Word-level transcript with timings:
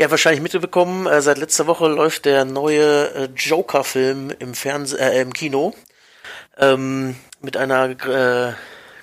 Ja, 0.00 0.10
wahrscheinlich 0.10 0.40
mitbekommen, 0.40 1.06
äh, 1.06 1.20
seit 1.20 1.36
letzter 1.36 1.66
Woche 1.66 1.86
läuft 1.86 2.24
der 2.24 2.46
neue 2.46 3.12
äh, 3.12 3.28
Joker-Film 3.36 4.30
im 4.38 4.54
Fernseh 4.54 4.96
äh, 4.96 5.20
im 5.20 5.34
Kino. 5.34 5.74
Ähm, 6.56 7.16
mit 7.42 7.58
einer 7.58 7.90
äh, 7.90 8.54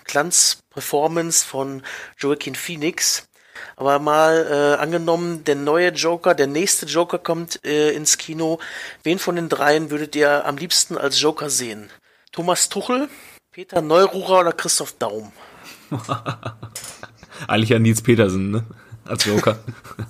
Glanzperformance 0.05 1.45
von 1.45 1.83
Joaquin 2.17 2.55
Phoenix. 2.55 3.27
Aber 3.75 3.99
mal 3.99 4.47
äh, 4.49 4.81
angenommen, 4.81 5.43
der 5.43 5.53
neue 5.53 5.89
Joker, 5.89 6.33
der 6.33 6.47
nächste 6.47 6.87
Joker 6.87 7.19
kommt 7.19 7.63
äh, 7.63 7.91
ins 7.91 8.17
Kino. 8.17 8.57
Wen 9.03 9.19
von 9.19 9.35
den 9.35 9.49
dreien 9.49 9.91
würdet 9.91 10.15
ihr 10.15 10.47
am 10.47 10.57
liebsten 10.57 10.97
als 10.97 11.21
Joker 11.21 11.51
sehen? 11.51 11.91
Thomas 12.31 12.69
Tuchel, 12.69 13.07
Peter 13.51 13.83
Neururer 13.83 14.39
oder 14.39 14.51
Christoph 14.51 14.95
Daum? 14.97 15.31
Eigentlich 17.47 17.69
ja 17.69 17.77
Nils 17.77 18.01
Petersen, 18.01 18.49
ne? 18.49 18.65
Als 19.07 19.25
Joker. 19.25 19.59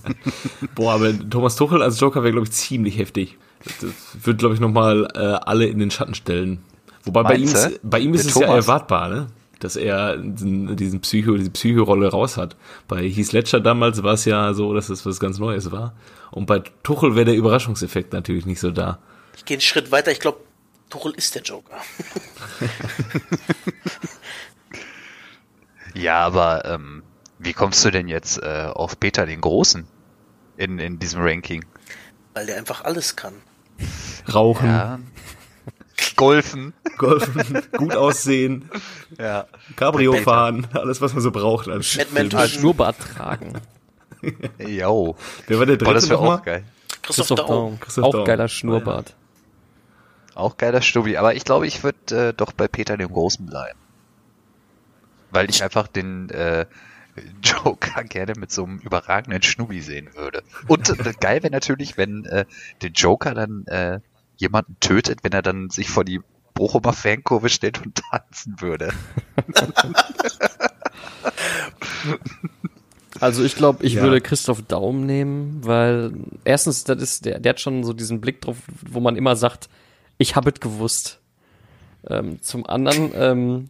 Boah, 0.75 0.93
aber 0.93 1.29
Thomas 1.29 1.55
Tuchel 1.55 1.81
als 1.81 1.99
Joker 1.99 2.23
wäre, 2.23 2.31
glaube 2.31 2.47
ich, 2.47 2.53
ziemlich 2.53 2.97
heftig. 2.97 3.37
Das 3.81 3.91
wird, 4.23 4.39
glaube 4.39 4.55
ich, 4.55 4.61
nochmal 4.61 5.07
äh, 5.13 5.19
alle 5.19 5.67
in 5.67 5.79
den 5.79 5.91
Schatten 5.91 6.15
stellen. 6.15 6.63
Wobei 7.03 7.23
bei 7.23 7.35
ihm, 7.35 7.47
ist, 7.47 7.79
bei 7.83 7.99
ihm 7.99 8.13
ist 8.13 8.25
es 8.25 8.33
Thomas? 8.33 8.49
ja 8.49 8.55
erwartbar, 8.55 9.09
ne? 9.09 9.27
dass 9.59 9.75
er 9.75 10.17
diesen 10.17 11.01
Psycho, 11.01 11.35
diese 11.35 11.49
Psycho-Rolle 11.49 12.09
raus 12.09 12.37
hat. 12.37 12.55
Bei 12.87 13.07
Heath 13.07 13.31
Ledger 13.31 13.59
damals 13.59 14.03
war 14.03 14.13
es 14.13 14.25
ja 14.25 14.53
so, 14.53 14.73
dass 14.73 14.89
es 14.89 15.05
was 15.05 15.19
ganz 15.19 15.39
Neues 15.39 15.71
war. 15.71 15.95
Und 16.31 16.45
bei 16.45 16.59
Tuchel 16.83 17.15
wäre 17.15 17.25
der 17.25 17.35
Überraschungseffekt 17.35 18.13
natürlich 18.13 18.45
nicht 18.45 18.59
so 18.59 18.71
da. 18.71 18.99
Ich 19.35 19.45
gehe 19.45 19.55
einen 19.55 19.61
Schritt 19.61 19.91
weiter. 19.91 20.11
Ich 20.11 20.19
glaube, 20.19 20.39
Tuchel 20.89 21.13
ist 21.13 21.35
der 21.35 21.41
Joker. 21.41 21.77
ja, 25.95 26.19
aber 26.19 26.65
ähm, 26.65 27.03
wie 27.39 27.53
kommst 27.53 27.83
du 27.85 27.91
denn 27.91 28.07
jetzt 28.07 28.41
äh, 28.41 28.69
auf 28.73 28.99
Peter 28.99 29.25
den 29.25 29.41
Großen 29.41 29.87
in, 30.57 30.79
in 30.79 30.99
diesem 30.99 31.21
Ranking? 31.21 31.65
Weil 32.33 32.45
der 32.45 32.57
einfach 32.57 32.83
alles 32.83 33.15
kann. 33.15 33.33
Rauchen. 34.33 34.67
Ja. 34.67 34.99
Golfen. 36.15 36.73
Golfen, 36.97 37.61
gut 37.77 37.95
aussehen. 37.95 38.69
Ja. 39.17 39.45
Cabrio 39.75 40.13
fahren, 40.13 40.67
alles 40.73 41.01
was 41.01 41.13
man 41.13 41.21
so 41.21 41.31
braucht. 41.31 41.67
Als 41.67 41.97
Batman 41.97 42.31
Schnurrbart 42.47 42.97
tragen. 42.99 43.53
Jo. 44.57 45.15
Wer 45.45 45.59
war 45.59 45.67
der 45.67 45.77
dritte 45.77 45.85
Boah, 45.85 45.93
das 45.93 46.09
wäre 46.09 46.19
auch 46.19 46.41
geil. 46.41 46.63
Christoph, 47.03 47.27
Christoph 47.27 47.47
Daum. 47.47 47.79
Christoph 47.79 48.03
auch 48.03 48.11
Daum. 48.13 48.25
geiler 48.25 48.47
Schnurrbart. 48.47 49.15
Auch 50.33 50.57
geiler 50.57 50.81
Stubbi, 50.81 51.17
aber 51.17 51.35
ich 51.35 51.45
glaube, 51.45 51.67
ich 51.67 51.83
würde 51.83 52.29
äh, 52.29 52.33
doch 52.33 52.51
bei 52.51 52.67
Peter 52.67 52.97
dem 52.97 53.09
Großen 53.09 53.45
bleiben. 53.45 53.79
Weil 55.31 55.49
ich 55.49 55.63
einfach 55.63 55.87
den 55.87 56.29
äh, 56.29 56.65
Joker 57.43 58.03
gerne 58.03 58.33
mit 58.37 58.51
so 58.51 58.63
einem 58.63 58.79
überragenden 58.79 59.41
Schnubi 59.41 59.81
sehen 59.81 60.09
würde. 60.15 60.43
Und 60.67 60.89
äh, 60.89 61.13
geil 61.19 61.43
wäre 61.43 61.51
natürlich, 61.51 61.97
wenn 61.97 62.25
äh, 62.25 62.45
der 62.81 62.89
Joker 62.91 63.33
dann 63.33 63.65
äh, 63.67 63.99
jemanden 64.37 64.77
tötet, 64.79 65.23
wenn 65.23 65.31
er 65.31 65.41
dann 65.41 65.69
sich 65.69 65.89
vor 65.89 66.03
die 66.03 66.21
Bochumer 66.53 66.93
Fankurve 66.93 67.49
stellt 67.49 67.81
und 67.83 68.01
tanzen 68.11 68.61
würde. 68.61 68.93
Also 73.19 73.43
ich 73.43 73.55
glaube, 73.55 73.83
ich 73.83 73.93
ja. 73.93 74.03
würde 74.03 74.21
Christoph 74.21 74.61
Daum 74.67 75.05
nehmen, 75.05 75.61
weil 75.63 76.13
erstens, 76.43 76.83
das 76.83 77.01
ist, 77.01 77.25
der, 77.25 77.39
der 77.39 77.51
hat 77.51 77.59
schon 77.59 77.83
so 77.83 77.93
diesen 77.93 78.21
Blick 78.21 78.41
drauf, 78.41 78.57
wo 78.87 78.99
man 78.99 79.15
immer 79.15 79.35
sagt, 79.35 79.69
ich 80.17 80.35
habe 80.35 80.51
es 80.51 80.59
gewusst. 80.59 81.19
Ähm, 82.07 82.41
zum 82.41 82.65
anderen, 82.65 83.11
ähm, 83.15 83.69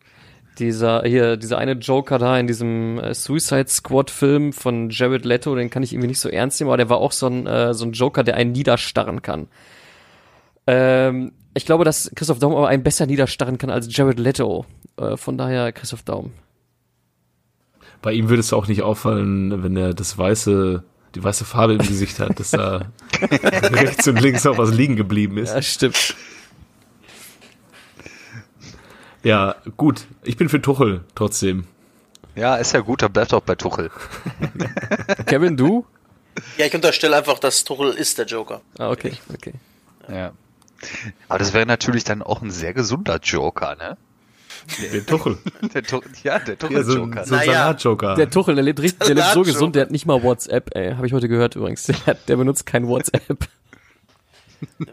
dieser 0.59 1.03
hier, 1.03 1.37
dieser 1.37 1.57
eine 1.57 1.73
Joker 1.73 2.17
da 2.17 2.37
in 2.39 2.47
diesem 2.47 2.99
äh, 2.99 3.13
Suicide 3.13 3.67
Squad 3.67 4.11
Film 4.11 4.53
von 4.53 4.89
Jared 4.89 5.25
Leto, 5.25 5.55
den 5.55 5.69
kann 5.69 5.83
ich 5.83 5.93
irgendwie 5.93 6.07
nicht 6.07 6.19
so 6.19 6.29
ernst 6.29 6.59
nehmen, 6.59 6.69
aber 6.69 6.77
der 6.77 6.89
war 6.89 6.97
auch 6.97 7.11
so 7.11 7.27
ein, 7.27 7.47
äh, 7.47 7.73
so 7.73 7.85
ein 7.85 7.91
Joker, 7.91 8.23
der 8.23 8.35
einen 8.35 8.51
niederstarren 8.51 9.21
kann. 9.21 9.47
Ähm, 10.65 11.31
ich 11.53 11.65
glaube, 11.65 11.85
dass 11.85 12.11
Christoph 12.15 12.39
Daum 12.39 12.55
aber 12.55 12.67
einen 12.67 12.83
besser 12.83 13.05
niederstarren 13.05 13.57
kann 13.57 13.69
als 13.69 13.87
Jared 13.95 14.19
Leto. 14.19 14.65
Äh, 14.97 15.17
von 15.17 15.37
daher 15.37 15.71
Christoph 15.71 16.03
Daum. 16.03 16.33
Bei 18.01 18.13
ihm 18.13 18.29
würde 18.29 18.41
es 18.41 18.53
auch 18.53 18.67
nicht 18.67 18.83
auffallen, 18.83 19.63
wenn 19.63 19.75
er 19.75 19.93
das 19.93 20.17
weiße, 20.17 20.83
die 21.15 21.23
weiße 21.23 21.45
Farbe 21.45 21.73
im 21.73 21.79
Gesicht 21.79 22.19
hat, 22.19 22.39
dass 22.39 22.51
da 22.51 22.91
rechts 23.21 24.07
und 24.07 24.21
links 24.21 24.45
auch 24.45 24.57
was 24.57 24.73
liegen 24.73 24.95
geblieben 24.95 25.37
ist. 25.37 25.53
Ja, 25.53 25.61
stimmt. 25.61 26.15
Ja, 29.23 29.55
gut. 29.77 30.05
Ich 30.23 30.37
bin 30.37 30.49
für 30.49 30.61
Tuchel 30.61 31.03
trotzdem. 31.15 31.65
Ja, 32.35 32.55
ist 32.55 32.73
ja 32.73 32.81
gut, 32.81 33.01
dann 33.01 33.11
bleibt 33.11 33.33
auch 33.33 33.41
bei 33.41 33.55
Tuchel. 33.55 33.89
Kevin, 35.25 35.57
du? 35.57 35.85
Ja, 36.57 36.67
ich 36.67 36.75
unterstelle 36.75 37.17
einfach, 37.17 37.39
dass 37.39 37.63
Tuchel 37.63 37.93
ist 37.93 38.17
der 38.19 38.27
Joker. 38.27 38.61
Ah, 38.77 38.91
okay, 38.91 39.13
okay. 39.33 39.53
Ja. 40.07 40.33
Aber 41.27 41.39
das 41.39 41.53
wäre 41.53 41.65
natürlich 41.65 42.03
dann 42.03 42.21
auch 42.21 42.41
ein 42.41 42.51
sehr 42.51 42.73
gesunder 42.73 43.19
Joker, 43.21 43.75
ne? 43.75 43.97
Der 44.93 45.05
Tuchel. 45.05 45.37
Der 45.73 45.83
Tuchel 45.83 46.11
ja, 46.23 46.39
der 46.39 46.57
Tuchel-Joker. 46.57 47.15
Ja, 47.17 47.23
so, 47.23 47.29
so 47.29 47.35
naja. 47.35 47.53
Salat-Joker. 47.53 48.15
Der 48.15 48.29
Tuchel, 48.29 48.55
der 48.55 48.63
lebt, 48.63 48.81
richtig, 48.81 49.07
der 49.07 49.15
lebt 49.15 49.27
so 49.33 49.43
gesund, 49.43 49.75
der 49.75 49.83
hat 49.83 49.91
nicht 49.91 50.05
mal 50.05 50.21
WhatsApp, 50.23 50.75
ey. 50.75 50.93
Habe 50.93 51.07
ich 51.07 51.13
heute 51.13 51.27
gehört 51.27 51.55
übrigens. 51.55 51.83
Der, 52.05 52.15
der 52.15 52.35
benutzt 52.35 52.65
kein 52.65 52.87
WhatsApp. 52.87 53.47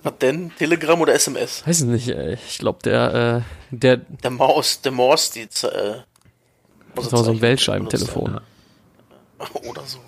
Was 0.03 0.19
denn? 0.19 0.53
Telegram 0.57 1.01
oder 1.01 1.15
SMS? 1.15 1.67
Weiß 1.67 1.81
ich 1.81 1.87
nicht, 1.87 2.09
ey. 2.09 2.35
Ich 2.35 2.59
glaube, 2.59 2.81
der, 2.85 3.45
äh, 3.71 3.75
der. 3.75 3.97
Der 3.99 4.31
Maus, 4.31 4.81
der 4.81 4.93
Maus, 4.93 5.31
die, 5.31 5.43
äh, 5.43 6.03
das 6.95 7.13
war 7.13 7.25
so 7.25 7.31
ein 7.31 7.41
Weltscheibentelefon. 7.41 8.41
Oder 9.69 9.83
so. 9.83 9.99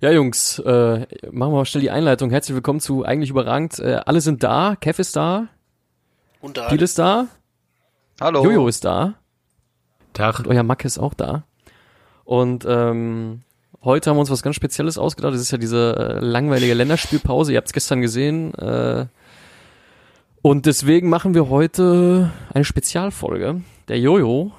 Ja, 0.00 0.10
Jungs, 0.10 0.58
äh, 0.60 1.00
machen 1.30 1.52
wir 1.52 1.58
mal 1.58 1.66
schnell 1.66 1.82
die 1.82 1.90
Einleitung. 1.90 2.30
Herzlich 2.30 2.54
willkommen 2.54 2.80
zu 2.80 3.04
Eigentlich 3.04 3.30
überragend. 3.30 3.78
Äh, 3.78 4.00
alle 4.06 4.22
sind 4.22 4.42
da. 4.42 4.76
Kev 4.76 4.98
ist 4.98 5.14
da. 5.14 5.48
Und 6.40 6.56
da. 6.56 6.68
Piel 6.68 6.80
ist 6.80 6.98
da. 6.98 7.26
Hallo. 8.18 8.42
Jojo 8.42 8.66
ist 8.66 8.84
da. 8.84 9.14
Tag. 10.14 10.38
Und 10.38 10.48
euer 10.48 10.62
Mack 10.62 10.86
ist 10.86 10.98
auch 10.98 11.12
da. 11.12 11.44
Und 12.24 12.64
ähm, 12.66 13.42
heute 13.82 14.10
haben 14.10 14.16
wir 14.16 14.20
uns 14.20 14.30
was 14.30 14.42
ganz 14.42 14.56
Spezielles 14.56 14.98
ausgedacht. 14.98 15.34
Das 15.34 15.40
ist 15.40 15.50
ja 15.50 15.58
diese 15.58 15.96
äh, 15.96 16.24
langweilige 16.24 16.74
Länderspielpause. 16.74 17.52
Ihr 17.52 17.58
habt 17.58 17.68
es 17.68 17.72
gestern 17.72 18.00
gesehen. 18.00 18.54
Äh, 18.54 19.06
und 20.42 20.66
deswegen 20.66 21.08
machen 21.08 21.34
wir 21.34 21.48
heute 21.48 22.32
eine 22.52 22.64
Spezialfolge. 22.64 23.62
Der 23.88 23.98
Jojo 23.98 24.52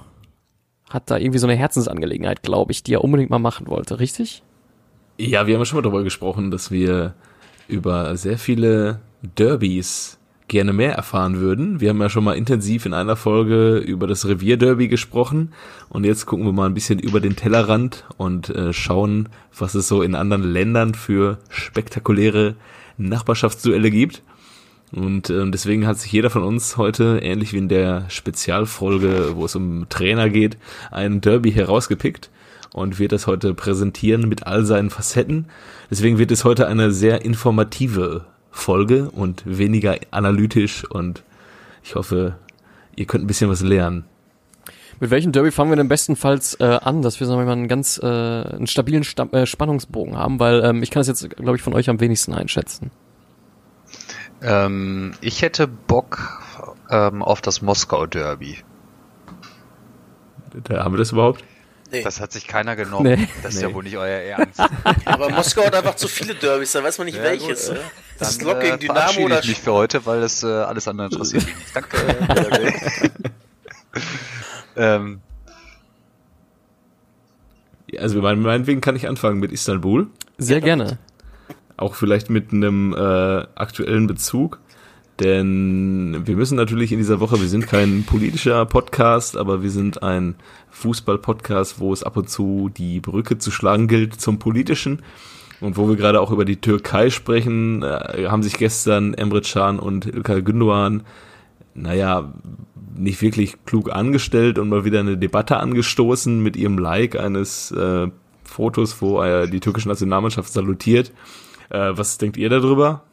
hat 0.90 1.10
da 1.10 1.18
irgendwie 1.18 1.40
so 1.40 1.48
eine 1.48 1.56
Herzensangelegenheit, 1.56 2.44
glaube 2.44 2.72
ich, 2.72 2.84
die 2.84 2.94
er 2.94 3.04
unbedingt 3.04 3.30
mal 3.30 3.40
machen 3.40 3.68
wollte, 3.68 4.00
richtig? 4.00 4.44
Ja, 5.18 5.48
wir 5.48 5.56
haben 5.56 5.62
ja 5.62 5.66
schon 5.66 5.78
mal 5.78 5.82
darüber 5.82 6.04
gesprochen, 6.04 6.52
dass 6.52 6.72
wir 6.72 7.14
über 7.68 8.16
sehr 8.18 8.38
viele 8.38 9.00
Derbys 9.22 10.20
gerne 10.52 10.74
mehr 10.74 10.94
erfahren 10.94 11.40
würden. 11.40 11.80
Wir 11.80 11.90
haben 11.90 12.02
ja 12.02 12.10
schon 12.10 12.26
mal 12.26 12.34
intensiv 12.34 12.86
in 12.86 12.94
einer 12.94 13.16
Folge 13.16 13.78
über 13.78 14.06
das 14.06 14.28
Revierderby 14.28 14.90
gesprochen 14.90 15.54
und 15.88 16.04
jetzt 16.04 16.26
gucken 16.26 16.46
wir 16.46 16.52
mal 16.52 16.66
ein 16.66 16.74
bisschen 16.74 17.00
über 17.00 17.22
den 17.22 17.38
Tellerrand 17.38 18.04
und 18.18 18.50
äh, 18.50 18.74
schauen, 18.74 19.30
was 19.58 19.76
es 19.76 19.88
so 19.88 20.02
in 20.02 20.14
anderen 20.14 20.44
Ländern 20.44 20.94
für 20.94 21.40
spektakuläre 21.48 22.56
Nachbarschaftsduelle 22.98 23.90
gibt. 23.92 24.24
Und 24.92 25.30
äh, 25.30 25.50
deswegen 25.50 25.88
hat 25.88 25.98
sich 25.98 26.12
jeder 26.12 26.30
von 26.30 26.44
uns 26.44 26.76
heute, 26.76 27.20
ähnlich 27.24 27.54
wie 27.54 27.58
in 27.60 27.70
der 27.70 28.10
Spezialfolge, 28.10 29.38
wo 29.38 29.46
es 29.46 29.56
um 29.56 29.88
Trainer 29.88 30.30
geht, 30.30 30.58
ein 30.92 31.22
Derby 31.22 31.54
herausgepickt 31.54 32.30
und 32.74 33.00
wird 33.00 33.14
das 33.14 33.26
heute 33.26 33.54
präsentieren 33.54 34.28
mit 34.28 34.46
all 34.48 34.66
seinen 34.66 34.90
Facetten. 34.90 35.46
Deswegen 35.90 36.18
wird 36.18 36.32
es 36.32 36.44
heute 36.44 36.68
eine 36.68 36.92
sehr 36.92 37.24
informative 37.24 38.26
Folge 38.52 39.10
und 39.10 39.44
weniger 39.46 39.98
analytisch 40.12 40.84
und 40.90 41.24
ich 41.84 41.96
hoffe, 41.96 42.38
ihr 42.96 43.06
könnt 43.06 43.24
ein 43.24 43.28
bisschen 43.28 43.50
was 43.50 43.62
lernen. 43.62 44.06
Mit 45.00 45.10
welchem 45.10 45.32
Derby 45.32 45.50
fangen 45.50 45.72
wir 45.72 45.78
denn 45.78 45.88
bestenfalls 45.88 46.60
äh, 46.60 46.64
an, 46.64 47.02
dass 47.02 47.20
wir 47.20 47.26
sagen 47.26 47.40
wir 47.40 47.46
mal 47.46 47.54
einen 47.54 47.68
ganz 47.68 47.98
äh, 47.98 48.06
einen 48.06 48.68
stabilen 48.68 49.04
Sta 49.04 49.24
äh, 49.32 49.48
Spannungsbogen 49.48 50.16
haben, 50.16 50.40
weil 50.40 50.64
ähm, 50.64 50.84
ich 50.84 50.92
kann 50.92 51.00
das 51.00 51.08
jetzt 51.08 51.28
glaube 51.38 51.56
ich 51.56 51.64
von 51.64 51.74
euch 51.74 51.90
am 51.90 52.00
wenigsten 52.00 52.34
einschätzen. 52.34 52.92
Ähm, 54.44 55.14
ich 55.22 55.42
hätte 55.42 55.68
Bock 55.68 56.40
ähm, 56.92 57.24
auf 57.24 57.42
das 57.42 57.64
Moskau 57.64 58.06
Derby. 58.06 58.58
Da 60.64 60.84
haben 60.84 60.94
wir 60.94 61.00
das 61.00 61.12
überhaupt? 61.12 61.44
Nee. 61.92 62.04
Das 62.04 62.22
hat 62.22 62.32
sich 62.32 62.48
keiner 62.48 62.76
genommen. 62.76 63.20
Nee. 63.20 63.28
Das 63.44 63.56
ist 63.56 63.62
nee. 63.62 63.68
ja 63.68 63.74
wohl 63.74 63.84
nicht 63.84 63.98
euer 63.98 64.22
Ernst. 64.22 64.62
Aber 65.06 65.30
Moskau 65.30 65.66
hat 65.66 65.76
einfach 65.76 65.96
zu 65.96 66.08
viele 66.08 66.36
Derbys, 66.36 66.72
da 66.72 66.84
weiß 66.84 66.98
man 67.00 67.06
nicht 67.06 67.18
ja, 67.18 67.24
welches. 67.24 67.70
Gut, 67.70 67.78
äh, 67.78 67.82
das 68.22 68.32
ist 68.34 68.44
Lok 68.44 68.60
gegen 68.62 68.76
äh, 68.76 68.78
Dynamo 68.78 69.26
oder 69.26 69.40
ich 69.40 69.48
mich 69.48 69.60
für 69.60 69.74
heute, 69.74 70.06
weil 70.06 70.22
das 70.22 70.44
äh, 70.44 70.48
alles 70.48 70.88
andere 70.88 71.08
interessiert 71.08 71.44
mich 71.46 71.56
nicht. 71.56 71.76
Danke. 71.76 71.98
ähm. 74.76 75.22
Also 77.98 78.22
meinetwegen 78.22 78.80
kann 78.80 78.96
ich 78.96 79.08
anfangen 79.08 79.40
mit 79.40 79.52
Istanbul. 79.52 80.08
Sehr 80.38 80.62
gerne. 80.62 80.98
Auch 81.78 81.96
vielleicht 81.96 82.30
mit 82.30 82.54
einem 82.54 82.94
äh, 82.94 82.98
aktuellen 83.56 84.08
Bezug. 84.08 84.60
Denn 85.20 86.22
wir 86.26 86.36
müssen 86.36 86.56
natürlich 86.56 86.92
in 86.92 87.00
dieser 87.00 87.20
Woche, 87.20 87.42
wir 87.42 87.50
sind 87.50 87.68
kein 87.68 88.04
politischer 88.06 88.66
Podcast, 88.66 89.36
aber 89.36 89.62
wir 89.62 89.70
sind 89.70 90.02
ein 90.02 90.36
Fußball-Podcast, 90.70 91.80
wo 91.80 91.92
es 91.92 92.04
ab 92.04 92.18
und 92.18 92.30
zu 92.30 92.70
die 92.76 93.00
Brücke 93.00 93.38
zu 93.38 93.52
schlagen 93.52 93.88
gilt 93.88 94.20
zum 94.22 94.40
politischen. 94.40 95.02
Und 95.62 95.78
wo 95.78 95.88
wir 95.88 95.96
gerade 95.96 96.20
auch 96.20 96.32
über 96.32 96.44
die 96.44 96.60
Türkei 96.60 97.10
sprechen, 97.10 97.84
äh, 97.84 98.28
haben 98.28 98.44
sich 98.44 98.58
gestern 98.58 99.14
Emre 99.14 99.42
Can 99.42 99.80
und 99.80 100.08
Ilkay 100.08 100.40
Gündoğan, 100.40 101.02
naja, 101.76 102.34
nicht 102.96 103.22
wirklich 103.22 103.64
klug 103.66 103.92
angestellt 103.92 104.60
und 104.60 104.70
mal 104.70 104.84
wieder 104.84 105.00
eine 105.00 105.18
Debatte 105.18 105.58
angestoßen 105.58 106.42
mit 106.42 106.58
ihrem 106.58 106.78
Like 106.78 107.16
eines 107.16 107.72
äh, 107.72 108.08
Fotos, 108.44 109.02
wo 109.02 109.22
er 109.22 109.48
die 109.48 109.60
türkische 109.60 109.88
Nationalmannschaft 109.88 110.52
salutiert. 110.52 111.12
Äh, 111.70 111.92
was 111.94 112.18
denkt 112.18 112.38
ihr 112.38 112.50
darüber? 112.50 113.04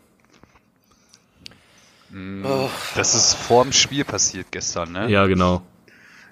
Das 2.95 3.15
ist 3.15 3.35
vor 3.35 3.65
dem 3.65 3.73
Spiel 3.73 4.05
passiert 4.05 4.47
gestern, 4.51 4.93
ne? 4.93 5.11
Ja, 5.11 5.27
genau. 5.27 5.63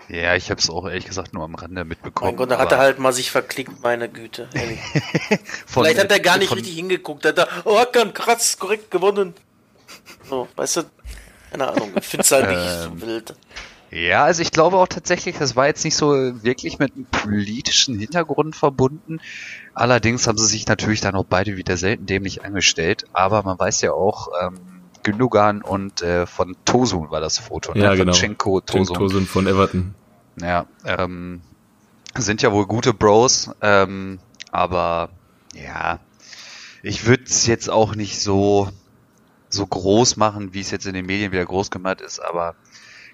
Ja, 0.09 0.37
ich 0.37 0.51
habe 0.51 0.61
es 0.61 0.71
auch 0.71 0.87
ehrlich 0.87 1.07
gesagt 1.07 1.35
nur 1.35 1.45
am 1.45 1.55
Rande 1.55 1.85
mitbekommen. 1.85 2.31
Mein 2.31 2.37
Gott, 2.37 2.51
da 2.51 2.59
hat 2.59 2.73
er 2.73 2.79
halt 2.79 2.99
mal 2.99 3.13
sich 3.13 3.31
verklickt, 3.31 3.83
meine 3.83 4.09
Güte. 4.09 4.49
Vielleicht 5.67 5.99
hat 5.99 6.11
er 6.11 6.21
gar 6.21 6.39
nicht 6.39 6.49
von, 6.49 6.59
richtig 6.59 6.77
hingeguckt. 6.77 7.25
Hat 7.25 7.39
er, 7.39 7.49
oh, 7.65 7.79
Hakan, 7.79 8.15
krass, 8.15 8.59
korrekt 8.59 8.91
gewonnen. 8.91 9.35
So, 10.29 10.49
weißt 10.55 10.77
du, 10.77 10.83
keine 11.51 11.69
Ahnung, 11.69 11.93
ich 11.99 12.07
find's 12.07 12.31
halt 12.31 12.49
nicht 12.49 12.59
Ähm, 12.59 13.01
so 13.01 13.07
wild. 13.07 13.35
Ja, 13.91 14.25
also 14.25 14.43
ich 14.43 14.51
glaube 14.51 14.77
auch 14.77 14.89
tatsächlich, 14.89 15.39
das 15.39 15.55
war 15.55 15.69
jetzt 15.69 15.85
nicht 15.85 15.97
so 15.97 16.13
wirklich 16.43 16.79
mit 16.79 16.95
einem 16.95 17.07
politischen 17.07 17.99
Hintergrund 17.99 18.57
verbunden. 18.57 19.21
Allerdings 19.75 20.27
haben 20.27 20.39
sie 20.39 20.47
sich 20.47 20.67
natürlich 20.67 21.01
dann 21.01 21.15
auch 21.15 21.25
beide 21.25 21.57
wieder 21.57 21.77
selten 21.77 22.07
dämlich 22.07 22.45
angestellt. 22.45 23.05
Aber 23.13 23.43
man 23.43 23.59
weiß 23.59 23.81
ja 23.83 23.93
auch, 23.93 24.29
ähm, 24.43 24.59
Gündogan 25.07 25.63
und 25.63 26.03
äh, 26.03 26.27
von 26.27 26.57
Tosun 26.65 27.13
war 27.13 27.21
das 27.21 27.39
Foto, 27.39 27.73
ne? 27.73 27.85
Ja, 27.85 27.89
von 27.91 27.99
genau. 27.99 28.13
Cenko 28.13 28.61
Tosun. 28.61 28.87
Tosun. 28.87 28.97
Tosun 28.97 29.27
von 29.27 29.47
Everton. 29.47 29.95
Ja, 30.41 30.67
ähm, 30.85 31.43
sind 32.17 32.43
ja 32.43 32.51
wohl 32.51 32.67
gute 32.67 32.93
Bros, 32.93 33.51
ähm, 33.63 34.19
aber 34.51 35.11
ja, 35.55 36.01
ich 36.83 37.07
würde 37.07 37.23
es 37.25 37.47
jetzt 37.47 37.71
auch 37.71 37.95
nicht 37.95 38.21
so 38.21 38.69
so 39.49 39.65
groß 39.65 40.17
machen, 40.17 40.53
wie 40.55 40.61
es 40.61 40.73
jetzt 40.73 40.87
in 40.87 40.95
den 40.95 41.07
Medien 41.07 41.31
wieder 41.31 41.47
groß 41.47 41.71
gemacht 41.71 42.01
ist, 42.01 42.19
aber 42.19 42.57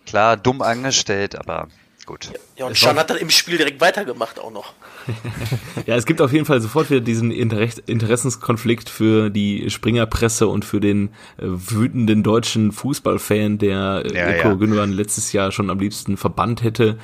klar, 0.06 0.38
dumm 0.38 0.62
angestellt, 0.62 1.38
aber 1.38 1.68
gut. 2.06 2.32
Ja, 2.56 2.66
und 2.66 2.76
Schan 2.76 2.96
hat 2.96 3.10
dann 3.10 3.16
im 3.19 3.31
Spiel 3.31 3.56
direkt 3.56 3.81
weitergemacht 3.81 4.38
auch 4.40 4.50
noch. 4.52 4.72
Ja, 5.87 5.96
es 5.96 6.06
gibt 6.06 6.20
auf 6.20 6.32
jeden 6.32 6.44
Fall 6.44 6.60
sofort 6.60 6.90
wieder 6.90 7.00
diesen 7.00 7.31
Inter- 7.32 7.66
Interessenskonflikt 7.87 8.88
für 8.88 9.31
die 9.31 9.69
Springerpresse 9.70 10.46
und 10.46 10.64
für 10.64 10.78
den 10.81 11.08
äh, 11.38 11.43
wütenden 11.43 12.22
deutschen 12.22 12.70
Fußballfan, 12.72 13.58
der 13.58 14.02
äh, 14.06 14.14
Ja, 14.16 14.28
Ilko 14.28 14.49
ja. 14.49 14.54
Gündogan 14.54 14.93
letztes 14.93 15.32
Jahr 15.32 15.50
schon 15.50 15.70
am 15.70 15.78
liebsten 15.81 16.16
verbannt 16.16 16.62
hätte. 16.62 16.99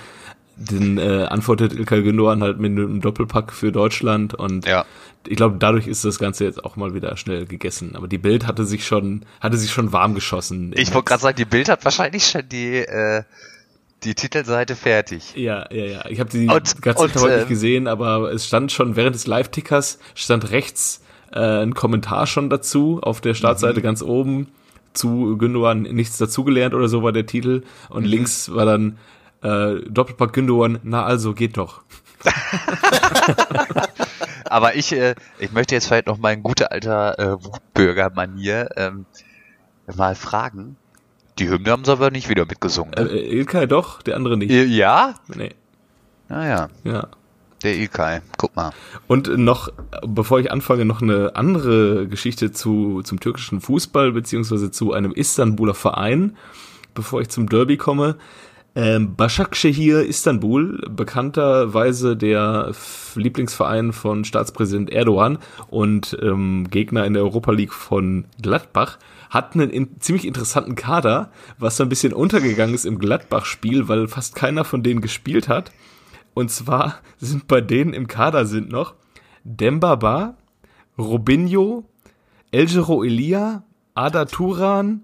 Den 0.56 0.98
äh, 0.98 1.24
antwortet 1.28 1.72
Ilkay 1.72 2.02
Gündogan 2.02 2.42
halt 2.42 2.58
mit 2.58 2.72
einem 2.72 3.00
Doppelpack 3.00 3.52
für 3.52 3.72
Deutschland 3.72 4.34
und 4.34 4.66
Ja. 4.66 4.84
ich 5.26 5.36
glaube, 5.36 5.56
dadurch 5.58 5.86
ist 5.86 6.04
das 6.04 6.18
Ganze 6.18 6.44
jetzt 6.44 6.64
auch 6.64 6.76
mal 6.76 6.94
wieder 6.94 7.16
schnell 7.16 7.46
gegessen. 7.46 7.94
Aber 7.96 8.06
die 8.08 8.18
Bild 8.18 8.46
hatte 8.46 8.64
sich 8.64 8.84
schon, 8.86 9.24
hatte 9.40 9.56
sich 9.56 9.70
schon 9.72 9.92
warm 9.92 10.14
geschossen. 10.14 10.72
Ich 10.76 10.92
wollte 10.94 11.06
gerade 11.10 11.22
sagen, 11.22 11.36
die 11.36 11.44
Bild 11.44 11.68
hat 11.68 11.84
wahrscheinlich 11.84 12.26
schon 12.26 12.48
die 12.48 12.76
äh, 12.78 13.22
die 14.04 14.14
Titelseite 14.14 14.76
fertig. 14.76 15.34
Ja, 15.34 15.66
ja, 15.72 15.84
ja. 15.84 16.04
Ich 16.08 16.20
habe 16.20 16.30
die 16.30 16.46
Und- 16.48 16.82
ganze 16.82 17.02
und, 17.02 17.12
Zeit 17.12 17.22
heute 17.22 17.34
nicht 17.34 17.42
ähm, 17.42 17.48
gesehen, 17.48 17.86
aber 17.88 18.32
es 18.32 18.46
stand 18.46 18.70
schon 18.72 18.94
während 18.96 19.14
des 19.14 19.26
Live-Tickers, 19.26 19.98
stand 20.14 20.50
rechts 20.50 21.02
äh, 21.32 21.62
ein 21.62 21.74
Kommentar 21.74 22.26
schon 22.26 22.48
dazu, 22.48 23.00
auf 23.02 23.20
der 23.20 23.32
Mhm. 23.32 23.36
Startseite 23.36 23.82
ganz 23.82 24.02
oben, 24.02 24.48
zu 24.94 25.36
Gündogan 25.36 25.82
nichts 25.82 26.16
dazugelernt 26.18 26.74
oder 26.74 26.88
so 26.88 27.02
war 27.02 27.12
der 27.12 27.26
Titel. 27.26 27.62
Und 27.90 28.04
Mhm. 28.04 28.08
links 28.10 28.52
war 28.54 28.64
dann 28.64 28.98
äh, 29.42 29.76
Doppelpack 29.88 30.32
Gündogan, 30.32 30.78
na 30.82 31.04
also, 31.04 31.32
geht 31.34 31.56
doch. 31.56 31.82
Aber 34.44 34.74
ich 34.74 34.92
äh, 34.92 35.14
ich 35.38 35.52
möchte 35.52 35.74
jetzt 35.74 35.86
vielleicht 35.86 36.06
noch 36.06 36.18
mal 36.18 36.32
in 36.32 36.42
guter 36.42 36.72
alter 36.72 37.18
äh, 37.18 37.44
Wutbürger-Manier 37.44 38.70
ähm, 38.76 39.06
mal 39.94 40.14
fragen. 40.14 40.76
Die 41.38 41.48
Hymne 41.48 41.70
haben 41.70 41.84
sie 41.84 41.92
aber 41.92 42.10
nicht 42.10 42.28
wieder 42.28 42.46
mitgesungen. 42.46 42.92
Äh, 42.94 43.04
Ne? 43.04 43.10
Ilkay 43.10 43.66
doch, 43.66 44.02
der 44.02 44.16
andere 44.16 44.36
nicht. 44.36 44.50
Äh, 44.50 44.64
ja? 44.64 45.14
Nee, 45.34 45.50
Naja, 46.28 46.68
ja. 46.84 47.08
der 47.62 47.76
Ilkay. 47.76 48.20
Guck 48.36 48.54
mal. 48.56 48.72
Und 49.06 49.36
noch, 49.38 49.70
bevor 50.06 50.40
ich 50.40 50.50
anfange, 50.52 50.84
noch 50.84 51.00
eine 51.02 51.36
andere 51.36 52.06
Geschichte 52.06 52.52
zu, 52.52 53.02
zum 53.02 53.20
türkischen 53.20 53.60
Fußball, 53.60 54.12
beziehungsweise 54.12 54.70
zu 54.70 54.92
einem 54.92 55.12
Istanbuler 55.12 55.74
Verein, 55.74 56.36
bevor 56.94 57.20
ich 57.20 57.28
zum 57.28 57.48
Derby 57.48 57.76
komme. 57.76 58.16
Ähm, 58.74 59.16
Başakşehir 59.16 60.02
Istanbul, 60.02 60.78
bekannterweise 60.90 62.16
der 62.16 62.72
Lieblingsverein 63.16 63.92
von 63.92 64.24
Staatspräsident 64.24 64.90
Erdogan 64.90 65.38
und 65.68 66.16
ähm, 66.22 66.68
Gegner 66.70 67.04
in 67.06 67.14
der 67.14 67.22
Europa 67.24 67.50
League 67.50 67.72
von 67.72 68.26
Gladbach, 68.40 68.98
hat 69.30 69.54
einen 69.54 69.70
in, 69.70 70.00
ziemlich 70.00 70.26
interessanten 70.26 70.74
Kader, 70.74 71.30
was 71.58 71.76
so 71.76 71.82
ein 71.82 71.88
bisschen 71.88 72.12
untergegangen 72.12 72.74
ist 72.74 72.84
im 72.86 72.98
Gladbach-Spiel, 72.98 73.88
weil 73.88 74.08
fast 74.08 74.34
keiner 74.34 74.64
von 74.64 74.82
denen 74.82 75.00
gespielt 75.00 75.48
hat. 75.48 75.70
Und 76.34 76.50
zwar 76.50 76.98
sind 77.18 77.46
bei 77.48 77.60
denen 77.60 77.92
im 77.92 78.06
Kader 78.08 78.46
sind 78.46 78.70
noch 78.70 78.94
Dembaba, 79.44 80.34
Robinho, 80.98 81.84
Elgero 82.50 83.04
Elia, 83.04 83.62
Ada 83.94 84.24
Turan, 84.26 85.02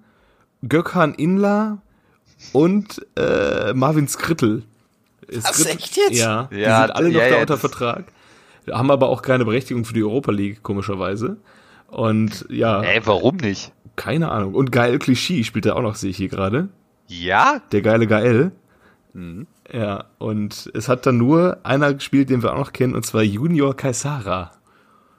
Gökhan 0.66 1.14
Inla 1.14 1.78
und 2.52 3.04
äh, 3.16 3.72
Marvin 3.74 4.08
Skrittel. 4.08 4.62
Was, 5.30 5.44
Skrittel- 5.44 5.76
echt 5.76 5.96
jetzt? 5.96 6.12
Ja, 6.18 6.48
die 6.52 6.56
Ja, 6.58 6.82
sind 6.82 6.90
alle 6.96 7.08
noch 7.10 7.20
ja, 7.20 7.28
da 7.28 7.34
ja, 7.36 7.40
unter 7.40 7.58
Vertrag. 7.58 8.04
Haben 8.70 8.90
aber 8.90 9.08
auch 9.08 9.22
keine 9.22 9.44
Berechtigung 9.44 9.84
für 9.84 9.92
die 9.94 10.02
Europa 10.02 10.32
League, 10.32 10.62
komischerweise. 10.62 11.36
Und 11.88 12.46
ja, 12.48 12.82
Ey, 12.82 13.00
warum 13.04 13.36
nicht? 13.36 13.72
Keine 13.96 14.30
Ahnung. 14.30 14.54
Und 14.54 14.72
Gael 14.72 14.98
Clichy 14.98 15.44
spielt 15.44 15.66
da 15.66 15.74
auch 15.74 15.82
noch, 15.82 15.94
sehe 15.94 16.10
ich 16.10 16.16
hier 16.16 16.28
gerade. 16.28 16.68
Ja? 17.06 17.60
Der 17.72 17.82
geile 17.82 18.06
Gael. 18.06 18.52
Mhm. 19.12 19.46
Ja, 19.72 20.04
und 20.18 20.70
es 20.74 20.88
hat 20.88 21.06
dann 21.06 21.16
nur 21.16 21.58
einer 21.62 21.94
gespielt, 21.94 22.30
den 22.30 22.42
wir 22.42 22.52
auch 22.52 22.58
noch 22.58 22.72
kennen, 22.72 22.94
und 22.94 23.06
zwar 23.06 23.22
Junior 23.22 23.76
Kaisara. 23.76 24.52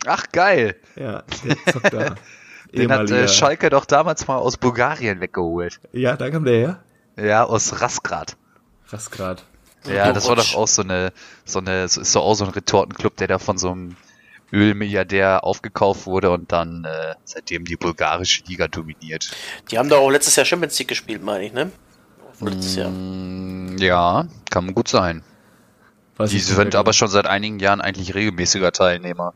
Ach, 0.06 0.26
geil. 0.32 0.76
Ja, 0.96 1.24
der 1.44 1.74
zockt 1.74 1.94
da. 1.94 2.16
Den 2.74 2.92
hat 2.92 3.10
äh, 3.10 3.28
Schalke 3.30 3.70
doch 3.70 3.86
damals 3.86 4.28
mal 4.28 4.38
aus 4.38 4.58
Bulgarien 4.58 5.22
weggeholt. 5.22 5.80
Ja, 5.94 6.18
da 6.18 6.30
kam 6.30 6.44
der 6.44 6.58
her. 6.58 6.84
Ja, 7.16 7.46
aus 7.46 7.80
Rasgrad. 7.80 8.36
Rasgrad. 8.90 9.46
Ja, 9.88 10.12
das 10.12 10.28
war 10.28 10.36
doch 10.36 10.56
auch 10.56 10.68
so 10.68 10.82
eine, 10.82 11.14
so 11.46 11.60
eine, 11.60 11.86
ist 11.86 12.16
doch 12.16 12.24
auch 12.24 12.34
so 12.34 12.44
ein 12.44 12.52
Retortenclub, 12.52 13.16
der 13.16 13.28
da 13.28 13.40
von 13.40 13.58
so 13.58 13.72
einem 13.72 13.96
Ölmilliardär 14.54 15.44
aufgekauft 15.44 16.06
wurde 16.06 16.32
und 16.32 16.52
dann 16.52 16.86
äh, 16.86 17.16
seitdem 17.24 17.66
die 17.66 17.76
bulgarische 17.76 18.44
Liga 18.46 18.68
dominiert. 18.68 19.32
Die 19.72 19.78
haben 19.78 19.90
da 19.90 19.98
auch 19.98 20.10
letztes 20.10 20.36
Jahr 20.36 20.46
Champions 20.46 20.78
League 20.80 20.88
gespielt, 20.88 21.24
meine 21.24 21.46
ich, 21.46 21.54
ne? 21.54 21.72
Letztes 22.42 22.76
Jahr. 22.76 22.90
Mm, 22.90 23.78
Ja, 23.80 24.28
kann 24.50 24.74
gut 24.74 24.88
sein. 24.88 25.24
Weiß 26.18 26.30
Die 26.30 26.40
sind 26.40 26.76
aber 26.76 26.92
genau. 26.92 26.94
schon 26.94 27.08
seit 27.10 27.28
einigen 27.28 27.60
Jahren 27.60 27.82
eigentlich 27.82 28.14
regelmäßiger 28.16 28.72
Teilnehmer. 28.72 29.34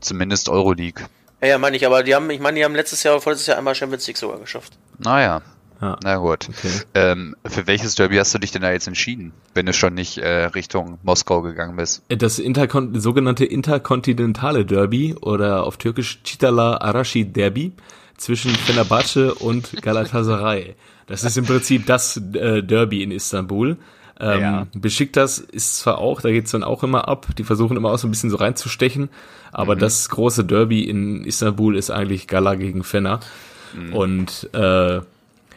Zumindest 0.00 0.48
Euroleague. 0.48 1.06
Ja, 1.40 1.48
ja, 1.48 1.58
meine 1.58 1.76
ich, 1.76 1.86
aber 1.86 2.02
die 2.02 2.14
haben, 2.14 2.28
ich 2.30 2.40
meine, 2.40 2.58
die 2.58 2.64
haben 2.64 2.74
letztes 2.74 3.02
Jahr, 3.02 3.20
vorletztes 3.20 3.46
Jahr 3.48 3.58
einmal 3.58 3.74
Champions 3.74 4.06
League 4.06 4.18
sogar 4.18 4.38
geschafft. 4.38 4.74
Naja, 4.98 5.42
Ja. 5.82 5.98
na 6.04 6.16
gut. 6.16 6.48
Okay. 6.48 6.70
Ähm, 6.94 7.34
für 7.44 7.66
welches 7.66 7.96
Derby 7.96 8.16
hast 8.16 8.32
du 8.32 8.38
dich 8.38 8.52
denn 8.52 8.62
da 8.62 8.70
jetzt 8.70 8.86
entschieden, 8.86 9.32
wenn 9.54 9.66
du 9.66 9.72
schon 9.72 9.94
nicht 9.94 10.18
äh, 10.18 10.44
Richtung 10.44 10.98
Moskau 11.02 11.42
gegangen 11.42 11.76
bist? 11.76 12.02
Das 12.08 12.38
Interkon 12.38 13.00
sogenannte 13.00 13.44
interkontinentale 13.44 14.64
Derby 14.64 15.16
oder 15.20 15.64
auf 15.64 15.76
Türkisch 15.78 16.20
Chitala 16.22 16.76
Arashi 16.80 17.24
Derby 17.24 17.72
zwischen 18.16 18.50
Fenerbahce 18.52 19.34
und 19.34 19.82
Galatasaray. 19.82 20.76
Das 21.08 21.24
ist 21.24 21.36
im 21.36 21.44
Prinzip 21.46 21.84
das 21.86 22.16
äh, 22.16 22.62
Derby 22.62 23.02
in 23.02 23.10
Istanbul. 23.10 23.76
Ähm, 24.20 24.40
Ja. 24.40 24.66
Besiktas 24.74 25.38
ist 25.40 25.78
zwar 25.80 25.98
auch, 25.98 26.20
da 26.20 26.30
geht's 26.30 26.52
dann 26.52 26.62
auch 26.62 26.84
immer 26.84 27.08
ab, 27.08 27.26
die 27.36 27.42
versuchen 27.42 27.76
immer 27.76 27.90
auch 27.90 27.98
so 27.98 28.06
ein 28.06 28.12
bisschen 28.12 28.30
so 28.30 28.36
reinzustechen, 28.36 29.08
aber 29.50 29.74
das 29.74 30.08
große 30.10 30.44
Derby 30.44 30.82
in 30.84 31.24
Istanbul 31.24 31.76
ist 31.76 31.90
eigentlich 31.90 32.28
Gala 32.28 32.54
gegen 32.54 32.84
Fener. 32.84 33.18
Und 33.92 34.50
äh, 34.52 35.00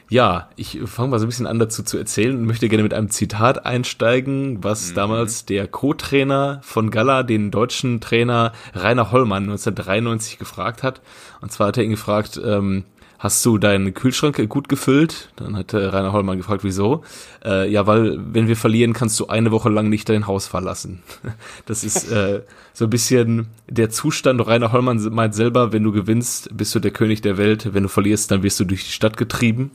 ja, 0.10 0.50
ich 0.56 0.80
fange 0.86 1.10
mal 1.10 1.20
so 1.20 1.26
ein 1.26 1.30
bisschen 1.30 1.48
an 1.48 1.58
dazu 1.58 1.82
zu 1.82 1.98
erzählen 1.98 2.38
und 2.38 2.46
möchte 2.46 2.70
gerne 2.70 2.84
mit 2.84 2.94
einem 2.94 3.10
Zitat 3.10 3.66
einsteigen, 3.66 4.64
was 4.64 4.94
damals 4.94 5.46
der 5.46 5.68
Co-Trainer 5.68 6.60
von 6.64 6.92
Gala, 6.92 7.24
den 7.24 7.50
deutschen 7.50 8.02
Trainer 8.02 8.52
Rainer 8.74 9.12
Hollmann 9.12 9.44
1993 9.44 10.38
gefragt 10.38 10.84
hat. 10.84 11.02
Und 11.42 11.52
zwar 11.52 11.68
hat 11.68 11.78
er 11.78 11.84
ihn 11.84 11.92
gefragt, 11.92 12.40
ähm, 12.44 12.84
hast 13.18 13.44
du 13.46 13.58
deinen 13.58 13.96
Kühlschrank 13.96 14.48
gut 14.48 14.70
gefüllt? 14.70 15.30
Dann 15.38 15.58
hat 15.58 15.74
äh, 15.74 15.78
Rainer 15.78 16.14
Hollmann 16.14 16.38
gefragt, 16.38 16.64
wieso? 16.64 17.04
Äh, 17.44 17.72
ja, 17.72 17.88
weil 17.88 18.20
wenn 18.32 18.48
wir 18.48 18.56
verlieren, 18.56 18.94
kannst 18.94 19.20
du 19.20 19.28
eine 19.28 19.50
Woche 19.50 19.70
lang 19.70 19.90
nicht 19.90 20.08
dein 20.10 20.28
Haus 20.28 20.48
verlassen. 20.48 21.02
Das 21.66 21.84
ist 21.84 22.12
äh, 22.12 22.44
so 22.74 22.86
ein 22.86 22.90
bisschen 22.92 23.48
der 23.68 23.90
Zustand. 23.90 24.46
Rainer 24.46 24.72
Hollmann 24.72 25.02
meint 25.12 25.34
selber, 25.34 25.74
wenn 25.74 25.84
du 25.84 25.92
gewinnst, 25.92 26.56
bist 26.56 26.76
du 26.76 26.80
der 26.80 26.92
König 26.92 27.22
der 27.22 27.38
Welt. 27.38 27.74
Wenn 27.74 27.84
du 27.84 27.90
verlierst, 27.90 28.30
dann 28.30 28.44
wirst 28.44 28.60
du 28.60 28.66
durch 28.66 28.84
die 28.86 28.92
Stadt 28.92 29.18
getrieben. 29.18 29.72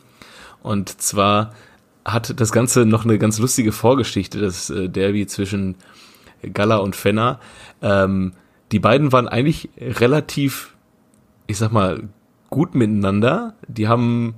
Und 0.62 1.00
zwar 1.00 1.52
hat 2.04 2.40
das 2.40 2.52
Ganze 2.52 2.86
noch 2.86 3.04
eine 3.04 3.18
ganz 3.18 3.38
lustige 3.38 3.72
Vorgeschichte, 3.72 4.40
das 4.40 4.70
äh, 4.70 4.88
Derby 4.88 5.26
zwischen 5.26 5.76
Galla 6.52 6.76
und 6.76 6.96
Fenner. 6.96 7.40
Ähm, 7.82 8.32
die 8.72 8.78
beiden 8.78 9.12
waren 9.12 9.28
eigentlich 9.28 9.70
relativ, 9.78 10.74
ich 11.46 11.58
sag 11.58 11.72
mal, 11.72 12.08
gut 12.50 12.74
miteinander. 12.74 13.54
Die 13.68 13.88
haben 13.88 14.34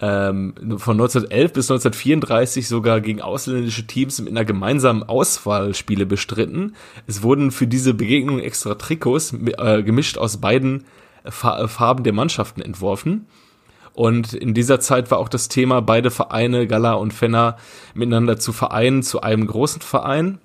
ähm, 0.00 0.54
von 0.78 0.94
1911 1.00 1.52
bis 1.52 1.70
1934 1.70 2.68
sogar 2.68 3.00
gegen 3.00 3.22
ausländische 3.22 3.86
Teams 3.86 4.20
mit 4.20 4.30
einer 4.30 4.44
gemeinsamen 4.44 5.02
Auswahl 5.04 5.74
Spiele 5.74 6.06
bestritten. 6.06 6.74
Es 7.06 7.22
wurden 7.22 7.50
für 7.50 7.66
diese 7.66 7.94
Begegnung 7.94 8.40
extra 8.40 8.74
Trikots 8.74 9.32
äh, 9.32 9.82
gemischt 9.82 10.18
aus 10.18 10.38
beiden 10.38 10.84
Fa 11.24 11.68
Farben 11.68 12.02
der 12.02 12.12
Mannschaften 12.12 12.60
entworfen. 12.62 13.26
Und 13.94 14.32
in 14.32 14.54
dieser 14.54 14.80
Zeit 14.80 15.10
war 15.10 15.18
auch 15.18 15.28
das 15.28 15.48
Thema, 15.48 15.80
beide 15.80 16.10
Vereine, 16.10 16.66
Gala 16.66 16.94
und 16.94 17.12
Fenner, 17.12 17.56
miteinander 17.94 18.38
zu 18.38 18.52
vereinen 18.52 19.02
zu 19.02 19.20
einem 19.20 19.46
großen 19.46 19.82
Verein. 19.82 20.38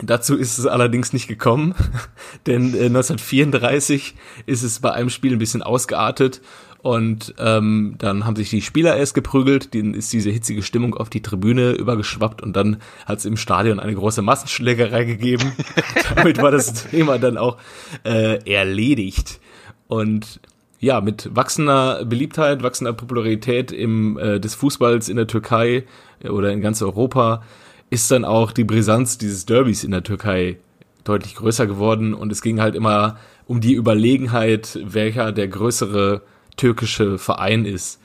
Dazu 0.00 0.36
ist 0.36 0.58
es 0.58 0.66
allerdings 0.66 1.12
nicht 1.12 1.28
gekommen, 1.28 1.74
denn 2.46 2.74
äh, 2.74 2.86
1934 2.86 4.14
ist 4.46 4.62
es 4.62 4.80
bei 4.80 4.92
einem 4.92 5.08
Spiel 5.08 5.32
ein 5.32 5.38
bisschen 5.38 5.62
ausgeartet 5.62 6.40
und 6.84 7.34
ähm, 7.38 7.94
dann 7.96 8.26
haben 8.26 8.36
sich 8.36 8.50
die 8.50 8.60
Spieler 8.60 8.94
erst 8.94 9.14
geprügelt, 9.14 9.74
dann 9.74 9.94
ist 9.94 10.12
diese 10.12 10.28
hitzige 10.28 10.62
Stimmung 10.62 10.94
auf 10.94 11.08
die 11.08 11.22
Tribüne 11.22 11.70
übergeschwappt 11.70 12.42
und 12.42 12.54
dann 12.54 12.76
hat 13.06 13.20
es 13.20 13.24
im 13.24 13.38
Stadion 13.38 13.80
eine 13.80 13.94
große 13.94 14.20
Massenschlägerei 14.20 15.04
gegeben. 15.04 15.52
Damit 16.14 16.42
war 16.42 16.50
das 16.50 16.90
Thema 16.90 17.18
dann 17.18 17.38
auch 17.38 17.56
äh, 18.04 18.38
erledigt. 18.44 19.40
Und 19.86 20.40
ja, 20.84 21.00
mit 21.00 21.34
wachsender 21.34 22.04
Beliebtheit, 22.04 22.62
wachsender 22.62 22.92
Popularität 22.92 23.72
im, 23.72 24.18
äh, 24.18 24.38
des 24.38 24.54
Fußballs 24.54 25.08
in 25.08 25.16
der 25.16 25.26
Türkei 25.26 25.84
oder 26.22 26.52
in 26.52 26.60
ganz 26.60 26.82
Europa 26.82 27.42
ist 27.90 28.10
dann 28.10 28.24
auch 28.24 28.52
die 28.52 28.64
Brisanz 28.64 29.18
dieses 29.18 29.46
Derbys 29.46 29.84
in 29.84 29.92
der 29.92 30.02
Türkei 30.02 30.58
deutlich 31.04 31.36
größer 31.36 31.66
geworden 31.66 32.14
und 32.14 32.32
es 32.32 32.42
ging 32.42 32.60
halt 32.60 32.74
immer 32.74 33.18
um 33.46 33.60
die 33.60 33.74
Überlegenheit, 33.74 34.78
welcher 34.82 35.32
der 35.32 35.48
größere 35.48 36.22
türkische 36.56 37.18
Verein 37.18 37.64
ist. 37.64 38.00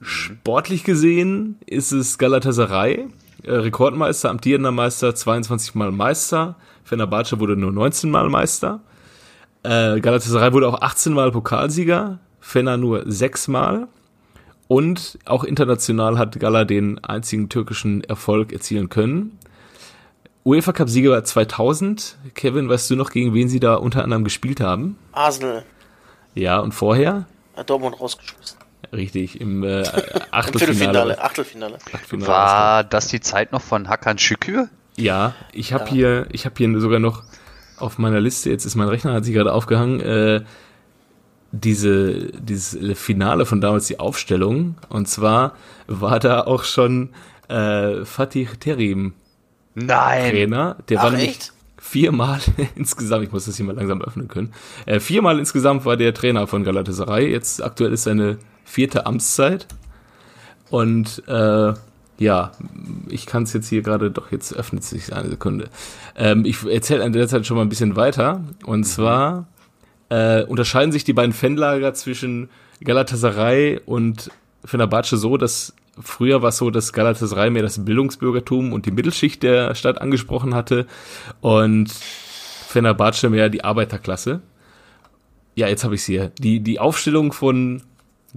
Sportlich 0.00 0.84
gesehen 0.84 1.56
ist 1.66 1.92
es 1.92 2.18
Galatasaray, 2.18 3.06
äh, 3.42 3.52
Rekordmeister, 3.52 4.30
amtierender 4.30 4.72
Meister, 4.72 5.14
22 5.14 5.74
Mal 5.74 5.92
Meister. 5.92 6.56
Fenerbahce 6.84 7.40
wurde 7.40 7.56
nur 7.56 7.72
19 7.72 8.10
Mal 8.10 8.28
Meister. 8.28 8.80
Äh, 9.64 10.00
Galatasaray 10.00 10.52
wurde 10.52 10.68
auch 10.68 10.80
18 10.82 11.12
Mal 11.12 11.32
Pokalsieger, 11.32 12.18
Fener 12.40 12.76
nur 12.76 13.02
6 13.06 13.48
Mal. 13.48 13.88
Und 14.68 15.18
auch 15.24 15.44
international 15.44 16.18
hat 16.18 16.38
Gala 16.38 16.64
den 16.64 17.02
einzigen 17.02 17.48
türkischen 17.48 18.04
Erfolg 18.04 18.52
erzielen 18.52 18.88
können. 18.88 19.38
UEFA 20.44 20.72
Cup 20.72 20.90
Sieger 20.90 21.24
2000. 21.24 22.16
Kevin, 22.34 22.68
weißt 22.68 22.90
du 22.90 22.96
noch, 22.96 23.10
gegen 23.10 23.32
wen 23.32 23.48
sie 23.48 23.60
da 23.60 23.74
unter 23.76 24.04
anderem 24.04 24.24
gespielt 24.24 24.60
haben? 24.60 24.98
Arsenal. 25.12 25.64
Ja, 26.34 26.58
und 26.58 26.72
vorher? 26.72 27.26
Dortmund 27.66 27.98
rausgeschmissen. 27.98 28.58
Richtig, 28.92 29.40
im 29.40 29.64
äh, 29.64 29.84
Achtelfinale. 30.30 31.18
Achtelfinale. 31.22 31.76
Achtelfinale. 31.76 32.28
War 32.28 32.84
das 32.84 33.08
die 33.08 33.20
Zeit 33.20 33.52
noch 33.52 33.62
von 33.62 33.88
Hakan 33.88 34.18
Şükür? 34.18 34.68
Ja, 34.96 35.34
ich 35.52 35.72
habe 35.72 35.84
ja. 35.84 35.90
hier, 35.90 36.26
ich 36.30 36.44
habe 36.44 36.54
hier 36.58 36.80
sogar 36.80 36.98
noch 36.98 37.22
auf 37.78 37.98
meiner 37.98 38.20
Liste, 38.20 38.50
jetzt 38.50 38.64
ist 38.64 38.74
mein 38.74 38.88
Rechner, 38.88 39.12
hat 39.12 39.24
sich 39.24 39.34
gerade 39.34 39.52
aufgehangen, 39.52 40.00
äh, 40.00 40.42
diese, 41.52 42.32
dieses 42.32 42.98
Finale 42.98 43.46
von 43.46 43.60
damals, 43.60 43.86
die 43.86 44.00
Aufstellung. 44.00 44.76
Und 44.88 45.08
zwar 45.08 45.54
war 45.86 46.18
da 46.18 46.42
auch 46.42 46.64
schon 46.64 47.10
äh, 47.48 48.04
Fatih 48.04 48.48
Terim 48.58 49.14
Nein. 49.74 50.30
Trainer. 50.30 50.76
Der 50.88 51.00
Ach, 51.00 51.04
war 51.04 51.14
echt? 51.14 51.52
viermal 51.78 52.40
insgesamt, 52.76 53.24
ich 53.24 53.32
muss 53.32 53.44
das 53.44 53.56
hier 53.56 53.66
mal 53.66 53.76
langsam 53.76 54.02
öffnen 54.02 54.28
können, 54.28 54.52
äh, 54.86 55.00
viermal 55.00 55.38
insgesamt 55.38 55.84
war 55.84 55.96
der 55.96 56.14
Trainer 56.14 56.46
von 56.46 56.64
Galatasaray. 56.64 57.30
Jetzt 57.30 57.62
aktuell 57.62 57.92
ist 57.92 58.04
seine 58.04 58.38
vierte 58.64 59.06
Amtszeit. 59.06 59.66
Und 60.70 61.22
äh, 61.28 61.74
ja, 62.18 62.52
ich 63.08 63.26
kann 63.26 63.42
es 63.42 63.52
jetzt 63.52 63.68
hier 63.68 63.82
gerade, 63.82 64.10
doch 64.10 64.30
jetzt 64.30 64.54
öffnet 64.54 64.84
sich 64.84 65.12
eine 65.12 65.30
Sekunde. 65.30 65.68
Ähm, 66.16 66.44
ich 66.44 66.64
erzähle 66.64 67.04
an 67.04 67.12
der 67.12 67.28
Zeit 67.28 67.46
schon 67.46 67.56
mal 67.56 67.62
ein 67.62 67.68
bisschen 67.68 67.96
weiter. 67.96 68.44
Und 68.64 68.80
mhm. 68.80 68.84
zwar 68.84 69.46
äh, 70.10 70.44
unterscheiden 70.44 70.92
sich 70.92 71.04
die 71.04 71.12
beiden 71.12 71.32
Fanlager 71.32 71.94
zwischen 71.94 72.48
Galatasaray 72.82 73.80
und 73.84 74.30
Fenerbahce 74.64 75.16
so, 75.16 75.36
dass 75.36 75.74
früher 76.00 76.42
war 76.42 76.50
es 76.50 76.58
so, 76.58 76.70
dass 76.70 76.92
Galatasaray 76.92 77.50
mehr 77.50 77.62
das 77.62 77.84
Bildungsbürgertum 77.84 78.72
und 78.72 78.86
die 78.86 78.90
Mittelschicht 78.90 79.42
der 79.42 79.74
Stadt 79.74 80.00
angesprochen 80.00 80.54
hatte 80.54 80.86
und 81.40 81.90
Fenerbahce 81.90 83.30
mehr 83.30 83.48
die 83.48 83.64
Arbeiterklasse. 83.64 84.40
Ja, 85.56 85.68
jetzt 85.68 85.84
habe 85.84 85.94
ich 85.94 86.02
sie 86.02 86.14
hier. 86.14 86.32
Die, 86.40 86.60
die 86.60 86.80
Aufstellung 86.80 87.32
von 87.32 87.82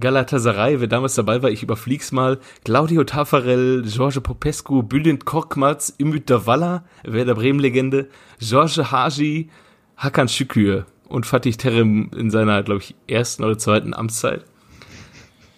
Galatasaray, 0.00 0.80
wer 0.80 0.86
damals 0.86 1.16
dabei 1.16 1.42
war, 1.42 1.50
ich 1.50 1.64
überflieg's 1.64 2.12
mal. 2.12 2.38
Claudio 2.64 3.02
Tafarel, 3.02 3.82
George 3.82 4.20
Popescu, 4.20 4.82
Bülent 4.82 5.24
Korkmaz, 5.24 5.94
Ümit 5.98 6.30
Davala, 6.30 6.84
Werder 7.02 7.34
Bremen-Legende, 7.34 8.08
George 8.38 8.84
Haji, 8.92 9.50
Hakan 9.96 10.28
Şükür 10.28 10.86
und 11.08 11.26
Fatih 11.26 11.56
Terim 11.56 12.10
in 12.16 12.30
seiner, 12.30 12.62
glaube 12.62 12.80
ich, 12.82 12.94
ersten 13.08 13.42
oder 13.42 13.58
zweiten 13.58 13.92
Amtszeit. 13.92 14.44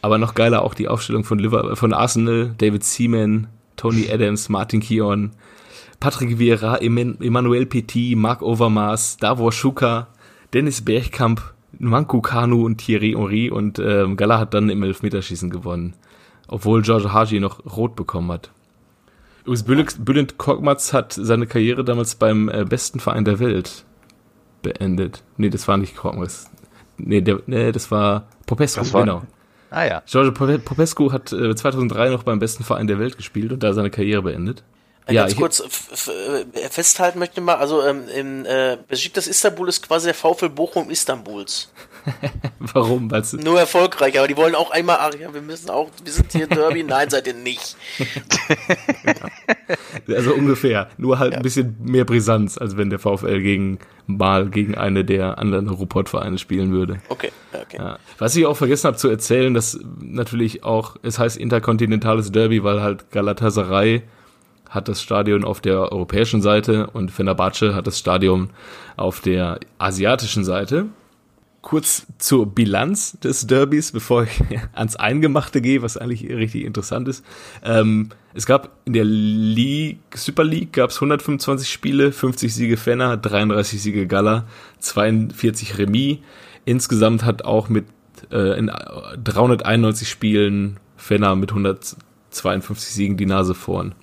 Aber 0.00 0.16
noch 0.16 0.34
geiler 0.34 0.62
auch 0.62 0.72
die 0.72 0.88
Aufstellung 0.88 1.24
von, 1.24 1.38
Liverpool, 1.38 1.76
von 1.76 1.92
Arsenal, 1.92 2.54
David 2.56 2.82
Seaman, 2.82 3.48
Tony 3.76 4.10
Adams, 4.10 4.48
Martin 4.48 4.80
Kion, 4.80 5.32
Patrick 6.00 6.38
Vieira, 6.38 6.78
Emmanuel 6.78 7.66
Petit, 7.66 8.16
Marc 8.16 8.40
Overmars, 8.40 9.18
Davor 9.18 9.52
Schuka, 9.52 10.08
Dennis 10.54 10.82
Bergkamp, 10.82 11.42
Manku 11.78 12.20
Kanu 12.20 12.64
und 12.64 12.78
Thierry 12.78 13.12
Henry 13.16 13.50
und 13.50 13.78
ähm, 13.78 14.16
Gala 14.16 14.38
hat 14.38 14.54
dann 14.54 14.68
im 14.70 14.82
Elfmeterschießen 14.82 15.50
gewonnen. 15.50 15.94
Obwohl 16.48 16.82
George 16.82 17.12
Haji 17.12 17.40
noch 17.40 17.76
rot 17.76 17.94
bekommen 17.94 18.32
hat. 18.32 18.50
Übrigens, 19.46 19.96
Bülent 20.04 20.36
Korkmaz 20.36 20.92
hat 20.92 21.12
seine 21.12 21.46
Karriere 21.46 21.84
damals 21.84 22.16
beim 22.16 22.48
äh, 22.48 22.64
besten 22.64 23.00
Verein 23.00 23.24
der 23.24 23.38
Welt 23.38 23.84
beendet. 24.62 25.22
Nee, 25.36 25.50
das 25.50 25.66
war 25.68 25.76
nicht 25.76 25.96
Korkmaz. 25.96 26.50
Nee, 26.98 27.20
der, 27.20 27.40
nee, 27.46 27.72
das 27.72 27.90
war 27.90 28.28
Popescu, 28.46 28.80
das 28.80 28.92
war, 28.92 29.02
genau. 29.02 29.22
Ah 29.70 29.84
ja. 29.84 30.02
George 30.06 30.32
Popescu 30.32 31.12
hat 31.12 31.32
äh, 31.32 31.54
2003 31.54 32.10
noch 32.10 32.24
beim 32.24 32.38
besten 32.38 32.64
Verein 32.64 32.88
der 32.88 32.98
Welt 32.98 33.16
gespielt 33.16 33.52
und 33.52 33.62
da 33.62 33.72
seine 33.72 33.90
Karriere 33.90 34.22
beendet. 34.22 34.64
Ja, 35.10 35.22
ganz 35.22 35.36
kurz 35.36 35.60
äh, 35.60 36.68
festhalten 36.70 37.18
möchte 37.18 37.40
mal, 37.40 37.56
also 37.56 37.82
ähm, 37.82 38.08
in 38.08 38.46
äh, 38.46 38.78
Besiktas 38.88 39.26
Istanbul 39.26 39.68
ist 39.68 39.86
quasi 39.86 40.06
der 40.06 40.14
VfL 40.14 40.48
Bochum 40.48 40.90
Istanbuls. 40.90 41.70
Warum? 42.58 43.10
Weil's 43.10 43.32
Nur 43.32 43.58
erfolgreich, 43.58 44.18
aber 44.18 44.28
die 44.28 44.36
wollen 44.36 44.54
auch 44.54 44.70
einmal, 44.70 44.98
ach 45.00 45.14
ja, 45.18 45.32
wir 45.32 45.42
müssen 45.42 45.70
auch, 45.70 45.90
wir 46.02 46.12
sind 46.12 46.32
hier 46.32 46.46
Derby, 46.46 46.82
nein, 46.82 47.10
seid 47.10 47.26
ihr 47.26 47.34
nicht. 47.34 47.76
also 50.08 50.34
ungefähr, 50.34 50.88
nur 50.96 51.18
halt 51.18 51.32
ja. 51.32 51.38
ein 51.38 51.42
bisschen 51.42 51.76
mehr 51.82 52.04
Brisanz, 52.04 52.58
als 52.58 52.76
wenn 52.76 52.90
der 52.90 52.98
VfL 52.98 53.40
gegen 53.40 53.78
mal 54.06 54.48
gegen 54.48 54.74
eine 54.74 55.04
der 55.04 55.38
anderen 55.38 55.68
Ruhrpott-Vereine 55.68 56.38
spielen 56.38 56.72
würde. 56.72 57.00
Okay, 57.08 57.30
okay. 57.52 57.76
Ja. 57.78 57.98
Was 58.18 58.34
ich 58.34 58.46
auch 58.46 58.56
vergessen 58.56 58.88
habe 58.88 58.96
zu 58.96 59.08
erzählen, 59.08 59.54
dass 59.54 59.78
natürlich 60.00 60.64
auch, 60.64 60.96
es 61.02 61.18
heißt 61.18 61.36
interkontinentales 61.36 62.32
Derby, 62.32 62.64
weil 62.64 62.82
halt 62.82 63.10
Galatasaray 63.10 64.02
hat 64.70 64.88
das 64.88 65.02
Stadion 65.02 65.44
auf 65.44 65.60
der 65.60 65.92
europäischen 65.92 66.40
Seite 66.40 66.88
und 66.90 67.10
Fenerbahce 67.10 67.74
hat 67.74 67.86
das 67.86 67.98
Stadion 67.98 68.50
auf 68.96 69.20
der 69.20 69.60
asiatischen 69.78 70.44
Seite. 70.44 70.86
Kurz 71.60 72.06
zur 72.16 72.46
Bilanz 72.46 73.18
des 73.20 73.46
Derbys, 73.46 73.92
bevor 73.92 74.22
ich 74.22 74.40
ans 74.72 74.96
Eingemachte 74.96 75.60
gehe, 75.60 75.82
was 75.82 75.98
eigentlich 75.98 76.30
richtig 76.30 76.64
interessant 76.64 77.08
ist. 77.08 77.24
Ähm, 77.62 78.08
es 78.32 78.46
gab 78.46 78.70
in 78.86 78.94
der 78.94 79.04
League, 79.04 79.98
Super 80.14 80.44
League 80.44 80.72
gab 80.72 80.90
es 80.90 80.96
125 80.96 81.68
Spiele, 81.68 82.12
50 82.12 82.54
Siege 82.54 82.76
Fenner, 82.76 83.16
33 83.16 83.82
Siege 83.82 84.06
Gala, 84.06 84.46
42 84.78 85.76
Remis. 85.76 86.18
Insgesamt 86.64 87.24
hat 87.24 87.44
auch 87.44 87.68
mit 87.68 87.86
äh, 88.30 88.58
in 88.58 88.70
391 89.22 90.08
Spielen 90.08 90.78
Fenner 90.96 91.34
mit 91.34 91.50
152 91.50 92.88
Siegen 92.90 93.16
die 93.16 93.26
Nase 93.26 93.54
vorn. 93.54 93.94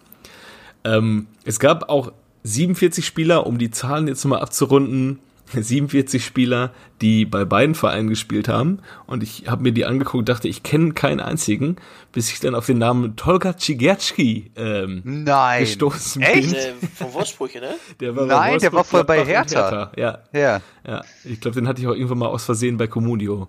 Ähm, 0.96 1.28
es 1.44 1.60
gab 1.60 1.90
auch 1.90 2.12
47 2.44 3.06
Spieler, 3.06 3.46
um 3.46 3.58
die 3.58 3.72
Zahlen 3.72 4.08
jetzt 4.08 4.24
mal 4.26 4.40
abzurunden, 4.40 5.20
47 5.54 6.26
Spieler, 6.26 6.72
die 7.02 7.26
bei 7.26 7.46
beiden 7.46 7.74
Vereinen 7.76 8.10
gespielt 8.10 8.48
haben. 8.48 8.80
Und 9.06 9.24
ich 9.24 9.48
habe 9.48 9.64
mir 9.64 9.72
die 9.72 9.86
angeguckt, 9.86 10.28
dachte, 10.28 10.48
ich 10.48 10.64
kenne 10.64 10.94
keinen 10.94 11.20
einzigen, 11.20 11.78
bis 12.12 12.32
ich 12.32 12.40
dann 12.40 12.54
auf 12.56 12.66
den 12.66 12.78
Namen 12.80 13.16
Tolga 13.16 13.58
Cigerczki 13.58 14.52
ähm, 14.58 15.02
Nein. 15.06 15.62
gestoßen 15.62 16.22
Echt? 16.22 16.52
bin. 16.52 16.54
Äh, 16.54 16.74
von 16.96 17.14
Wolfsburg, 17.14 17.56
ne? 17.56 17.76
Der 18.00 18.16
war 18.16 18.26
Nein, 18.26 18.60
der 18.60 18.74
war 18.74 18.84
voll 18.84 19.04
bei 19.04 19.22
und 19.22 19.28
Hertha. 19.28 19.92
Ja, 19.96 20.20
Ja. 20.34 20.62
ja. 20.86 21.02
Ich 21.24 21.40
glaube, 21.40 21.56
den 21.56 21.68
hatte 21.68 21.82
ich 21.82 21.88
auch 21.88 21.94
irgendwann 21.94 22.20
mal 22.20 22.28
aus 22.28 22.44
Versehen 22.44 22.78
bei 22.78 22.88
Comunio. 22.88 23.48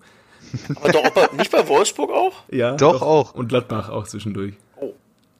Aber 0.76 0.92
doch, 0.92 1.32
nicht 1.32 1.50
bei 1.50 1.66
Wolfsburg 1.68 2.10
auch? 2.10 2.32
Ja, 2.50 2.76
Doch, 2.76 3.02
auch. 3.02 3.34
Und 3.34 3.48
Gladbach 3.48 3.88
auch 3.90 4.06
zwischendurch. 4.06 4.54
Oh. 4.80 4.92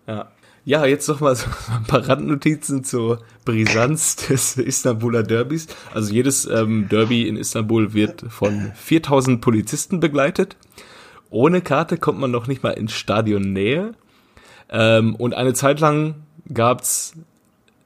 Ja. 0.07 0.29
Ja, 0.69 0.85
jetzt 0.85 1.09
noch 1.09 1.21
mal 1.21 1.35
so 1.35 1.47
ein 1.75 1.85
paar 1.85 2.07
Randnotizen 2.07 2.85
zur 2.85 3.23
Brisanz 3.47 4.17
des 4.29 4.59
Istanbuler 4.59 5.23
Derbys. 5.23 5.67
Also 5.95 6.13
jedes 6.13 6.45
ähm, 6.45 6.91
Derby 6.91 7.27
in 7.27 7.39
Istanbul 7.39 7.95
wird 7.95 8.27
von 8.29 8.73
4000 8.75 9.41
Polizisten 9.41 9.99
begleitet. 9.99 10.57
Ohne 11.31 11.63
Karte 11.63 11.97
kommt 11.97 12.19
man 12.21 12.31
noch 12.31 12.49
nicht 12.49 12.63
mal 12.63 12.73
in 12.73 12.89
Stadionnähe. 12.89 13.95
Ähm, 14.69 15.15
und 15.15 15.33
eine 15.33 15.55
Zeit 15.55 15.81
lang 15.81 16.17
gab's 16.53 17.15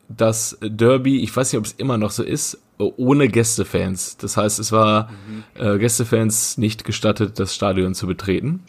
das 0.08 0.58
Derby, 0.60 1.20
ich 1.22 1.36
weiß 1.36 1.52
nicht, 1.52 1.60
ob 1.60 1.66
es 1.66 1.74
immer 1.74 1.98
noch 1.98 2.10
so 2.10 2.24
ist, 2.24 2.58
ohne 2.78 3.28
Gästefans. 3.28 4.16
Das 4.16 4.36
heißt, 4.36 4.58
es 4.58 4.72
war 4.72 5.08
äh, 5.54 5.78
Gästefans 5.78 6.58
nicht 6.58 6.82
gestattet, 6.82 7.38
das 7.38 7.54
Stadion 7.54 7.94
zu 7.94 8.08
betreten. 8.08 8.64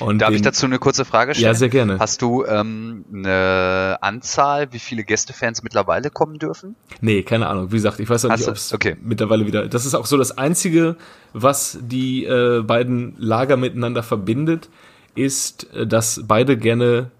Und 0.00 0.18
Darf 0.20 0.30
ich 0.30 0.36
den- 0.36 0.44
dazu 0.44 0.66
eine 0.66 0.78
kurze 0.78 1.04
Frage 1.04 1.34
stellen? 1.34 1.46
Ja, 1.46 1.54
sehr 1.54 1.68
gerne. 1.68 1.98
Hast 1.98 2.22
du 2.22 2.44
ähm, 2.44 3.04
eine 3.12 3.98
Anzahl, 4.00 4.72
wie 4.72 4.78
viele 4.78 5.04
Gästefans 5.04 5.62
mittlerweile 5.62 6.10
kommen 6.10 6.38
dürfen? 6.38 6.76
Nee, 7.00 7.22
keine 7.22 7.48
Ahnung. 7.48 7.72
Wie 7.72 7.76
gesagt, 7.76 7.98
ich 8.00 8.08
weiß 8.08 8.24
auch 8.26 8.30
Hast 8.30 8.40
nicht, 8.40 8.48
ob 8.48 8.56
es 8.56 8.72
okay. 8.72 8.96
mittlerweile 9.02 9.46
wieder. 9.46 9.66
Das 9.68 9.84
ist 9.86 9.94
auch 9.94 10.06
so 10.06 10.16
das 10.16 10.36
Einzige, 10.38 10.96
was 11.32 11.78
die 11.82 12.24
äh, 12.24 12.62
beiden 12.62 13.14
Lager 13.18 13.56
miteinander 13.56 14.02
verbindet, 14.02 14.68
ist, 15.14 15.72
äh, 15.74 15.86
dass 15.86 16.22
beide 16.26 16.56
gerne, 16.56 17.10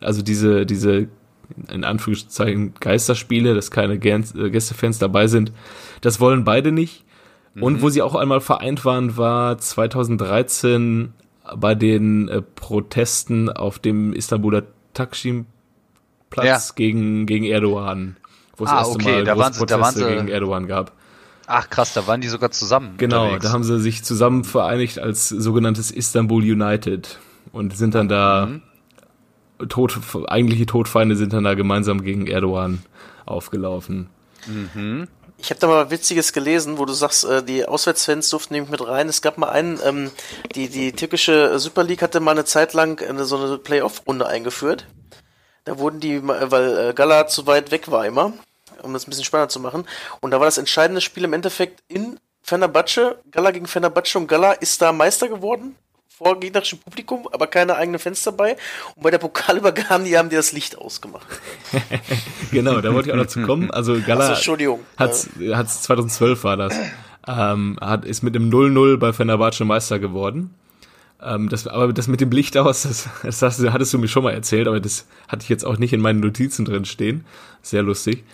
also 0.00 0.22
diese, 0.22 0.66
diese 0.66 1.08
in 1.72 1.84
Anführungszeichen 1.84 2.74
Geisterspiele, 2.78 3.54
dass 3.54 3.70
keine 3.70 3.94
äh, 3.94 4.50
Gästefans 4.50 4.98
dabei 4.98 5.26
sind, 5.28 5.52
das 6.02 6.20
wollen 6.20 6.44
beide 6.44 6.72
nicht. 6.72 7.04
Mhm. 7.54 7.62
Und 7.62 7.82
wo 7.82 7.88
sie 7.88 8.02
auch 8.02 8.14
einmal 8.14 8.40
vereint 8.40 8.84
waren, 8.84 9.16
war 9.16 9.56
2013 9.56 11.14
bei 11.56 11.74
den 11.74 12.28
äh, 12.28 12.42
Protesten 12.42 13.48
auf 13.50 13.78
dem 13.78 14.12
Istanbuler 14.12 14.64
Taksim-Platz 14.94 16.68
Ja. 16.68 16.74
gegen, 16.74 17.26
gegen 17.26 17.44
Erdogan, 17.44 18.16
wo 18.56 18.64
es 18.64 18.70
Ah, 18.70 18.78
erste 18.78 18.94
okay, 18.94 19.12
Mal 19.12 19.24
da 19.24 19.38
waren 19.38 19.52
sie- 19.52 19.66
da 19.66 19.80
waren 19.80 19.94
Proteste 19.94 20.08
sie- 20.10 20.14
gegen 20.16 20.28
Erdogan 20.28 20.66
gab. 20.66 20.92
Ach 21.46 21.70
krass, 21.70 21.94
da 21.94 22.06
waren 22.06 22.20
die 22.20 22.28
sogar 22.28 22.50
zusammen. 22.50 22.94
Genau, 22.98 23.22
unterwegs. 23.24 23.44
da 23.44 23.52
haben 23.52 23.64
sie 23.64 23.80
sich 23.80 24.04
zusammen 24.04 24.44
vereinigt 24.44 24.98
als 24.98 25.28
sogenanntes 25.30 25.90
Istanbul 25.90 26.42
United 26.42 27.18
und 27.52 27.74
sind 27.74 27.94
dann 27.94 28.08
da 28.08 28.46
Mhm. 29.58 29.68
tot, 29.68 29.98
eigentliche 30.28 30.66
Todfeinde 30.66 31.16
sind 31.16 31.32
dann 31.32 31.44
da 31.44 31.54
gemeinsam 31.54 32.02
gegen 32.02 32.26
Erdogan 32.26 32.80
aufgelaufen. 33.24 34.08
Ich 35.40 35.50
habe 35.50 35.60
da 35.60 35.68
mal 35.68 35.90
Witziges 35.90 36.32
gelesen, 36.32 36.78
wo 36.78 36.84
du 36.84 36.92
sagst, 36.92 37.24
äh, 37.24 37.42
die 37.44 37.64
Auswärtsfans 37.64 38.28
durften 38.28 38.54
nämlich 38.54 38.70
mit 38.72 38.86
rein. 38.86 39.08
Es 39.08 39.22
gab 39.22 39.38
mal 39.38 39.50
einen, 39.50 39.78
ähm, 39.84 40.10
die, 40.54 40.68
die 40.68 40.92
türkische 40.92 41.58
Super 41.60 41.84
League 41.84 42.02
hatte 42.02 42.18
mal 42.20 42.32
eine 42.32 42.44
Zeit 42.44 42.72
lang 42.74 43.00
so 43.24 43.36
eine 43.38 43.58
Playoff-Runde 43.58 44.26
eingeführt. 44.26 44.86
Da 45.64 45.78
wurden 45.78 46.00
die, 46.00 46.18
mal- 46.20 46.50
weil 46.50 46.90
äh, 46.90 46.92
Gala 46.92 47.28
zu 47.28 47.46
weit 47.46 47.70
weg 47.70 47.90
war 47.90 48.04
immer, 48.04 48.32
um 48.82 48.92
das 48.92 49.06
ein 49.06 49.10
bisschen 49.10 49.24
spannender 49.24 49.48
zu 49.48 49.60
machen. 49.60 49.86
Und 50.20 50.32
da 50.32 50.40
war 50.40 50.46
das 50.46 50.58
entscheidende 50.58 51.00
Spiel 51.00 51.24
im 51.24 51.32
Endeffekt 51.32 51.82
in 51.88 52.18
Fenerbahce, 52.42 53.18
Gala 53.30 53.52
gegen 53.52 53.66
Fenerbahce 53.66 54.18
und 54.18 54.26
Gala 54.26 54.52
ist 54.52 54.82
da 54.82 54.92
Meister 54.92 55.28
geworden 55.28 55.76
vor 56.18 56.38
gegnerischem 56.40 56.78
Publikum, 56.80 57.26
aber 57.32 57.46
keine 57.46 57.76
eigenen 57.76 57.98
Fans 57.98 58.22
dabei. 58.22 58.56
Und 58.96 59.02
bei 59.04 59.10
der 59.10 59.18
Pokalübergabe, 59.18 60.04
die 60.04 60.18
haben 60.18 60.28
die 60.28 60.36
das 60.36 60.52
Licht 60.52 60.76
ausgemacht. 60.76 61.26
Genau, 62.50 62.80
da 62.80 62.92
wollte 62.94 63.08
ich 63.08 63.12
auch 63.14 63.18
noch 63.18 63.26
zu 63.26 63.42
kommen. 63.42 63.70
Also 63.70 63.94
Gala 64.00 64.20
Also, 64.20 64.32
Entschuldigung. 64.34 64.80
hat's, 64.96 65.28
hat's 65.52 65.82
2012 65.82 66.44
war 66.44 66.56
das. 66.56 66.74
Ähm, 67.26 67.76
hat, 67.80 68.04
ist 68.04 68.22
mit 68.22 68.34
dem 68.34 68.50
0-0 68.50 68.96
bei 68.96 69.12
Fenerbahce 69.12 69.64
Meister 69.64 69.98
geworden. 69.98 70.54
Ähm, 71.22 71.48
das, 71.48 71.66
aber 71.66 71.92
das 71.92 72.08
mit 72.08 72.20
dem 72.20 72.30
Licht 72.30 72.56
aus, 72.56 72.82
das, 72.82 73.08
das 73.40 73.56
du- 73.58 73.72
hattest 73.72 73.92
du 73.92 73.98
mir 73.98 74.08
schon 74.08 74.22
mal 74.22 74.32
erzählt, 74.32 74.66
aber 74.68 74.80
das 74.80 75.06
hatte 75.28 75.42
ich 75.42 75.48
jetzt 75.48 75.64
auch 75.64 75.76
nicht 75.78 75.92
in 75.92 76.00
meinen 76.00 76.20
Notizen 76.20 76.64
drin 76.64 76.84
stehen. 76.84 77.24
Sehr 77.60 77.82
lustig. 77.82 78.24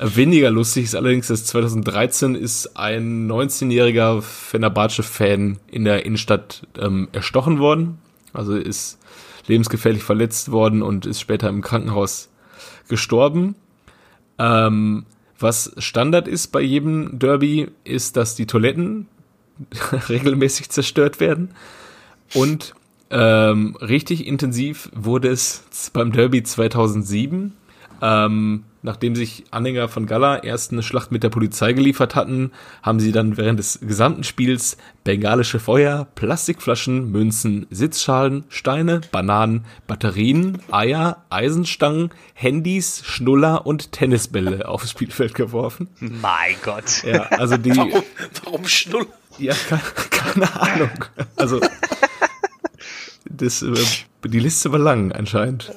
Weniger 0.00 0.50
lustig 0.50 0.84
ist 0.84 0.94
allerdings, 0.94 1.26
dass 1.26 1.44
2013 1.46 2.36
ist 2.36 2.76
ein 2.76 3.28
19-jähriger 3.28 4.22
Fenerbahce-Fan 4.22 5.58
in 5.70 5.84
der 5.84 6.06
Innenstadt 6.06 6.66
ähm, 6.78 7.08
erstochen 7.12 7.58
worden. 7.58 7.98
Also 8.32 8.54
ist 8.54 8.98
lebensgefährlich 9.48 10.04
verletzt 10.04 10.52
worden 10.52 10.82
und 10.82 11.04
ist 11.04 11.20
später 11.20 11.48
im 11.48 11.62
Krankenhaus 11.62 12.28
gestorben. 12.88 13.56
Ähm, 14.38 15.04
was 15.40 15.72
Standard 15.78 16.28
ist 16.28 16.48
bei 16.48 16.60
jedem 16.60 17.18
Derby, 17.18 17.68
ist, 17.82 18.16
dass 18.16 18.36
die 18.36 18.46
Toiletten 18.46 19.08
regelmäßig 20.08 20.68
zerstört 20.70 21.18
werden. 21.18 21.50
Und 22.34 22.74
ähm, 23.10 23.76
richtig 23.80 24.26
intensiv 24.26 24.90
wurde 24.94 25.28
es 25.28 25.64
beim 25.92 26.12
Derby 26.12 26.42
2007, 26.42 27.54
ähm, 28.02 28.64
nachdem 28.88 29.14
sich 29.14 29.44
Anhänger 29.50 29.86
von 29.88 30.06
Gala 30.06 30.38
erst 30.38 30.72
eine 30.72 30.82
Schlacht 30.82 31.12
mit 31.12 31.22
der 31.22 31.28
Polizei 31.28 31.74
geliefert 31.74 32.14
hatten, 32.14 32.52
haben 32.82 33.00
sie 33.00 33.12
dann 33.12 33.36
während 33.36 33.58
des 33.58 33.80
gesamten 33.82 34.24
Spiels 34.24 34.78
bengalische 35.04 35.60
Feuer, 35.60 36.06
Plastikflaschen, 36.14 37.12
Münzen, 37.12 37.66
Sitzschalen, 37.68 38.44
Steine, 38.48 39.02
Bananen, 39.12 39.66
Batterien, 39.86 40.62
Eier, 40.70 41.22
Eisenstangen, 41.28 42.08
Handys, 42.32 43.02
Schnuller 43.04 43.66
und 43.66 43.92
Tennisbälle 43.92 44.66
aufs 44.70 44.92
Spielfeld 44.92 45.34
geworfen. 45.34 45.90
Mein 46.00 46.56
Gott. 46.64 47.04
Ja, 47.04 47.24
also 47.24 47.58
die, 47.58 47.68
Warum, 47.76 48.02
warum 48.42 48.66
Schnull? 48.66 49.06
ja, 49.38 49.54
keine, 49.68 49.82
keine 50.08 50.60
Ahnung. 50.60 51.04
Also, 51.36 51.60
das, 53.28 53.60
äh, 53.60 53.74
die 54.24 54.40
Liste 54.40 54.72
war 54.72 54.78
lang 54.78 55.12
anscheinend. 55.12 55.72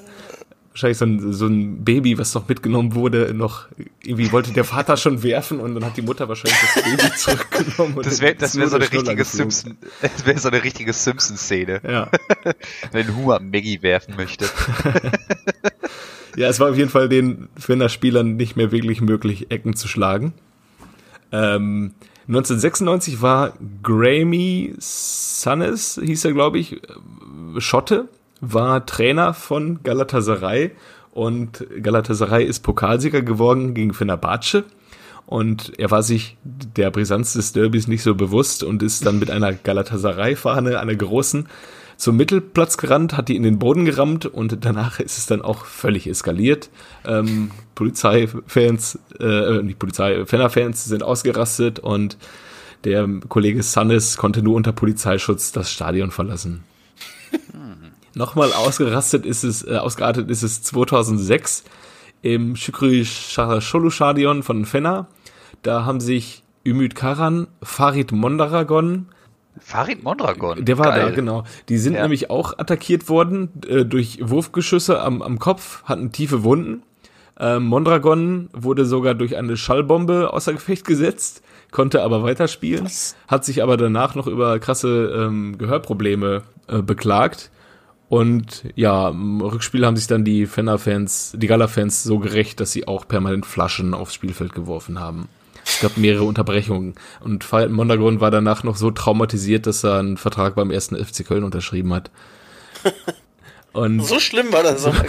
Wahrscheinlich 0.72 0.98
so 0.98 1.06
ein, 1.06 1.34
so 1.34 1.48
ein 1.48 1.84
Baby, 1.84 2.18
was 2.18 2.34
noch 2.34 2.48
mitgenommen 2.48 2.96
wurde, 2.96 3.34
noch 3.34 3.68
irgendwie 4.04 4.32
wollte 4.32 4.54
der 4.54 4.64
Vater 4.64 4.96
schon 4.96 5.22
werfen 5.22 5.60
und 5.60 5.76
dann 5.76 5.84
hat 5.84 5.98
die 5.98 6.02
Mutter 6.02 6.30
wahrscheinlich 6.30 6.58
das 6.62 6.84
Baby 6.84 7.16
zurückgenommen. 7.18 7.98
und 7.98 8.06
Das 8.06 8.22
wäre 8.22 8.36
das 8.40 8.56
wär 8.58 8.70
so 8.70 8.78
eine 8.78 8.90
richtige. 8.92 9.26
Simpson, 9.26 9.78
das 10.02 10.26
wäre 10.26 10.40
so 10.40 10.48
eine 10.48 10.64
richtige 10.64 10.94
Simpson-Szene, 10.94 11.82
Ja. 11.86 12.10
wenn 12.94 13.14
Humor 13.16 13.42
Maggie 13.42 13.82
werfen 13.82 14.16
möchte. 14.16 14.46
ja, 16.38 16.48
es 16.48 16.60
war 16.62 16.70
auf 16.70 16.78
jeden 16.78 16.90
Fall 16.90 17.10
den 17.10 17.50
Fener-Spielern 17.58 18.38
nicht 18.38 18.56
mehr 18.56 18.72
wirklich 18.72 19.02
möglich, 19.02 19.52
Ecken 19.52 19.76
zu 19.76 19.88
schlagen. 19.90 20.34
Ähm, 21.34 21.94
1996 22.28 23.22
war 23.22 23.54
Grammy 23.84 24.74
Sunnes, 24.80 26.00
hieß 26.02 26.24
er, 26.26 26.32
glaube 26.34 26.60
ich, 26.60 26.74
äh, 26.74 27.60
Schotte, 27.60 28.08
war 28.42 28.86
Trainer 28.86 29.34
von 29.34 29.82
Galatasaray 29.84 30.72
und 31.12 31.66
Galatasaray 31.82 32.44
ist 32.44 32.62
Pokalsieger 32.62 33.22
geworden 33.22 33.74
gegen 33.74 33.94
Fenerbahce 33.94 34.66
und 35.26 35.72
er 35.78 35.92
war 35.92 36.04
sich 36.04 36.36
der 36.44 36.92
Brisanz 36.92 37.34
des 37.34 37.54
Derbys 37.54 37.88
nicht 37.88 38.04
so 38.04 38.16
bewusst 38.16 38.64
und 38.64 38.84
ist 38.84 39.06
dann 39.06 39.20
mit 39.20 39.32
einer 39.32 39.54
Galatasaray-Fahne, 39.54 40.80
einer 40.80 40.96
großen, 40.96 41.48
zum 41.96 42.18
Mittelplatz 42.18 42.78
gerannt, 42.78 43.16
hat 43.16 43.30
die 43.30 43.36
in 43.36 43.44
den 43.44 43.60
Boden 43.60 43.86
gerammt 43.86 44.26
und 44.26 44.66
danach 44.66 45.00
ist 45.00 45.20
es 45.20 45.28
dann 45.28 45.44
auch 45.44 45.66
völlig 45.66 46.08
eskaliert. 46.08 46.70
Ähm, 47.06 47.52
Polizeifans, 47.76 48.98
äh, 49.20 49.62
nicht 49.62 49.78
Polizei, 49.78 50.26
Fener-Fans 50.26 50.86
sind 50.86 51.04
ausgerastet 51.04 51.78
und 51.78 52.18
der 52.84 53.08
Kollege 53.30 53.62
Sannes 53.62 54.18
konnte 54.18 54.42
nur 54.42 54.56
unter 54.56 54.72
Polizeischutz 54.72 55.52
das 55.52 55.72
Stadion 55.72 56.10
verlassen. 56.10 56.64
Nochmal 58.14 58.52
ausgerastet 58.54 59.26
ist 59.26 59.44
es, 59.44 59.66
äh, 59.66 59.78
ausgeartet 59.78 60.30
ist 60.30 60.44
es 60.44 60.64
2006 60.64 61.64
im 62.22 62.56
Şükrü 62.56 63.06
Stadion 63.06 64.44
von 64.44 64.66
Fener. 64.66 65.08
Da 65.64 65.86
haben 65.86 66.00
sich 66.00 66.44
Ümit 66.66 66.96
Karan, 66.96 67.48
Farid 67.64 68.12
Mondaragon, 68.12 69.08
Farid 69.60 70.04
Mondragon. 70.04 70.64
der 70.64 70.78
war 70.78 70.92
Geil. 70.92 71.10
da, 71.10 71.16
genau. 71.16 71.44
Die 71.70 71.78
sind 71.78 71.94
Ja. 71.94 72.04
nämlich 72.04 72.30
auch 72.30 72.58
attackiert 72.58 73.10
worden 73.10 73.50
äh, 73.68 73.84
durch 73.86 74.20
Wurfgeschüsse 74.22 75.02
am, 75.02 75.22
am 75.22 75.40
Kopf, 75.40 75.84
hatten 75.84 76.12
tiefe 76.12 76.44
Wunden. 76.44 76.84
Ähm, 77.40 77.64
Mondragon 77.66 78.50
wurde 78.54 78.86
sogar 78.86 79.14
durch 79.14 79.36
eine 79.36 79.58
Schallbombe 79.58 80.32
außer 80.32 80.54
Gefecht 80.54 80.86
gesetzt, 80.86 81.42
konnte 81.72 82.02
aber 82.04 82.24
weiterspielen, 82.24 82.88
hat 83.28 83.46
sich 83.46 83.62
aber 83.64 83.78
danach 83.78 84.16
noch 84.16 84.28
über 84.28 84.58
krasse 84.60 85.12
ähm, 85.16 85.58
Gehörprobleme 85.58 86.44
äh, 86.68 86.82
beklagt. 86.82 87.51
Und 88.12 88.66
ja, 88.76 89.08
im 89.08 89.40
Rückspiel 89.40 89.86
haben 89.86 89.96
sich 89.96 90.06
dann 90.06 90.26
die 90.26 90.46
Fener-Fans, 90.46 91.32
die 91.38 91.48
Gala-Fans 91.48 92.04
so 92.04 92.20
gerecht, 92.20 92.60
dass 92.60 92.74
sie 92.74 92.86
auch 92.86 93.08
permanent 93.08 93.46
Flaschen 93.46 93.94
aufs 93.94 94.14
Spielfeld 94.14 94.52
geworfen 94.52 95.00
haben. 95.00 95.30
gab 95.82 95.96
mehrere 95.96 96.26
Unterbrechungen. 96.26 96.96
Und 97.22 97.46
Falten 97.46 97.74
Mondragon 97.74 98.20
war 98.20 98.30
danach 98.30 98.66
noch 98.66 98.76
so 98.76 98.92
traumatisiert, 98.92 99.66
dass 99.66 99.86
er 99.86 100.00
einen 100.00 100.18
Vertrag 100.18 100.56
beim 100.56 100.72
ersten 100.72 100.98
FC 100.98 101.26
Köln 101.26 101.46
unterschrieben 101.46 101.94
hat. 101.94 102.12
Und 103.72 104.06
so 104.06 104.20
schlimm 104.20 104.52
war 104.52 104.64
das. 104.64 104.86
Aber. 104.86 105.06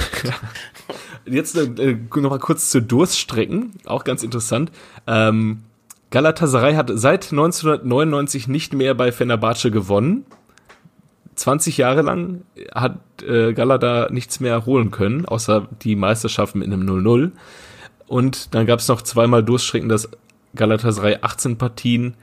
Jetzt 1.27 1.57
äh, 1.57 1.97
noch 2.15 2.31
mal 2.31 2.39
kurz 2.39 2.71
zu 2.71 2.81
Durststrecken, 2.81 3.73
auch 3.85 4.05
ganz 4.05 4.23
interessant. 4.23 4.71
Ähm, 5.09 5.65
Galatasaray 6.13 6.77
hat 6.77 6.93
seit 6.95 7.33
1999 7.33 8.47
nicht 8.47 8.75
mehr 8.75 8.95
bei 8.95 9.11
Fenerbahce 9.11 9.73
gewonnen. 9.73 10.25
20 11.43 11.77
Jahre 11.77 12.03
lang 12.03 12.43
hat 12.73 13.01
äh, 13.27 13.53
Galata 13.53 14.09
nichts 14.13 14.39
mehr 14.39 14.65
holen 14.65 14.93
können, 14.93 15.27
außer 15.27 15.67
die 15.83 15.97
Meisterschaften 15.97 16.61
mit 16.61 16.73
einem 16.73 16.89
0-0. 16.89 17.33
Und 18.07 18.55
dann 18.55 18.65
gab 18.65 18.79
es 18.79 18.87
noch 18.87 19.03
zweimal 19.03 19.43
Durststrecken, 19.43 19.89
dass 19.89 20.09
Galatasaray 20.55 21.19
18 21.21 21.59
Partien 21.59 22.15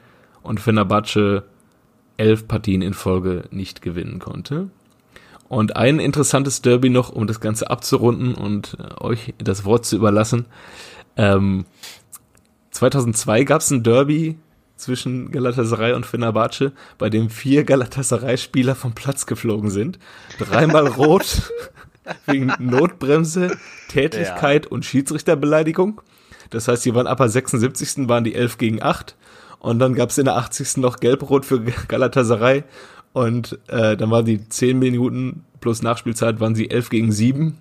und 0.41 0.61
Fenerbahce 0.61 1.43
11 2.15 2.47
Partien 2.47 2.81
in 2.81 2.93
Folge 2.93 3.43
nicht 3.51 3.81
gewinnen 3.81 4.19
konnte. 4.19 4.69
Und 5.49 5.75
ein 5.75 5.99
interessantes 5.99 6.61
Derby 6.61 6.89
noch, 6.89 7.09
um 7.09 7.27
das 7.27 7.41
Ganze 7.41 7.69
abzurunden 7.69 8.35
und 8.35 8.77
äh, 8.79 9.03
euch 9.03 9.33
das 9.37 9.65
Wort 9.65 9.85
zu 9.85 9.97
überlassen. 9.97 10.45
Ähm, 11.17 11.65
2002 12.71 13.43
gab 13.43 13.59
es 13.59 13.69
ein 13.69 13.83
Derby 13.83 14.37
zwischen 14.79 15.31
Galatasaray 15.31 15.93
und 15.93 16.05
Fenerbahce, 16.05 16.71
bei 16.97 17.09
dem 17.09 17.29
vier 17.29 17.63
Galatasaray-Spieler 17.63 18.75
vom 18.75 18.93
Platz 18.93 19.25
geflogen 19.25 19.69
sind. 19.69 19.99
Dreimal 20.37 20.87
rot 20.97 21.51
wegen 22.25 22.51
Notbremse, 22.59 23.57
Tätigkeit 23.89 24.65
ja. 24.65 24.71
und 24.71 24.85
Schiedsrichterbeleidigung. 24.85 26.01
Das 26.49 26.67
heißt, 26.67 26.85
die 26.85 26.95
waren 26.95 27.07
ab 27.07 27.17
der 27.17 27.29
76. 27.29 28.09
waren 28.09 28.23
die 28.23 28.33
11 28.33 28.57
gegen 28.57 28.81
8 28.81 29.15
und 29.59 29.79
dann 29.79 29.93
gab 29.93 30.09
es 30.09 30.17
in 30.17 30.25
der 30.25 30.37
80. 30.37 30.77
noch 30.77 30.99
Gelb-Rot 30.99 31.45
für 31.45 31.61
Galatasaray 31.87 32.63
und 33.13 33.59
äh, 33.67 33.95
dann 33.95 34.09
waren 34.09 34.25
die 34.25 34.47
10 34.47 34.79
Minuten 34.79 35.45
plus 35.59 35.81
Nachspielzeit 35.81 36.39
waren 36.39 36.55
sie 36.55 36.69
11 36.69 36.89
gegen 36.89 37.11
7. 37.11 37.57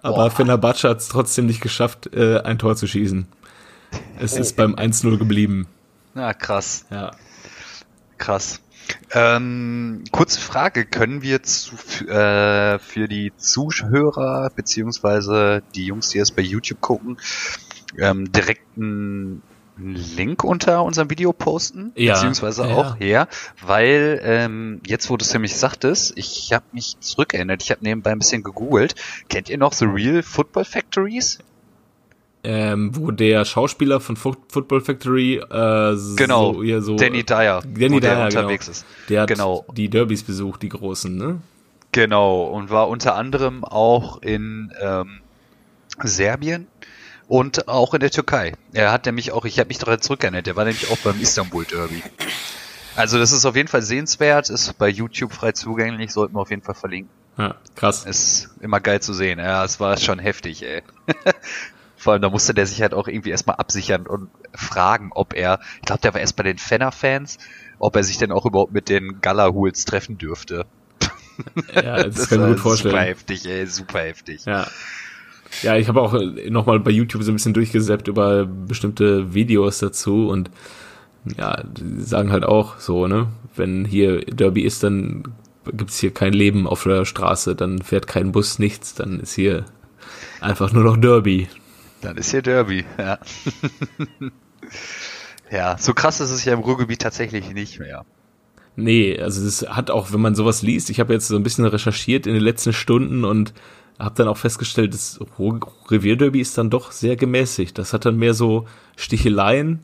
Aber 0.00 0.16
Boah. 0.16 0.30
Fenerbahce 0.30 0.88
hat 0.88 1.00
es 1.00 1.08
trotzdem 1.08 1.46
nicht 1.46 1.60
geschafft, 1.60 2.14
äh, 2.14 2.40
ein 2.40 2.58
Tor 2.58 2.76
zu 2.76 2.86
schießen. 2.86 3.26
Es 4.20 4.36
ist 4.36 4.56
beim 4.56 4.74
1-0 4.74 5.16
geblieben. 5.16 5.66
Na, 6.18 6.34
krass. 6.34 6.84
Ja. 6.90 7.12
Krass. 8.16 8.60
Ähm, 9.12 10.02
kurze 10.10 10.40
Frage, 10.40 10.84
können 10.84 11.22
wir 11.22 11.44
zu, 11.44 11.76
äh, 12.08 12.80
für 12.80 13.06
die 13.06 13.32
Zuhörer 13.36 14.50
beziehungsweise 14.50 15.62
die 15.76 15.86
Jungs, 15.86 16.08
die 16.08 16.18
es 16.18 16.32
bei 16.32 16.42
YouTube 16.42 16.80
gucken, 16.80 17.18
ähm, 17.98 18.32
direkt 18.32 18.66
einen 18.76 19.44
Link 19.76 20.42
unter 20.42 20.82
unserem 20.82 21.08
Video 21.08 21.32
posten, 21.32 21.92
ja, 21.94 22.14
beziehungsweise 22.14 22.66
ja. 22.66 22.74
auch 22.74 22.98
her, 22.98 23.28
weil 23.62 24.20
ähm, 24.24 24.80
jetzt, 24.84 25.10
wo 25.10 25.16
du 25.16 25.24
es 25.24 25.32
nämlich 25.32 25.54
sagtest, 25.54 26.14
ich 26.16 26.52
habe 26.52 26.64
mich 26.72 26.98
zurückerinnert, 26.98 27.62
ich 27.62 27.70
habe 27.70 27.84
nebenbei 27.84 28.10
ein 28.10 28.18
bisschen 28.18 28.42
gegoogelt. 28.42 28.96
Kennt 29.28 29.48
ihr 29.50 29.58
noch 29.58 29.72
The 29.72 29.84
Real 29.84 30.24
Football 30.24 30.64
Factories? 30.64 31.38
Ähm, 32.50 32.96
wo 32.96 33.10
der 33.10 33.44
Schauspieler 33.44 34.00
von 34.00 34.16
Football 34.16 34.80
Factory 34.80 35.34
äh, 35.34 35.96
genau, 36.16 36.54
so, 36.54 36.62
ja, 36.62 36.80
so, 36.80 36.96
Danny 36.96 37.22
Dyer, 37.22 37.60
Danny 37.62 38.00
Dyer 38.00 38.24
unterwegs 38.24 38.64
genau. 38.64 38.72
ist. 38.72 38.86
Der 39.10 39.20
hat 39.20 39.28
genau. 39.28 39.66
die 39.76 39.90
Derbys 39.90 40.22
besucht, 40.22 40.62
die 40.62 40.70
großen, 40.70 41.14
ne? 41.14 41.42
Genau, 41.92 42.44
und 42.44 42.70
war 42.70 42.88
unter 42.88 43.16
anderem 43.16 43.64
auch 43.64 44.22
in 44.22 44.72
ähm, 44.80 45.20
Serbien 46.02 46.68
und 47.26 47.68
auch 47.68 47.92
in 47.92 48.00
der 48.00 48.10
Türkei. 48.10 48.54
Er 48.72 48.92
hat 48.92 49.04
nämlich 49.04 49.32
auch, 49.32 49.44
ich 49.44 49.58
habe 49.58 49.68
mich 49.68 49.76
daran 49.76 50.00
zurückerinnert, 50.00 50.46
der 50.46 50.56
war 50.56 50.64
nämlich 50.64 50.90
auch 50.90 50.98
beim 51.04 51.20
Istanbul 51.20 51.66
Derby. 51.66 52.02
Also 52.96 53.18
das 53.18 53.32
ist 53.32 53.44
auf 53.44 53.56
jeden 53.56 53.68
Fall 53.68 53.82
sehenswert, 53.82 54.48
ist 54.48 54.78
bei 54.78 54.88
YouTube 54.88 55.34
frei 55.34 55.52
zugänglich, 55.52 56.14
sollten 56.14 56.34
wir 56.34 56.40
auf 56.40 56.50
jeden 56.50 56.62
Fall 56.62 56.74
verlinken. 56.74 57.10
Ja, 57.36 57.56
krass. 57.76 58.06
Ist 58.06 58.48
immer 58.62 58.80
geil 58.80 59.00
zu 59.00 59.12
sehen. 59.12 59.38
Ja, 59.38 59.62
es 59.66 59.78
war 59.80 59.98
schon 59.98 60.18
heftig, 60.18 60.62
ey. 60.62 60.82
Vor 62.08 62.14
allem, 62.14 62.22
da 62.22 62.30
musste 62.30 62.54
der 62.54 62.64
sich 62.64 62.80
halt 62.80 62.94
auch 62.94 63.06
irgendwie 63.06 63.28
erstmal 63.28 63.56
absichern 63.56 64.06
und 64.06 64.30
fragen, 64.54 65.10
ob 65.14 65.34
er, 65.34 65.60
ich 65.76 65.82
glaube, 65.82 66.00
der 66.00 66.14
war 66.14 66.22
erst 66.22 66.36
bei 66.36 66.42
den 66.42 66.56
Fenner-Fans, 66.56 67.36
ob 67.78 67.96
er 67.96 68.02
sich 68.02 68.16
denn 68.16 68.32
auch 68.32 68.46
überhaupt 68.46 68.72
mit 68.72 68.88
den 68.88 69.20
Gala-Hools 69.20 69.84
treffen 69.84 70.16
dürfte. 70.16 70.64
Ja, 71.74 72.02
das, 72.02 72.14
das 72.14 72.28
kann 72.30 72.40
ich 72.40 72.48
gut 72.48 72.60
vorstellen. 72.60 72.94
Super 72.94 73.04
heftig, 73.04 73.46
ey, 73.46 73.66
super 73.66 73.98
heftig. 73.98 74.46
Ja. 74.46 74.66
Ja, 75.60 75.76
ich 75.76 75.88
habe 75.88 76.00
auch 76.00 76.18
nochmal 76.48 76.80
bei 76.80 76.90
YouTube 76.92 77.22
so 77.24 77.30
ein 77.30 77.34
bisschen 77.34 77.52
durchgesäppt 77.52 78.08
über 78.08 78.46
bestimmte 78.46 79.34
Videos 79.34 79.78
dazu 79.78 80.30
und 80.30 80.50
ja, 81.36 81.62
die 81.62 82.00
sagen 82.00 82.32
halt 82.32 82.44
auch 82.44 82.78
so, 82.78 83.06
ne, 83.06 83.26
wenn 83.54 83.84
hier 83.84 84.22
Derby 84.22 84.62
ist, 84.62 84.82
dann 84.82 85.24
gibt's 85.70 85.98
hier 85.98 86.14
kein 86.14 86.32
Leben 86.32 86.66
auf 86.66 86.84
der 86.84 87.04
Straße, 87.04 87.54
dann 87.54 87.82
fährt 87.82 88.06
kein 88.06 88.32
Bus, 88.32 88.58
nichts, 88.58 88.94
dann 88.94 89.20
ist 89.20 89.34
hier 89.34 89.66
einfach 90.40 90.72
nur 90.72 90.84
noch 90.84 90.96
Derby. 90.96 91.48
Dann 92.00 92.16
ist 92.16 92.30
hier 92.30 92.42
Derby, 92.42 92.84
ja. 92.98 93.18
ja, 95.50 95.78
so 95.78 95.94
krass 95.94 96.20
ist 96.20 96.30
es 96.30 96.44
ja 96.44 96.52
im 96.52 96.60
Ruhrgebiet 96.60 97.00
tatsächlich 97.00 97.52
nicht 97.52 97.78
mehr. 97.78 98.04
Nee, 98.76 99.18
also 99.18 99.44
das 99.44 99.62
hat 99.68 99.90
auch, 99.90 100.12
wenn 100.12 100.20
man 100.20 100.36
sowas 100.36 100.62
liest, 100.62 100.88
ich 100.88 101.00
habe 101.00 101.12
jetzt 101.12 101.26
so 101.26 101.34
ein 101.34 101.42
bisschen 101.42 101.64
recherchiert 101.64 102.28
in 102.28 102.34
den 102.34 102.42
letzten 102.42 102.72
Stunden 102.72 103.24
und 103.24 103.52
habe 103.98 104.14
dann 104.14 104.28
auch 104.28 104.36
festgestellt, 104.36 104.94
das 104.94 105.18
Revierderby 105.90 106.40
ist 106.40 106.56
dann 106.56 106.70
doch 106.70 106.92
sehr 106.92 107.16
gemäßigt. 107.16 107.76
Das 107.76 107.92
hat 107.92 108.04
dann 108.04 108.16
mehr 108.16 108.34
so 108.34 108.66
Sticheleien 108.96 109.80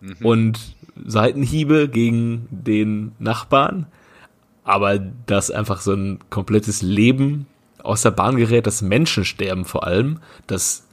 mhm. 0.00 0.16
und 0.24 0.76
Seitenhiebe 1.04 1.88
gegen 1.88 2.48
den 2.50 3.12
Nachbarn. 3.18 3.86
Aber 4.64 4.98
dass 4.98 5.50
einfach 5.50 5.82
so 5.82 5.92
ein 5.92 6.18
komplettes 6.30 6.80
Leben 6.80 7.46
aus 7.82 8.02
der 8.02 8.10
Bahn 8.10 8.36
gerät, 8.36 8.66
dass 8.66 8.82
Menschen 8.82 9.26
sterben 9.26 9.66
vor 9.66 9.86
allem, 9.86 10.20
dass 10.46 10.87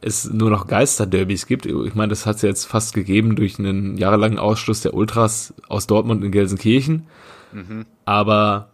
es 0.00 0.24
nur 0.24 0.50
noch 0.50 0.66
Geisterderbys 0.66 1.46
gibt. 1.46 1.66
Ich 1.66 1.94
meine, 1.94 2.10
das 2.10 2.26
hat 2.26 2.36
es 2.36 2.42
jetzt 2.42 2.64
fast 2.64 2.94
gegeben 2.94 3.36
durch 3.36 3.58
einen 3.58 3.96
jahrelangen 3.96 4.38
Ausschluss 4.38 4.80
der 4.80 4.94
Ultras 4.94 5.54
aus 5.68 5.86
Dortmund 5.86 6.24
in 6.24 6.32
Gelsenkirchen. 6.32 7.06
Mhm. 7.52 7.86
Aber 8.04 8.68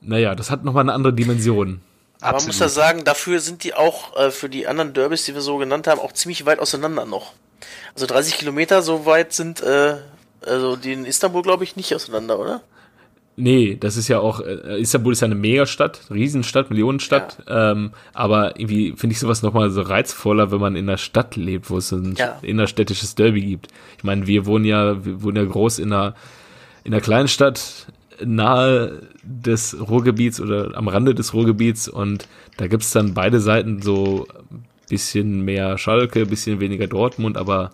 naja, 0.00 0.34
das 0.34 0.50
hat 0.50 0.64
nochmal 0.64 0.82
eine 0.82 0.92
andere 0.92 1.12
Dimension. 1.12 1.80
Aber 2.20 2.38
man 2.38 2.46
muss 2.46 2.58
ja 2.58 2.68
sagen, 2.68 3.04
dafür 3.04 3.40
sind 3.40 3.64
die 3.64 3.74
auch 3.74 4.16
äh, 4.16 4.30
für 4.30 4.48
die 4.48 4.66
anderen 4.66 4.94
Derbys, 4.94 5.24
die 5.24 5.34
wir 5.34 5.42
so 5.42 5.58
genannt 5.58 5.86
haben, 5.86 6.00
auch 6.00 6.12
ziemlich 6.12 6.46
weit 6.46 6.58
auseinander 6.58 7.04
noch. 7.04 7.32
Also 7.94 8.06
30 8.06 8.38
Kilometer 8.38 8.82
so 8.82 9.06
weit 9.06 9.32
sind 9.32 9.60
äh, 9.60 9.96
also 10.46 10.76
die 10.76 10.92
in 10.92 11.04
Istanbul, 11.04 11.42
glaube 11.42 11.64
ich, 11.64 11.76
nicht 11.76 11.94
auseinander, 11.94 12.38
oder? 12.38 12.62
Nee, 13.36 13.76
das 13.78 13.96
ist 13.96 14.06
ja 14.06 14.20
auch, 14.20 14.40
äh, 14.40 14.80
Istanbul 14.80 15.12
ist 15.12 15.20
ja 15.20 15.26
eine 15.26 15.34
Megastadt, 15.34 16.02
Riesenstadt, 16.10 16.70
Millionenstadt, 16.70 17.38
ja. 17.48 17.72
ähm, 17.72 17.90
aber 18.12 18.58
irgendwie 18.60 18.94
finde 18.96 19.14
ich 19.14 19.18
sowas 19.18 19.42
nochmal 19.42 19.70
so 19.70 19.82
reizvoller, 19.82 20.52
wenn 20.52 20.60
man 20.60 20.76
in 20.76 20.88
einer 20.88 20.98
Stadt 20.98 21.34
lebt, 21.34 21.68
wo 21.68 21.78
es 21.78 21.90
ein 21.90 22.14
ja. 22.16 22.38
innerstädtisches 22.42 23.16
Derby 23.16 23.40
gibt. 23.40 23.68
Ich 23.98 24.04
meine, 24.04 24.28
wir 24.28 24.46
wohnen 24.46 24.64
ja, 24.64 25.04
wir 25.04 25.22
wohnen 25.22 25.36
ja 25.36 25.44
groß 25.44 25.80
in 25.80 25.92
einer, 25.92 26.14
in 26.84 26.94
einer 26.94 27.00
kleinen 27.00 27.26
Stadt, 27.26 27.86
nahe 28.24 29.00
des 29.24 29.76
Ruhrgebiets 29.80 30.40
oder 30.40 30.76
am 30.76 30.86
Rande 30.86 31.16
des 31.16 31.34
Ruhrgebiets 31.34 31.88
und 31.88 32.28
da 32.56 32.68
gibt's 32.68 32.92
dann 32.92 33.14
beide 33.14 33.40
Seiten 33.40 33.82
so 33.82 34.28
bisschen 34.88 35.44
mehr 35.44 35.76
Schalke, 35.78 36.26
bisschen 36.26 36.60
weniger 36.60 36.86
Dortmund, 36.86 37.36
aber 37.36 37.70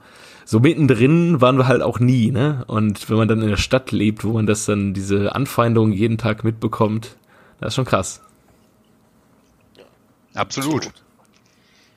so 0.51 0.59
mittendrin 0.59 1.41
waren 1.41 1.59
wir 1.59 1.69
halt 1.69 1.81
auch 1.81 2.01
nie, 2.01 2.33
ne? 2.33 2.65
Und 2.67 3.09
wenn 3.09 3.17
man 3.17 3.29
dann 3.29 3.41
in 3.41 3.51
der 3.51 3.57
Stadt 3.57 3.93
lebt, 3.93 4.25
wo 4.25 4.33
man 4.33 4.47
das 4.47 4.65
dann, 4.65 4.95
diese 4.95 5.33
Anfeindungen 5.33 5.93
jeden 5.93 6.19
Tag 6.19 6.43
mitbekommt, 6.43 7.15
das 7.61 7.69
ist 7.69 7.75
schon 7.77 7.85
krass. 7.85 8.21
Absolut. 10.35 10.91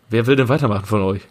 Wer 0.07 0.27
will 0.27 0.35
denn 0.35 0.49
weitermachen 0.49 0.85
von 0.85 1.01
euch? 1.01 1.21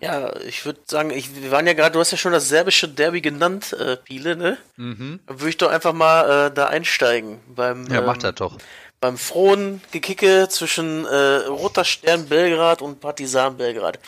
Ja, 0.00 0.36
ich 0.40 0.66
würde 0.66 0.80
sagen, 0.84 1.10
ich, 1.12 1.34
wir 1.42 1.50
waren 1.50 1.66
ja 1.66 1.72
gerade, 1.72 1.94
du 1.94 2.00
hast 2.00 2.10
ja 2.10 2.18
schon 2.18 2.32
das 2.32 2.50
serbische 2.50 2.88
Derby 2.88 3.22
genannt, 3.22 3.72
äh, 3.72 3.96
Piele, 3.96 4.36
ne? 4.36 4.58
Mhm. 4.76 5.20
Dann 5.26 5.40
würde 5.40 5.48
ich 5.48 5.56
doch 5.56 5.70
einfach 5.70 5.94
mal 5.94 6.48
äh, 6.48 6.50
da 6.52 6.66
einsteigen. 6.66 7.38
Beim, 7.54 7.86
ja, 7.86 8.00
ähm, 8.00 8.04
macht 8.04 8.22
er 8.22 8.32
doch 8.32 8.58
beim 9.00 9.18
frohen 9.18 9.80
Gekicke 9.92 10.48
zwischen 10.48 11.04
äh, 11.04 11.46
Roter 11.48 11.84
Stern 11.84 12.26
Belgrad 12.28 12.80
und 12.82 13.00
Partizan 13.00 13.56
Belgrad. 13.56 13.98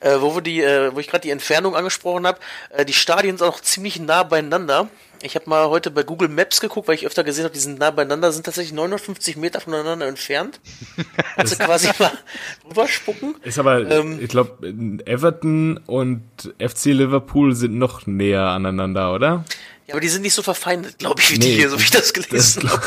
Äh, 0.00 0.16
wo, 0.20 0.34
wir 0.34 0.42
die, 0.42 0.60
äh, 0.60 0.94
wo 0.94 1.00
ich 1.00 1.08
gerade 1.08 1.22
die 1.22 1.30
Entfernung 1.30 1.76
angesprochen 1.76 2.26
habe, 2.26 2.38
äh, 2.70 2.84
die 2.84 2.92
Stadien 2.92 3.38
sind 3.38 3.46
auch 3.46 3.60
ziemlich 3.60 4.00
nah 4.00 4.22
beieinander. 4.22 4.88
Ich 5.22 5.36
habe 5.36 5.48
mal 5.48 5.68
heute 5.70 5.90
bei 5.90 6.02
Google 6.02 6.28
Maps 6.28 6.60
geguckt, 6.60 6.88
weil 6.88 6.96
ich 6.96 7.06
öfter 7.06 7.24
gesehen 7.24 7.44
habe, 7.44 7.54
die 7.54 7.60
sind 7.60 7.78
nah 7.78 7.90
beieinander, 7.90 8.30
sind 8.32 8.44
tatsächlich 8.44 8.74
950 8.74 9.36
Meter 9.36 9.60
voneinander 9.60 10.06
entfernt. 10.06 10.60
Also 11.36 11.56
quasi 11.56 11.88
mal 11.98 12.12
drüber 12.64 12.86
spucken. 12.86 13.34
Ist 13.42 13.58
aber, 13.58 13.90
ähm, 13.90 14.20
ich 14.22 14.28
glaube, 14.28 14.72
Everton 15.04 15.80
und 15.84 16.22
FC 16.60 16.86
Liverpool 16.86 17.56
sind 17.56 17.76
noch 17.76 18.06
näher 18.06 18.42
aneinander, 18.42 19.12
oder? 19.12 19.44
Ja, 19.86 19.94
aber 19.94 20.00
die 20.00 20.08
sind 20.08 20.22
nicht 20.22 20.32
so 20.32 20.42
verfeindet, 20.42 20.98
glaube 20.98 21.20
ich, 21.20 21.30
wie 21.30 21.38
nee, 21.38 21.44
die 21.44 21.54
hier, 21.56 21.68
so 21.68 21.78
wie 21.78 21.82
ich 21.82 21.90
das 21.90 22.14
gelesen 22.14 22.70
habe. 22.70 22.82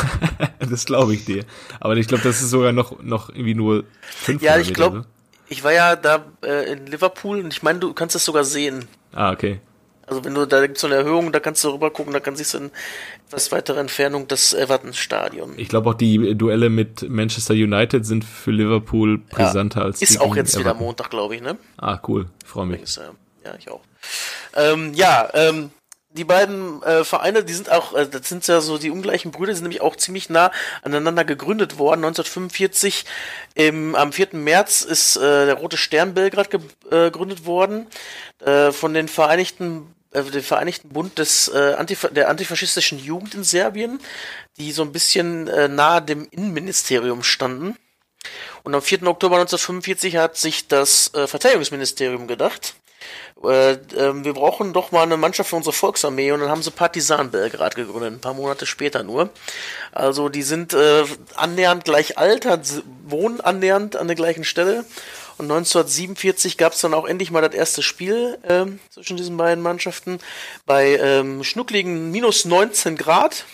das 0.69 0.85
glaube 0.85 1.13
ich 1.13 1.25
dir. 1.25 1.45
Aber 1.79 1.95
ich 1.95 2.07
glaube, 2.07 2.23
das 2.23 2.41
ist 2.41 2.49
sogar 2.49 2.71
noch, 2.71 3.01
noch 3.03 3.29
irgendwie 3.29 3.53
nur 3.53 3.83
fünf 4.01 4.41
Ja, 4.41 4.57
ich 4.57 4.73
glaube, 4.73 5.05
ich 5.47 5.63
war 5.63 5.73
ja 5.73 5.95
da 5.95 6.25
äh, 6.43 6.71
in 6.71 6.87
Liverpool 6.87 7.39
und 7.39 7.53
ich 7.53 7.61
meine, 7.61 7.79
du 7.79 7.93
kannst 7.93 8.15
das 8.15 8.25
sogar 8.25 8.43
sehen. 8.43 8.87
Ah, 9.13 9.31
okay. 9.31 9.59
Also 10.07 10.23
wenn 10.23 10.33
du, 10.33 10.45
da 10.45 10.65
gibt 10.65 10.77
so 10.77 10.87
eine 10.87 10.95
Erhöhung, 10.95 11.33
da 11.33 11.39
kannst 11.39 11.63
du 11.65 11.69
rüber 11.69 11.91
gucken, 11.91 12.13
da 12.13 12.21
kann 12.21 12.35
sich 12.37 12.47
so 12.47 12.57
in 12.57 12.71
etwas 13.27 13.51
weiterer 13.51 13.79
Entfernung 13.79 14.27
das 14.27 14.53
Everton-Stadion. 14.53 15.53
Ich 15.57 15.67
glaube 15.67 15.89
auch 15.89 15.93
die 15.93 16.33
Duelle 16.35 16.69
mit 16.69 17.07
Manchester 17.09 17.53
United 17.53 18.05
sind 18.05 18.23
für 18.23 18.51
Liverpool 18.51 19.17
brisanter 19.17 19.81
ja, 19.81 19.85
als 19.87 20.01
Ist 20.01 20.21
auch 20.21 20.35
jetzt 20.35 20.55
Everton. 20.55 20.71
wieder 20.71 20.73
Montag, 20.85 21.09
glaube 21.09 21.35
ich, 21.35 21.41
ne? 21.41 21.57
Ah, 21.77 21.99
cool. 22.07 22.27
Ich 22.41 22.49
freue 22.49 22.65
mich. 22.65 22.95
Ja, 22.95 23.55
ich 23.59 23.69
auch. 23.69 23.81
Ähm, 24.55 24.93
ja, 24.93 25.29
ähm, 25.33 25.71
die 26.17 26.23
beiden 26.23 26.81
äh, 26.83 27.03
Vereine, 27.03 27.43
die 27.43 27.53
sind 27.53 27.71
auch, 27.71 27.93
äh, 27.93 28.07
das 28.07 28.27
sind 28.27 28.45
ja 28.47 28.59
so 28.59 28.77
die 28.77 28.89
ungleichen 28.89 29.31
Brüder, 29.31 29.53
sind 29.53 29.63
nämlich 29.63 29.81
auch 29.81 29.95
ziemlich 29.95 30.29
nah 30.29 30.51
aneinander 30.81 31.23
gegründet 31.23 31.77
worden. 31.77 32.03
1945 32.03 33.05
im, 33.55 33.95
am 33.95 34.11
4. 34.11 34.29
März 34.33 34.81
ist 34.81 35.15
äh, 35.15 35.45
der 35.45 35.53
Rote 35.53 35.77
Stern 35.77 36.13
Belgrad 36.13 36.53
äh, 36.53 36.59
gegründet 36.89 37.45
worden 37.45 37.87
äh, 38.39 38.71
von 38.71 38.93
den 38.93 39.07
Vereinigten 39.07 39.93
äh, 40.11 40.23
den 40.23 40.43
Vereinigten 40.43 40.89
Bund 40.89 41.17
des, 41.19 41.47
äh, 41.49 41.75
Antif 41.77 42.07
der 42.11 42.29
antifaschistischen 42.29 42.99
Jugend 42.99 43.35
in 43.35 43.43
Serbien, 43.43 43.99
die 44.57 44.71
so 44.71 44.81
ein 44.81 44.91
bisschen 44.91 45.47
äh, 45.47 45.67
nahe 45.67 46.01
dem 46.01 46.27
Innenministerium 46.31 47.23
standen. 47.23 47.77
Und 48.63 48.75
am 48.75 48.81
4. 48.81 49.03
Oktober 49.03 49.35
1945 49.35 50.17
hat 50.17 50.35
sich 50.35 50.67
das 50.67 51.11
Verteidigungsministerium 51.13 52.27
gedacht, 52.27 52.75
äh, 53.43 53.71
äh, 53.71 54.23
wir 54.23 54.33
brauchen 54.33 54.73
doch 54.73 54.91
mal 54.91 55.03
eine 55.03 55.17
Mannschaft 55.17 55.49
für 55.49 55.55
unsere 55.55 55.73
Volksarmee 55.73 56.31
und 56.31 56.39
dann 56.39 56.49
haben 56.49 56.63
sie 56.63 56.71
Partisan 56.71 57.31
Belgrad 57.31 57.75
gegründet, 57.75 58.13
ein 58.13 58.21
paar 58.21 58.33
Monate 58.33 58.65
später 58.65 59.03
nur. 59.03 59.29
Also 59.91 60.29
die 60.29 60.43
sind 60.43 60.73
äh, 60.73 61.03
annähernd 61.35 61.85
gleich 61.85 62.17
alt, 62.17 62.47
wohnen 63.07 63.41
annähernd 63.41 63.95
an 63.95 64.07
der 64.07 64.15
gleichen 64.15 64.43
Stelle 64.43 64.85
und 65.37 65.45
1947 65.45 66.57
gab 66.57 66.73
es 66.73 66.81
dann 66.81 66.95
auch 66.95 67.05
endlich 67.05 67.29
mal 67.29 67.41
das 67.41 67.53
erste 67.53 67.83
Spiel 67.83 68.39
äh, 68.41 68.65
zwischen 68.89 69.17
diesen 69.17 69.37
beiden 69.37 69.63
Mannschaften. 69.63 70.19
Bei 70.65 70.95
ähm, 70.95 71.43
schnuckligen 71.43 72.11
minus 72.11 72.45
19 72.45 72.97
Grad 72.97 73.45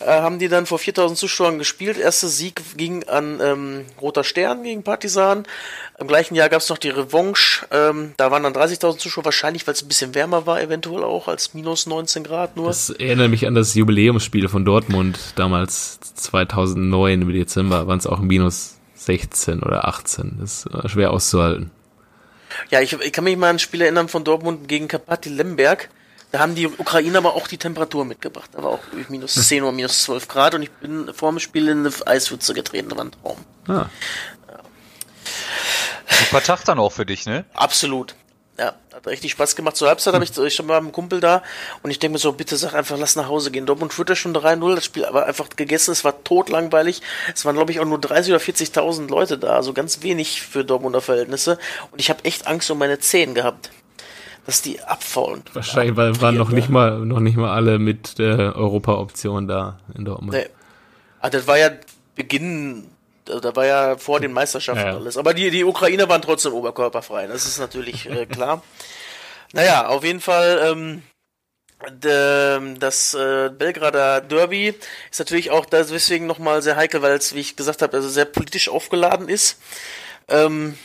äh, 0.00 0.04
haben 0.06 0.38
die 0.38 0.48
dann 0.48 0.66
vor 0.66 0.78
4000 0.78 1.18
Zuschauern 1.18 1.58
gespielt. 1.58 1.98
Erster 1.98 2.28
Sieg 2.28 2.60
ging 2.76 3.04
an 3.04 3.40
ähm, 3.42 3.84
Roter 4.00 4.24
Stern 4.24 4.62
gegen 4.62 4.82
Partisan. 4.82 5.44
Im 5.98 6.06
gleichen 6.06 6.34
Jahr 6.34 6.48
gab 6.48 6.60
es 6.60 6.68
noch 6.68 6.78
die 6.78 6.90
Revanche. 6.90 7.66
Ähm, 7.70 8.12
da 8.16 8.30
waren 8.30 8.42
dann 8.42 8.52
30.000 8.52 8.98
Zuschauer, 8.98 9.24
wahrscheinlich, 9.24 9.66
weil 9.66 9.74
es 9.74 9.82
ein 9.82 9.88
bisschen 9.88 10.14
wärmer 10.14 10.46
war, 10.46 10.60
eventuell 10.60 11.02
auch 11.02 11.28
als 11.28 11.54
minus 11.54 11.86
19 11.86 12.24
Grad 12.24 12.56
nur. 12.56 12.68
Das 12.68 12.90
erinnert 12.90 13.30
mich 13.30 13.46
an 13.46 13.54
das 13.54 13.74
Jubiläumsspiel 13.74 14.48
von 14.48 14.64
Dortmund 14.64 15.18
damals 15.36 15.98
2009 16.00 17.22
im 17.22 17.32
Dezember. 17.32 17.86
Waren 17.86 17.98
es 17.98 18.06
auch 18.06 18.20
minus 18.20 18.76
16 18.96 19.62
oder 19.62 19.88
18. 19.88 20.36
Das 20.40 20.66
ist 20.66 20.90
schwer 20.90 21.12
auszuhalten. 21.12 21.70
Ja, 22.70 22.80
ich, 22.80 22.92
ich 22.92 23.12
kann 23.12 23.24
mich 23.24 23.36
mal 23.36 23.48
an 23.48 23.56
ein 23.56 23.58
Spiel 23.58 23.82
erinnern 23.82 24.08
von 24.08 24.24
Dortmund 24.24 24.68
gegen 24.68 24.88
Kapati 24.88 25.28
Lemberg. 25.28 25.88
Da 26.32 26.40
haben 26.40 26.54
die 26.54 26.66
Ukrainer 26.66 27.18
aber 27.18 27.34
auch 27.34 27.46
die 27.46 27.58
Temperatur 27.58 28.04
mitgebracht. 28.04 28.50
Da 28.52 28.62
war 28.62 28.70
auch 28.70 28.80
minus 29.08 29.34
10 29.34 29.62
oder 29.62 29.72
minus 29.72 30.02
12 30.02 30.28
Grad 30.28 30.54
und 30.54 30.62
ich 30.62 30.70
bin 30.70 31.12
vor 31.14 31.30
dem 31.30 31.38
Spiel 31.38 31.68
in 31.68 31.86
eine 31.86 32.06
Eispfütze 32.06 32.52
getreten, 32.52 32.88
da 32.88 32.96
war 32.96 33.04
ein 33.04 33.12
Traum. 33.12 33.44
Ah. 33.68 33.72
Ja. 33.72 33.88
Super 36.08 36.42
Tag 36.42 36.64
dann 36.64 36.78
auch 36.78 36.92
für 36.92 37.06
dich, 37.06 37.26
ne? 37.26 37.44
Absolut. 37.54 38.14
Ja, 38.58 38.74
hat 38.94 39.06
richtig 39.06 39.32
Spaß 39.32 39.54
gemacht. 39.54 39.76
Zur 39.76 39.88
Halbzeit 39.88 40.14
habe 40.14 40.24
ich, 40.24 40.36
ich 40.36 40.54
stand 40.54 40.68
mit 40.68 40.76
meinem 40.76 40.90
Kumpel 40.90 41.20
da 41.20 41.42
und 41.82 41.90
ich 41.90 41.98
denke 41.98 42.14
mir 42.14 42.18
so, 42.18 42.32
bitte 42.32 42.56
sag 42.56 42.72
einfach, 42.72 42.96
lass 42.98 43.14
nach 43.14 43.28
Hause 43.28 43.50
gehen. 43.50 43.66
Dortmund 43.66 43.92
führt 43.92 44.08
ja 44.08 44.16
schon 44.16 44.34
3-0, 44.34 44.74
das 44.74 44.84
Spiel 44.86 45.04
aber 45.04 45.26
einfach 45.26 45.50
gegessen, 45.50 45.92
es 45.92 46.04
war 46.04 46.24
totlangweilig. 46.24 47.02
Es 47.34 47.44
waren, 47.44 47.54
glaube 47.54 47.72
ich, 47.72 47.80
auch 47.80 47.84
nur 47.84 48.00
30 48.00 48.32
oder 48.32 48.42
40.000 48.42 49.08
Leute 49.08 49.36
da, 49.36 49.56
also 49.56 49.74
ganz 49.74 50.02
wenig 50.02 50.40
für 50.40 50.64
Dortmunder 50.64 51.02
Verhältnisse. 51.02 51.58
Und 51.90 52.00
ich 52.00 52.08
habe 52.08 52.24
echt 52.24 52.46
Angst 52.46 52.70
um 52.70 52.78
meine 52.78 52.98
Zehen 52.98 53.34
gehabt, 53.34 53.70
dass 54.46 54.62
die 54.62 54.80
abfallen. 54.80 55.42
Wahrscheinlich 55.52 55.96
weil 55.96 56.20
waren 56.20 56.36
noch 56.36 56.50
nicht 56.50 56.68
mal, 56.68 57.00
noch 57.00 57.20
nicht 57.20 57.36
mal 57.36 57.52
alle 57.52 57.78
mit 57.78 58.18
der 58.18 58.56
Europa-Option 58.56 59.48
da 59.48 59.80
in 59.94 60.04
Dortmund. 60.04 60.32
Nee. 60.32 60.46
Ah, 61.20 61.30
das 61.30 61.46
war 61.46 61.58
ja 61.58 61.70
Beginn 62.14 62.90
da 63.26 63.54
war 63.56 63.66
ja 63.66 63.96
vor 63.96 64.20
den 64.20 64.32
Meisterschaften 64.32 64.84
ja, 64.84 64.92
ja. 64.92 64.96
alles. 64.96 65.16
Aber 65.16 65.34
die, 65.34 65.50
die 65.50 65.64
Ukrainer 65.64 66.08
waren 66.08 66.22
trotzdem 66.22 66.52
oberkörperfrei. 66.52 67.26
Das 67.26 67.46
ist 67.46 67.58
natürlich 67.58 68.08
äh, 68.08 68.26
klar. 68.30 68.62
naja, 69.52 69.88
auf 69.88 70.04
jeden 70.04 70.20
Fall, 70.20 70.60
ähm, 70.64 71.02
das 72.80 73.14
äh, 73.14 73.50
Belgrader 73.50 74.22
Derby 74.22 74.74
ist 75.10 75.18
natürlich 75.18 75.50
auch 75.50 75.66
deswegen 75.66 76.26
nochmal 76.26 76.62
sehr 76.62 76.76
heikel, 76.76 77.02
weil 77.02 77.16
es, 77.16 77.34
wie 77.34 77.40
ich 77.40 77.56
gesagt 77.56 77.82
habe, 77.82 77.96
also 77.96 78.08
sehr 78.08 78.24
politisch 78.24 78.68
aufgeladen 78.68 79.28
ist. 79.28 79.60
Ähm, 80.28 80.78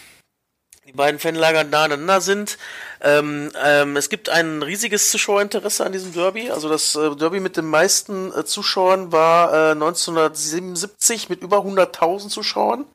die 0.86 0.92
beiden 0.94 1.20
Fanlager 1.20 1.64
nah 1.64 1.86
aneinander 1.86 2.20
sind. 2.20 2.58
Ähm, 3.04 3.50
ähm, 3.64 3.98
es 3.98 4.10
gibt 4.10 4.30
ein 4.30 4.62
riesiges 4.62 5.10
Zuschauerinteresse 5.10 5.86
an 5.86 5.92
diesem 5.92 6.14
Derby. 6.14 6.52
Also 6.52 6.70
das 6.70 6.96
äh, 6.96 7.16
Derby 7.16 7.40
mit 7.40 7.58
den 7.58 7.66
meisten 7.66 8.32
äh, 8.32 8.46
Zuschauern 8.46 9.12
war 9.12 9.54
äh, 9.54 9.72
1977 9.72 11.30
mit 11.30 11.42
über 11.42 11.60
100.000 11.60 12.30
Zuschauern. 12.30 12.86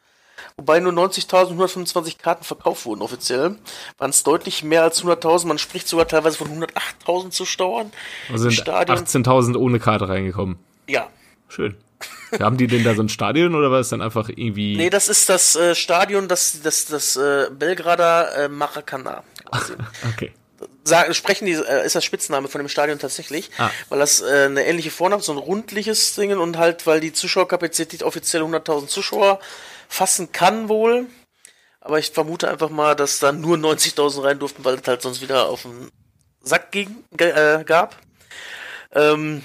Wobei 0.56 0.80
nur 0.80 0.92
90.125 0.92 2.18
Karten 2.18 2.44
verkauft 2.44 2.86
wurden 2.86 3.02
offiziell. 3.02 3.56
Waren 3.98 4.10
es 4.10 4.22
deutlich 4.22 4.62
mehr 4.62 4.82
als 4.82 5.02
100.000. 5.02 5.46
Man 5.46 5.58
spricht 5.58 5.88
sogar 5.88 6.08
teilweise 6.08 6.38
von 6.38 6.48
108.000 6.48 7.30
Zuschauern. 7.30 7.92
Also 8.30 8.48
sind 8.48 8.66
18.000 8.66 9.56
ohne 9.56 9.80
Karte 9.80 10.08
reingekommen. 10.08 10.58
Ja. 10.88 11.08
Schön. 11.48 11.76
Haben 12.40 12.56
die 12.56 12.66
denn 12.66 12.84
da 12.84 12.94
so 12.94 13.02
ein 13.02 13.08
Stadion 13.08 13.54
oder 13.54 13.70
war 13.70 13.80
es 13.80 13.88
dann 13.88 14.02
einfach 14.02 14.28
irgendwie. 14.28 14.76
Nee, 14.76 14.90
das 14.90 15.08
ist 15.08 15.28
das 15.28 15.56
äh, 15.56 15.74
Stadion, 15.74 16.28
das, 16.28 16.60
das, 16.62 16.86
das 16.86 17.16
äh, 17.16 17.50
Belgrader 17.50 18.44
äh, 18.44 18.48
Maracana. 18.48 19.22
okay. 20.14 20.32
Sagen, 20.84 21.12
sprechen 21.14 21.46
die, 21.46 21.52
äh, 21.52 21.84
ist 21.84 21.96
das 21.96 22.04
Spitzname 22.04 22.48
von 22.48 22.60
dem 22.60 22.68
Stadion 22.68 22.98
tatsächlich, 22.98 23.50
ah. 23.58 23.70
weil 23.88 23.98
das 23.98 24.22
äh, 24.22 24.44
eine 24.46 24.64
ähnliche 24.64 24.90
hat, 25.10 25.22
so 25.22 25.32
ein 25.32 25.38
rundliches 25.38 26.14
Ding 26.14 26.36
und 26.38 26.56
halt, 26.56 26.86
weil 26.86 27.00
die 27.00 27.12
Zuschauerkapazität 27.12 28.02
offiziell 28.02 28.42
100.000 28.42 28.86
Zuschauer 28.86 29.40
fassen 29.88 30.32
kann 30.32 30.68
wohl. 30.68 31.06
Aber 31.80 31.98
ich 31.98 32.10
vermute 32.10 32.48
einfach 32.48 32.70
mal, 32.70 32.96
dass 32.96 33.18
da 33.18 33.32
nur 33.32 33.56
90.000 33.56 34.24
rein 34.24 34.38
durften, 34.38 34.64
weil 34.64 34.76
es 34.76 34.88
halt 34.88 35.02
sonst 35.02 35.20
wieder 35.20 35.48
auf 35.48 35.62
den 35.62 35.90
Sack 36.42 36.72
ging, 36.72 37.04
äh, 37.18 37.62
gab. 37.64 37.96
Ähm, 38.92 39.44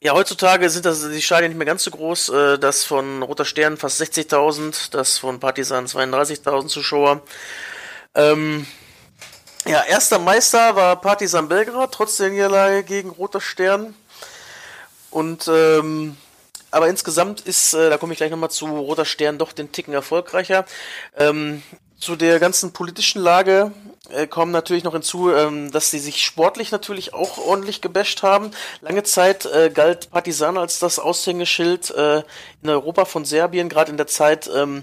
ja, 0.00 0.12
heutzutage 0.12 0.68
sind 0.68 0.84
das 0.84 1.08
die 1.08 1.22
Stadien 1.22 1.50
nicht 1.50 1.58
mehr 1.58 1.66
ganz 1.66 1.82
so 1.82 1.90
groß. 1.90 2.28
Äh, 2.28 2.58
das 2.58 2.84
von 2.84 3.22
Roter 3.22 3.46
Stern 3.46 3.78
fast 3.78 4.02
60.000, 4.02 4.90
das 4.90 5.18
von 5.18 5.40
Partisan 5.40 5.86
32.000 5.86 6.66
Zuschauer. 6.68 7.22
Ähm, 8.14 8.66
ja, 9.66 9.82
erster 9.82 10.18
Meister 10.18 10.76
war 10.76 11.00
Partisan 11.00 11.48
Belgrad, 11.48 11.92
trotz 11.92 12.16
der 12.16 12.30
Niederlage 12.30 12.84
gegen 12.84 13.10
Roter 13.10 13.40
Stern. 13.40 13.94
Und 15.10 15.48
ähm, 15.48 16.16
aber 16.70 16.88
insgesamt 16.88 17.40
ist, 17.40 17.72
äh, 17.72 17.88
da 17.88 17.98
komme 17.98 18.12
ich 18.12 18.18
gleich 18.18 18.32
nochmal 18.32 18.50
zu, 18.50 18.66
Roter 18.66 19.04
Stern 19.04 19.38
doch 19.38 19.52
den 19.52 19.70
Ticken 19.70 19.94
erfolgreicher. 19.94 20.64
Ähm, 21.16 21.62
zu 21.98 22.16
der 22.16 22.40
ganzen 22.40 22.72
politischen 22.72 23.22
Lage 23.22 23.70
äh, 24.10 24.26
kommen 24.26 24.50
natürlich 24.50 24.84
noch 24.84 24.92
hinzu, 24.92 25.30
ähm, 25.32 25.70
dass 25.70 25.90
sie 25.90 26.00
sich 26.00 26.22
sportlich 26.22 26.72
natürlich 26.72 27.14
auch 27.14 27.38
ordentlich 27.38 27.80
gebasht 27.80 28.22
haben. 28.22 28.50
Lange 28.80 29.04
Zeit 29.04 29.46
äh, 29.46 29.70
galt 29.72 30.10
Partisan 30.10 30.58
als 30.58 30.80
das 30.80 30.98
Aushängeschild 30.98 31.90
äh, 31.92 32.22
in 32.62 32.68
Europa 32.68 33.04
von 33.04 33.24
Serbien, 33.24 33.68
gerade 33.68 33.92
in 33.92 33.96
der 33.96 34.08
Zeit 34.08 34.50
ähm, 34.54 34.82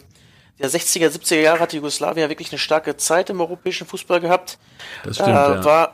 der 0.61 0.69
60er, 0.69 1.09
70er 1.09 1.39
Jahre 1.39 1.59
hatte 1.59 1.75
Jugoslawien 1.75 2.29
wirklich 2.29 2.51
eine 2.51 2.59
starke 2.59 2.97
Zeit 2.97 3.29
im 3.29 3.41
europäischen 3.41 3.87
Fußball 3.87 4.19
gehabt. 4.19 4.57
Das 5.03 5.15
stimmt, 5.15 5.29
da 5.29 5.55
ja. 5.55 5.65
war 5.65 5.93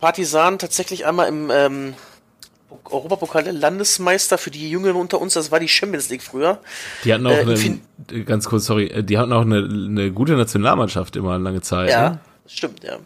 Partisan 0.00 0.58
tatsächlich 0.58 1.06
einmal 1.06 1.28
im 1.28 1.50
ähm, 1.52 1.94
Europapokal 2.84 3.48
Landesmeister 3.50 4.38
für 4.38 4.50
die 4.50 4.70
Jüngeren 4.70 4.96
unter 4.96 5.20
uns, 5.20 5.34
das 5.34 5.50
war 5.50 5.60
die 5.60 5.68
Champions 5.68 6.10
League 6.10 6.22
früher. 6.22 6.60
Die 7.04 7.12
hatten 7.12 7.26
auch 7.26 7.32
äh, 7.32 7.40
eine, 8.10 8.24
ganz 8.24 8.46
kurz, 8.46 8.66
sorry, 8.66 9.02
die 9.02 9.18
hatten 9.18 9.32
auch 9.32 9.42
eine, 9.42 9.58
eine 9.58 10.12
gute 10.12 10.34
Nationalmannschaft 10.36 11.16
immer 11.16 11.38
lange 11.38 11.62
Zeit. 11.62 11.90
Ja, 11.90 12.10
ne? 12.10 12.20
stimmt, 12.46 12.84
ja. 12.84 12.98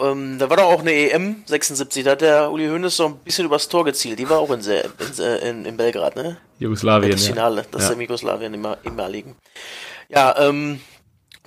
Ähm, 0.00 0.38
da 0.38 0.48
war 0.48 0.56
doch 0.56 0.64
auch 0.64 0.80
eine 0.80 0.92
EM 0.92 1.42
76, 1.44 2.04
da 2.04 2.12
hat 2.12 2.22
der 2.22 2.50
Uli 2.50 2.68
Hoeneß 2.68 2.96
so 2.96 3.06
ein 3.06 3.16
bisschen 3.16 3.44
übers 3.44 3.68
Tor 3.68 3.84
gezielt. 3.84 4.18
Die 4.18 4.28
war 4.30 4.38
auch 4.38 4.50
in, 4.50 4.60
in, 4.60 5.24
in, 5.42 5.64
in 5.66 5.76
Belgrad, 5.76 6.16
ne? 6.16 6.38
Jugoslawien. 6.58 7.10
Das 7.10 7.26
Finale, 7.26 7.66
das 7.70 7.82
ja. 7.82 7.88
ist 7.88 7.94
im 7.94 8.00
Jugoslawien 8.00 8.54
immer, 8.54 8.78
ehemaligen. 8.84 9.34
Ja, 10.10 10.36
ähm, 10.38 10.80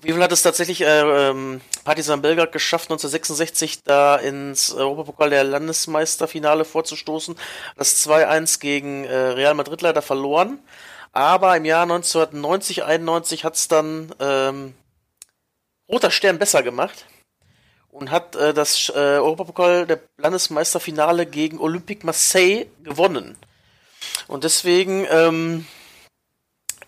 wie 0.02 0.14
viel 0.14 0.24
hat 0.24 0.32
es 0.32 0.42
tatsächlich 0.42 0.82
äh, 0.82 1.30
ähm, 1.30 1.60
Partizan 1.84 2.22
Belgrad 2.22 2.54
geschafft, 2.54 2.86
1966 2.86 3.84
da 3.84 4.16
ins 4.16 4.74
Europapokal 4.74 5.30
der 5.30 5.44
Landesmeisterfinale 5.44 6.64
vorzustoßen? 6.64 7.36
Das 7.76 8.08
2-1 8.08 8.62
gegen 8.62 9.04
äh, 9.04 9.16
Real 9.16 9.54
Madrid 9.54 9.82
leider 9.82 10.02
verloren. 10.02 10.60
Aber 11.12 11.58
im 11.58 11.66
Jahr 11.66 11.84
1990, 11.84 12.86
91 12.86 13.44
hat 13.44 13.56
es 13.56 13.68
dann 13.68 14.16
ähm, 14.22 14.74
Roter 15.90 16.10
Stern 16.10 16.40
besser 16.40 16.64
gemacht 16.64 17.06
und 17.92 18.12
hat 18.12 18.38
äh, 18.38 18.54
das 18.54 18.90
äh, 18.90 18.94
Europapokal 18.94 19.86
der 19.86 20.00
Landesmeisterfinale 20.18 21.26
gegen 21.26 21.60
Olympique 21.60 22.06
Marseille 22.06 22.68
gewonnen. 22.82 23.38
Und 24.28 24.46
deswegen 24.46 25.06
ähm, 25.10 25.66
äh, 25.66 25.83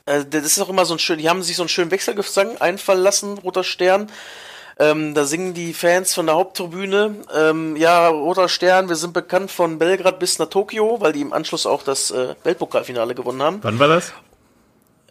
das 0.05 0.45
ist 0.45 0.59
auch 0.61 0.69
immer 0.69 0.85
so 0.85 0.93
ein 0.95 0.99
schön, 0.99 1.17
die 1.17 1.29
haben 1.29 1.41
sich 1.41 1.55
so 1.55 1.63
einen 1.63 1.69
schönen 1.69 1.91
Wechselgesang 1.91 2.57
einfallen 2.57 3.01
lassen, 3.01 3.37
Roter 3.39 3.63
Stern. 3.63 4.11
Ähm, 4.77 5.13
da 5.13 5.25
singen 5.25 5.53
die 5.53 5.73
Fans 5.73 6.13
von 6.13 6.25
der 6.25 6.35
Haupttribüne, 6.35 7.15
ähm, 7.33 7.77
ja, 7.77 8.09
Roter 8.09 8.49
Stern, 8.49 8.89
wir 8.89 8.97
sind 8.97 9.13
bekannt 9.13 9.49
von 9.49 9.79
Belgrad 9.79 10.19
bis 10.19 10.37
nach 10.37 10.49
Tokio, 10.49 10.99
weil 10.99 11.13
die 11.13 11.21
im 11.21 11.31
Anschluss 11.31 11.65
auch 11.65 11.81
das 11.81 12.11
äh, 12.11 12.35
Weltpokalfinale 12.43 13.15
gewonnen 13.15 13.41
haben. 13.41 13.59
Wann 13.61 13.79
war 13.79 13.87
das? 13.87 14.11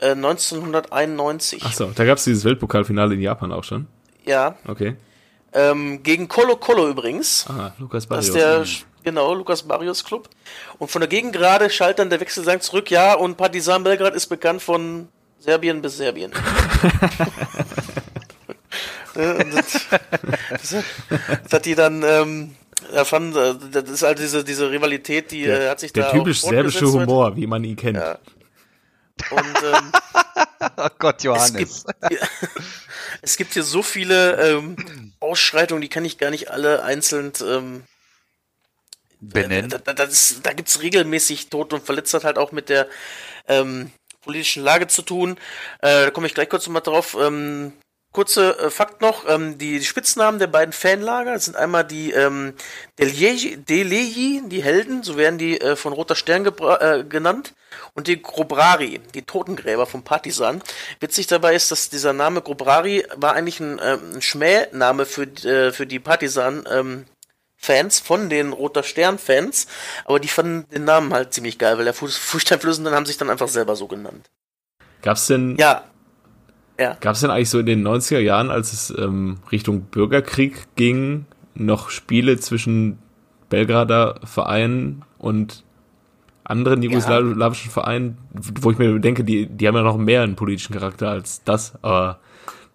Äh, 0.00 0.10
1991. 0.10 1.62
Ach 1.64 1.72
so, 1.72 1.86
da 1.94 2.04
gab 2.04 2.18
es 2.18 2.24
dieses 2.24 2.44
Weltpokalfinale 2.44 3.14
in 3.14 3.20
Japan 3.22 3.52
auch 3.52 3.64
schon. 3.64 3.86
Ja. 4.24 4.56
Okay. 4.68 4.96
Ähm, 5.54 6.02
gegen 6.02 6.28
Colo 6.28 6.56
Colo 6.56 6.88
übrigens. 6.88 7.46
Ah, 7.48 7.72
Lukas 7.78 8.06
Das 8.06 8.08
Barrios. 8.08 8.28
ist 8.28 8.34
der, 8.34 8.64
genau, 9.04 9.34
Lukas 9.34 9.62
Barrios 9.62 10.04
Club. 10.04 10.28
Und 10.78 10.90
von 10.90 11.00
der 11.00 11.08
Gegend 11.08 11.32
gerade 11.32 11.70
schaltet 11.70 12.00
dann 12.00 12.10
der 12.10 12.20
Wechselsang 12.20 12.60
zurück, 12.60 12.90
ja, 12.90 13.14
und 13.14 13.36
Partizan 13.36 13.84
Belgrad 13.84 14.14
ist 14.14 14.26
bekannt 14.26 14.62
von 14.62 15.08
Serbien 15.38 15.82
bis 15.82 15.96
Serbien. 15.96 16.32
Ne, 19.16 19.46
das, 19.54 19.86
das, 20.50 20.84
das 21.44 21.52
hat 21.52 21.66
die 21.66 21.76
dann, 21.76 22.02
ähm, 22.02 22.56
erfanden, 22.92 23.36
äh, 23.36 23.54
das 23.70 23.88
ist 23.88 24.02
halt 24.02 24.18
diese, 24.18 24.42
diese 24.42 24.72
Rivalität, 24.72 25.30
die 25.30 25.44
äh, 25.44 25.68
hat 25.68 25.78
sich 25.78 25.92
der 25.92 26.06
da 26.06 26.10
typisch 26.10 26.42
auch 26.42 26.48
serbische 26.48 26.90
Humor, 26.90 27.36
wie 27.36 27.46
man 27.46 27.62
ihn 27.62 27.76
kennt. 27.76 27.98
Ja. 27.98 28.18
Und 29.30 29.62
ähm, 29.62 29.92
Oh 30.76 30.88
Gott, 30.98 31.16
es, 31.18 31.24
Johannes. 31.24 31.84
gibt, 31.84 32.20
es 33.22 33.36
gibt 33.36 33.52
hier 33.54 33.62
so 33.62 33.82
viele 33.82 34.56
ähm, 34.56 35.12
Ausschreitungen, 35.20 35.82
die 35.82 35.88
kann 35.88 36.04
ich 36.04 36.18
gar 36.18 36.30
nicht 36.30 36.50
alle 36.50 36.82
einzeln 36.82 37.32
ähm, 37.46 37.84
Benennen. 39.28 39.70
Da, 39.70 39.78
da, 39.78 39.92
da 39.94 40.52
gibt's 40.52 40.80
regelmäßig 40.82 41.48
Tote 41.48 41.76
und 41.76 41.84
Verletzte, 41.84 42.22
halt 42.22 42.38
auch 42.38 42.52
mit 42.52 42.68
der 42.68 42.88
ähm, 43.48 43.90
politischen 44.22 44.62
Lage 44.62 44.86
zu 44.86 45.02
tun. 45.02 45.36
Äh, 45.80 46.04
da 46.04 46.10
komme 46.10 46.26
ich 46.26 46.34
gleich 46.34 46.48
kurz 46.48 46.66
nochmal 46.66 46.82
drauf. 46.82 47.16
Ähm, 47.20 47.72
kurze 48.14 48.58
äh, 48.58 48.70
Fakt 48.70 49.02
noch, 49.02 49.28
ähm, 49.28 49.58
die, 49.58 49.78
die 49.78 49.84
Spitznamen 49.84 50.38
der 50.38 50.46
beiden 50.46 50.72
Fanlager 50.72 51.38
sind 51.38 51.56
einmal 51.56 51.84
die 51.84 52.12
ähm, 52.12 52.54
Deleji, 52.98 53.58
Deleji, 53.58 54.42
die 54.46 54.62
Helden, 54.62 55.02
so 55.02 55.16
werden 55.18 55.36
die 55.36 55.60
äh, 55.60 55.76
von 55.76 55.92
Roter 55.92 56.14
Stern 56.14 56.46
äh, 56.46 57.04
genannt, 57.04 57.54
und 57.94 58.06
die 58.06 58.22
Grobrari, 58.22 59.00
die 59.14 59.22
Totengräber 59.22 59.84
vom 59.86 60.04
Partisan. 60.04 60.62
Witzig 61.00 61.26
dabei 61.26 61.54
ist, 61.54 61.70
dass 61.70 61.90
dieser 61.90 62.12
Name 62.12 62.40
Grobrari 62.40 63.04
war 63.16 63.34
eigentlich 63.34 63.60
ein, 63.60 63.80
ähm, 63.82 64.14
ein 64.14 64.22
Schmähname 64.22 65.06
für, 65.06 65.24
äh, 65.44 65.72
für 65.72 65.86
die 65.86 65.98
Partisan 65.98 66.64
ähm, 66.70 67.06
Fans 67.64 67.98
von 68.00 68.28
den 68.28 68.52
Roter 68.52 68.82
Stern-Fans, 68.82 69.66
aber 70.04 70.20
die 70.20 70.28
fanden 70.28 70.66
den 70.70 70.84
Namen 70.84 71.12
halt 71.14 71.32
ziemlich 71.32 71.58
geil, 71.58 71.78
weil 71.78 71.84
der 71.84 71.94
Fu- 71.94 72.06
Furchteinflößenden 72.08 72.94
haben 72.94 73.06
sich 73.06 73.16
dann 73.16 73.30
einfach 73.30 73.48
selber 73.48 73.74
so 73.76 73.86
genannt. 73.86 74.30
Gab's 75.02 75.26
denn, 75.26 75.56
Ja. 75.56 75.84
Ja. 76.78 76.96
gab's 77.00 77.20
denn 77.20 77.30
eigentlich 77.30 77.50
so 77.50 77.60
in 77.60 77.66
den 77.66 77.86
90er 77.86 78.18
Jahren, 78.18 78.50
als 78.50 78.72
es 78.72 78.90
ähm, 78.98 79.38
Richtung 79.52 79.82
Bürgerkrieg 79.82 80.66
ging, 80.76 81.24
noch 81.54 81.88
Spiele 81.90 82.38
zwischen 82.40 82.98
Belgrader 83.48 84.20
Vereinen 84.24 85.04
und 85.18 85.62
anderen 86.42 86.82
jugoslawischen 86.82 87.70
Vereinen, 87.70 88.18
wo 88.32 88.70
ich 88.72 88.78
mir 88.78 88.98
denke, 88.98 89.24
die, 89.24 89.46
die 89.46 89.66
haben 89.68 89.76
ja 89.76 89.82
noch 89.82 89.96
mehr 89.96 90.22
einen 90.22 90.34
politischen 90.36 90.74
Charakter 90.74 91.08
als 91.08 91.42
das, 91.44 91.74
aber 91.82 92.18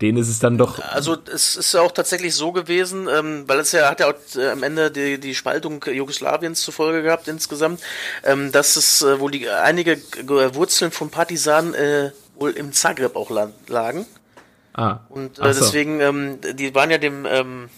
denen 0.02 0.18
ist 0.18 0.30
es 0.30 0.40
dann 0.40 0.58
doch 0.58 0.80
Also 0.80 1.18
es 1.34 1.56
ist 1.56 1.74
ja 1.74 1.82
auch 1.82 1.92
tatsächlich 1.92 2.34
so 2.34 2.52
gewesen, 2.52 3.08
ähm, 3.08 3.44
weil 3.48 3.60
es 3.60 3.72
ja 3.72 3.90
hat 3.90 4.00
ja 4.00 4.08
auch 4.08 4.36
äh, 4.36 4.50
am 4.50 4.64
Ende 4.64 4.92
die, 4.92 5.20
die 5.20 5.36
Spaltung 5.36 5.84
Jugoslawiens 5.86 6.62
zur 6.62 6.74
Folge 6.74 7.04
gehabt 7.04 7.28
insgesamt, 7.28 7.82
ähm, 8.24 8.52
dass 8.52 8.76
es 8.76 9.02
äh, 9.02 9.20
wohl 9.20 9.32
die 9.32 9.50
einige 9.50 10.02
Wurzeln 10.54 10.92
von 10.92 11.10
Partisanen 11.10 11.74
äh, 11.74 12.12
wohl 12.36 12.52
im 12.52 12.72
Zagreb 12.72 13.16
auch 13.16 13.30
la 13.30 13.52
lagen. 13.68 14.06
ah, 14.74 15.00
Und 15.10 15.40
äh, 15.40 15.54
so. 15.54 15.66
deswegen, 15.66 16.00
ähm, 16.00 16.40
die 16.54 16.74
waren 16.74 16.92
ja 16.92 16.98
dem 16.98 17.26
ähm, 17.26 17.70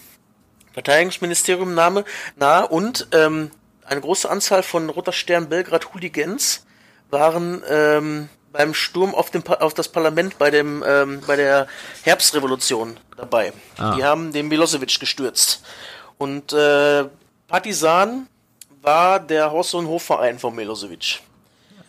Verteidigungsministerium 0.72 1.74
Name 1.74 2.04
nah 2.36 2.60
und 2.60 3.08
ähm, 3.12 3.50
eine 3.84 4.00
große 4.00 4.30
Anzahl 4.30 4.62
von 4.62 4.88
Roter 4.88 5.12
Stern 5.12 5.48
Belgrad 5.48 5.92
Hooligans 5.92 6.64
waren 7.10 7.62
ähm, 7.68 8.28
beim 8.52 8.74
Sturm 8.74 9.14
auf, 9.14 9.30
dem 9.30 9.46
auf 9.46 9.74
das 9.74 9.88
Parlament 9.88 10.38
bei 10.38 10.50
dem 10.50 10.84
ähm, 10.86 11.22
bei 11.26 11.36
der 11.36 11.66
Herbstrevolution 12.02 12.98
dabei. 13.16 13.52
Ah. 13.78 13.94
Die 13.96 14.04
haben 14.04 14.32
den 14.32 14.48
Milosevic 14.48 15.00
gestürzt. 15.00 15.62
Und 16.18 16.52
äh, 16.52 17.04
Partisan 17.48 18.28
war 18.82 19.20
der 19.20 19.50
Haus- 19.50 19.74
und 19.74 19.86
Hofverein 19.86 20.38
von 20.38 20.54
Milosevic. 20.54 21.20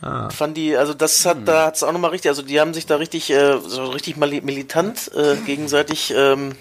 ah, 0.02 0.30
Fand 0.30 0.58
die, 0.58 0.76
also 0.76 0.94
das 0.94 1.26
hat, 1.26 1.48
da 1.48 1.66
hat's 1.66 1.84
auch 1.84 1.92
nochmal 1.92 2.12
richtig, 2.12 2.30
also 2.30 2.42
die 2.42 2.60
haben 2.60 2.74
sich 2.74 2.86
da 2.86 2.98
richtig, 2.98 3.30
äh, 3.30 3.60
so 3.60 3.86
richtig 3.86 4.18
militant 4.18 5.12
äh, 5.16 5.36
gegenseitig, 5.46 6.14
ähm, 6.16 6.56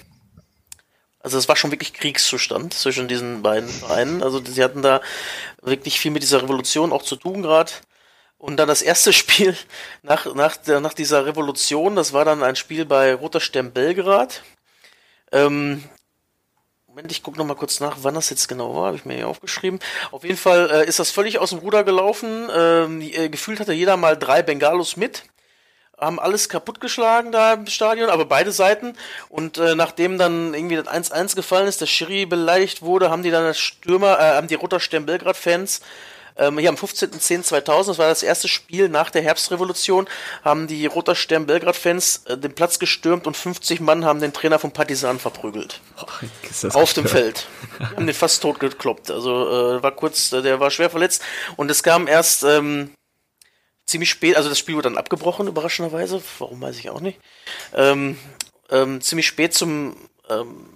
also 1.20 1.38
es 1.38 1.48
war 1.48 1.56
schon 1.56 1.70
wirklich 1.70 1.92
Kriegszustand 1.92 2.74
zwischen 2.74 3.06
diesen 3.06 3.42
beiden 3.42 3.68
Vereinen. 3.68 4.22
Also 4.22 4.42
sie 4.44 4.62
hatten 4.62 4.82
da 4.82 5.00
wirklich 5.62 6.00
viel 6.00 6.10
mit 6.10 6.22
dieser 6.22 6.42
Revolution 6.42 6.92
auch 6.92 7.02
zu 7.02 7.14
tun 7.14 7.42
gerade. 7.42 7.70
Und 8.42 8.56
dann 8.56 8.66
das 8.66 8.82
erste 8.82 9.12
Spiel 9.12 9.56
nach, 10.02 10.34
nach, 10.34 10.58
nach 10.66 10.94
dieser 10.94 11.26
Revolution, 11.26 11.94
das 11.94 12.12
war 12.12 12.24
dann 12.24 12.42
ein 12.42 12.56
Spiel 12.56 12.84
bei 12.84 13.14
Roter 13.14 13.38
Stern 13.38 13.72
Belgrad. 13.72 14.42
Ähm, 15.30 15.84
Moment, 16.88 17.12
ich 17.12 17.22
gucke 17.22 17.38
noch 17.38 17.46
mal 17.46 17.54
kurz 17.54 17.78
nach, 17.78 17.98
wann 18.02 18.14
das 18.14 18.30
jetzt 18.30 18.48
genau 18.48 18.74
war, 18.74 18.86
habe 18.86 18.96
ich 18.96 19.04
mir 19.04 19.14
hier 19.14 19.28
aufgeschrieben. 19.28 19.78
Auf 20.10 20.24
jeden 20.24 20.36
Fall 20.36 20.68
äh, 20.70 20.88
ist 20.88 20.98
das 20.98 21.12
völlig 21.12 21.38
aus 21.38 21.50
dem 21.50 21.60
Ruder 21.60 21.84
gelaufen. 21.84 22.50
Ähm, 22.52 23.00
äh, 23.00 23.28
gefühlt 23.28 23.60
hatte 23.60 23.72
jeder 23.72 23.96
mal 23.96 24.18
drei 24.18 24.42
Bengalos 24.42 24.96
mit. 24.96 25.22
Haben 25.96 26.18
alles 26.18 26.48
kaputtgeschlagen 26.48 27.30
da 27.30 27.52
im 27.52 27.68
Stadion, 27.68 28.10
aber 28.10 28.24
beide 28.24 28.50
Seiten. 28.50 28.96
Und 29.28 29.58
äh, 29.58 29.76
nachdem 29.76 30.18
dann 30.18 30.52
irgendwie 30.52 30.74
das 30.74 30.88
1-1 30.88 31.36
gefallen 31.36 31.68
ist, 31.68 31.80
der 31.80 31.86
Schiri 31.86 32.26
beleidigt 32.26 32.82
wurde, 32.82 33.08
haben 33.08 33.22
die 33.22 33.30
dann 33.30 33.44
das 33.44 33.60
Stürmer, 33.60 34.18
äh, 34.18 34.34
haben 34.34 34.48
die 34.48 34.56
Roter 34.56 34.80
Stern 34.80 35.06
Belgrad-Fans 35.06 35.80
ähm, 36.36 36.58
hier 36.58 36.68
am 36.68 36.76
15.10.2000, 36.76 37.86
das 37.86 37.98
war 37.98 38.08
das 38.08 38.22
erste 38.22 38.48
Spiel 38.48 38.88
nach 38.88 39.10
der 39.10 39.22
Herbstrevolution, 39.22 40.08
haben 40.44 40.66
die 40.66 40.86
Roter 40.86 41.14
Stern 41.14 41.46
Belgrad-Fans 41.46 42.24
äh, 42.26 42.38
den 42.38 42.54
Platz 42.54 42.78
gestürmt 42.78 43.26
und 43.26 43.36
50 43.36 43.80
Mann 43.80 44.04
haben 44.04 44.20
den 44.20 44.32
Trainer 44.32 44.58
vom 44.58 44.72
Partisan 44.72 45.18
verprügelt. 45.18 45.80
das 46.62 46.74
Auf 46.74 46.92
dem. 46.94 47.06
Feld. 47.06 47.46
Haben 47.78 48.06
den 48.06 48.14
fast 48.14 48.42
tot 48.42 48.60
gekloppt. 48.60 49.10
Also 49.10 49.76
äh, 49.76 49.82
war 49.82 49.92
kurz, 49.92 50.32
äh, 50.32 50.40
der 50.40 50.60
war 50.60 50.70
schwer 50.70 50.88
verletzt. 50.88 51.22
Und 51.56 51.70
es 51.70 51.82
kam 51.82 52.06
erst 52.06 52.44
ähm, 52.44 52.90
ziemlich 53.86 54.10
spät, 54.10 54.36
also 54.36 54.48
das 54.48 54.58
Spiel 54.58 54.76
wurde 54.76 54.88
dann 54.88 54.98
abgebrochen, 54.98 55.48
überraschenderweise. 55.48 56.22
Warum 56.38 56.60
weiß 56.60 56.78
ich 56.78 56.90
auch 56.90 57.00
nicht. 57.00 57.18
Ähm, 57.74 58.18
ähm, 58.70 59.00
ziemlich 59.00 59.26
spät 59.26 59.54
zum 59.54 59.96
ähm, 60.30 60.71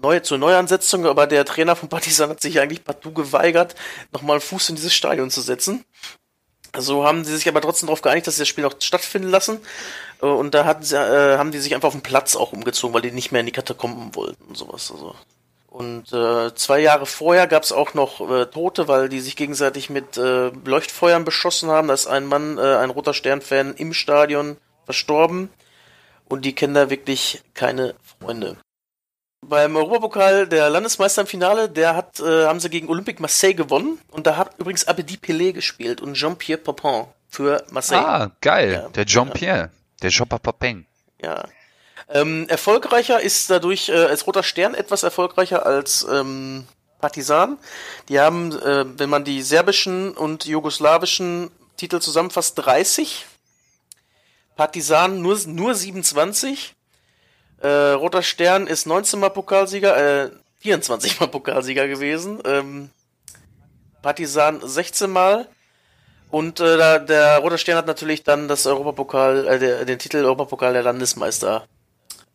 neue, 0.00 0.22
zur 0.22 0.38
Neuansetzung, 0.38 1.06
aber 1.06 1.26
der 1.26 1.44
Trainer 1.44 1.76
von 1.76 1.88
Partisan 1.88 2.30
hat 2.30 2.40
sich 2.40 2.60
eigentlich 2.60 2.84
partout 2.84 3.12
geweigert, 3.12 3.74
nochmal 4.12 4.34
einen 4.34 4.40
Fuß 4.40 4.70
in 4.70 4.76
dieses 4.76 4.94
Stadion 4.94 5.30
zu 5.30 5.40
setzen. 5.40 5.84
So 6.76 7.04
haben 7.04 7.24
sie 7.24 7.34
sich 7.34 7.48
aber 7.48 7.60
trotzdem 7.60 7.86
darauf 7.86 8.02
geeinigt, 8.02 8.26
dass 8.26 8.36
sie 8.36 8.42
das 8.42 8.48
Spiel 8.48 8.64
noch 8.64 8.74
stattfinden 8.80 9.30
lassen. 9.30 9.60
Äh, 10.20 10.26
Und 10.26 10.54
da 10.54 10.64
hatten 10.64 10.82
sie, 10.82 10.96
äh, 10.96 11.38
haben 11.38 11.50
die 11.50 11.58
sich 11.58 11.74
einfach 11.74 11.88
auf 11.88 11.94
den 11.94 12.02
Platz 12.02 12.36
auch 12.36 12.52
umgezogen, 12.52 12.94
weil 12.94 13.02
die 13.02 13.10
nicht 13.10 13.32
mehr 13.32 13.40
in 13.40 13.46
die 13.46 13.52
Katakomben 13.52 14.14
wollten 14.14 14.42
und 14.44 14.56
sowas. 14.56 14.90
Also. 14.92 15.14
Und 15.68 16.12
äh, 16.12 16.54
zwei 16.54 16.80
Jahre 16.80 17.06
vorher 17.06 17.46
gab 17.46 17.62
es 17.62 17.72
auch 17.72 17.94
noch 17.94 18.20
äh, 18.28 18.46
Tote, 18.46 18.88
weil 18.88 19.08
die 19.08 19.20
sich 19.20 19.36
gegenseitig 19.36 19.90
mit 19.90 20.16
äh, 20.16 20.48
Leuchtfeuern 20.64 21.24
beschossen 21.24 21.70
haben. 21.70 21.88
Da 21.88 21.94
ist 21.94 22.06
ein 22.06 22.26
Mann, 22.26 22.58
äh, 22.58 22.76
ein 22.76 22.90
roter 22.90 23.14
Stern-Fan, 23.14 23.74
im 23.74 23.92
Stadion 23.94 24.56
verstorben. 24.84 25.50
Und 26.28 26.44
die 26.44 26.54
kennen 26.54 26.74
da 26.74 26.90
wirklich 26.90 27.42
keine 27.54 27.94
Freunde. 28.20 28.56
Beim 29.40 29.76
Europapokal 29.76 30.48
der 30.48 30.68
Landesmeister 30.68 31.22
im 31.22 31.26
Finale, 31.26 31.68
der 31.68 31.94
hat, 31.94 32.20
äh, 32.20 32.46
haben 32.46 32.60
sie 32.60 32.70
gegen 32.70 32.88
Olympique 32.88 33.20
Marseille 33.20 33.54
gewonnen. 33.54 34.00
Und 34.10 34.26
da 34.26 34.36
hat 34.36 34.58
übrigens 34.58 34.86
Abedi 34.86 35.16
Pelé 35.16 35.52
gespielt 35.52 36.00
und 36.00 36.14
Jean-Pierre 36.14 36.60
Papin 36.60 37.06
für 37.28 37.64
Marseille. 37.70 38.04
Ah, 38.04 38.30
geil. 38.40 38.72
Ja. 38.72 38.88
Der 38.88 39.06
Jean-Pierre. 39.06 39.70
Der 40.02 40.10
Jean-Papapeng. 40.10 40.86
Ja. 41.22 41.44
Ähm, 42.08 42.46
erfolgreicher 42.48 43.20
ist 43.20 43.50
dadurch 43.50 43.88
äh, 43.88 43.92
als 43.92 44.26
Roter 44.26 44.42
Stern 44.42 44.74
etwas 44.74 45.02
erfolgreicher 45.02 45.66
als 45.66 46.06
ähm, 46.10 46.66
Partisan. 47.00 47.58
Die 48.08 48.18
haben, 48.18 48.52
äh, 48.52 48.84
wenn 48.98 49.10
man 49.10 49.24
die 49.24 49.42
serbischen 49.42 50.16
und 50.16 50.46
jugoslawischen 50.46 51.50
Titel 51.76 52.00
zusammenfasst, 52.00 52.58
30. 52.58 53.26
Partisan 54.56 55.22
nur, 55.22 55.38
nur 55.46 55.74
27. 55.74 56.74
Äh, 57.60 57.68
Roter 57.68 58.22
Stern 58.22 58.66
ist 58.66 58.86
19 58.86 59.18
Mal 59.20 59.30
Pokalsieger, 59.30 60.24
äh, 60.24 60.30
24 60.60 61.20
Mal 61.20 61.28
Pokalsieger 61.28 61.88
gewesen. 61.88 62.40
Ähm, 62.44 62.90
Partisan 64.02 64.60
16 64.62 65.10
Mal. 65.10 65.48
Und 66.30 66.60
äh, 66.60 66.76
da, 66.76 66.98
der 66.98 67.38
Roter 67.38 67.58
Stern 67.58 67.78
hat 67.78 67.86
natürlich 67.86 68.22
dann 68.22 68.48
das 68.48 68.66
Europapokal, 68.66 69.46
äh, 69.46 69.58
der, 69.58 69.84
den 69.84 69.98
Titel 69.98 70.18
Europapokal 70.18 70.72
der 70.72 70.82
Landesmeister 70.82 71.66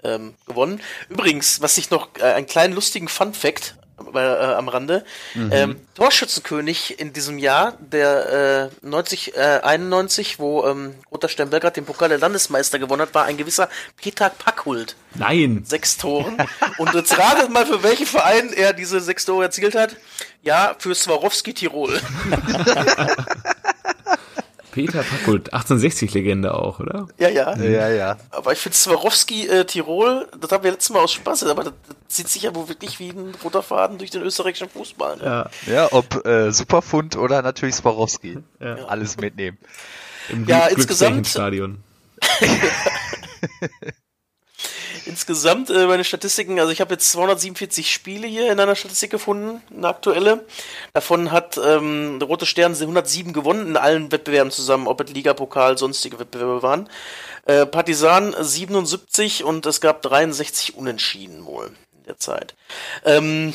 ähm, 0.04 0.34
gewonnen. 0.47 0.82
Übrigens, 1.10 1.62
was 1.62 1.78
ich 1.78 1.89
noch, 1.89 2.10
äh, 2.20 2.24
einen 2.24 2.47
kleinen 2.47 2.74
lustigen 2.74 3.08
Fun 3.08 3.34
Fact 3.34 3.76
äh, 4.14 4.20
am 4.20 4.68
Rande. 4.68 5.04
Mhm. 5.34 5.50
Ähm, 5.52 5.76
Torschützenkönig 5.96 7.00
in 7.00 7.14
diesem 7.14 7.38
Jahr, 7.38 7.78
der 7.80 8.70
äh, 8.84 8.86
90, 8.86 9.36
äh, 9.36 9.60
91, 9.64 10.39
wo 10.39 10.66
ähm, 10.66 10.96
Roter 11.12 11.30
Stern 11.30 11.50
Belgrad 11.50 11.78
den 11.78 11.86
Pokal 11.86 12.10
der 12.10 12.18
Landesmeister 12.18 12.80
gewonnen 12.80 13.02
hat, 13.02 13.14
war 13.14 13.26
ein 13.26 13.38
gewisser 13.38 13.70
Peter 13.98 14.30
Packhult. 14.30 14.96
Nein. 15.16 15.64
Sechs 15.66 15.98
Toren. 15.98 16.38
Und 16.78 16.94
jetzt 16.94 17.18
ratet 17.18 17.52
mal, 17.52 17.66
für 17.66 17.84
welchen 17.84 18.06
Verein 18.06 18.52
er 18.54 18.74
diese 18.74 19.00
sechs 19.00 19.26
Tore 19.26 19.46
erzielt 19.46 19.76
hat. 19.76 19.96
Ja, 20.41 20.76
für 20.78 20.96
Swarovski 20.96 21.54
Tirol. 21.54 22.02
Peter 24.74 25.03
Packult, 25.03 25.53
1860-Legende 25.53 26.53
auch, 26.53 26.80
oder? 26.80 27.07
Ja, 27.19 27.30
ja. 27.30 27.55
Ja, 27.57 27.89
ja. 27.89 28.17
Aber 28.32 28.53
ich 28.53 28.59
finde 28.59 28.76
Swarovski 28.76 29.47
äh, 29.47 29.65
Tirol, 29.65 30.28
das 30.39 30.51
haben 30.51 30.63
wir 30.63 30.71
letztes 30.71 30.89
Mal 30.89 31.03
aus 31.03 31.13
Spaß, 31.13 31.43
aber 31.43 31.65
das, 31.65 31.74
das 31.88 31.95
zieht 32.07 32.28
sich 32.28 32.41
ja 32.41 32.55
wohl 32.55 32.67
wirklich 32.67 32.99
wie 32.99 33.09
ein 33.09 33.34
roter 33.43 33.61
Faden 33.61 33.99
durch 33.99 34.09
den 34.09 34.24
österreichischen 34.24 34.69
Fußball. 34.69 35.17
Ne? 35.17 35.24
Ja. 35.24 35.49
ja, 35.71 35.88
ob 35.91 36.26
äh, 36.26 36.51
Superfund 36.51 37.15
oder 37.15 37.41
natürlich 37.41 37.76
Swarovski. 37.76 38.39
Ja. 38.59 38.76
Alles 38.86 39.17
mitnehmen. 39.17 39.57
Im 40.30 40.47
ja, 40.47 40.67
insgesamt. 40.67 41.28
Stadion. 41.28 41.84
Insgesamt 45.06 45.70
äh, 45.70 45.86
meine 45.86 46.04
Statistiken, 46.04 46.60
also 46.60 46.72
ich 46.72 46.80
habe 46.80 46.93
jetzt 46.93 47.12
247 47.12 47.91
Spiele 47.91 48.28
hier 48.28 48.51
in 48.51 48.60
einer 48.60 48.76
Statistik 48.76 49.12
gefunden, 49.12 49.62
eine 49.76 49.88
aktuelle. 49.88 50.45
Davon 50.93 51.32
hat 51.32 51.60
ähm, 51.64 52.20
der 52.20 52.28
Rote 52.28 52.45
Stern 52.45 52.74
107 52.74 53.34
gewonnen 53.34 53.68
in 53.68 53.78
allen 53.78 54.12
Wettbewerben 54.12 54.51
zusammen, 54.51 54.88
ob 54.88 55.01
es 55.01 55.12
Liga, 55.12 55.34
Pokal, 55.34 55.78
sonstige 55.78 56.20
Wettbewerbe 56.20 56.62
waren. 56.62 56.89
Äh, 57.45 57.66
Partisan 57.66 58.36
77 58.38 59.43
und 59.43 59.66
es 59.66 59.82
gab 59.82 60.01
63 60.01 60.76
Unentschieden 60.76 61.45
wohl 61.45 61.72
in 61.97 62.04
der 62.06 62.18
Zeit. 62.18 62.56
Ähm, 63.04 63.54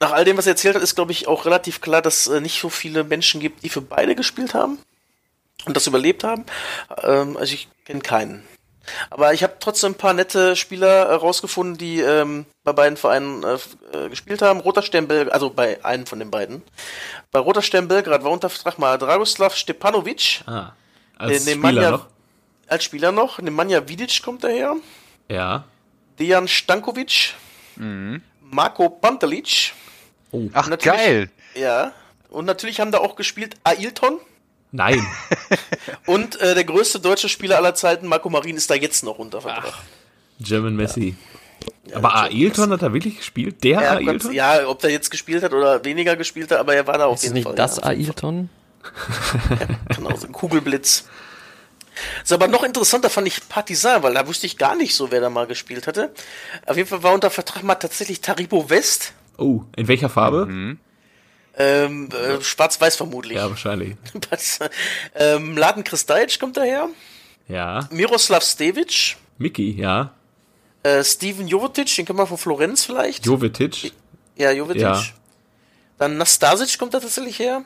nach 0.00 0.12
all 0.12 0.24
dem, 0.24 0.36
was 0.36 0.46
er 0.46 0.52
erzählt 0.52 0.74
hat, 0.74 0.82
ist, 0.82 0.96
glaube 0.96 1.12
ich, 1.12 1.28
auch 1.28 1.46
relativ 1.46 1.80
klar, 1.80 2.02
dass 2.02 2.26
äh, 2.26 2.40
nicht 2.40 2.60
so 2.60 2.68
viele 2.68 3.04
Menschen 3.04 3.40
gibt, 3.40 3.62
die 3.62 3.68
für 3.68 3.80
beide 3.80 4.14
gespielt 4.14 4.52
haben 4.52 4.78
und 5.64 5.76
das 5.76 5.86
überlebt 5.86 6.24
haben. 6.24 6.44
Ähm, 7.02 7.36
also 7.36 7.54
ich 7.54 7.68
kenne 7.84 8.00
keinen. 8.00 8.42
Aber 9.10 9.32
ich 9.32 9.42
habe 9.42 9.54
trotzdem 9.60 9.92
ein 9.92 9.96
paar 9.96 10.14
nette 10.14 10.56
Spieler 10.56 11.06
äh, 11.06 11.14
rausgefunden, 11.14 11.78
die 11.78 12.00
ähm, 12.00 12.46
bei 12.64 12.72
beiden 12.72 12.96
Vereinen 12.96 13.42
äh, 13.42 13.58
äh, 13.96 14.08
gespielt 14.08 14.42
haben. 14.42 14.60
Roter 14.60 14.82
Stern 14.82 15.08
Belgrad, 15.08 15.32
also 15.32 15.50
bei 15.50 15.84
einem 15.84 16.06
von 16.06 16.18
den 16.18 16.30
beiden. 16.30 16.62
Bei 17.30 17.38
Roter 17.38 17.62
Stern 17.62 17.88
Belgrad 17.88 18.24
war 18.24 18.30
unter 18.30 18.50
Vertrag 18.50 18.78
mal 18.78 18.98
Dragoslav 18.98 19.54
Stepanovic. 19.54 20.42
Ah, 20.46 20.72
als 21.16 21.42
Spieler 21.42 21.56
Manja, 21.56 21.90
noch? 21.90 22.06
Als 22.66 22.84
Spieler 22.84 23.12
noch. 23.12 23.38
Nemanja 23.38 23.88
Vidic 23.88 24.22
kommt 24.22 24.44
daher. 24.44 24.76
Ja. 25.28 25.64
Dejan 26.18 26.48
Stankovic. 26.48 27.34
Mhm. 27.76 28.22
Marco 28.40 28.88
Pantelic. 28.88 29.72
Oh. 30.30 30.48
Ach, 30.52 30.68
geil. 30.78 31.30
Ja. 31.54 31.92
Und 32.28 32.46
natürlich 32.46 32.80
haben 32.80 32.92
da 32.92 32.98
auch 32.98 33.16
gespielt 33.16 33.56
Ailton. 33.64 34.18
Nein. 34.72 35.06
Und 36.06 36.40
äh, 36.40 36.54
der 36.54 36.64
größte 36.64 36.98
deutsche 36.98 37.28
Spieler 37.28 37.56
aller 37.58 37.74
Zeiten, 37.74 38.06
Marco 38.06 38.30
Marin, 38.30 38.56
ist 38.56 38.70
da 38.70 38.74
jetzt 38.74 39.04
noch 39.04 39.18
unter 39.18 39.42
Vertrag. 39.42 39.74
German 40.40 40.74
Messi. 40.74 41.14
Ja. 41.86 41.96
aber 41.96 42.14
Ailton 42.14 42.70
hat 42.72 42.82
da 42.82 42.92
wirklich 42.92 43.18
gespielt? 43.18 43.62
Der 43.62 43.82
ja, 43.82 43.90
Ailton? 43.92 44.32
Ja, 44.32 44.66
ob 44.66 44.80
der 44.80 44.90
jetzt 44.90 45.10
gespielt 45.10 45.42
hat 45.42 45.52
oder 45.52 45.84
weniger 45.84 46.16
gespielt 46.16 46.50
hat, 46.50 46.58
aber 46.58 46.74
er 46.74 46.86
war 46.86 46.98
da 46.98 47.06
auf 47.06 47.16
ist 47.16 47.24
jeden 47.24 47.34
nicht 47.34 47.44
Fall. 47.44 47.54
das 47.54 47.76
ja, 47.76 47.84
Ailton? 47.84 48.48
ja, 49.50 49.94
genau, 49.94 50.16
so 50.16 50.26
ein 50.26 50.32
Kugelblitz. 50.32 51.04
So, 52.24 52.36
aber 52.36 52.48
noch 52.48 52.64
interessanter 52.64 53.10
fand 53.10 53.26
ich 53.28 53.48
Partisan, 53.48 54.02
weil 54.02 54.14
da 54.14 54.26
wusste 54.26 54.46
ich 54.46 54.58
gar 54.58 54.74
nicht 54.74 54.94
so, 54.94 55.10
wer 55.10 55.20
da 55.20 55.28
mal 55.30 55.46
gespielt 55.46 55.86
hatte. 55.86 56.10
Auf 56.66 56.76
jeden 56.76 56.88
Fall 56.88 57.02
war 57.02 57.12
unter 57.12 57.30
Vertrag 57.30 57.62
mal 57.62 57.74
tatsächlich 57.74 58.20
Taribo 58.20 58.70
West. 58.70 59.12
Oh, 59.36 59.62
in 59.76 59.88
welcher 59.88 60.08
Farbe? 60.08 60.46
Mhm. 60.46 60.78
Ähm, 61.56 62.08
äh, 62.10 62.42
Schwarz-Weiß 62.42 62.96
vermutlich. 62.96 63.36
Ja, 63.36 63.50
wahrscheinlich. 63.50 63.96
ähm, 65.14 65.56
Laden 65.56 65.84
Kristajic 65.84 66.40
kommt 66.40 66.56
daher. 66.56 66.88
Ja. 67.48 67.88
Miroslav 67.90 68.42
Stevic. 68.42 69.16
Miki, 69.38 69.72
ja. 69.72 70.14
Äh, 70.82 71.04
Steven 71.04 71.46
Jovetic, 71.46 71.94
den 71.94 72.06
kennen 72.06 72.18
wir 72.18 72.26
von 72.26 72.38
Florenz 72.38 72.84
vielleicht. 72.84 73.26
Jovetic? 73.26 73.92
Ja, 74.36 74.50
Jovetic. 74.50 74.82
Ja. 74.82 75.02
Dann 75.98 76.16
Nastasic 76.16 76.78
kommt 76.78 76.94
da 76.94 77.00
tatsächlich 77.00 77.38
her. 77.38 77.62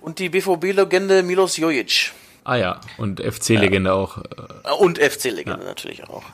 Und 0.00 0.18
die 0.18 0.28
BVB-Legende 0.28 1.22
Milos 1.22 1.56
Jojic. 1.56 2.12
Ah 2.44 2.56
ja, 2.56 2.80
und 2.98 3.20
FC-Legende 3.20 3.90
ja. 3.90 3.94
auch. 3.94 4.18
Äh, 4.18 4.72
und 4.78 4.98
FC-Legende 4.98 5.60
ja. 5.60 5.68
natürlich 5.68 6.04
auch. 6.08 6.24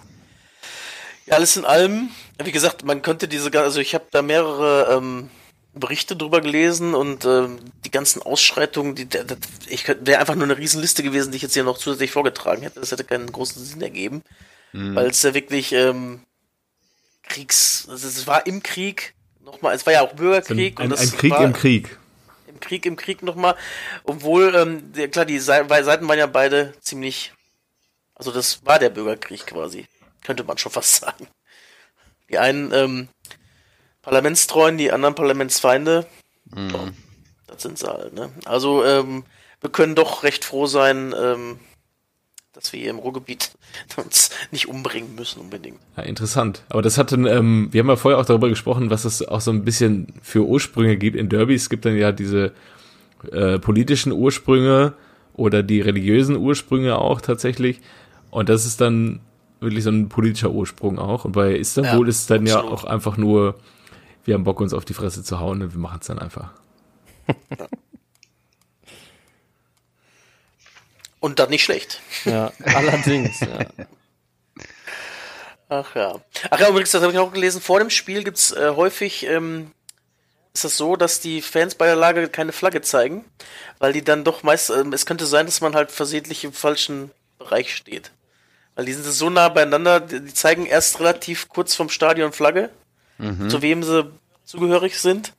Ja, 1.26 1.34
alles 1.34 1.56
in 1.58 1.66
allem, 1.66 2.08
wie 2.42 2.52
gesagt, 2.52 2.84
man 2.84 3.02
könnte 3.02 3.28
diese, 3.28 3.52
also 3.60 3.80
ich 3.80 3.94
habe 3.94 4.06
da 4.10 4.22
mehrere 4.22 4.96
ähm, 4.96 5.28
Berichte 5.78 6.16
drüber 6.16 6.40
gelesen 6.40 6.94
und 6.94 7.24
äh, 7.24 7.48
die 7.84 7.90
ganzen 7.90 8.22
Ausschreitungen, 8.22 8.94
die, 8.94 9.06
der, 9.06 9.24
der, 9.24 9.36
ich 9.68 9.86
wäre 9.88 10.20
einfach 10.20 10.34
nur 10.34 10.44
eine 10.44 10.58
Riesenliste 10.58 11.02
gewesen, 11.02 11.30
die 11.30 11.36
ich 11.36 11.42
jetzt 11.42 11.54
hier 11.54 11.64
noch 11.64 11.78
zusätzlich 11.78 12.10
vorgetragen 12.10 12.62
hätte. 12.62 12.80
Das 12.80 12.92
hätte 12.92 13.04
keinen 13.04 13.30
großen 13.30 13.64
Sinn 13.64 13.82
ergeben, 13.82 14.22
mhm. 14.72 14.94
weil 14.94 15.06
es 15.06 15.22
ja 15.22 15.34
wirklich 15.34 15.72
ähm, 15.72 16.20
Kriegs, 17.22 17.86
also 17.88 18.08
es 18.08 18.26
war 18.26 18.46
im 18.46 18.62
Krieg 18.62 19.14
nochmal, 19.42 19.74
es 19.74 19.86
war 19.86 19.92
ja 19.92 20.02
auch 20.02 20.14
Bürgerkrieg 20.14 20.78
ein, 20.78 20.82
ein, 20.82 20.84
und 20.84 20.90
das 20.90 21.12
ein 21.12 21.18
Krieg 21.18 21.30
war, 21.32 21.44
im 21.44 21.52
Krieg. 21.52 21.98
Im 22.46 22.60
Krieg 22.60 22.86
im 22.86 22.96
Krieg 22.96 23.22
nochmal, 23.22 23.56
obwohl 24.04 24.54
ähm, 24.54 24.92
der, 24.92 25.08
klar 25.08 25.24
die 25.24 25.38
Seiten 25.38 25.68
waren 25.70 26.18
ja 26.18 26.26
beide 26.26 26.74
ziemlich, 26.80 27.32
also 28.14 28.32
das 28.32 28.64
war 28.64 28.78
der 28.78 28.90
Bürgerkrieg 28.90 29.46
quasi, 29.46 29.86
könnte 30.24 30.44
man 30.44 30.58
schon 30.58 30.72
fast 30.72 30.96
sagen. 31.00 31.28
Die 32.30 32.38
einen 32.38 32.72
ähm, 32.72 33.08
Parlamentstreuen, 34.08 34.78
die 34.78 34.90
anderen 34.90 35.14
Parlamentsfeinde. 35.14 36.06
Mhm. 36.54 36.70
So, 36.70 36.88
das 37.46 37.62
sind 37.62 37.78
sie 37.78 37.86
halt, 37.86 38.14
ne? 38.14 38.30
Also, 38.46 38.84
ähm, 38.84 39.24
wir 39.60 39.70
können 39.70 39.94
doch 39.94 40.22
recht 40.22 40.46
froh 40.46 40.66
sein, 40.66 41.14
ähm, 41.20 41.58
dass 42.54 42.72
wir 42.72 42.80
hier 42.80 42.90
im 42.90 42.98
Ruhrgebiet 42.98 43.50
uns 43.96 44.30
nicht 44.50 44.66
umbringen 44.66 45.14
müssen 45.14 45.40
unbedingt. 45.40 45.78
Ja, 45.96 46.04
interessant. 46.04 46.62
Aber 46.70 46.80
das 46.80 46.96
hat 46.96 47.12
ähm, 47.12 47.68
wir 47.70 47.80
haben 47.80 47.88
ja 47.88 47.96
vorher 47.96 48.18
auch 48.18 48.24
darüber 48.24 48.48
gesprochen, 48.48 48.88
was 48.88 49.04
es 49.04 49.26
auch 49.26 49.42
so 49.42 49.50
ein 49.50 49.64
bisschen 49.64 50.14
für 50.22 50.46
Ursprünge 50.46 50.96
gibt 50.96 51.16
in 51.16 51.28
Derbys. 51.28 51.62
Es 51.62 51.70
gibt 51.70 51.84
dann 51.84 51.96
ja 51.96 52.10
diese 52.10 52.52
äh, 53.30 53.58
politischen 53.58 54.12
Ursprünge 54.12 54.94
oder 55.34 55.62
die 55.62 55.82
religiösen 55.82 56.36
Ursprünge 56.36 56.96
auch 56.96 57.20
tatsächlich. 57.20 57.80
Und 58.30 58.48
das 58.48 58.64
ist 58.64 58.80
dann 58.80 59.20
wirklich 59.60 59.84
so 59.84 59.90
ein 59.90 60.08
politischer 60.08 60.50
Ursprung 60.50 60.98
auch. 60.98 61.24
Und 61.24 61.32
bei 61.32 61.54
Istanbul 61.54 62.06
ja, 62.06 62.08
ist 62.08 62.20
es 62.20 62.26
dann 62.26 62.42
absolut. 62.42 62.64
ja 62.64 62.70
auch 62.70 62.84
einfach 62.84 63.16
nur 63.16 63.56
wir 64.28 64.34
haben 64.34 64.44
Bock, 64.44 64.60
uns 64.60 64.74
auf 64.74 64.84
die 64.84 64.92
Fresse 64.92 65.24
zu 65.24 65.40
hauen 65.40 65.62
und 65.62 65.72
wir 65.72 65.80
machen 65.80 66.00
es 66.02 66.06
dann 66.06 66.18
einfach. 66.18 66.50
Und 71.20 71.38
dann 71.40 71.48
nicht 71.50 71.64
schlecht. 71.64 72.00
Ja, 72.26 72.52
allerdings, 72.62 73.40
ja. 73.40 73.66
Ach 75.70 75.96
ja. 75.96 76.20
Ach 76.50 76.60
ja, 76.60 76.68
übrigens, 76.68 76.92
das 76.92 77.02
habe 77.02 77.12
ich 77.12 77.18
auch 77.18 77.32
gelesen, 77.32 77.60
vor 77.62 77.80
dem 77.80 77.90
Spiel 77.90 78.22
gibt 78.22 78.36
es 78.36 78.52
äh, 78.52 78.74
häufig, 78.76 79.26
ähm, 79.26 79.72
ist 80.54 80.64
das 80.64 80.76
so, 80.76 80.94
dass 80.94 81.20
die 81.20 81.42
Fans 81.42 81.74
bei 81.74 81.86
der 81.86 81.96
Lage 81.96 82.28
keine 82.28 82.52
Flagge 82.52 82.82
zeigen, 82.82 83.24
weil 83.78 83.92
die 83.94 84.04
dann 84.04 84.24
doch 84.24 84.42
meist, 84.42 84.70
äh, 84.70 84.84
es 84.92 85.06
könnte 85.06 85.26
sein, 85.26 85.46
dass 85.46 85.60
man 85.62 85.74
halt 85.74 85.90
versehentlich 85.90 86.44
im 86.44 86.52
falschen 86.52 87.10
Bereich 87.38 87.74
steht. 87.74 88.12
Weil 88.76 88.84
die 88.84 88.92
sind 88.92 89.04
so 89.04 89.30
nah 89.30 89.48
beieinander, 89.48 90.00
die 90.00 90.34
zeigen 90.34 90.66
erst 90.66 91.00
relativ 91.00 91.48
kurz 91.48 91.74
vom 91.74 91.88
Stadion 91.88 92.32
Flagge 92.32 92.70
mhm. 93.18 93.50
zu 93.50 93.62
wem 93.62 93.82
sie 93.82 94.10
zugehörig 94.44 94.98
sind, 94.98 95.34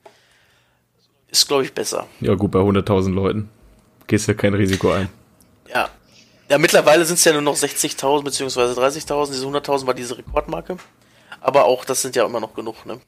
ist, 1.30 1.48
glaube 1.48 1.64
ich, 1.64 1.72
besser. 1.72 2.06
Ja, 2.20 2.34
gut, 2.34 2.50
bei 2.50 2.60
100.000 2.60 3.12
Leuten 3.12 3.48
gehst 4.06 4.26
du 4.26 4.32
ja 4.32 4.38
kein 4.38 4.54
Risiko 4.54 4.90
ein. 4.92 5.08
Ja. 5.72 5.88
Ja, 6.48 6.58
mittlerweile 6.58 7.04
sind 7.04 7.16
es 7.16 7.24
ja 7.24 7.32
nur 7.32 7.42
noch 7.42 7.56
60.000 7.56 8.24
beziehungsweise 8.24 8.80
30.000. 8.80 9.30
Diese 9.30 9.46
100.000 9.46 9.86
war 9.86 9.94
diese 9.94 10.18
Rekordmarke. 10.18 10.78
Aber 11.40 11.64
auch, 11.64 11.84
das 11.84 12.02
sind 12.02 12.16
ja 12.16 12.24
immer 12.26 12.40
noch 12.40 12.54
genug, 12.54 12.84
ne? 12.86 13.00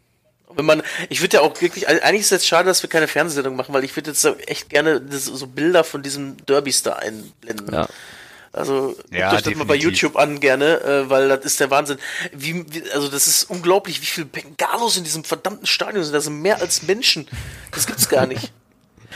Wenn 0.54 0.66
man, 0.66 0.82
ich 1.08 1.22
würde 1.22 1.38
ja 1.38 1.42
auch 1.42 1.60
wirklich, 1.60 1.88
eigentlich 1.88 2.20
ist 2.20 2.26
es 2.26 2.30
jetzt 2.30 2.46
schade, 2.46 2.66
dass 2.66 2.82
wir 2.82 2.90
keine 2.90 3.08
Fernsehsendung 3.08 3.56
machen, 3.56 3.72
weil 3.74 3.84
ich 3.84 3.96
würde 3.96 4.10
jetzt 4.10 4.24
echt 4.46 4.68
gerne 4.68 5.02
so 5.10 5.46
Bilder 5.46 5.82
von 5.82 6.02
diesem 6.02 6.36
Derbys 6.46 6.82
da 6.82 6.92
einblenden. 6.92 7.72
Ja. 7.72 7.88
Also 8.52 8.94
ja, 9.10 9.30
guckt 9.30 9.40
euch 9.40 9.42
das 9.42 9.54
mal 9.54 9.64
bei 9.64 9.74
YouTube 9.74 10.16
an 10.16 10.38
gerne, 10.38 10.80
äh, 10.82 11.10
weil 11.10 11.28
das 11.28 11.44
ist 11.44 11.60
der 11.60 11.70
Wahnsinn. 11.70 11.98
Wie, 12.32 12.64
wie, 12.70 12.82
also 12.92 13.08
das 13.08 13.26
ist 13.26 13.44
unglaublich, 13.44 14.02
wie 14.02 14.06
viele 14.06 14.26
Bengalos 14.26 14.98
in 14.98 15.04
diesem 15.04 15.24
verdammten 15.24 15.66
Stadion 15.66 16.04
sind. 16.04 16.12
Das 16.12 16.24
sind 16.24 16.42
mehr 16.42 16.60
als 16.60 16.82
Menschen. 16.82 17.26
Das 17.70 17.86
gibt's 17.86 18.08
gar 18.10 18.26
nicht. 18.26 18.52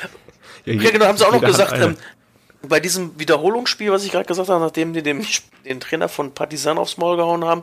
ja, 0.64 0.72
ja, 0.74 0.90
genau, 0.90 1.06
haben 1.06 1.18
sie 1.18 1.26
auch 1.26 1.32
noch 1.32 1.42
gesagt, 1.42 1.78
ähm, 1.78 1.96
bei 2.62 2.80
diesem 2.80 3.18
Wiederholungsspiel, 3.18 3.92
was 3.92 4.04
ich 4.04 4.12
gerade 4.12 4.24
gesagt 4.24 4.48
habe, 4.48 4.64
nachdem 4.64 4.94
die 4.94 5.02
dem, 5.02 5.24
den 5.66 5.80
Trainer 5.80 6.08
von 6.08 6.32
Partisan 6.32 6.78
aufs 6.78 6.96
Maul 6.96 7.18
gehauen 7.18 7.44
haben, 7.44 7.62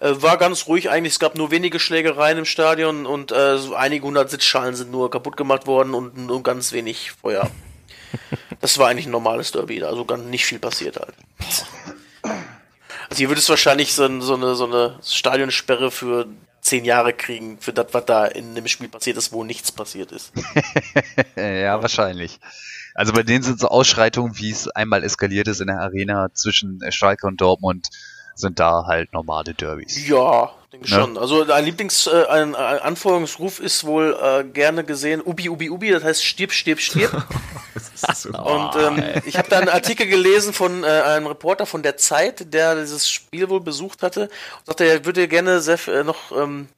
äh, 0.00 0.10
war 0.16 0.38
ganz 0.38 0.66
ruhig 0.66 0.90
eigentlich. 0.90 1.14
Es 1.14 1.20
gab 1.20 1.36
nur 1.36 1.52
wenige 1.52 1.78
Schlägereien 1.78 2.38
im 2.38 2.44
Stadion 2.44 3.06
und 3.06 3.30
äh, 3.30 3.58
so 3.58 3.76
einige 3.76 4.06
hundert 4.06 4.30
Sitzschalen 4.30 4.74
sind 4.74 4.90
nur 4.90 5.08
kaputt 5.08 5.36
gemacht 5.36 5.68
worden 5.68 5.94
und 5.94 6.16
nur 6.16 6.42
ganz 6.42 6.72
wenig 6.72 7.12
Feuer. 7.12 7.48
Das 8.62 8.78
war 8.78 8.88
eigentlich 8.88 9.06
ein 9.06 9.12
normales 9.12 9.50
Derby, 9.50 9.82
also 9.82 10.04
ganz 10.04 10.24
nicht 10.24 10.46
viel 10.46 10.60
passiert 10.60 10.96
halt. 10.96 11.14
Also 13.10 13.18
hier 13.18 13.28
würde 13.28 13.40
es 13.40 13.48
wahrscheinlich 13.48 13.92
so, 13.92 14.20
so, 14.20 14.34
eine, 14.34 14.54
so 14.54 14.64
eine 14.64 14.98
Stadionsperre 15.04 15.90
für 15.90 16.26
zehn 16.60 16.84
Jahre 16.84 17.12
kriegen 17.12 17.58
für 17.60 17.72
das, 17.72 17.88
was 17.92 18.06
da 18.06 18.24
in 18.24 18.54
dem 18.54 18.68
Spiel 18.68 18.88
passiert 18.88 19.16
ist, 19.16 19.32
wo 19.32 19.42
nichts 19.42 19.72
passiert 19.72 20.12
ist. 20.12 20.32
ja, 21.36 21.82
wahrscheinlich. 21.82 22.38
Also 22.94 23.12
bei 23.12 23.24
denen 23.24 23.42
sind 23.42 23.58
so 23.58 23.66
Ausschreitungen, 23.66 24.38
wie 24.38 24.50
es 24.50 24.68
einmal 24.68 25.02
eskaliert 25.02 25.48
ist 25.48 25.60
in 25.60 25.66
der 25.66 25.80
Arena 25.80 26.28
zwischen 26.32 26.80
Schalke 26.90 27.26
und 27.26 27.40
Dortmund, 27.40 27.88
sind 28.36 28.60
da 28.60 28.84
halt 28.86 29.12
normale 29.12 29.54
Derbys. 29.54 30.06
Ja, 30.06 30.52
denke 30.72 30.90
ne? 30.90 30.96
schon. 30.96 31.18
Also 31.18 31.44
ein 31.44 31.64
Lieblings, 31.64 32.06
äh, 32.06 32.24
ein, 32.26 32.54
ein 32.54 32.78
Anforderungsruf 32.78 33.60
ist 33.60 33.84
wohl 33.84 34.16
äh, 34.20 34.44
gerne 34.44 34.84
gesehen, 34.84 35.20
Ubi, 35.24 35.48
Ubi, 35.48 35.70
Ubi, 35.70 35.90
das 35.90 36.02
heißt 36.02 36.24
stirb, 36.24 36.52
stirb, 36.52 36.80
stirb. 36.80 37.26
so 38.14 38.30
und 38.38 38.76
ähm, 38.76 39.02
ich 39.26 39.36
habe 39.36 39.48
da 39.48 39.58
einen 39.58 39.68
Artikel 39.68 40.06
gelesen 40.06 40.52
von 40.52 40.82
äh, 40.82 40.86
einem 40.86 41.26
Reporter 41.26 41.66
von 41.66 41.82
der 41.82 41.96
Zeit, 41.96 42.52
der 42.52 42.76
dieses 42.80 43.08
Spiel 43.08 43.48
wohl 43.48 43.60
besucht 43.60 44.02
hatte 44.02 44.22
und 44.22 44.66
sagte, 44.66 44.84
er 44.84 45.04
würde 45.04 45.28
gerne 45.28 45.60
sehr, 45.60 45.78
äh, 45.88 46.04
noch 46.04 46.32
ähm, 46.32 46.68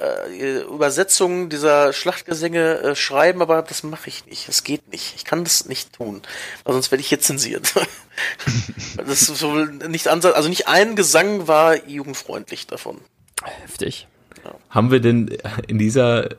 äh, 0.00 0.62
Übersetzungen 0.62 1.48
dieser 1.50 1.92
Schlachtgesänge 1.92 2.78
äh, 2.80 2.96
schreiben, 2.96 3.42
aber 3.42 3.62
das 3.62 3.82
mache 3.82 4.08
ich 4.08 4.26
nicht. 4.26 4.48
Das 4.48 4.64
geht 4.64 4.90
nicht. 4.90 5.14
Ich 5.16 5.24
kann 5.24 5.44
das 5.44 5.66
nicht 5.66 5.92
tun, 5.92 6.22
weil 6.64 6.72
sonst 6.72 6.90
werde 6.90 7.02
ich 7.02 7.08
hier 7.08 7.20
zensiert. 7.20 7.74
das 8.96 9.22
ist 9.22 9.36
so 9.36 9.54
nicht 9.54 10.08
ansatz, 10.08 10.34
also 10.34 10.48
nicht 10.48 10.68
ein 10.68 10.96
Gesang 10.96 11.48
war 11.48 11.86
jugendfreundlich 11.86 12.66
davon. 12.66 12.98
Heftig. 13.42 14.06
Ja. 14.44 14.54
Haben 14.70 14.90
wir 14.90 15.00
denn 15.00 15.36
in 15.66 15.78
dieser, 15.78 16.30
äh, 16.30 16.36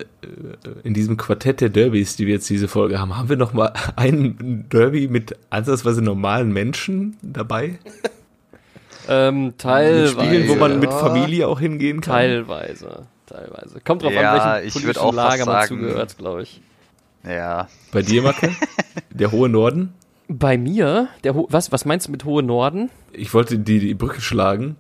in 0.84 0.96
diesem 0.96 1.18
Quartett 1.18 1.62
der 1.62 1.70
Derbys, 1.70 2.16
die 2.16 2.26
wir 2.26 2.34
jetzt 2.34 2.50
diese 2.50 2.68
Folge 2.68 3.00
haben, 3.00 3.16
haben 3.16 3.30
wir 3.30 3.38
noch 3.38 3.54
mal 3.54 3.74
einen 3.96 4.68
Derby 4.70 5.08
mit 5.08 5.36
ansatzweise 5.52 6.02
normalen 6.02 6.52
Menschen 6.52 7.18
dabei? 7.22 7.78
ähm, 9.08 9.54
teilweise. 9.60 10.16
Mit 10.16 10.26
Spielen, 10.26 10.50
wo 10.50 10.56
man 10.56 10.80
mit 10.80 10.92
Familie 10.92 11.48
auch 11.48 11.60
hingehen 11.60 12.02
kann? 12.02 12.14
Teilweise 12.14 13.08
teilweise. 13.32 13.80
Kommt 13.82 14.04
drauf 14.04 14.14
ja, 14.14 14.34
an, 14.34 14.64
welchem 14.64 14.82
politischen 14.82 15.02
auch 15.02 15.14
Lager 15.14 15.46
man 15.46 15.68
zugehört, 15.68 16.18
glaube 16.18 16.44
ich. 16.44 16.62
Ja. 17.24 17.68
Bei 17.92 18.02
dir, 18.02 18.24
Macke? 18.24 18.56
Der 19.10 19.32
hohe 19.32 19.50
Norden? 19.50 19.94
Bei 20.28 20.58
mir? 20.58 21.10
Der 21.24 21.36
Ho 21.36 21.48
was, 21.50 21.72
was 21.72 21.86
meinst 21.86 22.08
du 22.08 22.12
mit 22.12 22.24
hohe 22.24 22.42
Norden? 22.42 22.90
Ich 23.12 23.34
wollte 23.34 23.60
die, 23.60 23.80
die 23.80 23.94
Brücke 23.94 24.22
schlagen. 24.22 24.78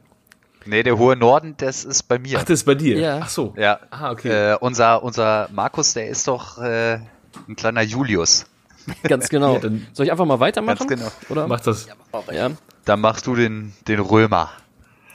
Nee, 0.65 0.83
der 0.83 0.97
hohe 0.97 1.15
Norden, 1.15 1.55
das 1.57 1.83
ist 1.83 2.03
bei 2.03 2.19
mir. 2.19 2.37
Ach, 2.37 2.43
das 2.43 2.59
ist 2.59 2.65
bei 2.65 2.75
dir? 2.75 2.97
Ja. 2.97 3.19
Ach 3.23 3.29
so. 3.29 3.53
Ja. 3.57 3.79
Ah, 3.89 4.11
okay. 4.11 4.51
Äh, 4.53 4.57
unser, 4.59 5.03
unser 5.03 5.49
Markus, 5.51 5.93
der 5.93 6.07
ist 6.07 6.27
doch 6.27 6.59
äh, 6.59 6.99
ein 7.47 7.55
kleiner 7.55 7.81
Julius. 7.81 8.45
Ganz 9.03 9.29
genau. 9.29 9.55
ja, 9.55 9.69
Soll 9.93 10.05
ich 10.05 10.11
einfach 10.11 10.25
mal 10.25 10.39
weitermachen? 10.39 10.87
Ganz 10.87 11.01
genau. 11.01 11.11
Oder? 11.29 11.47
Mach 11.47 11.59
das. 11.59 11.87
Ja. 12.31 12.51
Dann 12.85 13.01
machst 13.01 13.27
du 13.27 13.35
den, 13.35 13.73
den 13.87 13.99
Römer. 13.99 14.51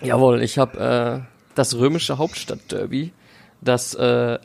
Jawohl, 0.02 0.42
ich 0.42 0.58
habe 0.58 1.24
äh, 1.24 1.54
das 1.54 1.76
römische 1.76 2.18
Hauptstadtderby 2.18 3.12
das 3.60 3.94
äh, 3.94 4.38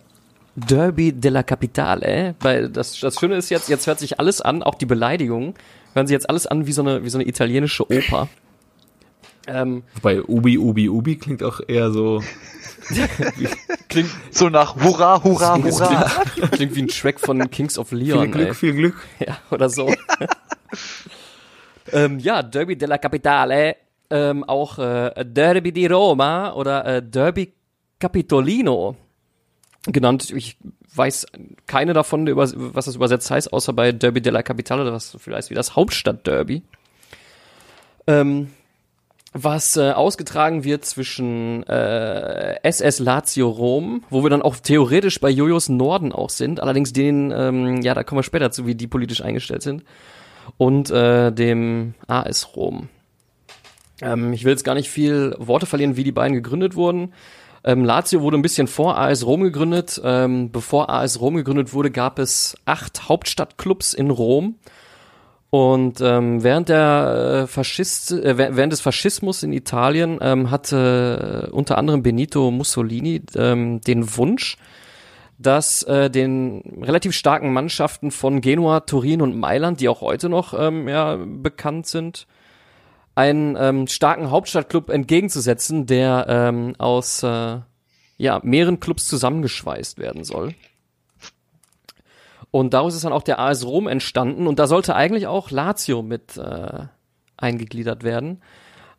Derby 0.56 1.14
della 1.14 1.44
Capitale, 1.44 2.36
weil 2.40 2.70
das, 2.70 3.00
das 3.00 3.20
Schöne 3.20 3.36
ist 3.36 3.50
jetzt, 3.50 3.70
jetzt 3.70 3.88
hört 3.88 4.00
sich 4.00 4.20
alles 4.20 4.42
an, 4.42 4.64
auch 4.64 4.76
die 4.76 4.86
Beleidigungen, 4.86 5.54
hören 5.94 6.08
sich 6.08 6.14
jetzt 6.14 6.30
alles 6.30 6.48
an 6.48 6.68
wie 6.68 6.72
so 6.72 6.82
eine, 6.82 7.04
wie 7.04 7.10
so 7.10 7.18
eine 7.18 7.28
italienische 7.28 7.90
Oper. 7.90 8.28
Ähm, 9.48 9.84
Wobei 9.96 10.22
Ubi, 10.22 10.58
Ubi, 10.58 10.90
Ubi 10.90 11.18
klingt 11.18 11.42
auch 11.44 11.62
eher 11.68 11.92
so. 11.92 12.22
klingt 13.90 14.10
so 14.30 14.50
nach 14.50 14.76
Hurra, 14.76 15.24
Hurra, 15.24 15.58
Hurra. 15.58 16.12
Klingt, 16.34 16.52
klingt, 16.52 16.76
wie 16.76 16.82
ein 16.84 16.88
Track 16.88 17.20
von 17.20 17.50
Kings 17.50 17.78
of 17.78 17.92
Leon. 17.92 18.24
Viel 18.24 18.32
Glück, 18.32 18.48
ey. 18.48 18.54
viel 18.54 18.74
Glück. 18.74 18.96
Ja, 19.20 19.38
oder 19.50 19.70
so. 19.70 19.92
ähm, 21.92 22.20
ja, 22.20 22.44
Derby 22.44 22.76
della 22.76 22.98
Capitale, 22.98 23.78
ähm, 24.10 24.44
auch 24.44 24.78
äh, 24.78 25.26
Derby 25.26 25.72
di 25.72 25.88
Roma 25.88 26.54
oder 26.54 26.86
äh, 26.86 27.02
Derby 27.02 27.54
Capitolino 28.02 28.98
genannt. 29.86 30.32
Ich 30.36 30.58
weiß 30.94 31.28
keine 31.68 31.94
davon, 31.94 32.28
was 32.36 32.54
das 32.86 32.96
übersetzt 32.96 33.32
heißt, 33.32 33.54
außer 33.54 33.72
bei 33.72 33.94
Derby 33.94 34.22
della 34.22 34.44
Capitale, 34.44 34.92
was 34.92 35.16
vielleicht 35.20 35.50
wie 35.50 35.56
das 35.56 35.76
Hauptstadtderby. 35.76 36.64
Ähm, 38.08 38.50
was 39.34 39.78
äh, 39.78 39.92
ausgetragen 39.92 40.66
wird 40.66 40.84
zwischen 40.84 41.64
äh, 41.64 42.56
SS 42.64 43.00
Lazio 43.00 43.48
Rom, 43.48 44.04
wo 44.10 44.24
wir 44.24 44.30
dann 44.30 44.42
auch 44.42 44.58
theoretisch 44.58 45.22
bei 45.22 45.30
Jojos 45.30 45.70
Norden 45.70 46.12
auch 46.12 46.30
sind, 46.30 46.60
allerdings 46.60 46.92
den, 46.92 47.32
ähm, 47.32 47.82
ja, 47.82 47.94
da 47.94 48.04
kommen 48.04 48.20
wir 48.20 48.24
später 48.24 48.52
zu, 48.52 48.66
wie 48.66 48.76
die 48.76 48.88
politisch 48.88 49.24
eingestellt 49.24 49.62
sind, 49.62 49.86
und 50.58 50.92
äh, 50.92 51.32
dem 51.32 51.94
AS 52.08 52.58
Rom. 52.58 52.90
Ähm, 54.02 54.34
ich 54.34 54.44
will 54.44 54.52
jetzt 54.52 54.66
gar 54.66 54.76
nicht 54.76 54.90
viel 54.90 55.34
Worte 55.38 55.66
verlieren, 55.66 55.96
wie 55.96 56.04
die 56.04 56.12
beiden 56.12 56.36
gegründet 56.36 56.76
wurden. 56.76 57.14
Ähm, 57.64 57.86
Lazio 57.86 58.22
wurde 58.22 58.38
ein 58.38 58.42
bisschen 58.42 58.68
vor 58.68 58.98
AS 58.98 59.26
Rom 59.26 59.42
gegründet. 59.42 60.02
Ähm, 60.04 60.52
bevor 60.52 60.90
AS 60.90 61.20
Rom 61.20 61.36
gegründet 61.36 61.74
wurde, 61.74 61.92
gab 61.92 62.20
es 62.20 62.56
acht 62.66 63.08
Hauptstadtclubs 63.08 63.94
in 63.94 64.10
Rom. 64.10 64.56
Und 65.52 66.00
ähm, 66.00 66.44
während 66.44 66.70
der 66.70 67.44
äh, 67.44 67.48
Faschist, 67.48 68.14
äh, 68.14 68.38
während 68.38 68.72
des 68.72 68.80
Faschismus 68.80 69.44
in 69.44 69.52
Italien 69.52 70.18
ähm, 70.22 70.50
hatte 70.50 71.50
äh, 71.50 71.52
unter 71.52 71.78
anderem 71.78 72.02
Benito 72.02 72.52
Mussolini 72.52 73.22
ähm, 73.36 73.82
den 73.82 74.16
Wunsch, 74.16 74.56
dass 75.38 75.84
äh, 75.84 76.10
den 76.10 76.82
relativ 76.82 77.14
starken 77.14 77.52
Mannschaften 77.52 78.12
von 78.12 78.40
Genua, 78.40 78.80
Turin 78.82 79.22
und 79.22 79.38
Mailand, 79.38 79.82
die 79.82 79.90
auch 79.90 80.00
heute 80.00 80.30
noch 80.30 80.58
ähm, 80.58 80.88
ja, 80.88 81.18
bekannt 81.18 81.86
sind, 81.86 82.28
einen 83.16 83.56
ähm, 83.60 83.88
starken 83.88 84.32
Hauptstadtclub 84.32 84.90
entgegenzusetzen, 84.90 85.86
der 85.86 86.26
ähm, 86.30 86.76
aus 86.78 87.24
äh, 87.24 87.60
ja, 88.18 88.40
mehreren 88.44 88.80
Clubs 88.80 89.08
zusammengeschweißt 89.08 89.98
werden 89.98 90.24
soll. 90.24 90.54
Und 92.52 92.74
daraus 92.74 92.96
ist 92.96 93.06
dann 93.06 93.14
auch 93.14 93.24
der 93.24 93.40
AS 93.40 93.66
Rom 93.66 93.88
entstanden 93.88 94.46
und 94.46 94.60
da 94.60 94.68
sollte 94.68 94.96
eigentlich 94.96 95.28
auch 95.28 95.52
Lazio 95.52 96.02
mit 96.02 96.38
äh, 96.38 96.86
eingegliedert 97.38 98.04
werden. 98.04 98.42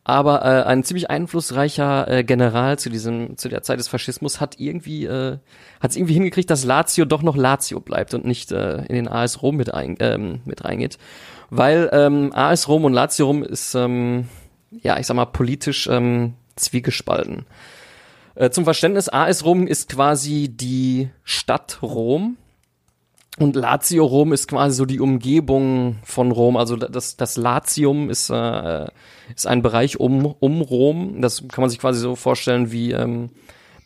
Aber 0.05 0.45
äh, 0.45 0.65
ein 0.65 0.83
ziemlich 0.83 1.11
einflussreicher 1.11 2.09
äh, 2.09 2.25
General 2.25 2.77
zu 2.77 2.91
diesem 2.91 3.37
zu 3.37 3.49
der 3.49 3.63
Zeit 3.63 3.79
des 3.79 3.87
Faschismus 3.87 4.41
hat 4.41 4.59
irgendwie 4.59 5.05
äh, 5.05 5.39
hat 5.81 5.91
es 5.91 5.97
irgendwie 5.97 6.15
hingekriegt, 6.15 6.51
dass 6.51 6.65
Lazio 6.65 7.05
doch 7.05 7.23
noch 7.23 7.37
Lazio 7.37 7.79
bleibt 7.79 8.13
und 8.15 8.25
nicht 8.25 8.51
äh, 8.51 8.79
in 8.87 8.97
den 8.97 9.09
AS 9.09 9.43
Rom 9.43 9.57
mit, 9.57 9.73
ein, 9.73 9.97
ähm, 10.01 10.41
mit 10.45 10.65
reingeht 10.65 10.99
weil 11.55 11.91
ähm, 11.93 12.33
AS 12.33 12.67
Rom 12.67 12.87
und 12.87 12.95
Lazio 12.95 13.27
Rom 13.27 13.43
ist, 13.43 13.75
ähm, 13.75 14.27
ja, 14.71 14.99
ich 14.99 15.07
sag 15.07 15.17
mal, 15.17 15.27
politisch 15.27 15.87
ähm, 15.87 16.33
zwiegespalten. 16.57 17.45
Äh, 18.35 18.49
zum 18.49 18.65
Verständnis, 18.65 19.11
AS 19.11 19.45
Rom 19.45 19.67
ist 19.67 19.91
quasi 19.91 20.49
die 20.49 21.11
Stadt 21.25 21.81
Rom 21.83 22.39
und 23.39 23.55
Lazio 23.55 24.07
Rom 24.07 24.33
ist 24.33 24.49
quasi 24.49 24.75
so 24.75 24.87
die 24.87 24.99
Umgebung 24.99 25.99
von 26.05 26.31
Rom. 26.33 26.57
Also 26.57 26.77
das, 26.77 27.19
das 27.19 27.37
Latium 27.37 28.09
ist, 28.09 28.31
äh, 28.31 28.87
ist 29.37 29.47
ein 29.47 29.61
Bereich 29.61 30.01
um, 30.01 30.25
um 30.25 30.63
Rom. 30.63 31.21
Das 31.21 31.47
kann 31.49 31.61
man 31.61 31.69
sich 31.69 31.79
quasi 31.79 32.01
so 32.01 32.17
vorstellen 32.17 32.73
wie 32.73 32.93
ähm, 32.93 33.29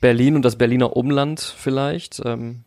Berlin 0.00 0.36
und 0.36 0.44
das 0.44 0.54
Berliner 0.54 0.96
Umland 0.96 1.40
vielleicht. 1.40 2.22
Ähm, 2.24 2.62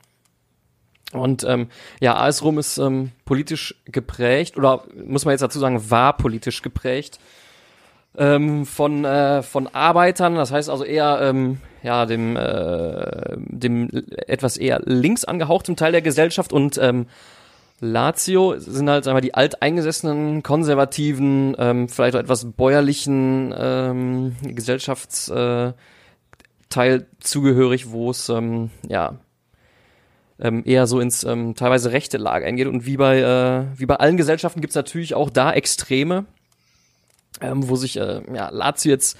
und 1.13 1.43
ähm, 1.43 1.67
ja, 1.99 2.15
AS 2.15 2.43
Rom 2.43 2.59
ist 2.59 2.77
ähm, 2.77 3.11
politisch 3.25 3.75
geprägt, 3.85 4.57
oder 4.57 4.83
muss 5.05 5.25
man 5.25 5.33
jetzt 5.33 5.41
dazu 5.41 5.59
sagen, 5.59 5.89
war 5.89 6.15
politisch 6.17 6.61
geprägt 6.61 7.19
ähm, 8.17 8.65
von, 8.65 9.05
äh, 9.05 9.41
von 9.41 9.67
Arbeitern, 9.67 10.35
das 10.35 10.51
heißt 10.51 10.69
also 10.69 10.83
eher 10.83 11.19
ähm, 11.21 11.59
ja, 11.81 12.05
dem, 12.05 12.35
äh, 12.35 13.37
dem 13.37 13.89
etwas 14.27 14.57
eher 14.57 14.81
links 14.85 15.25
angehauchten 15.25 15.75
Teil 15.75 15.91
der 15.91 16.01
Gesellschaft. 16.01 16.51
Und 16.53 16.77
ähm, 16.77 17.07
Lazio 17.79 18.55
sind 18.57 18.89
halt 18.89 19.05
wir, 19.05 19.21
die 19.21 19.33
alteingesessenen, 19.33 20.43
konservativen, 20.43 21.55
ähm, 21.57 21.87
vielleicht 21.87 22.15
auch 22.15 22.19
etwas 22.19 22.51
bäuerlichen 22.51 23.53
ähm, 23.57 24.35
Gesellschaftsteil 24.41 25.73
äh, 26.75 27.01
zugehörig, 27.19 27.91
wo 27.91 28.11
es 28.11 28.27
ähm, 28.29 28.69
ja 28.87 29.13
ähm, 30.39 30.63
eher 30.65 30.87
so 30.87 30.99
ins 30.99 31.23
ähm, 31.23 31.55
teilweise 31.55 31.91
rechte 31.91 32.17
Lager 32.17 32.45
eingeht. 32.45 32.67
Und 32.67 32.85
wie 32.85 32.97
bei, 32.97 33.19
äh, 33.19 33.79
wie 33.79 33.85
bei 33.85 33.95
allen 33.95 34.17
Gesellschaften 34.17 34.61
gibt's 34.61 34.75
natürlich 34.75 35.15
auch 35.15 35.29
da 35.29 35.51
Extreme, 35.51 36.25
ähm, 37.41 37.67
wo 37.69 37.75
sich 37.75 37.97
äh, 37.97 38.21
ja, 38.33 38.49
Lazio 38.49 38.91
jetzt, 38.91 39.17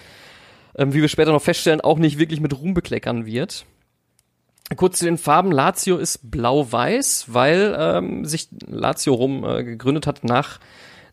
ähm, 0.77 0.93
wie 0.93 1.01
wir 1.01 1.09
später 1.09 1.31
noch 1.31 1.41
feststellen, 1.41 1.81
auch 1.81 1.97
nicht 1.97 2.19
wirklich 2.19 2.39
mit 2.39 2.57
Ruhm 2.57 2.73
bekleckern 2.73 3.25
wird. 3.25 3.65
Kurz 4.75 4.99
zu 4.99 5.05
den 5.05 5.17
Farben. 5.17 5.51
Lazio 5.51 5.97
ist 5.97 6.29
blau-weiß, 6.29 7.25
weil 7.27 7.75
ähm, 7.77 8.25
sich 8.25 8.49
Lazio 8.67 9.13
rum 9.15 9.43
äh, 9.43 9.63
gegründet 9.63 10.05
hat 10.05 10.23
nach 10.23 10.59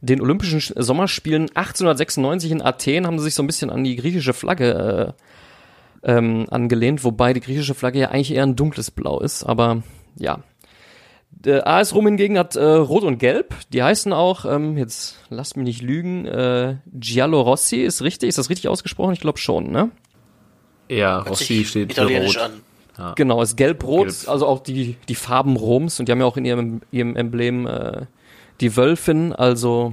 den 0.02 0.20
Olympischen 0.20 0.60
Sommerspielen 0.60 1.48
1896 1.54 2.50
in 2.50 2.62
Athen, 2.62 3.06
haben 3.06 3.18
sie 3.18 3.24
sich 3.24 3.34
so 3.34 3.42
ein 3.42 3.46
bisschen 3.46 3.70
an 3.70 3.82
die 3.82 3.96
griechische 3.96 4.34
Flagge 4.34 5.14
äh, 6.04 6.12
ähm, 6.12 6.46
angelehnt, 6.50 7.02
wobei 7.02 7.32
die 7.32 7.40
griechische 7.40 7.74
Flagge 7.74 8.00
ja 8.00 8.10
eigentlich 8.10 8.34
eher 8.34 8.44
ein 8.44 8.56
dunkles 8.56 8.90
Blau 8.90 9.20
ist, 9.20 9.42
aber 9.42 9.82
ja. 10.18 10.40
Der 11.30 11.66
AS 11.68 11.94
Rom 11.94 12.06
hingegen 12.06 12.38
hat 12.38 12.56
äh, 12.56 12.64
Rot 12.64 13.04
und 13.04 13.18
Gelb. 13.18 13.54
Die 13.72 13.82
heißen 13.82 14.12
auch, 14.12 14.44
ähm, 14.46 14.76
jetzt 14.76 15.16
lasst 15.28 15.56
mich 15.56 15.64
nicht 15.64 15.82
lügen, 15.82 16.26
äh, 16.26 16.76
Giallo 16.92 17.40
Rossi 17.42 17.82
ist 17.82 18.02
richtig, 18.02 18.30
ist 18.30 18.38
das 18.38 18.50
richtig 18.50 18.68
ausgesprochen? 18.68 19.12
Ich 19.12 19.20
glaube 19.20 19.38
schon, 19.38 19.70
ne? 19.70 19.90
Ja, 20.88 21.18
Hört 21.18 21.30
Rossi 21.30 21.64
steht 21.64 21.66
für 21.66 21.80
italienisch 21.80 22.36
Rot. 22.36 22.44
an. 22.44 22.52
Ja. 22.98 23.12
Genau, 23.14 23.42
ist 23.42 23.56
gelb-rot, 23.56 24.08
Gelb. 24.08 24.28
also 24.28 24.46
auch 24.46 24.62
die, 24.62 24.96
die 25.08 25.14
Farben 25.14 25.56
Roms 25.56 26.00
und 26.00 26.08
die 26.08 26.12
haben 26.12 26.20
ja 26.20 26.26
auch 26.26 26.38
in 26.38 26.46
ihrem, 26.46 26.80
ihrem 26.90 27.14
Emblem 27.14 27.66
äh, 27.66 28.06
die 28.60 28.74
Wölfin, 28.76 29.32
also 29.34 29.92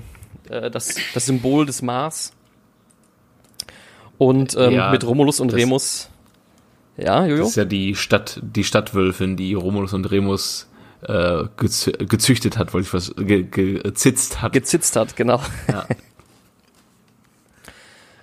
äh, 0.49 0.71
das, 0.71 0.95
das 1.13 1.25
Symbol 1.25 1.65
des 1.65 1.81
Mars. 1.81 2.31
Und 4.17 4.55
ähm, 4.57 4.71
Ja, 4.73 4.91
mit 4.91 5.05
Romulus 5.05 5.39
und 5.39 5.53
Remus. 5.53 6.09
Ja, 6.97 7.25
Jojo? 7.25 7.39
Das 7.39 7.49
ist 7.49 7.55
ja 7.55 7.65
die 7.65 7.95
Stadt, 7.95 8.39
die 8.43 8.63
Stadtwölfin, 8.63 9.35
die 9.35 9.53
Romulus 9.55 9.93
und 9.93 10.05
Remus 10.11 10.67
äh, 11.01 11.43
gezü 11.57 11.91
gezüchtet 11.91 12.57
hat, 12.57 12.73
wollte 12.73 12.87
ich 12.87 12.93
was, 12.93 13.13
ge 13.17 13.43
gezitzt 13.43 14.41
hat. 14.41 14.53
Gezitzt 14.53 14.95
hat, 14.95 15.15
genau. 15.15 15.41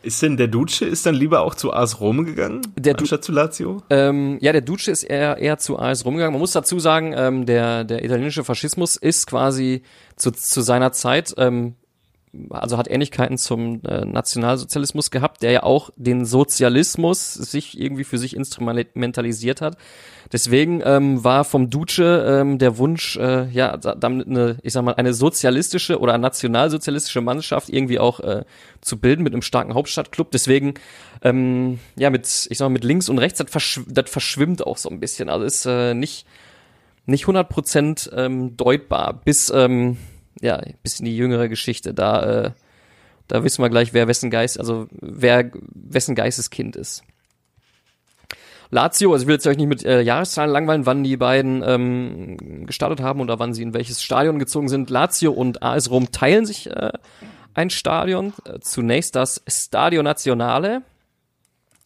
ist 0.03 0.23
denn 0.23 0.37
der 0.39 0.49
Duce 0.49 0.83
ist 0.83 1.05
dann 1.05 1.15
lieber 1.15 1.41
auch 1.43 1.55
zu 1.55 1.75
AS 1.75 2.01
Rom 2.01 2.25
gegangen, 2.25 2.63
Der 2.77 2.95
Du- 2.95 3.01
anstatt 3.01 3.23
zu 3.23 3.33
Lazio? 3.33 3.83
Ähm, 3.91 4.39
ja, 4.41 4.53
der 4.53 4.63
Duce 4.63 4.89
ist 4.89 5.03
eher, 5.03 5.37
eher 5.37 5.59
zu 5.59 5.79
AS 5.79 6.07
rumgegangen. 6.07 6.33
Man 6.33 6.41
muss 6.41 6.53
dazu 6.53 6.79
sagen, 6.79 7.13
ähm, 7.15 7.45
der, 7.45 7.85
der 7.85 8.03
italienische 8.03 8.43
Faschismus 8.45 8.97
ist 8.97 9.27
quasi 9.27 9.83
zu, 10.17 10.31
zu 10.31 10.63
seiner 10.63 10.93
Zeit, 10.93 11.35
ähm, 11.37 11.75
also 12.51 12.79
hat 12.79 12.89
Ähnlichkeiten 12.89 13.39
zum 13.39 13.83
äh, 13.85 14.05
Nationalsozialismus 14.05 15.11
gehabt, 15.11 15.43
der 15.43 15.51
ja 15.51 15.63
auch 15.65 15.91
den 15.97 16.25
Sozialismus 16.25 17.35
sich 17.35 17.79
irgendwie 17.81 18.05
für 18.05 18.19
sich 18.19 18.37
instrumentalisiert 18.37 19.61
hat. 19.61 19.77
Deswegen 20.33 20.81
ähm, 20.85 21.25
war 21.25 21.45
vom 21.45 21.71
Duce 21.71 21.99
ähm, 21.99 22.59
der 22.59 22.79
Wunsch, 22.79 23.17
äh, 23.17 23.49
ja, 23.49 23.77
da- 23.77 23.97
damit 23.97 24.29
eine, 24.29 24.59
ich 24.63 24.73
sag 24.73 24.83
mal, 24.85 24.95
eine 24.95 25.13
sozialistische 25.13 25.99
oder 25.99 26.19
nationalsozialistische 26.19 27.21
Mannschaft 27.21 27.69
irgendwie 27.69 27.99
auch 27.99 28.21
äh, 28.21 28.45
zu 28.81 28.99
bilden 28.99 29.25
mit 29.25 29.33
einem 29.33 29.43
starken 29.43 29.75
Hauptstadtclub. 29.75 30.31
Deswegen, 30.31 30.75
ähm, 31.23 31.81
ja, 31.97 32.11
mit, 32.11 32.27
ich 32.49 32.59
sag 32.59 32.67
mal, 32.67 32.71
mit 32.75 32.85
links 32.85 33.09
und 33.09 33.19
rechts, 33.19 33.39
das, 33.39 33.51
verschw 33.51 33.83
das 33.89 34.09
verschwimmt 34.09 34.65
auch 34.65 34.77
so 34.77 34.89
ein 34.89 35.01
bisschen. 35.01 35.29
Also 35.29 35.45
ist 35.45 35.67
äh, 35.67 35.95
nicht, 35.95 36.27
nicht 37.07 37.25
100% 37.25 38.13
ähm, 38.17 38.57
deutbar, 38.57 39.21
bis, 39.25 39.51
ähm, 39.51 39.97
ja, 40.41 40.61
bis 40.83 41.01
in 41.01 41.07
die 41.07 41.17
jüngere 41.17 41.49
Geschichte. 41.49 41.95
Da, 41.95 42.45
äh, 42.45 42.51
da 43.29 43.45
wissen 43.45 43.63
wir 43.63 43.71
gleich, 43.71 43.93
wer 43.93 44.09
wessen 44.09 44.31
Geist, 44.31 44.59
also 44.59 44.87
wer 44.91 45.51
wessen 45.73 46.15
Geisteskind 46.15 46.77
ist. 46.77 47.03
Lazio, 48.71 49.13
also 49.13 49.25
ich 49.25 49.27
will 49.27 49.35
jetzt 49.35 49.47
euch 49.47 49.57
nicht 49.57 49.67
mit 49.67 49.85
äh, 49.85 50.01
Jahreszahlen 50.01 50.53
langweilen, 50.53 50.87
wann 50.87 51.03
die 51.03 51.17
beiden 51.17 51.63
ähm, 51.67 52.67
gestartet 52.67 53.01
haben 53.01 53.21
oder 53.21 53.41
wann 53.41 53.53
sie 53.53 53.63
in 53.63 53.75
welches 53.75 54.01
Stadion 54.03 54.39
gezogen 54.39 54.69
sind. 54.69 54.91
Lazio 54.91 55.33
und 55.33 55.63
AS 55.63 55.91
Rom 55.91 56.13
teilen 56.13 56.47
sich 56.47 56.71
äh, 56.71 56.93
ein 57.55 57.71
Stadion. 57.71 58.33
Äh, 58.45 58.61
zunächst 58.61 59.17
das 59.17 59.43
Stadio 59.49 60.05
Nazionale 60.05 60.83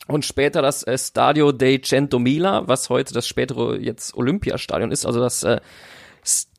und 0.07 0.26
später 0.26 0.61
das 0.61 0.82
äh, 0.82 0.99
Stadio 0.99 1.53
dei 1.53 1.78
Centomila, 1.78 2.68
was 2.68 2.90
heute 2.90 3.14
das 3.14 3.26
spätere 3.26 3.78
jetzt 3.78 4.14
Olympiastadion 4.14 4.92
ist, 4.92 5.07
also 5.07 5.20
das 5.20 5.42
äh, 5.42 5.61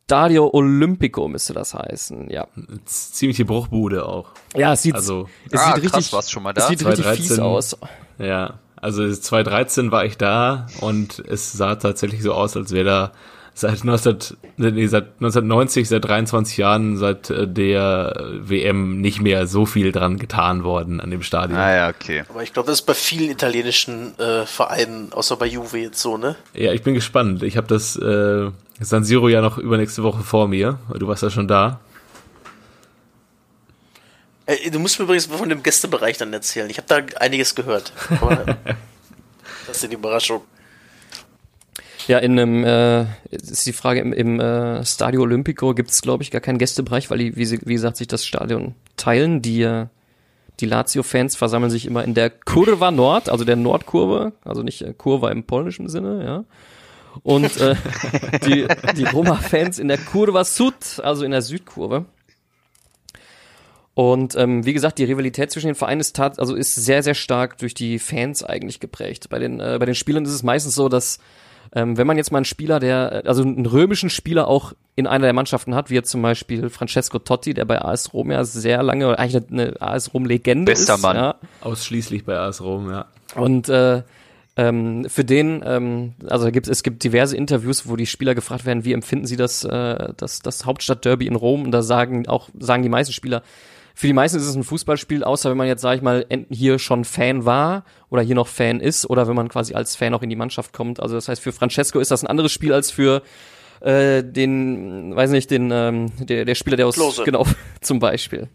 Stadio 0.06 0.50
Olimpico 0.54 1.28
müsste 1.28 1.54
das 1.54 1.74
heißen, 1.74 2.30
ja. 2.30 2.48
Ziemliche 2.86 3.44
Bruchbude 3.44 4.06
auch. 4.06 4.28
Ja, 4.56 4.74
es 4.74 4.84
sieht, 4.84 4.94
Also, 4.94 5.28
es 5.50 5.60
Ah, 5.60 5.76
sieht 5.76 5.92
krass, 5.92 6.14
richtig, 6.14 6.30
schon 6.32 6.44
mal 6.44 6.54
es 6.56 6.64
da? 6.64 6.68
sieht 6.70 6.86
richtig 6.86 7.04
2013. 7.06 7.26
fies 7.26 7.40
aus. 7.40 7.78
ja. 8.20 8.60
Also 8.80 9.12
2013 9.12 9.90
war 9.92 10.06
ich 10.06 10.16
da 10.18 10.68
und 10.82 11.18
es 11.28 11.54
sah 11.54 11.74
tatsächlich 11.76 12.22
so 12.22 12.34
aus, 12.34 12.56
als 12.56 12.72
wäre 12.72 12.86
da 12.86 13.12
seit, 13.56 13.84
19, 13.84 14.18
nee, 14.58 14.86
seit 14.86 15.06
1990, 15.16 15.90
seit 15.90 16.06
23 16.06 16.58
Jahren, 16.58 16.98
seit 16.98 17.32
äh, 17.32 17.48
der 17.48 18.14
WM 18.42 19.02
nicht 19.02 19.22
mehr 19.22 19.48
so 19.48 19.66
viel 19.66 19.92
dran 19.92 20.20
getan 20.20 20.64
worden 20.64 21.00
an 21.02 21.10
dem 21.10 21.24
Stadion. 21.24 21.58
Ah 21.58 21.74
ja, 21.74 21.90
okay. 21.90 22.26
Aber 22.30 22.44
ich 22.44 22.54
glaube, 22.54 22.68
das 22.68 22.82
ist 22.82 22.86
bei 22.86 22.94
vielen 22.94 23.32
italienischen 23.32 24.20
äh, 24.20 24.46
Vereinen, 24.46 25.12
außer 25.14 25.36
bei 25.38 25.48
Juve 25.48 25.80
jetzt 25.80 26.00
so, 26.02 26.18
ne? 26.18 26.36
Ja, 26.54 26.72
ich 26.72 26.84
bin 26.84 26.94
gespannt. 26.94 27.42
Ich 27.42 27.58
habe 27.58 27.66
das 27.66 27.96
äh, 27.96 28.52
San 28.80 29.04
Siro 29.04 29.30
ja 29.30 29.42
noch 29.42 29.58
übernächste 29.58 30.04
Woche 30.04 30.24
vor 30.24 30.48
mir. 30.48 30.80
Du 30.98 31.08
warst 31.08 31.24
ja 31.24 31.30
schon 31.30 31.48
da. 31.48 31.80
Äh, 34.46 34.70
du 34.70 34.80
musst 34.80 35.00
mir 35.00 35.06
übrigens 35.06 35.28
von 35.28 35.50
dem 35.50 35.64
Gästebereich 35.64 36.18
dann 36.18 36.34
erzählen. 36.34 36.70
Ich 36.70 36.78
habe 36.78 36.88
da 36.88 37.20
einiges 37.20 37.56
gehört. 37.56 37.94
Das 39.68 39.82
ist 39.82 39.92
die 39.92 39.96
Überraschung. 39.96 40.42
Ja, 42.08 42.20
in 42.20 42.40
einem, 42.40 42.64
äh, 42.64 43.08
ist 43.32 43.66
die 43.66 43.74
Frage, 43.74 44.00
im, 44.00 44.14
im 44.14 44.40
äh, 44.40 44.86
Stadio 44.86 45.24
Olimpico 45.24 45.74
gibt 45.74 45.90
es, 45.90 46.02
glaube 46.02 46.22
ich, 46.22 46.30
gar 46.30 46.42
keinen 46.42 46.60
Gästebereich, 46.60 47.10
weil 47.10 47.18
die, 47.18 47.36
wie, 47.36 47.46
sie, 47.46 47.60
wie 47.66 47.74
gesagt, 47.74 47.98
sich 47.98 48.08
das 48.08 48.26
Stadion 48.26 48.76
teilen. 48.96 49.42
Die, 49.42 49.64
äh, 49.64 49.88
die 50.60 50.68
Lazio-Fans 50.68 51.36
versammeln 51.36 51.72
sich 51.72 51.88
immer 51.88 52.04
in 52.04 52.14
der 52.14 52.30
Kurva 52.30 52.92
Nord, 52.92 53.28
also 53.30 53.44
der 53.44 53.56
Nordkurve, 53.56 54.34
also 54.44 54.62
nicht 54.62 54.84
äh, 54.84 54.94
Kurva 54.96 55.32
im 55.32 55.46
polnischen 55.46 55.90
Sinne, 55.90 56.24
ja. 56.24 56.44
Und 57.24 57.58
äh, 57.58 57.76
die, 58.46 58.68
die 58.96 59.06
Roma-Fans 59.06 59.80
in 59.80 59.88
der 59.88 59.98
Kurva 59.98 60.44
Sud, 60.44 61.00
also 61.02 61.26
in 61.26 61.32
der 61.32 61.42
Südkurve. 61.42 62.06
Und 63.94 64.36
ähm, 64.36 64.66
wie 64.66 64.74
gesagt, 64.74 65.00
die 65.00 65.06
Rivalität 65.06 65.52
zwischen 65.52 65.68
den 65.68 65.76
Vereinen 65.76 66.02
ist, 66.02 66.18
tat, 66.18 66.38
also 66.38 66.54
ist 66.54 66.76
sehr, 66.76 67.02
sehr 67.02 67.16
stark 67.16 67.58
durch 67.60 67.74
die 67.74 67.98
Fans 67.98 68.44
eigentlich 68.44 68.82
geprägt. 68.82 69.30
Bei 69.30 69.40
den, 69.40 69.62
äh, 69.62 69.78
bei 69.80 69.86
den 69.86 69.96
Spielern 69.96 70.26
ist 70.26 70.34
es 70.34 70.44
meistens 70.44 70.76
so, 70.76 70.90
dass 70.90 71.20
ähm, 71.74 71.98
wenn 71.98 72.06
man 72.06 72.18
jetzt 72.18 72.32
mal 72.32 72.40
einen 72.40 72.46
Spieler, 72.46 72.80
der, 72.80 73.24
also 73.26 73.42
einen 73.42 73.66
römischen 73.66 74.10
Spieler 74.10 74.48
auch 74.48 74.74
in 74.96 75.08
einer 75.08 75.26
der 75.26 75.34
Mannschaften 75.34 75.76
hat, 75.76 75.90
wie 75.90 75.96
jetzt 75.96 76.10
zum 76.10 76.22
Beispiel 76.22 76.70
Francesco 76.70 77.20
Totti, 77.20 77.54
der 77.54 77.66
bei 77.66 77.82
AS 77.82 78.14
Rom 78.14 78.32
ja 78.32 78.44
sehr 78.44 78.84
lange, 78.84 79.08
oder 79.08 79.20
eigentlich 79.20 79.44
eine 79.52 79.82
AS 79.82 80.14
Rom-Legende 80.14 80.72
ist. 80.72 80.88
Bester 80.88 80.98
Mann. 80.98 81.16
Ja, 81.16 81.36
Ausschließlich 81.62 82.26
bei 82.26 82.38
AS 82.38 82.62
Rom, 82.62 82.90
ja. 82.90 83.08
und 83.36 83.68
äh, 83.70 84.04
ähm, 84.58 85.06
für 85.10 85.26
den, 85.26 85.64
ähm, 85.66 86.14
also 86.28 86.52
gibt, 86.52 86.68
es 86.68 86.84
gibt 86.84 87.04
diverse 87.04 87.36
Interviews, 87.36 87.88
wo 87.88 87.96
die 87.96 88.06
Spieler 88.06 88.36
gefragt 88.36 88.66
werden, 88.66 88.86
wie 88.86 88.94
empfinden 88.94 89.26
sie 89.26 89.36
das, 89.36 89.64
äh, 89.64 90.14
das, 90.16 90.40
das 90.40 90.66
Hauptstadtderby 90.66 91.28
in 91.28 91.36
Rom? 91.36 91.64
Und 91.64 91.72
da 91.72 91.82
sagen 91.82 92.28
auch, 92.28 92.50
sagen 92.58 92.84
die 92.84 92.90
meisten 92.90 93.14
Spieler, 93.14 93.44
für 93.94 94.08
die 94.08 94.14
meisten 94.14 94.38
ist 94.38 94.46
es 94.46 94.56
ein 94.56 94.64
Fußballspiel, 94.64 95.24
außer 95.24 95.50
wenn 95.50 95.58
man 95.58 95.68
jetzt, 95.68 95.82
sag 95.82 95.96
ich 95.96 96.02
mal, 96.02 96.26
hier 96.50 96.80
schon 96.80 97.06
Fan 97.06 97.46
war 97.46 97.86
oder 98.10 98.22
hier 98.22 98.36
noch 98.36 98.48
Fan 98.48 98.82
ist 98.82 99.10
oder 99.10 99.28
wenn 99.28 99.36
man 99.36 99.48
quasi 99.48 99.74
als 99.74 99.96
Fan 99.96 100.14
auch 100.14 100.22
in 100.22 100.30
die 100.30 100.36
Mannschaft 100.36 100.74
kommt. 100.74 101.00
Also 101.00 101.16
das 101.16 101.30
heißt, 101.30 101.42
für 101.42 101.54
Francesco 101.54 102.00
ist 102.00 102.12
das 102.12 102.22
ein 102.22 102.28
anderes 102.28 102.52
Spiel 102.52 102.74
als 102.74 102.92
für 102.92 103.24
äh, 103.80 104.22
den, 104.22 105.16
weiß 105.16 105.32
nicht, 105.32 105.50
den, 105.50 105.70
ähm, 105.72 106.12
der, 106.20 106.44
der 106.44 106.56
Spieler, 106.56 106.76
der 106.76 106.88
aus, 106.88 106.96
Klose. 106.96 107.24
genau, 107.24 107.46
zum 107.82 108.00
Beispiel. 108.00 108.50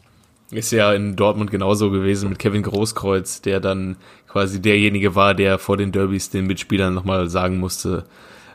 Ist 0.50 0.72
ja 0.72 0.92
in 0.92 1.14
Dortmund 1.16 1.50
genauso 1.50 1.90
gewesen 1.90 2.28
mit 2.28 2.38
Kevin 2.38 2.62
Großkreuz, 2.62 3.40
der 3.40 3.60
dann 3.60 3.96
quasi 4.26 4.60
derjenige 4.60 5.14
war, 5.14 5.34
der 5.34 5.58
vor 5.58 5.76
den 5.76 5.92
Derbys 5.92 6.30
den 6.30 6.46
Mitspielern 6.46 6.92
nochmal 6.92 7.28
sagen 7.28 7.58
musste, 7.58 8.04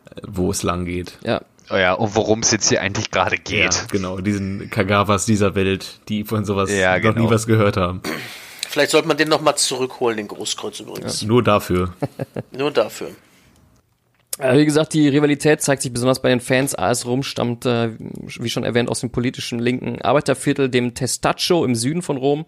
äh, 0.10 0.22
wo 0.28 0.52
es 0.52 0.64
lang 0.64 0.86
geht. 0.86 1.18
Ja, 1.24 1.42
Oh 1.72 1.78
ja, 1.78 1.94
und 1.94 2.16
worum 2.16 2.42
es 2.42 2.52
jetzt 2.52 2.70
hier 2.70 2.82
eigentlich 2.82 3.10
gerade 3.10 3.38
geht. 3.38 3.74
Ja, 3.74 3.86
genau, 3.90 4.20
diesen 4.20 4.70
Kagawas 4.70 5.26
dieser 5.26 5.56
Welt, 5.56 6.00
die 6.10 6.24
von 6.24 6.46
sowas 6.46 6.72
Ja, 6.72 6.98
noch 7.00 7.16
nie 7.16 7.22
genau. 7.22 7.30
was 7.32 7.48
gehört 7.48 7.76
haben. 7.76 8.02
Vielleicht 8.70 8.92
sollte 8.92 9.08
man 9.08 9.18
den 9.18 9.30
nochmal 9.30 9.56
zurückholen, 9.56 10.18
den 10.18 10.28
Großkreuz 10.28 10.80
übrigens. 10.80 11.24
Nur 11.24 11.42
dafür. 11.42 11.94
Nur 12.52 12.72
dafür. 12.72 13.08
Äh, 14.38 14.58
Wie 14.58 14.66
gesagt, 14.66 14.94
die 14.94 15.08
Rivalität 15.08 15.62
zeigt 15.62 15.82
sich 15.82 15.94
besonders 15.94 16.22
bei 16.22 16.30
den 16.30 16.42
Fans. 16.42 16.76
AS 16.76 17.06
Rom 17.06 17.24
stammt, 17.24 17.66
äh, 17.66 17.92
wie 17.98 18.50
schon 18.50 18.64
erwähnt, 18.64 18.90
aus 18.90 19.00
dem 19.00 19.12
politischen 19.12 19.60
linken 19.60 20.02
Arbeiterviertel, 20.02 20.70
dem 20.70 20.94
Testaccio 20.94 21.64
im 21.64 21.76
Süden 21.76 22.02
von 22.02 22.18
Rom, 22.18 22.46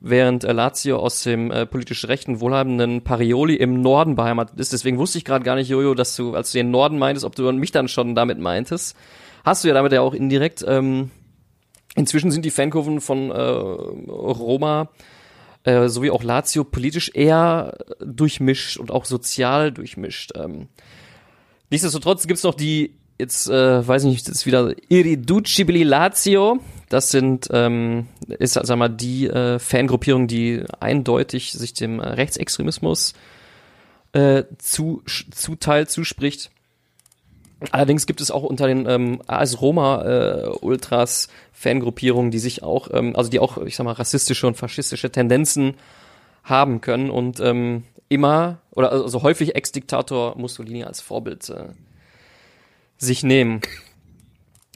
während 0.00 0.42
äh, 0.42 0.52
Lazio 0.52 0.98
aus 0.98 1.22
dem 1.22 1.52
politisch 1.70 2.08
rechten, 2.08 2.40
wohlhabenden 2.40 3.04
Parioli 3.04 3.54
im 3.54 3.82
Norden 3.82 4.16
beheimatet 4.16 4.58
ist. 4.58 4.72
Deswegen 4.72 4.98
wusste 4.98 5.18
ich 5.18 5.24
gerade 5.24 5.44
gar 5.44 5.54
nicht, 5.54 5.68
Jojo, 5.68 5.94
dass 5.94 6.16
du, 6.16 6.34
als 6.34 6.50
du 6.50 6.58
den 6.58 6.70
Norden 6.70 6.98
meintest, 6.98 7.24
ob 7.24 7.36
du 7.36 7.50
mich 7.52 7.70
dann 7.70 7.88
schon 7.88 8.14
damit 8.14 8.38
meintest. 8.38 8.96
Hast 9.44 9.62
du 9.62 9.68
ja 9.68 9.74
damit 9.74 9.92
ja 9.92 10.00
auch 10.00 10.14
indirekt. 10.14 10.64
Ähm, 10.66 11.10
inzwischen 11.94 12.32
sind 12.32 12.44
die 12.44 12.50
Fankurven 12.50 13.00
von 13.00 13.30
äh, 13.30 13.34
Roma 13.34 14.88
sowie 15.64 16.10
auch 16.10 16.24
Lazio 16.24 16.64
politisch 16.64 17.12
eher 17.14 17.78
durchmischt 18.04 18.78
und 18.78 18.90
auch 18.90 19.04
sozial 19.04 19.70
durchmischt. 19.70 20.32
Ähm, 20.34 20.66
Nichtsdestotrotz 21.72 22.26
gibt's 22.26 22.42
noch 22.42 22.52
die, 22.52 22.92
jetzt 23.18 23.48
äh, 23.48 23.88
weiß 23.88 24.04
ich 24.04 24.10
nicht, 24.10 24.28
das 24.28 24.36
ist 24.36 24.46
wieder 24.46 24.74
Irriducibili 24.90 25.84
Lazio. 25.84 26.60
Das 26.90 27.08
sind, 27.08 27.48
ähm, 27.50 28.08
ist, 28.28 28.52
sag 28.52 28.76
mal, 28.76 28.90
die 28.90 29.26
äh, 29.26 29.58
Fangruppierung, 29.58 30.26
die 30.26 30.64
eindeutig 30.80 31.52
sich 31.52 31.72
dem 31.72 31.98
äh, 31.98 32.08
Rechtsextremismus 32.08 33.14
äh, 34.12 34.42
zu, 34.58 35.02
zuteilt, 35.30 35.90
zuspricht. 35.90 36.50
Allerdings 37.70 38.04
gibt 38.04 38.20
es 38.20 38.30
auch 38.30 38.42
unter 38.42 38.66
den 38.66 38.84
ähm, 38.86 39.22
AS 39.26 39.62
Roma 39.62 40.02
äh, 40.02 40.48
Ultras 40.60 41.28
Fangruppierungen, 41.54 42.30
die 42.30 42.38
sich 42.38 42.62
auch, 42.62 42.90
ähm, 42.92 43.16
also 43.16 43.30
die 43.30 43.38
auch, 43.38 43.56
ich 43.56 43.76
sag 43.76 43.84
mal, 43.84 43.92
rassistische 43.92 44.46
und 44.46 44.58
faschistische 44.58 45.10
Tendenzen 45.10 45.76
haben 46.44 46.82
können 46.82 47.08
und 47.08 47.40
ähm, 47.40 47.84
immer 48.12 48.58
oder 48.70 48.92
also 48.92 49.22
häufig 49.22 49.54
Ex-Diktator 49.54 50.36
Mussolini 50.36 50.84
als 50.84 51.00
Vorbild 51.00 51.48
äh, 51.48 51.68
sich 52.98 53.22
nehmen. 53.22 53.62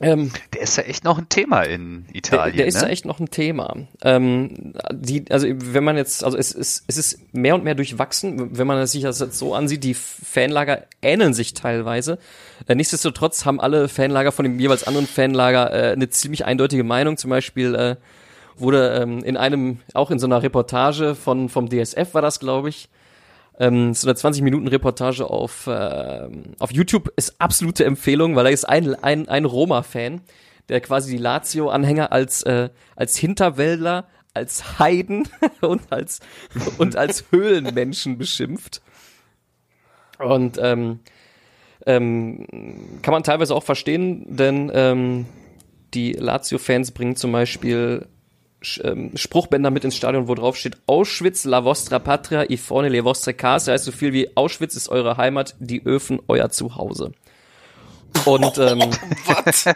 Ähm, 0.03 0.31
der 0.53 0.61
ist 0.61 0.77
ja 0.77 0.83
echt 0.83 1.05
noch 1.05 1.17
ein 1.17 1.31
Thema 1.31 1.63
in 1.63 2.05
Italien. 2.13 2.57
Der, 2.57 2.65
der 2.65 2.67
ist 2.67 2.75
ne? 2.75 2.83
ja 2.83 2.89
echt 2.89 3.07
noch 3.07 3.19
ein 3.19 3.31
Thema. 3.31 3.77
Ähm, 4.03 4.75
die, 4.93 5.25
also 5.31 5.47
wenn 5.49 5.85
man 5.85 5.97
jetzt, 5.97 6.23
also 6.23 6.37
es, 6.37 6.55
es, 6.55 6.85
es 6.87 6.99
ist 6.99 7.35
mehr 7.35 7.55
und 7.55 7.65
mehr 7.65 7.75
durchwachsen, 7.75 8.59
wenn 8.59 8.67
man 8.67 8.87
sich 8.87 9.03
das 9.03 9.21
jetzt 9.21 9.39
so 9.39 9.55
ansieht, 9.55 9.85
die 9.85 9.95
Fanlager 9.95 10.85
ähneln 11.01 11.33
sich 11.33 11.55
teilweise. 11.55 12.19
Äh, 12.67 12.75
nichtsdestotrotz 12.75 13.47
haben 13.47 13.59
alle 13.59 13.89
Fanlager 13.89 14.33
von 14.33 14.45
dem 14.45 14.61
jeweils 14.61 14.87
anderen 14.87 15.07
Fanlager 15.07 15.73
äh, 15.73 15.93
eine 15.93 16.11
ziemlich 16.11 16.45
eindeutige 16.45 16.85
Meinung. 16.85 17.17
Zum 17.17 17.31
Beispiel 17.31 17.75
äh, 17.75 17.97
wurde 18.59 19.01
ähm, 19.01 19.25
in 19.25 19.39
einem, 19.39 19.81
auch 19.95 20.11
in 20.11 20.19
so 20.19 20.27
einer 20.27 20.43
Reportage 20.43 21.15
von 21.15 21.49
vom 21.49 21.71
DSF 21.71 22.13
war 22.13 22.23
das, 22.23 22.39
glaube 22.39 22.69
ich, 22.69 22.91
ähm, 23.59 23.95
so 23.95 24.07
eine 24.07 24.15
20 24.15 24.43
Minuten 24.43 24.69
Reportage 24.69 25.29
auf 25.29 25.67
äh, 25.67 26.29
auf 26.59 26.73
YouTube 26.73 27.13
ist 27.17 27.41
absolute 27.41 27.85
Empfehlung, 27.85 28.37
weil 28.37 28.45
da 28.45 28.51
ist 28.51 28.65
ein 28.65 28.95
ein, 28.95 29.29
ein 29.29 29.45
Roma-Fan, 29.45 30.21
der 30.69 30.81
quasi 30.81 31.13
die 31.13 31.23
Lazio-Anhänger 31.23 32.13
als 32.13 32.43
äh, 32.43 32.71
als 32.97 33.17
Hinterwäldler, 33.17 34.09
als 34.35 34.79
Heiden 34.79 35.29
und 35.61 35.81
als 35.91 36.21
und 36.79 36.97
als 36.97 37.25
Höhlenmenschen 37.31 38.19
beschimpft. 38.19 38.83
Und 40.19 40.59
ähm, 40.61 41.01
ähm, 41.87 42.47
kann 43.03 43.13
man 43.13 43.23
teilweise 43.23 43.55
auch 43.55 43.63
verstehen, 43.63 44.37
denn 44.37 44.71
ähm, 44.75 45.27
die 45.95 46.13
Lazio-Fans 46.13 46.91
bringen 46.93 47.17
zum 47.17 47.33
Beispiel 47.33 48.07
Spruchbänder 49.15 49.71
mit 49.71 49.85
ins 49.85 49.97
Stadion, 49.97 50.29
wo 50.29 50.35
drauf 50.35 50.57
steht 50.57 50.77
Auschwitz, 50.87 51.45
la 51.45 51.65
vostra 51.65 51.99
patria, 51.99 52.45
i 52.51 52.57
forne 52.57 52.89
le 52.89 53.05
vostre 53.05 53.33
case. 53.35 53.71
Heißt 53.73 53.85
so 53.85 53.93
viel 53.93 54.13
wie 54.13 54.37
Auschwitz 54.37 54.75
ist 54.77 54.89
eure 54.89 55.17
Heimat, 55.17 55.55
die 55.61 55.85
Öfen 55.85 56.21
euer 56.29 56.51
Zuhause. 56.51 57.13
Und 58.25 58.57
ähm, 58.59 58.81
Was? 59.45 59.67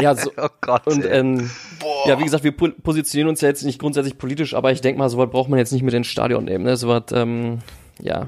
ja, 0.00 0.14
so, 0.14 0.30
Oh 0.36 0.48
Gott. 0.62 0.86
und 0.86 1.04
ähm, 1.04 1.50
Boah. 1.80 2.08
ja, 2.08 2.18
wie 2.18 2.24
gesagt, 2.24 2.44
wir 2.44 2.52
po- 2.56 2.70
positionieren 2.82 3.28
uns 3.28 3.40
ja 3.42 3.48
jetzt 3.48 3.62
nicht 3.62 3.78
grundsätzlich 3.78 4.16
politisch, 4.16 4.54
aber 4.54 4.72
ich 4.72 4.80
denke 4.80 4.98
mal, 4.98 5.08
sowas 5.10 5.28
braucht 5.30 5.50
man 5.50 5.58
jetzt 5.58 5.72
nicht 5.72 5.82
mit 5.82 5.92
ins 5.92 6.06
Stadion 6.06 6.44
nehmen. 6.46 6.64
Ne? 6.64 6.76
Sowas, 6.76 7.04
ähm, 7.12 7.58
ja, 8.00 8.26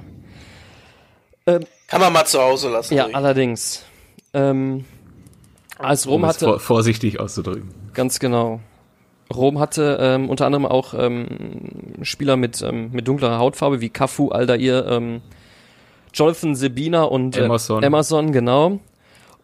Kann 1.46 2.00
man 2.00 2.12
mal 2.12 2.24
zu 2.26 2.40
Hause 2.40 2.68
lassen. 2.70 2.94
ja, 2.94 3.04
ruhig. 3.04 3.16
allerdings. 3.16 3.84
Ähm, 4.34 4.84
als 5.78 6.06
Rom 6.06 6.22
um 6.22 6.24
es 6.28 6.36
hatte, 6.36 6.44
vor, 6.44 6.60
vorsichtig 6.60 7.18
auszudrücken. 7.18 7.70
Ganz 7.94 8.18
genau. 8.20 8.60
Rom 9.34 9.58
hatte 9.58 9.98
ähm, 10.00 10.28
unter 10.30 10.46
anderem 10.46 10.66
auch 10.66 10.94
ähm, 10.96 11.26
Spieler 12.02 12.36
mit, 12.36 12.62
ähm, 12.62 12.90
mit 12.92 13.08
dunklerer 13.08 13.38
Hautfarbe 13.38 13.80
wie 13.80 13.88
Cafu, 13.88 14.28
Aldair, 14.30 14.86
ähm, 14.88 15.20
Jonathan 16.14 16.54
Sebina 16.54 17.02
und 17.04 17.36
äh, 17.36 17.44
Emerson. 17.44 17.82
Emerson, 17.82 18.32
genau. 18.32 18.78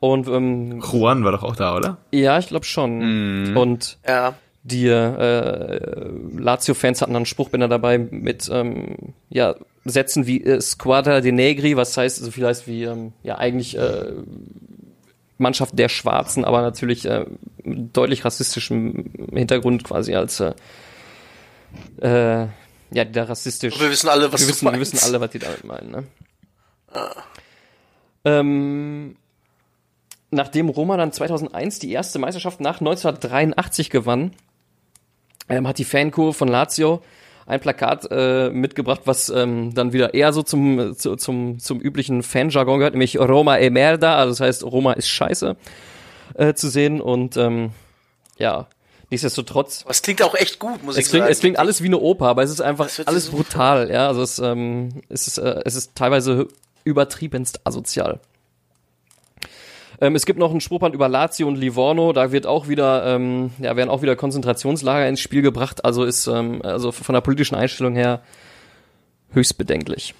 Und 0.00 0.28
ähm, 0.28 0.80
Juan 0.80 1.24
war 1.24 1.32
doch 1.32 1.42
auch 1.42 1.56
da, 1.56 1.76
oder? 1.76 1.96
ja, 2.12 2.38
ich 2.38 2.48
glaube 2.48 2.64
schon. 2.64 3.56
Und 3.56 3.98
Ja. 4.06 4.34
die 4.62 4.86
äh, 4.86 6.10
Lazio-Fans 6.36 7.02
hatten 7.02 7.14
dann 7.14 7.26
Spruchbänder 7.26 7.68
dabei 7.68 7.98
mit 7.98 8.48
ähm, 8.52 9.14
ja, 9.28 9.54
Sätzen 9.84 10.26
wie 10.26 10.44
äh, 10.44 10.60
Squadra 10.60 11.20
de 11.20 11.32
Negri, 11.32 11.76
was 11.76 11.96
heißt 11.96 12.18
so 12.22 12.30
viel 12.30 12.46
heißt 12.46 12.66
wie 12.68 12.84
ähm, 12.84 13.12
ja 13.22 13.38
eigentlich 13.38 13.76
äh, 13.76 14.12
Mannschaft 15.38 15.78
der 15.78 15.88
Schwarzen, 15.88 16.44
aber 16.44 16.62
natürlich 16.62 17.06
äh, 17.06 17.24
mit 17.62 17.96
deutlich 17.96 18.24
rassistischem 18.24 19.10
Hintergrund 19.32 19.84
quasi 19.84 20.14
als 20.14 20.40
äh, 20.40 20.54
äh, 22.00 22.46
ja, 22.90 23.04
die 23.04 23.12
da 23.12 23.24
rassistisch. 23.24 23.78
Wir 23.78 23.90
wissen 23.90 24.08
alle, 24.08 24.32
was 24.32 24.42
wir 24.42 24.48
wissen, 24.48 24.70
wir 24.70 24.80
wissen 24.80 24.98
alle, 25.02 25.20
was 25.20 25.30
die 25.30 25.38
damit 25.38 25.64
meinen, 25.64 25.90
ne? 25.90 26.04
Ähm, 28.24 29.16
nachdem 30.30 30.68
Roma 30.68 30.96
dann 30.96 31.12
2001 31.12 31.78
die 31.78 31.92
erste 31.92 32.18
Meisterschaft 32.18 32.60
nach 32.60 32.80
1983 32.80 33.90
gewann, 33.90 34.32
ähm, 35.48 35.68
hat 35.68 35.78
die 35.78 35.84
Fankurve 35.84 36.32
von 36.32 36.48
Lazio 36.48 37.02
ein 37.48 37.60
Plakat 37.60 38.06
äh, 38.10 38.50
mitgebracht, 38.50 39.00
was 39.06 39.30
ähm, 39.30 39.72
dann 39.74 39.94
wieder 39.94 40.12
eher 40.12 40.34
so 40.34 40.42
zum, 40.42 40.78
äh, 40.78 40.94
zu, 40.94 41.16
zum, 41.16 41.58
zum 41.58 41.80
üblichen 41.80 42.22
Fanjargon 42.22 42.78
gehört, 42.78 42.92
nämlich 42.92 43.18
Roma 43.18 43.56
e 43.56 43.70
merda, 43.70 44.16
also 44.16 44.32
das 44.32 44.40
heißt 44.40 44.64
Roma 44.64 44.92
ist 44.92 45.08
scheiße 45.08 45.56
äh, 46.34 46.52
zu 46.52 46.68
sehen 46.68 47.00
und 47.00 47.38
ähm, 47.38 47.70
ja, 48.36 48.66
nichtsdestotrotz 49.08 49.86
es 49.88 50.02
klingt 50.02 50.22
auch 50.22 50.34
echt 50.34 50.58
gut, 50.58 50.84
muss 50.84 50.98
ich 50.98 51.06
klingt, 51.06 51.22
sagen. 51.22 51.32
es 51.32 51.40
klingt 51.40 51.58
alles 51.58 51.82
wie 51.82 51.86
eine 51.86 51.98
Oper, 51.98 52.26
aber 52.26 52.42
es 52.42 52.50
ist 52.50 52.60
einfach 52.60 52.90
alles 53.06 53.30
brutal, 53.30 53.90
ja. 53.90 54.08
Also 54.08 54.20
es, 54.20 54.38
ähm, 54.38 55.02
es, 55.08 55.26
ist, 55.26 55.38
äh, 55.38 55.62
es 55.64 55.74
ist 55.74 55.94
teilweise 55.94 56.48
übertriebenst 56.84 57.66
asozial. 57.66 58.20
Ähm, 60.00 60.14
es 60.14 60.26
gibt 60.26 60.38
noch 60.38 60.52
ein 60.52 60.60
Spruchband 60.60 60.94
über 60.94 61.08
Lazio 61.08 61.48
und 61.48 61.56
Livorno, 61.56 62.12
da 62.12 62.30
wird 62.30 62.46
auch 62.46 62.68
wieder, 62.68 63.04
ähm, 63.06 63.50
ja, 63.58 63.76
werden 63.76 63.90
auch 63.90 64.02
wieder 64.02 64.14
Konzentrationslager 64.14 65.08
ins 65.08 65.20
Spiel 65.20 65.42
gebracht, 65.42 65.84
also 65.84 66.04
ist, 66.04 66.26
ähm, 66.28 66.62
also 66.62 66.92
von 66.92 67.14
der 67.14 67.20
politischen 67.20 67.56
Einstellung 67.56 67.94
her 67.94 68.20
höchst 69.32 69.58
bedenklich. 69.58 70.14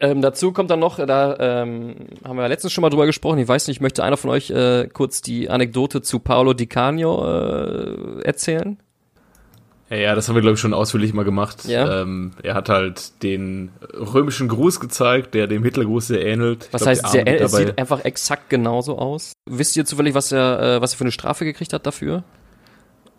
Ähm, 0.00 0.22
dazu 0.22 0.52
kommt 0.52 0.70
dann 0.70 0.80
noch, 0.80 1.04
da 1.04 1.62
ähm, 1.62 1.96
haben 2.24 2.36
wir 2.36 2.42
ja 2.42 2.48
letztens 2.48 2.72
schon 2.72 2.82
mal 2.82 2.90
drüber 2.90 3.06
gesprochen, 3.06 3.38
ich 3.38 3.48
weiß 3.48 3.68
nicht, 3.68 3.80
möchte 3.80 4.04
einer 4.04 4.16
von 4.16 4.30
euch 4.30 4.50
äh, 4.50 4.88
kurz 4.92 5.20
die 5.20 5.50
Anekdote 5.50 6.02
zu 6.02 6.20
Paolo 6.20 6.52
Di 6.52 6.66
Canio 6.66 7.24
äh, 7.24 8.22
erzählen? 8.22 8.78
Ja, 9.94 10.00
ja, 10.00 10.14
das 10.14 10.28
haben 10.28 10.34
wir, 10.34 10.42
glaube 10.42 10.54
ich, 10.54 10.60
schon 10.60 10.74
ausführlich 10.74 11.12
mal 11.12 11.24
gemacht. 11.24 11.64
Ja. 11.66 12.02
Ähm, 12.02 12.32
er 12.42 12.54
hat 12.54 12.68
halt 12.68 13.22
den 13.22 13.70
römischen 13.94 14.48
Gruß 14.48 14.80
gezeigt, 14.80 15.34
der 15.34 15.46
dem 15.46 15.62
Hitlergruß 15.62 16.08
sehr. 16.08 16.24
Ich 16.24 16.38
Was 16.72 16.82
glaub, 16.82 16.86
heißt, 16.86 17.02
der 17.04 17.10
sehr, 17.10 17.24
dabei. 17.24 17.48
sieht 17.48 17.78
einfach 17.78 18.04
exakt 18.04 18.50
genauso 18.50 18.98
aus. 18.98 19.32
Wisst 19.48 19.76
ihr 19.76 19.84
zufällig, 19.84 20.14
was 20.14 20.32
er, 20.32 20.76
äh, 20.76 20.80
was 20.80 20.94
er 20.94 20.98
für 20.98 21.04
eine 21.04 21.12
Strafe 21.12 21.44
gekriegt 21.44 21.72
hat 21.72 21.86
dafür? 21.86 22.24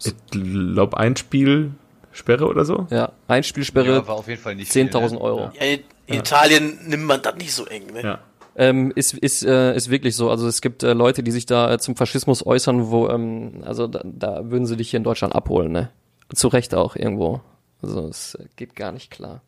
Ich 0.04 0.14
glaube, 0.32 0.98
ein 0.98 1.16
Spiel 1.16 1.72
Sperre 2.12 2.48
oder 2.48 2.64
so. 2.64 2.88
Ja, 2.90 3.12
Einspielsperre, 3.28 3.92
ja, 3.92 4.08
war 4.08 4.16
auf 4.16 4.28
jeden 4.28 4.42
Fall 4.42 4.56
nicht 4.56 4.72
viel, 4.72 4.88
10.000 4.88 5.12
ne? 5.12 5.22
Euro. 5.22 5.52
ja, 5.60 5.66
in 5.66 5.80
in 6.08 6.20
Italien 6.20 6.80
nimmt 6.88 7.06
man 7.06 7.22
das 7.22 7.36
nicht 7.36 7.54
so 7.54 7.66
eng, 7.66 7.88
ne? 7.94 8.04
Ja. 8.04 8.20
Ähm, 8.58 8.94
ist, 8.96 9.14
ist, 9.16 9.44
äh, 9.44 9.76
ist 9.76 9.90
wirklich 9.90 10.16
so. 10.16 10.30
Also 10.30 10.48
es 10.48 10.62
gibt 10.62 10.84
äh, 10.84 10.94
Leute, 10.94 11.24
die 11.24 11.32
sich 11.32 11.46
da 11.46 11.74
äh, 11.74 11.80
zum 11.80 11.96
Faschismus 11.96 12.46
äußern, 12.46 12.90
wo, 12.90 13.10
ähm, 13.10 13.64
also 13.66 13.88
da, 13.88 14.02
da 14.06 14.50
würden 14.50 14.66
sie 14.66 14.78
dich 14.78 14.92
hier 14.92 14.98
in 14.98 15.04
Deutschland 15.04 15.36
abholen, 15.36 15.72
ne? 15.72 15.90
Zu 16.34 16.48
Recht 16.48 16.74
auch 16.74 16.96
irgendwo. 16.96 17.42
Also 17.82 18.08
es 18.08 18.38
geht 18.56 18.76
gar 18.76 18.92
nicht 18.92 19.12
klar. 19.12 19.42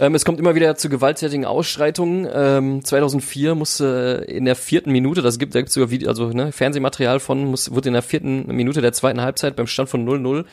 Ähm, 0.00 0.14
es 0.14 0.24
kommt 0.24 0.40
immer 0.40 0.54
wieder 0.54 0.76
zu 0.76 0.88
gewalttätigen 0.88 1.44
Ausschreitungen. 1.44 2.26
Ähm, 2.32 2.84
2004 2.84 3.54
musste 3.54 4.24
in 4.26 4.46
der 4.46 4.56
vierten 4.56 4.90
Minute, 4.92 5.20
das 5.20 5.38
gibt, 5.38 5.52
gibt's 5.52 5.74
sogar 5.74 5.90
Video, 5.90 6.08
also 6.08 6.30
ne, 6.30 6.52
Fernsehmaterial 6.52 7.20
von, 7.20 7.44
muss, 7.44 7.72
wurde 7.72 7.90
in 7.90 7.92
der 7.92 8.02
vierten 8.02 8.46
Minute 8.46 8.80
der 8.80 8.94
zweiten 8.94 9.20
Halbzeit 9.20 9.56
beim 9.56 9.66
Stand 9.66 9.90
von 9.90 10.08
0-0 10.08 10.46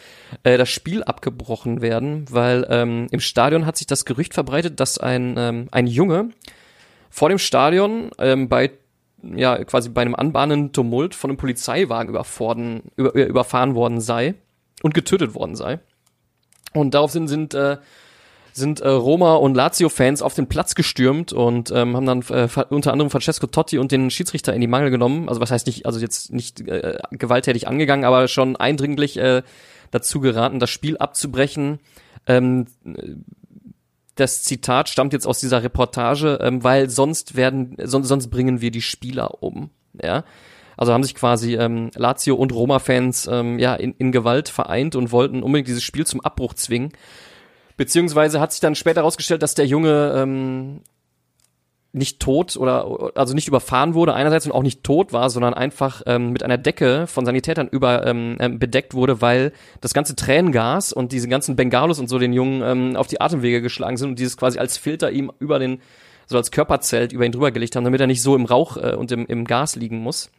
äh, 0.43 0.57
das 0.57 0.69
Spiel 0.69 1.01
abgebrochen 1.01 1.81
werden, 1.81 2.25
weil 2.29 2.67
ähm, 2.69 3.07
im 3.11 3.21
Stadion 3.21 3.65
hat 3.65 3.77
sich 3.77 3.87
das 3.87 4.03
Gerücht 4.03 4.33
verbreitet, 4.33 4.81
dass 4.81 4.97
ein, 4.97 5.35
ähm, 5.37 5.69
ein 5.71 5.87
Junge 5.87 6.31
vor 7.09 7.29
dem 7.29 7.39
Stadion 7.39 8.11
ähm, 8.19 8.49
bei 8.49 8.71
ja 9.23 9.63
quasi 9.63 9.89
bei 9.89 10.01
einem 10.01 10.15
anbahnenden 10.15 10.73
Tumult 10.73 11.15
von 11.15 11.31
einem 11.31 11.37
Polizeiwagen 11.37 12.09
überfahren, 12.09 12.83
über, 12.95 13.13
überfahren 13.13 13.75
worden 13.75 13.99
sei 14.01 14.35
und 14.83 14.93
getötet 14.93 15.33
worden 15.35 15.55
sei. 15.55 15.79
Und 16.73 16.93
darauf 16.93 17.11
sind, 17.11 17.27
sind 17.27 17.53
äh, 17.53 17.77
sind 18.57 18.79
äh, 18.79 18.89
Roma 18.89 19.35
und 19.35 19.55
Lazio-Fans 19.55 20.21
auf 20.21 20.33
den 20.33 20.47
Platz 20.47 20.75
gestürmt 20.75 21.31
und 21.31 21.71
ähm, 21.71 21.95
haben 21.95 22.05
dann 22.05 22.21
äh, 22.29 22.49
unter 22.69 22.91
anderem 22.91 23.09
Francesco 23.09 23.47
Totti 23.47 23.77
und 23.77 23.91
den 23.91 24.09
Schiedsrichter 24.09 24.53
in 24.53 24.61
die 24.61 24.67
Mangel 24.67 24.89
genommen. 24.89 25.29
Also 25.29 25.39
was 25.39 25.51
heißt 25.51 25.67
nicht, 25.67 25.85
also 25.85 25.99
jetzt 25.99 26.33
nicht 26.33 26.67
äh, 26.67 26.97
gewalttätig 27.11 27.67
angegangen, 27.67 28.03
aber 28.03 28.27
schon 28.27 28.55
eindringlich 28.55 29.17
äh, 29.17 29.43
dazu 29.91 30.19
geraten, 30.19 30.59
das 30.59 30.69
Spiel 30.69 30.97
abzubrechen. 30.97 31.79
Ähm, 32.25 32.65
das 34.19 34.43
Zitat 34.43 34.89
stammt 34.89 35.13
jetzt 35.13 35.25
aus 35.25 35.39
dieser 35.39 35.63
Reportage, 35.63 36.39
ähm, 36.41 36.63
weil 36.63 36.89
sonst 36.89 37.35
werden, 37.35 37.77
sonst, 37.83 38.07
sonst 38.07 38.29
bringen 38.29 38.61
wir 38.61 38.71
die 38.71 38.81
Spieler 38.81 39.41
um. 39.41 39.69
Ja. 40.01 40.23
Also 40.75 40.93
haben 40.93 41.03
sich 41.03 41.15
quasi 41.15 41.55
ähm, 41.55 41.89
Lazio 41.95 42.35
und 42.35 42.53
Roma-Fans 42.53 43.27
ähm, 43.31 43.57
ja 43.57 43.73
in, 43.75 43.93
in 43.93 44.11
Gewalt 44.11 44.47
vereint 44.49 44.95
und 44.95 45.11
wollten 45.11 45.41
unbedingt 45.41 45.67
dieses 45.67 45.83
Spiel 45.83 46.05
zum 46.05 46.21
Abbruch 46.21 46.53
zwingen. 46.53 46.91
Beziehungsweise 47.77 48.39
hat 48.39 48.51
sich 48.51 48.61
dann 48.61 48.75
später 48.75 49.01
herausgestellt, 49.01 49.41
dass 49.41 49.55
der 49.55 49.65
Junge 49.65 50.13
ähm, 50.15 50.81
nicht 51.97 52.19
tot 52.19 52.55
oder 52.57 53.11
also 53.15 53.33
nicht 53.33 53.47
überfahren 53.47 53.93
wurde 53.93 54.13
einerseits 54.13 54.45
und 54.45 54.51
auch 54.51 54.63
nicht 54.63 54.83
tot 54.83 55.13
war, 55.13 55.29
sondern 55.29 55.53
einfach 55.53 56.01
ähm, 56.05 56.31
mit 56.31 56.43
einer 56.43 56.57
Decke 56.57 57.07
von 57.07 57.25
Sanitätern 57.25 57.67
über 57.67 58.05
ähm, 58.05 58.37
ähm, 58.39 58.59
bedeckt 58.59 58.93
wurde, 58.93 59.21
weil 59.21 59.51
das 59.81 59.93
ganze 59.93 60.15
Tränengas 60.15 60.93
und 60.93 61.11
diese 61.11 61.27
ganzen 61.27 61.55
Bengalos 61.55 61.99
und 61.99 62.07
so 62.07 62.19
den 62.19 62.33
Jungen 62.33 62.61
ähm, 62.63 62.95
auf 62.95 63.07
die 63.07 63.21
Atemwege 63.21 63.61
geschlagen 63.61 63.97
sind 63.97 64.09
und 64.09 64.19
dieses 64.19 64.37
quasi 64.37 64.59
als 64.59 64.77
Filter 64.77 65.11
ihm 65.11 65.31
über 65.39 65.59
den 65.59 65.81
so 66.27 66.37
als 66.37 66.51
Körperzelt 66.51 67.13
über 67.13 67.25
ihn 67.25 67.31
drüber 67.31 67.51
gelegt 67.51 67.75
haben, 67.75 67.85
damit 67.85 68.01
er 68.01 68.07
nicht 68.07 68.21
so 68.21 68.35
im 68.35 68.45
Rauch 68.45 68.77
äh, 68.77 68.95
und 68.95 69.11
im, 69.11 69.25
im 69.25 69.45
Gas 69.45 69.75
liegen 69.75 69.99
muss. 69.99 70.29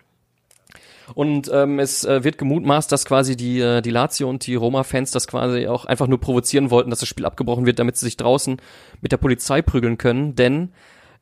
Und 1.15 1.51
ähm, 1.53 1.79
es 1.79 2.05
äh, 2.05 2.25
wird 2.25 2.39
gemutmaßt, 2.39 2.91
dass 2.93 3.05
quasi 3.05 3.37
die, 3.37 3.61
äh, 3.61 3.81
die 3.81 3.91
Lazio 3.91 4.29
und 4.29 4.47
die 4.47 4.55
Roma-Fans 4.55 5.11
das 5.11 5.27
quasi 5.27 5.67
auch 5.67 5.87
einfach 5.87 6.07
nur 6.07 6.21
provozieren 6.21 6.71
wollten, 6.71 6.91
dass 6.91 7.01
das 7.01 7.09
Spiel 7.09 7.25
abgebrochen 7.25 7.67
wird, 7.67 7.79
damit 7.79 7.97
sie 7.97 8.07
sich 8.07 8.17
draußen 8.17 8.59
mit 9.01 9.13
der 9.13 9.17
Polizei 9.17 9.63
prügeln 9.63 9.99
können. 9.99 10.35
Denn 10.35 10.73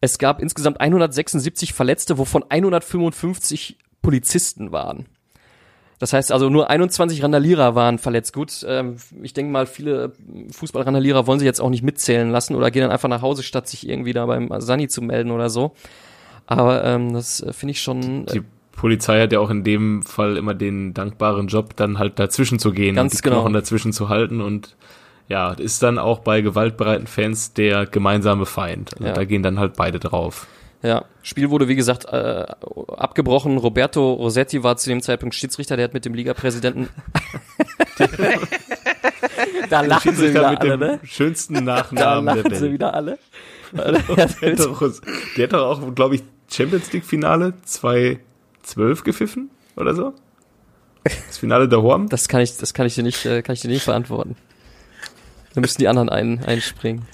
Es 0.01 0.19
gab 0.19 0.41
insgesamt 0.41 0.81
176 0.81 1.73
Verletzte, 1.73 2.19
wovon 2.19 2.45
155 2.49 3.79
Polizisten 4.03 4.73
waren. 4.73 5.07
Das 5.99 6.13
heißt 6.13 6.31
also 6.31 6.51
nur 6.51 6.69
21 6.69 7.23
Randalierer 7.23 7.75
waren 7.75 7.99
verletzt. 7.99 8.35
Gut, 8.35 8.65
ähm, 8.69 8.97
ich 9.23 9.33
denke 9.33 9.51
mal, 9.51 9.67
viele 9.67 10.13
Fußballrandalierer 10.51 11.27
wollen 11.27 11.39
sich 11.39 11.47
jetzt 11.47 11.61
auch 11.61 11.71
nicht 11.71 11.83
mitzählen 11.83 12.31
lassen 12.31 12.55
oder 12.55 12.71
gehen 12.71 12.83
dann 12.83 12.91
einfach 12.91 13.09
nach 13.09 13.23
Hause, 13.23 13.43
statt 13.43 13.67
sich 13.67 13.89
irgendwie 13.89 14.13
da 14.13 14.27
beim 14.27 14.51
Sani 14.59 14.89
zu 14.89 15.01
melden 15.01 15.31
oder 15.31 15.49
so. 15.49 15.73
Aber 16.47 16.85
ähm, 16.85 17.15
das 17.15 17.43
äh, 17.43 17.53
finde 17.53 17.73
ich 17.73 17.81
schon. 17.81 18.27
Äh, 18.29 18.33
die 18.35 18.43
Polizei 18.73 19.23
hat 19.23 19.33
ja 19.33 19.41
auch 19.41 19.49
in 19.49 19.65
dem 19.65 20.03
Fall 20.03 20.37
immer 20.37 20.55
den 20.55 20.93
dankbaren 20.93 21.49
Job, 21.49 21.77
dann 21.77 21.99
halt 21.99 22.19
dazwischen 22.19 22.59
zu 22.59 22.73
gehen 22.73 22.95
Ganz 22.95 23.15
und 23.15 23.19
die 23.19 23.23
genau. 23.23 23.37
Knochen 23.37 23.55
dazwischen 23.55 23.93
zu 23.95 24.11
halten 24.11 24.43
und 24.43 24.77
ja, 25.29 25.53
ist 25.53 25.83
dann 25.83 25.99
auch 25.99 26.21
bei 26.21 26.41
gewaltbereiten 26.41 27.07
Fans 27.07 27.53
der 27.53 27.87
gemeinsame 27.87 28.47
Feind. 28.47 28.95
Also 28.95 29.07
Ja. 29.09 29.13
Da 29.15 29.25
gehen 29.25 29.43
dann 29.43 29.59
halt 29.59 29.75
beide 29.77 29.99
drauf. 29.99 30.47
Ja, 30.83 31.05
Spiel 31.23 31.51
wurde 31.51 31.69
wie 31.69 31.75
gesagt 31.75 32.05
äh, 32.05 32.47
abgebrochen. 32.97 33.57
Roberto 33.59 34.13
Rossetti 34.13 34.63
war 34.63 34.77
zu 34.77 34.89
dem 34.89 35.03
Zeitpunkt 35.03 35.35
Schiedsrichter, 35.35 35.77
der 35.77 35.85
hat 35.87 35.95
mit 35.95 36.05
dem 36.05 36.15
Ligapräsidenten. 36.15 36.89
da 39.71 39.81
lachen 39.81 40.15
sie 40.15 40.31
wieder 40.31 40.51
mit 40.51 40.61
alle, 40.61 40.71
dem 40.71 40.81
ne? 40.81 41.01
schönsten 41.03 41.55
Da 41.55 41.61
Nachnamen 41.61 42.27
der 42.27 42.37
lachen 42.37 42.55
sie 42.55 42.61
Welt. 42.63 42.73
wieder 42.73 42.95
alle. 42.95 43.19
Der 43.73 43.95
hat 44.53 44.61
doch, 44.61 44.93
der 45.37 45.45
hat 45.45 45.53
doch 45.53 45.67
auch, 45.67 45.95
glaube 45.97 46.15
ich, 46.15 46.23
Champions 46.49 46.93
League 46.93 47.05
Finale 47.05 47.53
2012 47.65 49.03
gepfiffen 49.03 49.51
oder 49.75 49.93
so. 49.93 50.15
Das 51.03 51.39
Finale 51.39 51.69
der 51.69 51.83
Horm. 51.83 52.09
Das 52.09 52.29
kann 52.29 52.41
ich, 52.41 52.57
das 52.57 52.75
kann 52.75 52.87
ich 52.87 52.95
dir 52.95 53.03
nicht, 53.03 53.27
äh, 53.27 53.43
kann 53.43 53.55
ich 53.55 53.63
dir 53.63 53.69
nicht 53.69 53.85
beantworten. 53.85 54.37
Da 55.57 55.63
müssen 55.63 55.79
die 55.79 55.89
anderen 55.89 56.11
ein, 56.11 56.45
einspringen. 56.45 57.07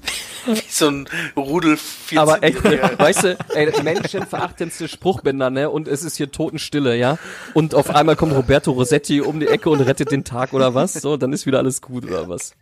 Wie 0.46 0.62
so 0.70 0.88
ein 0.88 1.06
Rudel 1.36 1.76
14 1.76 2.18
Aber 2.18 2.42
echt, 2.42 2.64
weißt 2.98 3.24
du, 3.24 3.38
ey, 3.54 3.70
menschenverachtendste 3.82 4.88
Spruchbänder, 4.88 5.50
ne? 5.50 5.68
Und 5.68 5.86
es 5.86 6.02
ist 6.02 6.16
hier 6.16 6.32
Totenstille, 6.32 6.96
ja? 6.96 7.18
Und 7.52 7.74
auf 7.74 7.90
einmal 7.90 8.16
kommt 8.16 8.32
Roberto 8.32 8.70
Rossetti 8.72 9.20
um 9.20 9.38
die 9.38 9.48
Ecke 9.48 9.68
und 9.68 9.82
rettet 9.82 10.12
den 10.12 10.24
Tag 10.24 10.54
oder 10.54 10.74
was? 10.74 10.94
So, 10.94 11.18
dann 11.18 11.34
ist 11.34 11.44
wieder 11.44 11.58
alles 11.58 11.82
gut 11.82 12.06
oder 12.06 12.26
was? 12.30 12.54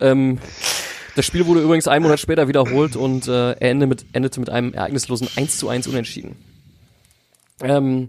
ähm, 0.00 0.38
das 1.14 1.26
Spiel 1.26 1.44
wurde 1.44 1.60
übrigens 1.60 1.86
einen 1.86 2.04
Monat 2.04 2.20
später 2.20 2.48
wiederholt 2.48 2.96
und 2.96 3.28
äh, 3.28 3.52
endete, 3.56 3.86
mit, 3.86 4.06
endete 4.14 4.40
mit 4.40 4.48
einem 4.48 4.72
ereignislosen 4.72 5.28
1 5.36 5.58
zu 5.58 5.68
1 5.68 5.88
Unentschieden. 5.88 6.36
Ähm, 7.60 8.08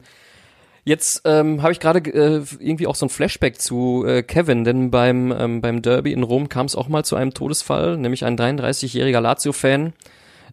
Jetzt 0.88 1.24
ähm, 1.26 1.64
habe 1.64 1.72
ich 1.72 1.80
gerade 1.80 2.00
äh, 2.00 2.44
irgendwie 2.60 2.86
auch 2.86 2.94
so 2.94 3.08
ein 3.08 3.10
Flashback 3.10 3.60
zu 3.60 4.06
äh, 4.06 4.22
Kevin, 4.22 4.64
denn 4.64 4.92
beim, 4.92 5.32
ähm, 5.32 5.60
beim 5.60 5.82
Derby 5.82 6.14
in 6.14 6.22
Rom 6.22 6.48
kam 6.48 6.68
es 6.68 6.76
auch 6.76 6.88
mal 6.88 7.04
zu 7.04 7.16
einem 7.16 7.34
Todesfall, 7.34 7.98
nämlich 7.98 8.24
ein 8.24 8.38
33-jähriger 8.38 9.20
Lazio-Fan, 9.20 9.94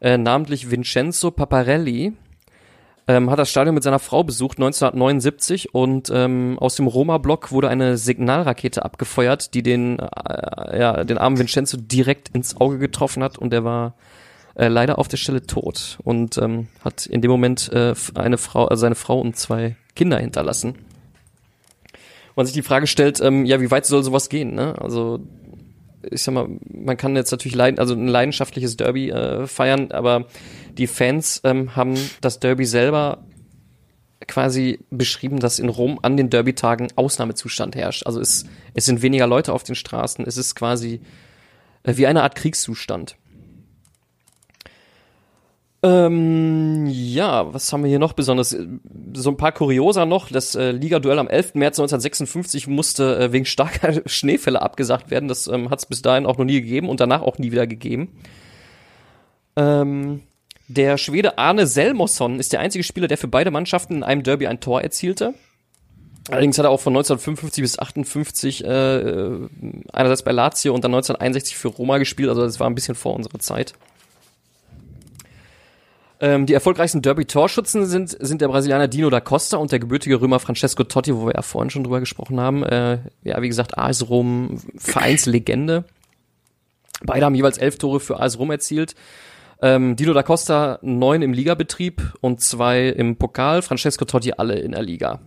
äh, 0.00 0.16
namentlich 0.16 0.70
Vincenzo 0.70 1.32
Paparelli, 1.32 2.14
ähm, 3.08 3.30
hat 3.30 3.38
das 3.38 3.50
Stadion 3.50 3.74
mit 3.74 3.84
seiner 3.84 3.98
Frau 3.98 4.24
besucht 4.24 4.56
1979 4.56 5.74
und 5.74 6.10
ähm, 6.10 6.56
aus 6.58 6.76
dem 6.76 6.86
Roma-Block 6.86 7.52
wurde 7.52 7.68
eine 7.68 7.98
Signalrakete 7.98 8.86
abgefeuert, 8.86 9.52
die 9.52 9.62
den, 9.62 9.98
äh, 9.98 10.78
ja, 10.78 11.04
den 11.04 11.18
armen 11.18 11.38
Vincenzo 11.38 11.76
direkt 11.76 12.30
ins 12.30 12.58
Auge 12.58 12.78
getroffen 12.78 13.22
hat 13.22 13.36
und 13.36 13.52
er 13.52 13.64
war 13.64 13.96
äh, 14.54 14.68
leider 14.68 14.98
auf 14.98 15.08
der 15.08 15.18
Stelle 15.18 15.42
tot 15.46 15.98
und 16.04 16.38
ähm, 16.38 16.68
hat 16.82 17.04
in 17.04 17.20
dem 17.20 17.30
Moment 17.30 17.70
äh, 17.70 17.92
eine 18.14 18.38
Frau, 18.38 18.64
also 18.64 18.80
seine 18.80 18.94
Frau 18.94 19.20
und 19.20 19.36
zwei 19.36 19.76
Kinder 19.94 20.18
hinterlassen. 20.18 20.74
Man 22.34 22.46
sich 22.46 22.54
die 22.54 22.62
Frage 22.62 22.86
stellt, 22.86 23.20
ähm, 23.20 23.44
ja, 23.44 23.60
wie 23.60 23.70
weit 23.70 23.84
soll 23.86 24.02
sowas 24.02 24.28
gehen? 24.28 24.54
Ne? 24.54 24.74
Also 24.80 25.20
ich 26.10 26.22
sag 26.22 26.34
mal, 26.34 26.48
man 26.68 26.96
kann 26.96 27.14
jetzt 27.16 27.30
natürlich 27.30 27.54
leiden, 27.54 27.78
also 27.78 27.94
ein 27.94 28.08
leidenschaftliches 28.08 28.76
Derby 28.76 29.10
äh, 29.10 29.46
feiern, 29.46 29.92
aber 29.92 30.26
die 30.76 30.86
Fans 30.86 31.40
ähm, 31.44 31.76
haben 31.76 31.94
das 32.20 32.40
Derby 32.40 32.64
selber 32.64 33.24
quasi 34.26 34.80
beschrieben, 34.90 35.40
dass 35.40 35.58
in 35.58 35.68
Rom 35.68 35.98
an 36.02 36.16
den 36.16 36.30
Derby-Tagen 36.30 36.88
Ausnahmezustand 36.96 37.76
herrscht. 37.76 38.06
Also 38.06 38.20
es, 38.20 38.44
es 38.74 38.84
sind 38.84 39.02
weniger 39.02 39.26
Leute 39.26 39.52
auf 39.52 39.64
den 39.64 39.74
Straßen, 39.74 40.24
es 40.26 40.36
ist 40.36 40.54
quasi 40.54 41.00
äh, 41.82 41.96
wie 41.96 42.06
eine 42.06 42.22
Art 42.22 42.34
Kriegszustand. 42.34 43.16
Ähm, 45.84 46.86
ja, 46.86 47.52
was 47.52 47.72
haben 47.72 47.82
wir 47.82 47.88
hier 47.88 47.98
noch 47.98 48.12
besonders? 48.12 48.56
So 49.14 49.30
ein 49.30 49.36
paar 49.36 49.50
Kurioser 49.50 50.06
noch. 50.06 50.30
Das 50.30 50.54
äh, 50.54 50.70
Liga-Duell 50.70 51.18
am 51.18 51.28
11. 51.28 51.54
März 51.54 51.80
1956 51.80 52.68
musste 52.68 53.18
äh, 53.18 53.32
wegen 53.32 53.44
starker 53.44 54.00
Schneefälle 54.06 54.62
abgesagt 54.62 55.10
werden. 55.10 55.28
Das 55.28 55.48
ähm, 55.48 55.70
hat 55.70 55.80
es 55.80 55.86
bis 55.86 56.00
dahin 56.00 56.26
auch 56.26 56.38
noch 56.38 56.44
nie 56.44 56.60
gegeben 56.60 56.88
und 56.88 57.00
danach 57.00 57.22
auch 57.22 57.38
nie 57.38 57.50
wieder 57.50 57.66
gegeben. 57.66 58.12
Ähm, 59.56 60.22
der 60.68 60.98
Schwede 60.98 61.36
Arne 61.38 61.66
Selmosson 61.66 62.38
ist 62.38 62.52
der 62.52 62.60
einzige 62.60 62.84
Spieler, 62.84 63.08
der 63.08 63.18
für 63.18 63.28
beide 63.28 63.50
Mannschaften 63.50 63.96
in 63.96 64.02
einem 64.04 64.22
Derby 64.22 64.46
ein 64.46 64.60
Tor 64.60 64.82
erzielte. 64.82 65.34
Allerdings 66.30 66.56
hat 66.56 66.64
er 66.64 66.70
auch 66.70 66.80
von 66.80 66.92
1955 66.92 67.62
bis 67.62 67.78
58 67.80 68.64
äh, 68.64 69.48
einerseits 69.92 70.22
bei 70.22 70.30
Lazio 70.30 70.72
und 70.72 70.84
dann 70.84 70.94
1961 70.94 71.56
für 71.56 71.68
Roma 71.68 71.98
gespielt. 71.98 72.28
Also 72.28 72.42
das 72.42 72.60
war 72.60 72.70
ein 72.70 72.76
bisschen 72.76 72.94
vor 72.94 73.16
unserer 73.16 73.40
Zeit. 73.40 73.74
Ähm, 76.22 76.46
die 76.46 76.54
erfolgreichsten 76.54 77.02
Derby-Torschützen 77.02 77.84
sind, 77.84 78.16
sind 78.20 78.40
der 78.40 78.46
Brasilianer 78.46 78.86
Dino 78.86 79.10
da 79.10 79.18
Costa 79.20 79.56
und 79.56 79.72
der 79.72 79.80
gebürtige 79.80 80.20
Römer 80.20 80.38
Francesco 80.38 80.84
Totti, 80.84 81.16
wo 81.16 81.26
wir 81.26 81.34
ja 81.34 81.42
vorhin 81.42 81.68
schon 81.68 81.82
drüber 81.82 81.98
gesprochen 81.98 82.38
haben. 82.38 82.62
Äh, 82.62 83.00
ja, 83.24 83.42
wie 83.42 83.48
gesagt, 83.48 83.76
AS 83.76 84.08
Rom, 84.08 84.60
Vereinslegende. 84.76 85.82
Beide 87.02 87.26
haben 87.26 87.34
jeweils 87.34 87.58
elf 87.58 87.76
Tore 87.76 87.98
für 87.98 88.20
AS 88.20 88.38
Rom 88.38 88.52
erzielt. 88.52 88.94
Ähm, 89.60 89.96
Dino 89.96 90.12
da 90.12 90.22
Costa 90.22 90.78
neun 90.82 91.22
im 91.22 91.32
Ligabetrieb 91.32 92.14
und 92.20 92.40
zwei 92.40 92.86
im 92.86 93.16
Pokal. 93.16 93.60
Francesco 93.60 94.04
Totti 94.04 94.34
alle 94.36 94.60
in 94.60 94.72
der 94.72 94.82
Liga. 94.82 95.18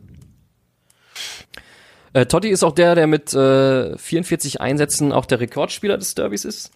Äh, 2.13 2.25
Totti 2.27 2.47
ist 2.47 2.63
auch 2.63 2.71
der, 2.71 2.95
der 2.95 3.07
mit 3.07 3.33
äh, 3.33 3.97
44 3.97 4.61
Einsätzen 4.61 5.11
auch 5.11 5.25
der 5.25 5.41
Rekordspieler 5.41 5.97
des 5.97 6.15
Derbys 6.15 6.45
ist. 6.45 6.71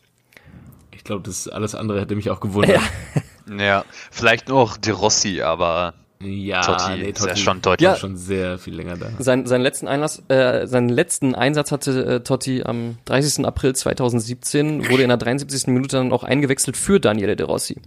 Ich 0.91 1.05
glaube, 1.05 1.23
das 1.23 1.47
alles 1.47 1.73
andere 1.73 2.01
hätte 2.01 2.17
mich 2.17 2.29
auch 2.29 2.41
gewundert. 2.41 2.81
Ja. 2.81 3.21
Ja, 3.57 3.85
vielleicht 4.11 4.47
noch 4.49 4.77
De 4.77 4.93
Rossi, 4.93 5.41
aber 5.41 5.93
Ja, 6.21 6.61
Totti 6.61 6.97
nee, 6.97 7.09
ist 7.09 7.19
ja 7.19 7.27
Totti 7.27 7.41
schon 7.41 7.61
deutlich. 7.61 7.85
Ja. 7.85 7.95
schon 7.95 8.17
sehr 8.17 8.57
viel 8.57 8.75
länger 8.75 8.97
da. 8.97 9.07
Sein, 9.19 9.45
seinen 9.47 9.61
letzten 9.61 9.87
Einlass, 9.87 10.21
äh, 10.27 10.67
seinen 10.67 10.89
letzten 10.89 11.33
Einsatz 11.35 11.71
hatte 11.71 12.05
äh, 12.05 12.19
Totti 12.21 12.63
am 12.63 12.97
30. 13.05 13.45
April 13.45 13.75
2017, 13.75 14.89
wurde 14.89 15.03
in 15.03 15.09
der 15.09 15.17
73. 15.17 15.67
Minute 15.67 15.97
dann 15.97 16.11
auch 16.11 16.23
eingewechselt 16.23 16.77
für 16.77 16.99
Daniele 16.99 17.35
De 17.35 17.45
Rossi. 17.45 17.77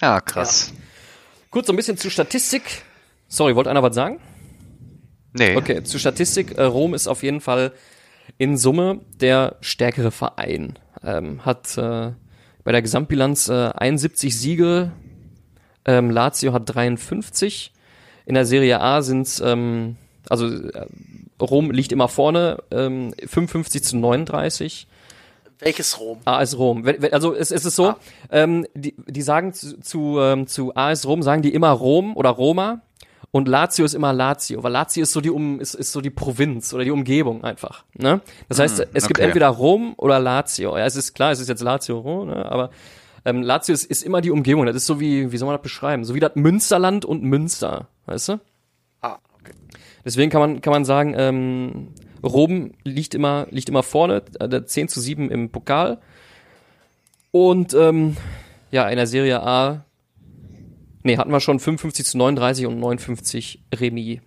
Ja, 0.00 0.20
krass. 0.20 0.72
Gut, 1.50 1.66
so 1.66 1.72
ein 1.72 1.76
bisschen 1.76 1.96
zu 1.96 2.10
Statistik. 2.10 2.82
Sorry, 3.28 3.56
wollte 3.56 3.70
einer 3.70 3.82
was 3.82 3.94
sagen? 3.94 4.20
Nee. 5.32 5.56
Okay, 5.56 5.82
zu 5.82 5.98
Statistik. 5.98 6.56
Äh, 6.58 6.64
Rom 6.64 6.94
ist 6.94 7.06
auf 7.08 7.22
jeden 7.22 7.40
Fall 7.40 7.72
in 8.38 8.56
Summe 8.56 9.00
der 9.20 9.56
stärkere 9.60 10.10
Verein. 10.10 10.78
Ähm, 11.02 11.44
hat 11.44 11.76
äh, 11.76 12.12
bei 12.64 12.72
der 12.72 12.82
Gesamtbilanz 12.82 13.48
äh, 13.48 13.70
71 13.74 14.38
Siege. 14.38 14.92
Ähm, 15.84 16.10
Lazio 16.10 16.52
hat 16.52 16.62
53. 16.74 17.72
In 18.26 18.34
der 18.34 18.46
Serie 18.46 18.80
A 18.80 19.02
sind's 19.02 19.40
ähm, 19.40 19.96
also 20.28 20.46
äh, 20.48 20.86
Rom 21.40 21.70
liegt 21.70 21.92
immer 21.92 22.08
vorne, 22.08 22.58
ähm, 22.70 23.14
55 23.26 23.82
zu 23.82 23.96
39. 23.98 24.86
Welches 25.58 26.00
Rom? 26.00 26.18
AS 26.24 26.58
Rom. 26.58 26.84
Also 27.12 27.34
es, 27.34 27.50
es 27.50 27.64
ist 27.64 27.76
so, 27.76 27.88
Ah. 27.88 27.98
ähm, 28.30 28.66
die, 28.74 28.94
die 29.06 29.22
sagen 29.22 29.52
zu, 29.52 29.78
zu, 29.80 30.18
ähm, 30.20 30.46
zu 30.46 30.74
AS 30.74 31.06
Rom, 31.06 31.22
sagen 31.22 31.42
die 31.42 31.54
immer 31.54 31.70
Rom 31.70 32.16
oder 32.16 32.30
Roma 32.30 32.80
und 33.34 33.48
Lazio 33.48 33.84
ist 33.84 33.94
immer 33.94 34.12
Lazio, 34.12 34.62
weil 34.62 34.70
Lazio 34.70 35.02
ist 35.02 35.10
so 35.10 35.20
die 35.20 35.28
um 35.28 35.58
ist, 35.58 35.74
ist 35.74 35.90
so 35.90 36.00
die 36.00 36.10
Provinz 36.10 36.72
oder 36.72 36.84
die 36.84 36.92
Umgebung 36.92 37.42
einfach. 37.42 37.84
Ne? 37.94 38.20
Das 38.48 38.60
heißt, 38.60 38.78
Hm, 38.78 38.86
es 38.94 39.08
gibt 39.08 39.18
okay. 39.18 39.26
entweder 39.26 39.48
Rom 39.48 39.94
oder 39.96 40.20
Lazio. 40.20 40.78
Ja, 40.78 40.84
es 40.86 40.94
ist 40.94 41.14
klar, 41.14 41.32
es 41.32 41.40
ist 41.40 41.48
jetzt 41.48 41.60
Lazio, 41.60 41.98
Rom, 41.98 42.28
ne? 42.28 42.46
aber 42.46 42.70
ähm, 43.24 43.42
Lazio 43.42 43.72
ist, 43.74 43.86
ist 43.86 44.04
immer 44.04 44.20
die 44.20 44.30
Umgebung. 44.30 44.66
Das 44.66 44.76
ist 44.76 44.86
so 44.86 45.00
wie, 45.00 45.32
wie 45.32 45.36
soll 45.36 45.46
man 45.46 45.56
das 45.56 45.64
beschreiben? 45.64 46.04
So 46.04 46.14
wie 46.14 46.20
das 46.20 46.36
Münsterland 46.36 47.04
und 47.04 47.24
Münster, 47.24 47.88
weißt 48.06 48.28
du? 48.28 48.40
Ah, 49.00 49.18
okay. 49.40 49.54
Deswegen 50.04 50.30
kann 50.30 50.40
man, 50.40 50.60
kann 50.60 50.72
man 50.72 50.84
sagen, 50.84 51.14
ähm, 51.18 51.88
Rom 52.22 52.70
liegt 52.84 53.16
immer, 53.16 53.48
liegt 53.50 53.68
immer 53.68 53.82
vorne, 53.82 54.22
äh, 54.38 54.64
10 54.64 54.86
zu 54.86 55.00
7 55.00 55.28
im 55.32 55.50
Pokal. 55.50 55.98
Und 57.32 57.74
ähm, 57.74 58.16
ja, 58.70 58.88
in 58.88 58.96
der 58.96 59.08
Serie 59.08 59.42
A, 59.42 59.84
nee, 61.04 61.16
hatten 61.16 61.30
wir 61.30 61.40
schon 61.40 61.60
55 61.60 62.04
zu 62.06 62.18
39 62.18 62.66
und 62.66 62.80
59 62.80 63.62
Remis. 63.74 64.20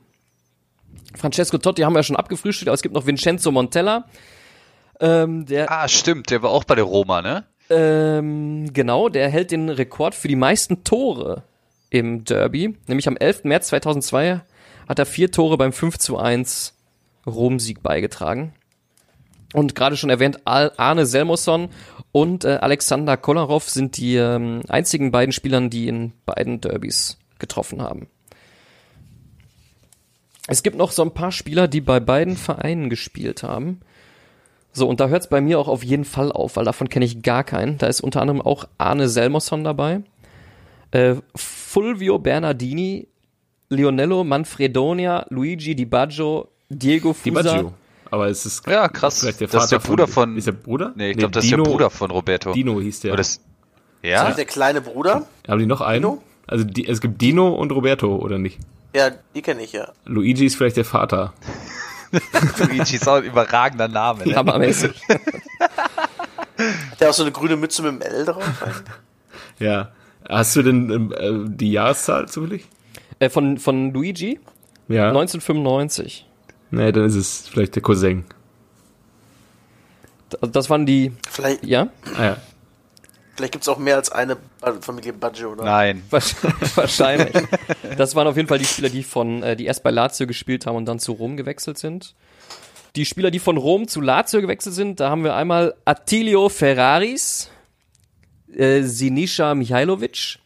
Francesco 1.15 1.57
Totti 1.57 1.81
haben 1.81 1.93
wir 1.93 1.99
ja 1.99 2.03
schon 2.03 2.15
abgefrühstückt, 2.15 2.69
aber 2.69 2.75
es 2.75 2.81
gibt 2.81 2.95
noch 2.95 3.05
Vincenzo 3.05 3.51
Montella. 3.51 4.05
Ähm, 4.99 5.45
der, 5.45 5.69
Ah, 5.71 5.87
stimmt, 5.87 6.29
der 6.31 6.41
war 6.41 6.49
auch 6.51 6.63
bei 6.63 6.75
der 6.75 6.85
Roma, 6.85 7.21
ne? 7.21 7.45
ähm, 7.69 8.71
genau, 8.73 9.09
der 9.09 9.29
hält 9.29 9.51
den 9.51 9.69
Rekord 9.69 10.15
für 10.15 10.27
die 10.29 10.35
meisten 10.37 10.83
Tore 10.85 11.43
im 11.89 12.23
Derby. 12.23 12.77
Nämlich 12.87 13.07
am 13.07 13.17
11. 13.17 13.43
März 13.43 13.67
2002 13.67 14.41
hat 14.87 14.99
er 14.99 15.05
vier 15.05 15.31
Tore 15.31 15.57
beim 15.57 15.73
5 15.73 15.97
zu 15.97 16.17
1 16.17 16.73
Rom-Sieg 17.25 17.83
beigetragen. 17.83 18.53
Und 19.53 19.75
gerade 19.75 19.95
schon 19.95 20.09
erwähnt, 20.09 20.41
Arne 20.45 21.05
Selmosson 21.05 21.69
und 22.11 22.43
äh, 22.43 22.57
Alexander 22.61 23.15
Kolarov 23.15 23.69
sind 23.69 23.97
die 23.97 24.15
ähm, 24.15 24.61
einzigen 24.67 25.11
beiden 25.11 25.31
Spielern, 25.31 25.69
die 25.69 25.87
in 25.87 26.13
beiden 26.25 26.59
Derbys 26.59 27.17
getroffen 27.39 27.81
haben. 27.81 28.07
Es 30.47 30.63
gibt 30.63 30.77
noch 30.77 30.91
so 30.91 31.03
ein 31.03 31.13
paar 31.13 31.31
Spieler, 31.31 31.67
die 31.67 31.81
bei 31.81 31.99
beiden 31.99 32.37
Vereinen 32.37 32.89
gespielt 32.89 33.43
haben. 33.43 33.81
So, 34.71 34.87
und 34.87 34.99
da 34.99 35.07
hört 35.07 35.23
es 35.23 35.27
bei 35.27 35.41
mir 35.41 35.59
auch 35.59 35.67
auf 35.67 35.83
jeden 35.83 36.05
Fall 36.05 36.31
auf, 36.31 36.55
weil 36.55 36.65
davon 36.65 36.89
kenne 36.89 37.05
ich 37.05 37.21
gar 37.21 37.43
keinen. 37.43 37.77
Da 37.77 37.87
ist 37.87 38.01
unter 38.01 38.21
anderem 38.21 38.41
auch 38.41 38.65
Arne 38.77 39.09
Selmosson 39.09 39.63
dabei, 39.63 40.01
äh, 40.91 41.15
Fulvio 41.35 42.19
Bernardini, 42.19 43.07
Lionello 43.69 44.23
Manfredonia, 44.23 45.25
Luigi 45.29 45.75
Di 45.75 45.85
Baggio, 45.85 46.49
Diego 46.69 47.13
Fusa. 47.13 47.23
Di 47.23 47.31
Baggio. 47.31 47.73
Aber 48.11 48.27
es 48.27 48.45
ist 48.45 48.67
ja 48.67 48.87
krass. 48.87 49.19
Vielleicht 49.19 49.41
der 49.41 49.47
Vater 49.47 49.57
das 49.57 49.65
ist 49.65 49.71
der 49.71 49.79
Bruder 49.79 50.07
von, 50.07 50.29
von 50.29 50.37
ist 50.37 50.47
der 50.47 50.51
Bruder? 50.53 50.93
Nee, 50.95 51.11
ich 51.11 51.17
glaube, 51.17 51.31
das 51.31 51.43
ist 51.43 51.51
der 51.51 51.57
Bruder 51.57 51.89
von 51.89 52.11
Roberto. 52.11 52.53
Dino 52.53 52.79
hieß 52.79 53.01
der. 53.01 53.15
Das, 53.15 53.41
ja. 54.01 54.29
Ist 54.29 54.37
der 54.37 54.45
kleine 54.45 54.81
Bruder? 54.81 55.27
Haben 55.47 55.59
die 55.59 55.65
noch 55.65 55.81
einen? 55.81 56.01
Dino? 56.01 56.23
Also 56.47 56.63
die, 56.63 56.87
es 56.87 57.01
gibt 57.01 57.21
Dino 57.21 57.49
und 57.49 57.71
Roberto 57.71 58.15
oder 58.15 58.37
nicht? 58.37 58.59
Ja, 58.95 59.11
die 59.35 59.41
kenne 59.41 59.63
ich 59.63 59.73
ja. 59.73 59.91
Luigi 60.05 60.45
ist 60.45 60.55
vielleicht 60.55 60.77
der 60.77 60.85
Vater. 60.85 61.33
Luigi 62.57 62.95
ist 62.95 63.07
auch 63.07 63.15
ein 63.15 63.23
überragender 63.23 63.87
Name. 63.87 64.25
Ne? 64.25 64.35
Hammermäßig. 64.35 65.01
der 66.99 67.09
auch 67.09 67.13
so 67.13 67.23
eine 67.23 67.31
grüne 67.31 67.57
Mütze 67.57 67.81
mit 67.81 67.91
dem 67.91 68.01
L 68.01 68.25
drauf. 68.25 68.43
ja. 69.59 69.89
Hast 70.27 70.55
du 70.55 70.63
denn 70.63 70.89
ähm, 70.89 71.13
äh, 71.15 71.49
die 71.49 71.71
Jahreszahl 71.71 72.27
zufällig? 72.27 72.65
Äh, 73.19 73.29
von, 73.29 73.57
von 73.57 73.93
Luigi? 73.93 74.39
Ja. 74.87 75.09
1995. 75.09 76.26
Nee, 76.71 76.91
dann 76.91 77.05
ist 77.05 77.15
es 77.15 77.47
vielleicht 77.47 77.75
der 77.75 77.81
Cousin. 77.81 78.25
Das 80.41 80.69
waren 80.69 80.85
die. 80.85 81.13
Vielleicht. 81.29 81.65
Ja? 81.65 81.87
Ah, 82.15 82.23
ja. 82.23 82.37
Vielleicht 83.35 83.53
gibt 83.53 83.63
es 83.63 83.69
auch 83.69 83.77
mehr 83.77 83.95
als 83.95 84.11
eine 84.11 84.35
Familie 84.81 85.13
Baggio, 85.13 85.51
oder? 85.51 85.63
Nein. 85.63 86.03
Wahrscheinlich. 86.09 87.35
Das 87.95 88.15
waren 88.15 88.27
auf 88.27 88.35
jeden 88.35 88.47
Fall 88.47 88.57
die 88.57 88.65
Spieler, 88.65 88.89
die 88.89 89.03
von, 89.03 89.43
äh, 89.43 89.55
die 89.55 89.65
erst 89.65 89.83
bei 89.83 89.91
Lazio 89.91 90.25
gespielt 90.25 90.65
haben 90.65 90.75
und 90.75 90.85
dann 90.85 90.97
zu 90.97 91.11
Rom 91.11 91.37
gewechselt 91.37 91.77
sind. 91.77 92.15
Die 92.95 93.05
Spieler, 93.05 93.29
die 93.29 93.37
von 93.37 93.57
Rom 93.57 93.87
zu 93.87 94.01
Lazio 94.01 94.41
gewechselt 94.41 94.73
sind, 94.73 94.99
da 94.99 95.11
haben 95.11 95.23
wir 95.23 95.35
einmal 95.35 95.75
Attilio 95.85 96.49
Ferraris, 96.49 97.51
äh, 98.55 98.81
Sinisha 98.81 99.53
Mihailovic, 99.53 100.39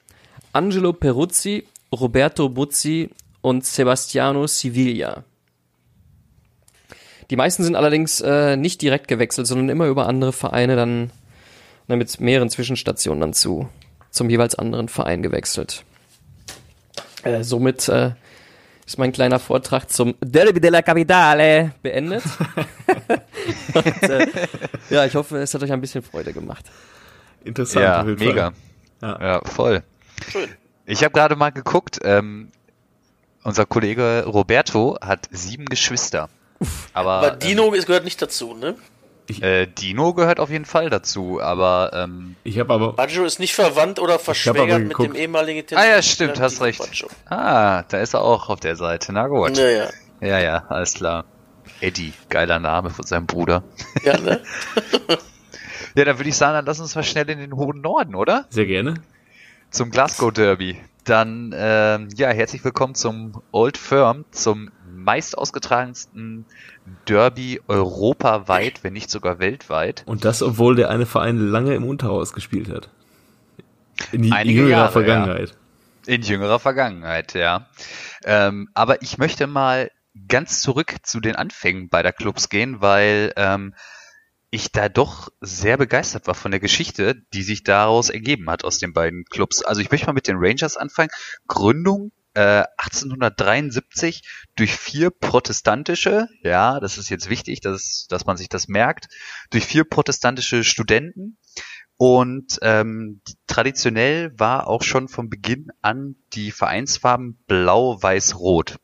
Angelo 0.52 0.92
Peruzzi, 0.92 1.66
Roberto 1.96 2.50
Buzzi 2.50 3.10
und 3.40 3.66
Sebastiano 3.66 4.48
Siviglia. 4.48 5.24
Die 7.32 7.38
meisten 7.38 7.64
sind 7.64 7.78
allerdings 7.78 8.20
äh, 8.20 8.58
nicht 8.58 8.82
direkt 8.82 9.08
gewechselt, 9.08 9.48
sondern 9.48 9.70
immer 9.70 9.88
über 9.88 10.06
andere 10.06 10.34
Vereine 10.34 10.76
dann 10.76 11.12
ne, 11.88 11.96
mit 11.96 12.20
mehreren 12.20 12.50
Zwischenstationen 12.50 13.22
dann 13.22 13.34
zu 13.34 13.70
zum 14.10 14.30
jeweils 14.30 14.56
anderen 14.56 14.90
Verein 14.90 15.24
gewechselt. 15.24 15.86
Äh, 17.24 17.44
somit 17.44 17.88
äh, 17.88 18.12
ist 18.86 18.98
mein 18.98 19.14
kleiner 19.14 19.40
Vortrag 19.40 19.90
zum 19.90 20.16
Derby 20.20 20.60
della 20.60 20.82
Capitale 20.82 21.72
beendet. 21.82 22.24
Und, 23.74 24.04
äh, 24.10 24.28
ja, 24.90 25.06
ich 25.06 25.16
hoffe, 25.16 25.38
es 25.38 25.54
hat 25.54 25.64
euch 25.64 25.72
ein 25.72 25.80
bisschen 25.80 26.02
Freude 26.02 26.34
gemacht. 26.34 26.66
Interessant. 27.46 27.86
Ja, 27.86 28.04
mega. 28.04 28.52
Ja. 29.02 29.22
ja. 29.22 29.42
voll. 29.46 29.84
Schön. 30.30 30.50
Ich 30.86 31.02
habe 31.06 31.14
gerade 31.14 31.38
mal 31.38 31.52
geguckt, 31.52 32.00
ähm, 32.04 32.52
unser 33.44 33.66
Kollege 33.66 34.26
Roberto 34.28 34.98
hat 35.00 35.30
sieben 35.32 35.64
Geschwister. 35.64 36.28
Aber, 36.94 37.12
aber 37.12 37.32
Dino 37.32 37.74
ähm, 37.74 37.82
gehört 37.86 38.04
nicht 38.04 38.22
dazu, 38.22 38.54
ne? 38.54 38.76
Ich, 39.28 39.42
äh, 39.42 39.66
Dino 39.66 40.14
gehört 40.14 40.40
auf 40.40 40.50
jeden 40.50 40.66
Fall 40.66 40.90
dazu, 40.90 41.40
aber 41.42 41.92
ähm, 41.94 42.36
ich 42.44 42.60
habe 42.60 42.74
aber 42.74 42.94
Baggio 42.94 43.24
ist 43.24 43.40
nicht 43.40 43.54
verwandt 43.54 44.00
oder 44.00 44.20
verschwägert 44.20 44.84
mit 44.84 44.98
dem 44.98 45.16
ehemaligen 45.16 45.66
Tennis 45.66 45.84
Ah 45.84 45.88
ja, 45.88 46.02
stimmt, 46.02 46.40
hast 46.40 46.56
Dino 46.56 46.66
recht. 46.66 46.80
Baggio. 46.80 47.08
Ah, 47.30 47.84
da 47.84 48.00
ist 48.00 48.14
er 48.14 48.22
auch 48.22 48.50
auf 48.50 48.60
der 48.60 48.76
Seite. 48.76 49.14
Na 49.14 49.28
gut. 49.28 49.56
Naja. 49.56 49.90
Ja, 50.20 50.40
ja, 50.40 50.66
alles 50.68 50.96
klar. 50.96 51.26
Eddie, 51.80 52.14
geiler 52.30 52.60
Name 52.60 52.90
von 52.90 53.06
seinem 53.06 53.26
Bruder. 53.26 53.64
Ja, 54.04 54.20
ne? 54.20 54.42
ja, 55.96 56.06
dann 56.06 56.20
würde 56.20 56.30
ich 56.30 56.36
sagen, 56.36 56.54
dann 56.54 56.66
lass 56.66 56.80
uns 56.80 56.94
mal 56.96 57.04
schnell 57.04 57.30
in 57.30 57.40
den 57.40 57.56
hohen 57.56 57.82
Norden, 57.82 58.16
oder? 58.16 58.46
Sehr 58.50 58.66
gerne. 58.66 58.96
Zum 59.72 59.90
Glasgow 59.90 60.32
Derby. 60.32 60.78
Dann, 61.06 61.56
ähm, 61.58 62.10
ja, 62.16 62.30
herzlich 62.30 62.64
willkommen 62.64 62.94
zum 62.94 63.42
Old 63.52 63.78
Firm, 63.78 64.26
zum 64.32 64.70
meist 65.04 65.38
ausgetragensten 65.38 66.46
Derby 67.08 67.62
europaweit, 67.68 68.84
wenn 68.84 68.94
nicht 68.94 69.10
sogar 69.10 69.40
weltweit. 69.40 70.04
Und 70.06 70.26
das, 70.26 70.42
obwohl 70.42 70.76
der 70.76 70.90
eine 70.90 71.06
Verein 71.06 71.38
lange 71.38 71.76
im 71.76 71.86
Unterhaus 71.86 72.34
gespielt 72.34 72.70
hat. 72.70 72.90
In 74.12 74.24
jüngerer 74.24 74.70
Jahre, 74.70 74.92
Vergangenheit. 74.92 75.50
Ja. 76.08 76.14
In 76.14 76.22
jüngerer 76.22 76.60
Vergangenheit, 76.60 77.34
ja. 77.34 77.68
Ähm, 78.24 78.70
aber 78.74 79.02
ich 79.02 79.18
möchte 79.18 79.48
mal 79.48 79.92
ganz 80.28 80.62
zurück 80.62 80.96
zu 81.04 81.20
den 81.20 81.36
Anfängen 81.36 81.90
beider 81.90 82.12
Clubs 82.12 82.50
gehen, 82.50 82.82
weil 82.82 83.34
ähm, 83.36 83.74
ich 84.50 84.72
da 84.72 84.90
doch 84.90 85.30
sehr 85.40 85.78
begeistert 85.78 86.28
war 86.28 86.36
von 86.36 86.52
der 86.52 86.60
Geschichte, 86.60 87.16
die 87.34 87.44
sich 87.44 87.64
daraus 87.64 88.10
ergeben 88.10 88.50
hat 88.50 88.66
aus 88.66 88.80
den 88.80 88.92
beiden 88.92 89.24
Clubs. 89.26 89.64
Also 89.64 89.82
ich 89.82 89.92
möchte 89.92 90.08
mal 90.08 90.14
mit 90.14 90.28
den 90.28 90.38
Rangers 90.38 90.76
anfangen. 90.76 91.10
Gründung 91.48 92.12
äh, 92.34 92.64
1873 92.78 94.24
durch 94.56 94.74
vier 94.74 95.10
protestantische, 95.10 96.28
ja, 96.44 96.80
das 96.80 96.98
ist 96.98 97.10
jetzt 97.10 97.30
wichtig, 97.30 97.62
dass, 97.62 98.08
dass 98.10 98.26
man 98.26 98.38
sich 98.38 98.50
das 98.50 98.68
merkt, 98.68 99.08
durch 99.50 99.66
vier 99.66 99.84
protestantische 99.84 100.64
Studenten. 100.64 101.38
Und 101.98 102.58
ähm, 102.64 103.22
traditionell 103.46 104.32
war 104.40 104.68
auch 104.68 104.82
schon 104.82 105.08
von 105.08 105.30
Beginn 105.30 105.68
an 105.82 106.16
die 106.34 106.52
Vereinsfarben 106.52 107.38
blau, 107.46 108.02
weiß, 108.02 108.40
rot. 108.40 108.78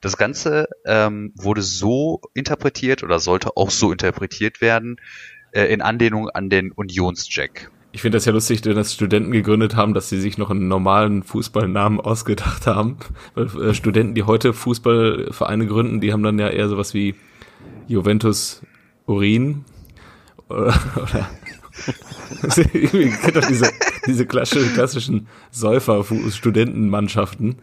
Das 0.00 0.16
Ganze 0.16 0.68
ähm, 0.86 1.32
wurde 1.36 1.62
so 1.62 2.20
interpretiert 2.32 3.02
oder 3.02 3.18
sollte 3.18 3.56
auch 3.56 3.70
so 3.70 3.92
interpretiert 3.92 4.60
werden 4.60 4.96
äh, 5.52 5.64
in 5.64 5.82
Anlehnung 5.82 6.30
an 6.30 6.48
den 6.48 6.72
Unionsjack. 6.72 7.70
Ich 7.96 8.02
finde 8.02 8.16
das 8.16 8.26
ja 8.26 8.32
lustig, 8.32 8.60
dass 8.60 8.92
Studenten 8.92 9.32
gegründet 9.32 9.74
haben, 9.74 9.94
dass 9.94 10.10
sie 10.10 10.20
sich 10.20 10.36
noch 10.36 10.50
einen 10.50 10.68
normalen 10.68 11.22
Fußballnamen 11.22 11.98
ausgedacht 11.98 12.66
haben. 12.66 12.98
Weil 13.34 13.46
äh, 13.62 13.72
Studenten, 13.72 14.14
die 14.14 14.24
heute 14.24 14.52
Fußballvereine 14.52 15.66
gründen, 15.66 16.02
die 16.02 16.12
haben 16.12 16.22
dann 16.22 16.38
ja 16.38 16.50
eher 16.50 16.68
sowas 16.68 16.92
wie 16.92 17.14
Juventus 17.88 18.60
Urin 19.06 19.64
oder, 20.50 20.74
oder 20.96 21.30
Ihr 22.74 23.10
kennt 23.12 23.36
doch 23.36 23.46
diese, 23.46 23.70
diese 24.06 24.26
klassischen 24.26 25.26
Säufer-Studentenmannschaften 25.50 27.56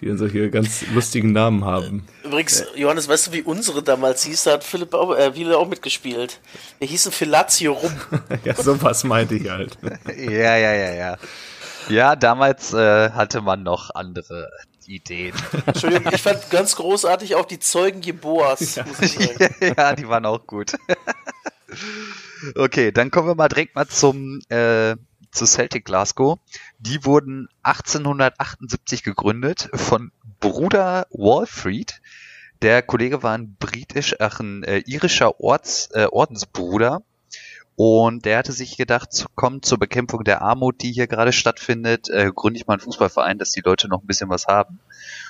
die 0.00 0.06
dann 0.06 0.18
solche 0.18 0.50
ganz 0.50 0.86
lustigen 0.94 1.32
Namen 1.32 1.64
haben. 1.64 2.06
Übrigens, 2.24 2.64
Johannes, 2.74 3.08
weißt 3.08 3.28
du, 3.28 3.32
wie 3.32 3.42
unsere 3.42 3.82
damals 3.82 4.24
hieß? 4.24 4.44
Da 4.44 4.52
hat 4.52 4.64
Philipp 4.64 4.94
auch, 4.94 5.14
äh, 5.14 5.32
viele 5.32 5.58
auch 5.58 5.68
mitgespielt. 5.68 6.40
Wir 6.78 6.88
hießen 6.88 7.12
Filatio 7.12 7.74
rum. 7.74 7.92
ja, 8.44 8.54
sowas 8.54 9.04
meinte 9.04 9.34
ich 9.34 9.48
halt. 9.50 9.78
ja, 10.16 10.56
ja, 10.56 10.72
ja, 10.72 10.92
ja. 10.92 11.16
Ja, 11.88 12.16
damals 12.16 12.72
äh, 12.72 13.10
hatte 13.10 13.40
man 13.40 13.62
noch 13.62 13.94
andere 13.94 14.50
Ideen. 14.86 15.34
Entschuldigung, 15.66 16.12
ich 16.12 16.22
fand 16.22 16.50
ganz 16.50 16.76
großartig 16.76 17.34
auch 17.34 17.46
die 17.46 17.58
Zeugen 17.58 18.00
Jeboas. 18.02 18.76
Ja. 18.76 18.84
ja, 19.76 19.94
die 19.94 20.08
waren 20.08 20.26
auch 20.26 20.46
gut. 20.46 20.72
okay, 22.54 22.92
dann 22.92 23.10
kommen 23.10 23.28
wir 23.28 23.34
mal 23.34 23.48
direkt 23.48 23.74
mal 23.74 23.86
zum 23.86 24.40
äh, 24.48 24.96
zu 25.32 25.46
Celtic 25.46 25.84
Glasgow. 25.84 26.38
Die 26.80 27.04
wurden 27.04 27.48
1878 27.62 29.02
gegründet 29.02 29.68
von 29.74 30.12
Bruder 30.40 31.06
Walfried. 31.10 32.00
Der 32.62 32.82
Kollege 32.82 33.22
war 33.22 33.36
ein 33.36 33.56
britisch, 33.58 34.16
ach, 34.18 34.40
ein 34.40 34.64
äh, 34.64 34.78
irischer 34.86 35.40
Orts, 35.40 35.90
äh, 35.92 36.06
Ordensbruder. 36.10 37.02
Und 37.76 38.24
der 38.24 38.38
hatte 38.38 38.52
sich 38.52 38.76
gedacht, 38.76 39.26
komm 39.34 39.62
zur 39.62 39.78
Bekämpfung 39.78 40.24
der 40.24 40.42
Armut, 40.42 40.82
die 40.82 40.92
hier 40.92 41.06
gerade 41.06 41.32
stattfindet, 41.32 42.10
äh, 42.10 42.30
gründe 42.34 42.58
ich 42.58 42.66
mal 42.66 42.74
einen 42.74 42.82
Fußballverein, 42.82 43.38
dass 43.38 43.52
die 43.52 43.62
Leute 43.62 43.88
noch 43.88 44.02
ein 44.02 44.06
bisschen 44.06 44.28
was 44.28 44.46
haben, 44.46 44.80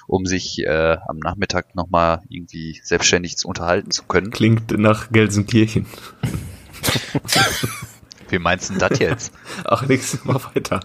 um 0.09 0.27
sich 0.27 0.65
äh, 0.65 0.97
am 1.09 1.19
Nachmittag 1.19 1.75
nochmal 1.75 2.23
irgendwie 2.29 2.81
selbstständig 2.83 3.37
zu 3.37 3.47
unterhalten 3.47 3.91
zu 3.91 4.05
können. 4.05 4.31
Klingt 4.31 4.77
nach 4.79 5.13
Gelsenkirchen. 5.13 5.87
Wie 8.31 8.39
meinst 8.39 8.71
du 8.71 8.75
das 8.75 8.99
jetzt? 8.99 9.33
Ach, 9.65 9.87
nix, 9.87 10.25
mal 10.25 10.41
weiter. 10.55 10.81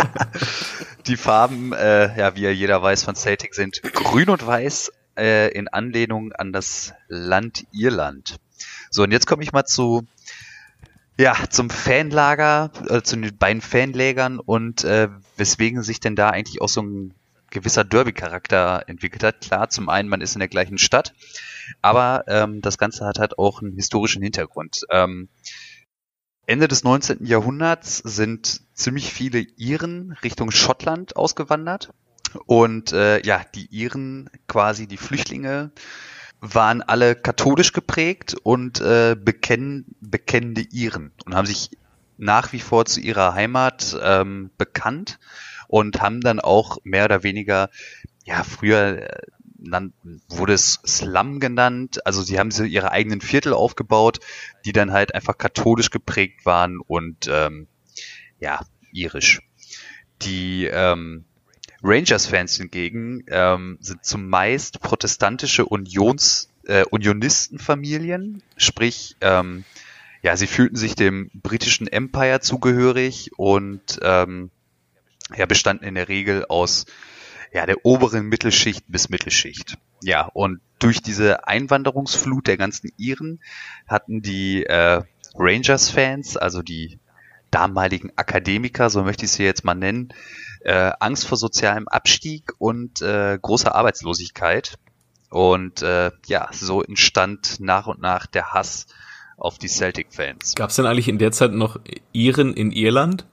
Die 1.06 1.16
Farben, 1.16 1.72
äh, 1.72 2.16
ja, 2.18 2.36
wie 2.36 2.42
ja 2.42 2.50
jeder 2.50 2.82
weiß 2.82 3.02
von 3.02 3.16
Celtic, 3.16 3.54
sind 3.54 3.82
grün 3.82 4.28
und 4.28 4.46
weiß 4.46 4.92
äh, 5.16 5.52
in 5.52 5.68
Anlehnung 5.68 6.32
an 6.32 6.52
das 6.52 6.92
Land 7.08 7.66
Irland. 7.72 8.36
So, 8.90 9.02
und 9.02 9.12
jetzt 9.12 9.26
komme 9.26 9.42
ich 9.42 9.52
mal 9.52 9.64
zu, 9.64 10.06
ja, 11.18 11.34
zum 11.48 11.68
Fanlager, 11.70 12.70
äh, 12.88 13.02
zu 13.02 13.16
den 13.16 13.36
beiden 13.36 13.62
Fanlägern 13.62 14.38
und 14.38 14.84
äh, 14.84 15.08
weswegen 15.36 15.82
sich 15.82 16.00
denn 16.00 16.16
da 16.16 16.30
eigentlich 16.30 16.60
auch 16.60 16.68
so 16.68 16.82
ein 16.82 17.14
gewisser 17.50 17.84
Derby-Charakter 17.84 18.84
entwickelt 18.86 19.24
hat. 19.24 19.40
Klar, 19.40 19.70
zum 19.70 19.88
einen, 19.88 20.08
man 20.08 20.20
ist 20.20 20.34
in 20.34 20.38
der 20.38 20.48
gleichen 20.48 20.78
Stadt, 20.78 21.12
aber 21.82 22.24
ähm, 22.28 22.60
das 22.60 22.78
Ganze 22.78 23.04
hat 23.04 23.18
halt 23.18 23.38
auch 23.38 23.60
einen 23.60 23.74
historischen 23.74 24.22
Hintergrund. 24.22 24.84
Ähm, 24.90 25.28
Ende 26.50 26.66
des 26.66 26.82
19. 26.82 27.24
Jahrhunderts 27.24 27.98
sind 27.98 28.62
ziemlich 28.74 29.12
viele 29.12 29.38
Iren 29.38 30.16
Richtung 30.24 30.50
Schottland 30.50 31.14
ausgewandert. 31.14 31.92
Und 32.44 32.92
äh, 32.92 33.24
ja, 33.24 33.42
die 33.54 33.66
Iren, 33.66 34.28
quasi 34.48 34.88
die 34.88 34.96
Flüchtlinge, 34.96 35.70
waren 36.40 36.82
alle 36.82 37.14
katholisch 37.14 37.72
geprägt 37.72 38.34
und 38.42 38.80
äh, 38.80 39.14
bekennen, 39.14 39.94
bekennende 40.00 40.62
Iren 40.62 41.12
und 41.24 41.36
haben 41.36 41.46
sich 41.46 41.70
nach 42.18 42.52
wie 42.52 42.58
vor 42.58 42.84
zu 42.84 42.98
ihrer 42.98 43.34
Heimat 43.34 43.96
ähm, 44.02 44.50
bekannt 44.58 45.20
und 45.68 46.02
haben 46.02 46.20
dann 46.20 46.40
auch 46.40 46.78
mehr 46.82 47.04
oder 47.04 47.22
weniger, 47.22 47.70
ja, 48.24 48.42
früher 48.42 49.08
nannten, 49.62 50.22
wurde 50.28 50.54
es 50.54 50.80
Slum 50.86 51.40
genannt, 51.40 52.06
also 52.06 52.22
sie 52.22 52.38
haben 52.38 52.50
so 52.50 52.64
ihre 52.64 52.92
eigenen 52.92 53.20
Viertel 53.20 53.52
aufgebaut, 53.52 54.20
die 54.64 54.72
dann 54.72 54.92
halt 54.92 55.14
einfach 55.14 55.38
katholisch 55.38 55.90
geprägt 55.90 56.46
waren 56.46 56.78
und 56.78 57.28
ähm, 57.28 57.66
ja, 58.38 58.60
irisch. 58.92 59.40
Die 60.22 60.66
ähm, 60.66 61.24
Rangers-Fans 61.82 62.56
hingegen 62.56 63.24
ähm, 63.28 63.78
sind 63.80 64.04
zumeist 64.04 64.80
protestantische 64.80 65.64
Unions, 65.64 66.50
äh, 66.66 66.84
Unionistenfamilien, 66.84 68.42
sprich 68.56 69.16
ähm, 69.20 69.64
ja, 70.22 70.36
sie 70.36 70.46
fühlten 70.46 70.76
sich 70.76 70.94
dem 70.94 71.30
britischen 71.34 71.86
Empire 71.86 72.40
zugehörig 72.40 73.30
und 73.36 73.98
ähm, 74.02 74.50
ja, 75.36 75.46
bestanden 75.46 75.86
in 75.86 75.94
der 75.94 76.08
Regel 76.08 76.44
aus 76.46 76.86
ja, 77.52 77.66
der 77.66 77.84
oberen 77.84 78.26
Mittelschicht 78.26 78.84
bis 78.88 79.08
Mittelschicht. 79.08 79.76
Ja, 80.02 80.24
und 80.32 80.60
durch 80.78 81.02
diese 81.02 81.46
Einwanderungsflut 81.46 82.46
der 82.46 82.56
ganzen 82.56 82.90
Iren 82.96 83.40
hatten 83.86 84.22
die 84.22 84.64
äh, 84.64 85.02
Rangers-Fans, 85.34 86.36
also 86.36 86.62
die 86.62 86.98
damaligen 87.50 88.12
Akademiker, 88.16 88.90
so 88.90 89.02
möchte 89.02 89.24
ich 89.24 89.32
sie 89.32 89.44
jetzt 89.44 89.64
mal 89.64 89.74
nennen, 89.74 90.14
äh, 90.60 90.92
Angst 91.00 91.26
vor 91.26 91.36
sozialem 91.36 91.88
Abstieg 91.88 92.52
und 92.58 93.02
äh, 93.02 93.38
großer 93.40 93.74
Arbeitslosigkeit. 93.74 94.78
Und 95.30 95.82
äh, 95.82 96.10
ja, 96.26 96.48
so 96.52 96.82
entstand 96.82 97.60
nach 97.60 97.86
und 97.86 98.00
nach 98.00 98.26
der 98.26 98.52
Hass 98.52 98.86
auf 99.36 99.58
die 99.58 99.68
Celtic-Fans. 99.68 100.54
Gab 100.54 100.70
es 100.70 100.76
denn 100.76 100.86
eigentlich 100.86 101.08
in 101.08 101.18
der 101.18 101.32
Zeit 101.32 101.52
noch 101.52 101.78
Iren 102.12 102.52
in 102.54 102.72
Irland? 102.72 103.26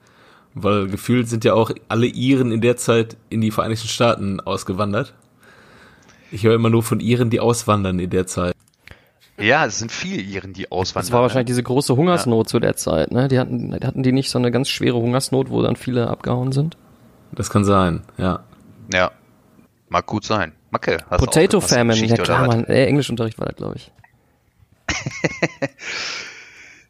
Weil 0.54 0.88
gefühlt 0.88 1.28
sind 1.28 1.44
ja 1.44 1.54
auch 1.54 1.70
alle 1.88 2.06
Iren 2.06 2.52
in 2.52 2.60
der 2.60 2.76
Zeit 2.76 3.16
in 3.30 3.40
die 3.40 3.50
Vereinigten 3.50 3.88
Staaten 3.88 4.40
ausgewandert. 4.40 5.14
Ich 6.30 6.44
höre 6.44 6.54
immer 6.54 6.70
nur 6.70 6.82
von 6.82 7.00
Iren, 7.00 7.30
die 7.30 7.40
auswandern 7.40 7.98
in 7.98 8.10
der 8.10 8.26
Zeit. 8.26 8.54
Ja, 9.38 9.66
es 9.66 9.78
sind 9.78 9.92
viele 9.92 10.20
Iren, 10.20 10.52
die 10.52 10.70
auswandern. 10.70 11.06
Das 11.06 11.12
war 11.12 11.22
wahrscheinlich 11.22 11.46
diese 11.46 11.62
große 11.62 11.96
Hungersnot 11.96 12.46
ja. 12.46 12.50
zu 12.50 12.58
der 12.58 12.76
Zeit, 12.76 13.12
ne? 13.12 13.28
Die 13.28 13.38
hatten, 13.38 13.72
hatten 13.72 14.02
die 14.02 14.12
nicht 14.12 14.30
so 14.30 14.38
eine 14.38 14.50
ganz 14.50 14.68
schwere 14.68 14.96
Hungersnot, 14.96 15.50
wo 15.50 15.62
dann 15.62 15.76
viele 15.76 16.08
abgehauen 16.08 16.50
sind? 16.50 16.76
Das 17.32 17.50
kann 17.50 17.64
sein, 17.64 18.02
ja. 18.16 18.40
Ja. 18.92 19.12
Mag 19.88 20.06
gut 20.06 20.24
sein. 20.24 20.52
Macke, 20.70 20.98
hast 21.08 21.20
Potato 21.20 21.60
Famine, 21.60 22.04
ja 22.04 22.16
klar, 22.16 22.46
man, 22.46 22.64
äh, 22.64 22.86
Englischunterricht 22.86 23.38
war 23.38 23.46
da, 23.46 23.52
glaube 23.52 23.76
ich. 23.76 23.92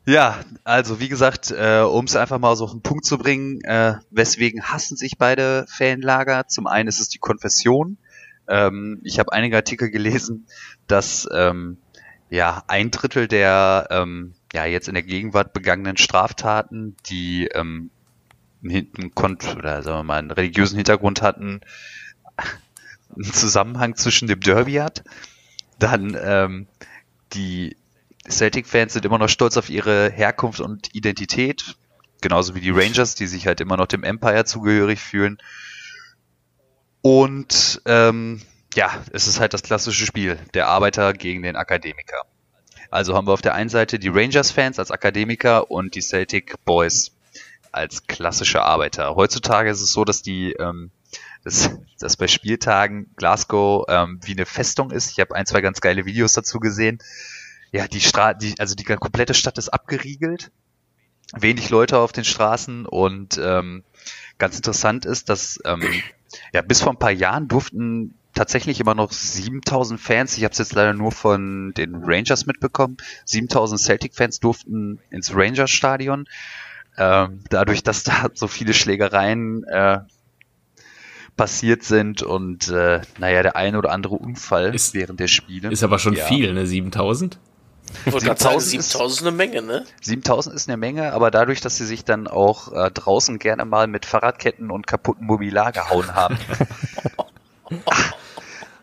ja, 0.09 0.41
also 0.65 1.01
wie 1.01 1.11
gesagt, 1.11 1.51
äh, 1.51 1.81
um 1.81 2.07
es 2.07 2.17
einfach 2.17 2.39
mal 2.39 2.57
so 2.57 2.65
auf 2.65 2.71
den 2.71 2.81
Punkt 2.81 3.05
zu 3.05 3.19
bringen, 3.19 3.61
äh, 3.61 3.97
weswegen 4.11 4.63
hassen 4.63 4.97
sich 4.97 5.19
beide 5.19 5.67
Fanlager? 5.69 6.49
Zum 6.49 6.67
einen 6.67 6.89
ist 6.89 6.99
es 6.99 7.11
die 7.11 7.19
Konfession. 7.19 7.99
Ähm, 8.49 9.03
ich 9.05 9.19
habe 9.19 9.35
einige 9.35 9.57
Artikel 9.57 9.91
gelesen, 9.91 10.47
dass 10.87 11.29
ähm, 11.31 11.77
ja 12.31 12.65
ein 12.69 12.91
Drittel 12.91 13.29
der 13.29 13.89
ähm, 13.91 14.33
ja 14.55 14.65
jetzt 14.65 14.89
in 14.89 14.95
der 14.95 15.03
Gegenwart 15.03 15.53
begangenen 15.53 15.99
Straftaten, 15.99 16.97
die 17.11 17.49
ähm, 17.49 17.91
einen 18.65 19.15
Kont 19.15 19.57
oder 19.59 19.83
sagen 19.83 19.99
wir 19.99 20.05
mal 20.05 20.21
einen 20.21 20.31
religiösen 20.31 20.77
Hintergrund 20.77 21.21
hatten, 21.21 21.61
einen 23.15 23.31
Zusammenhang 23.31 23.95
zwischen 23.97 24.27
dem 24.27 24.41
Derby 24.41 24.77
hat. 24.77 25.05
Dann 25.79 26.17
ähm, 26.19 26.67
die 27.35 27.77
Celtic-Fans 28.29 28.93
sind 28.93 29.05
immer 29.05 29.19
noch 29.19 29.29
stolz 29.29 29.57
auf 29.57 29.71
ihre 29.71 30.11
Herkunft 30.11 30.61
und 30.61 30.95
Identität, 30.95 31.77
genauso 32.21 32.55
wie 32.55 32.61
die 32.61 32.71
Rangers, 32.71 33.15
die 33.15 33.27
sich 33.27 33.47
halt 33.47 33.61
immer 33.61 33.77
noch 33.77 33.87
dem 33.87 34.05
Empire 34.05 34.45
zugehörig 34.45 35.01
fühlen. 35.01 35.39
Und 37.01 37.81
ähm, 37.87 38.43
ja, 38.75 39.03
es 39.13 39.27
ist 39.27 39.41
halt 39.41 39.55
das 39.55 39.63
klassische 39.63 40.05
Spiel, 40.05 40.39
der 40.55 40.69
Arbeiter 40.69 41.13
gegen 41.13 41.43
den 41.43 41.57
Akademiker. 41.57 42.23
Also 42.91 43.15
haben 43.15 43.27
wir 43.27 43.33
auf 43.33 43.43
der 43.43 43.55
einen 43.55 43.71
Seite 43.71 43.99
die 43.99 44.09
Rangers-Fans 44.09 44.79
als 44.79 44.91
Akademiker 44.91 45.71
und 45.71 45.95
die 45.95 46.01
Celtic 46.01 46.55
Boys 46.65 47.13
als 47.71 48.07
klassische 48.07 48.63
Arbeiter. 48.63 49.15
Heutzutage 49.15 49.71
ist 49.71 49.81
es 49.81 49.93
so, 49.93 50.05
dass 50.05 50.23
die 50.23 50.53
ähm, 50.53 50.91
dass, 51.45 51.71
dass 51.99 52.17
bei 52.17 52.29
Spieltagen 52.29 53.15
Glasgow 53.17 53.85
ähm, 53.89 54.21
wie 54.25 54.33
eine 54.33 54.47
Festung 54.47 54.91
ist. 54.91 55.11
Ich 55.11 55.21
habe 55.21 55.35
ein, 55.35 55.47
zwei 55.47 55.61
ganz 55.61 55.81
geile 55.81 56.05
Videos 56.05 56.33
dazu 56.33 56.59
gesehen 56.61 56.99
ja, 57.73 57.87
die 57.89 58.01
Straße, 58.01 58.39
die, 58.41 58.55
also 58.59 58.75
die 58.75 58.85
komplette 58.85 59.35
Stadt 59.35 59.59
ist 59.59 59.69
abgeriegelt, 59.69 60.51
wenig 61.37 61.71
Leute 61.71 61.99
auf 61.99 62.13
den 62.13 62.25
Straßen 62.25 62.87
und 62.87 63.39
ähm, 63.43 63.85
ganz 64.39 64.57
interessant 64.57 65.05
ist, 65.05 65.29
dass 65.29 65.59
ähm, 65.65 65.83
ja 66.53 66.63
bis 66.63 66.83
vor 66.83 66.93
ein 66.93 66.99
paar 66.99 67.11
Jahren 67.11 67.49
durften 67.49 68.15
tatsächlich 68.35 68.79
immer 68.81 68.95
noch 68.95 69.11
7000 69.11 70.01
Fans, 70.01 70.37
ich 70.37 70.45
habe 70.45 70.53
es 70.53 70.59
jetzt 70.59 70.75
leider 70.75 70.95
nur 70.95 71.11
von 71.11 71.73
den 71.77 71.97
Rangers 72.05 72.47
mitbekommen, 72.47 72.97
7000 73.25 73.81
Celtic-Fans 73.81 74.39
durften 74.39 75.01
ins 75.11 75.35
Rangers-Stadion. 75.35 76.29
Ähm, 76.97 77.41
dadurch, 77.51 77.83
dass 77.83 78.05
da 78.05 78.29
so 78.35 78.47
viele 78.47 78.75
Schlägereien 78.75 79.65
äh, 79.65 80.01
passiert 81.37 81.83
sind 81.83 82.23
und 82.23 82.69
äh, 82.69 83.01
naja, 83.19 83.43
der 83.43 83.57
eine 83.57 83.79
oder 83.79 83.91
andere 83.91 84.17
Unfall 84.17 84.75
ist, 84.75 84.95
während 84.95 85.21
der 85.21 85.29
Spiele. 85.29 85.71
Ist 85.71 85.83
aber 85.83 85.99
schon 85.99 86.15
ja. 86.15 86.27
viel, 86.27 86.53
ne? 86.53 86.67
7000? 86.67 87.39
Ich 88.07 88.13
wollte 88.13 88.27
gerade 88.27 88.41
sagen, 88.41 88.61
7000 88.61 89.21
ist 89.21 89.27
eine 89.27 89.37
Menge, 89.37 89.63
ne? 89.63 89.85
7000 90.01 90.55
ist 90.55 90.69
eine 90.69 90.77
Menge, 90.77 91.13
aber 91.13 91.31
dadurch, 91.31 91.61
dass 91.61 91.77
sie 91.77 91.87
sich 91.87 92.05
dann 92.05 92.27
auch 92.27 92.73
äh, 92.73 92.91
draußen 92.91 93.39
gerne 93.39 93.65
mal 93.65 93.87
mit 93.87 94.07
Fahrradketten 94.07 94.71
und 94.71 94.87
kaputten 94.87 95.27
Mobilar 95.27 95.73
gehauen 95.73 96.15
haben, 96.15 96.39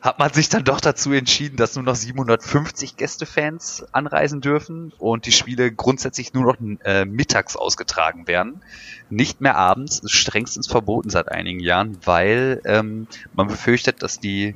hat 0.06 0.20
man 0.20 0.32
sich 0.32 0.49
dann 0.49 0.64
doch 0.64 0.80
dazu 0.80 1.12
entschieden, 1.14 1.58
dass 1.58 1.76
nur 1.76 1.84
noch 1.84 1.95
750 1.95 2.95
Gästefans 2.95 3.86
anreisen 3.91 4.39
dürfen 4.39 4.93
und 4.99 5.26
die 5.26 5.32
Spiele 5.32 5.72
grundsätzlich 5.72 6.34
nur 6.34 6.43
noch 6.43 6.58
äh, 6.84 7.06
mittags 7.06 7.56
ausgetragen 7.56 8.28
werden. 8.28 8.62
Nicht 9.10 9.41
mehr 9.41 9.56
abends, 9.56 9.99
ist 9.99 10.12
strengstens 10.12 10.68
verboten 10.68 11.10
seit 11.10 11.30
einigen 11.30 11.60
Jahren, 11.60 11.97
weil 12.06 12.62
ähm, 12.66 13.08
man 13.34 13.47
befürchtet, 13.47 14.03
dass 14.03 14.20
die 14.20 14.56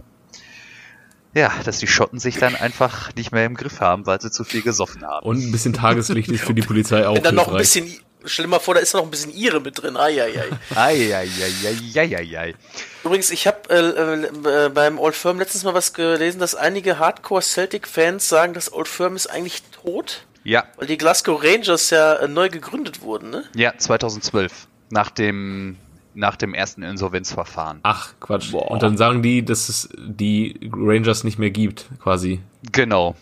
ja, 1.34 1.52
dass 1.64 1.80
die 1.80 1.88
Schotten 1.88 2.20
sich 2.20 2.38
dann 2.38 2.56
einfach 2.56 3.14
nicht 3.16 3.32
mehr 3.32 3.46
im 3.46 3.56
Griff 3.56 3.82
haben, 3.82 4.06
weil 4.06 4.20
sie 4.20 4.32
zu 4.32 4.44
viel 4.44 4.62
gesoffen 4.62 5.06
haben. 5.06 5.26
Und 5.26 5.38
ein 5.38 5.52
bisschen 5.52 5.74
Tageslicht 5.74 6.30
ist 6.30 6.44
für 6.44 6.54
die 6.54 6.62
Polizei 6.62 7.08
auch. 7.08 7.16
Wenn 7.16 7.24
dann 7.24 7.36
noch 7.36 7.50
ein 7.50 7.58
bisschen, 7.58 7.88
stell 8.26 8.46
dir 8.46 8.50
mal 8.50 8.60
vor, 8.60 8.74
da 8.74 8.80
ist 8.80 8.94
noch 8.94 9.04
ein 9.04 9.12
bisschen 9.12 9.34
Ihre 9.34 9.62
mit 9.62 9.82
drin. 9.82 9.96
Eieiei. 9.96 10.50
Eieiei. 10.76 12.56
Übrigens, 13.04 13.30
ich 13.30 13.46
habe 13.46 13.58
äh, 13.70 14.66
äh, 14.66 14.70
beim 14.70 14.98
Old 14.98 15.16
Firm 15.16 15.38
letztens 15.40 15.64
mal 15.64 15.76
was 15.76 15.94
gelesen, 15.94 16.40
dass 16.40 16.56
einige 16.56 16.98
Hardcore 16.98 17.42
Celtic-Fans 17.42 18.28
sagen, 18.28 18.54
dass 18.54 18.74
Old 18.74 18.88
Firm 18.88 19.16
ist 19.16 19.28
eigentlich 19.28 19.62
tot. 19.84 20.26
Ja. 20.44 20.64
Weil 20.78 20.88
die 20.88 20.98
Glasgow 20.98 21.44
Rangers 21.44 21.92
ja 21.92 22.16
äh, 22.16 22.28
neu 22.28 22.50
gegründet 22.50 23.02
wurden, 23.02 23.30
ne? 23.30 23.44
Ja, 23.56 23.78
2012. 23.78 24.68
Nach 24.90 25.12
dem 25.12 25.78
nach 26.20 26.36
dem 26.36 26.54
ersten 26.54 26.84
Insolvenzverfahren. 26.84 27.80
Ach, 27.84 28.14
Quatsch. 28.20 28.52
Boah. 28.52 28.70
Und 28.70 28.84
dann 28.84 28.98
sagen 28.98 29.24
die, 29.24 29.44
dass 29.44 29.70
es 29.70 29.90
die 29.98 30.70
Rangers 30.72 31.24
nicht 31.24 31.40
mehr 31.40 31.50
gibt, 31.50 31.88
quasi. 32.02 32.42
Genau. 32.72 33.16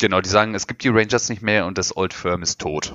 Genau, 0.00 0.20
die 0.20 0.28
sagen, 0.28 0.54
es 0.54 0.66
gibt 0.66 0.84
die 0.84 0.88
Rangers 0.88 1.28
nicht 1.28 1.42
mehr 1.42 1.66
und 1.66 1.76
das 1.76 1.96
Old 1.96 2.14
Firm 2.14 2.42
ist 2.42 2.60
tot. 2.60 2.94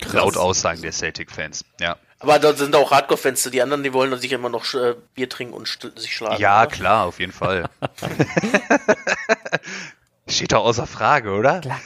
Krass. 0.00 0.14
Laut 0.14 0.36
Aussagen 0.36 0.80
der 0.80 0.92
Celtic-Fans, 0.92 1.64
ja. 1.80 1.96
Aber 2.20 2.38
da 2.38 2.54
sind 2.54 2.74
auch 2.74 2.90
Hardcore-Fans, 2.90 3.50
die 3.52 3.60
anderen, 3.62 3.82
die 3.82 3.92
wollen 3.92 4.16
sich 4.18 4.32
immer 4.32 4.48
noch 4.48 4.72
äh, 4.74 4.94
Bier 5.14 5.28
trinken 5.28 5.54
und 5.54 5.68
sich 5.96 6.14
schlagen. 6.14 6.40
Ja, 6.40 6.62
oder? 6.62 6.70
klar, 6.70 7.06
auf 7.06 7.20
jeden 7.20 7.32
Fall. 7.32 7.68
Steht 10.28 10.52
doch 10.52 10.64
außer 10.64 10.86
Frage, 10.86 11.32
oder? 11.32 11.60
Klar. 11.60 11.80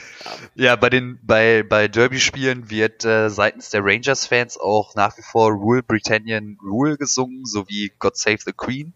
Ja, 0.55 0.75
bei 0.75 0.89
den 0.89 1.19
bei 1.23 1.63
bei 1.63 1.87
Derby-Spielen 1.87 2.69
wird 2.69 3.05
äh, 3.05 3.29
seitens 3.29 3.69
der 3.69 3.83
Rangers-Fans 3.83 4.57
auch 4.57 4.95
nach 4.95 5.17
wie 5.17 5.21
vor 5.21 5.51
Rule 5.51 5.81
Britannian 5.81 6.57
Rule 6.61 6.97
gesungen, 6.97 7.45
sowie 7.45 7.93
God 7.99 8.17
Save 8.17 8.39
the 8.45 8.51
Queen. 8.51 8.93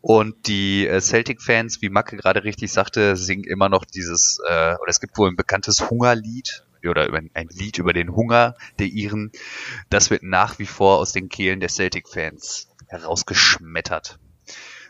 Und 0.00 0.46
die 0.46 0.86
äh, 0.86 1.00
Celtic-Fans, 1.00 1.82
wie 1.82 1.88
Macke 1.88 2.16
gerade 2.16 2.44
richtig 2.44 2.70
sagte, 2.70 3.16
singen 3.16 3.44
immer 3.44 3.68
noch 3.68 3.84
dieses, 3.84 4.38
äh, 4.46 4.74
oder 4.74 4.88
es 4.88 5.00
gibt 5.00 5.18
wohl 5.18 5.30
ein 5.30 5.36
bekanntes 5.36 5.90
Hungerlied 5.90 6.64
oder 6.88 7.08
über, 7.08 7.20
ein 7.34 7.48
Lied 7.48 7.78
über 7.78 7.92
den 7.92 8.14
Hunger 8.14 8.54
der 8.78 8.86
Iren. 8.86 9.32
Das 9.90 10.10
wird 10.10 10.22
nach 10.22 10.58
wie 10.58 10.66
vor 10.66 10.98
aus 10.98 11.12
den 11.12 11.28
Kehlen 11.28 11.60
der 11.60 11.70
Celtic-Fans 11.70 12.68
herausgeschmettert. 12.86 14.18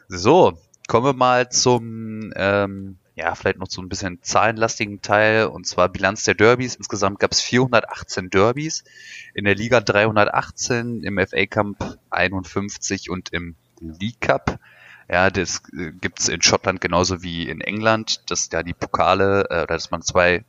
So, 0.09 0.59
kommen 0.87 1.07
wir 1.07 1.13
mal 1.15 1.49
zum, 1.49 2.33
ähm, 2.37 2.99
ja, 3.17 3.35
vielleicht 3.35 3.59
noch 3.59 3.71
so 3.71 3.81
ein 3.81 3.89
bisschen 3.89 4.23
zahlenlastigen 4.23 5.01
Teil, 5.01 5.47
und 5.47 5.67
zwar 5.67 5.89
Bilanz 5.89 6.25
der 6.25 6.35
Derbys. 6.35 6.75
Insgesamt 6.75 7.19
gab 7.19 7.33
es 7.33 7.41
418 7.41 8.29
Derbys, 8.29 8.85
in 9.33 9.47
der 9.47 9.55
Liga 9.55 9.81
318, 9.81 11.03
im 11.03 11.19
FA 11.27 11.47
Cup 11.47 11.99
51 12.11 13.09
und 13.09 13.33
im 13.33 13.57
League 13.81 14.21
Cup. 14.21 14.61
Ja, 15.09 15.31
das 15.31 15.63
äh, 15.73 15.93
gibt's 15.93 16.29
in 16.29 16.43
Schottland 16.43 16.83
genauso 16.83 17.23
wie 17.23 17.49
in 17.49 17.63
England, 17.63 18.21
dass 18.31 18.51
da 18.51 18.63
die 18.63 18.75
Pokale, 18.75 19.49
äh, 19.49 19.67
dass 19.67 19.91
man 19.91 20.03
zwei 20.03 20.45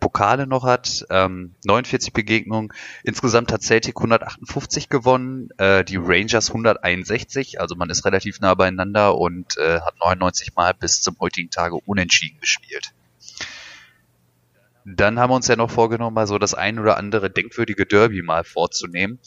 Pokale 0.00 0.46
noch 0.46 0.64
hat, 0.64 1.06
ähm, 1.10 1.54
49 1.64 2.12
Begegnungen. 2.12 2.72
Insgesamt 3.02 3.52
hat 3.52 3.62
Celtic 3.62 3.96
158 3.96 4.88
gewonnen, 4.88 5.48
äh, 5.58 5.84
die 5.84 5.96
Rangers 5.96 6.50
161, 6.50 7.60
also 7.60 7.76
man 7.76 7.90
ist 7.90 8.04
relativ 8.04 8.40
nah 8.40 8.54
beieinander 8.54 9.16
und 9.16 9.56
äh, 9.58 9.80
hat 9.80 9.94
99 10.00 10.54
Mal 10.54 10.74
bis 10.74 11.00
zum 11.00 11.18
heutigen 11.20 11.50
Tage 11.50 11.76
unentschieden 11.76 12.40
gespielt. 12.40 12.92
Dann 14.84 15.18
haben 15.18 15.30
wir 15.30 15.34
uns 15.34 15.48
ja 15.48 15.56
noch 15.56 15.70
vorgenommen, 15.70 16.14
mal 16.14 16.28
so 16.28 16.38
das 16.38 16.54
ein 16.54 16.78
oder 16.78 16.96
andere 16.96 17.28
denkwürdige 17.28 17.86
Derby 17.86 18.22
mal 18.22 18.44
vorzunehmen. 18.44 19.18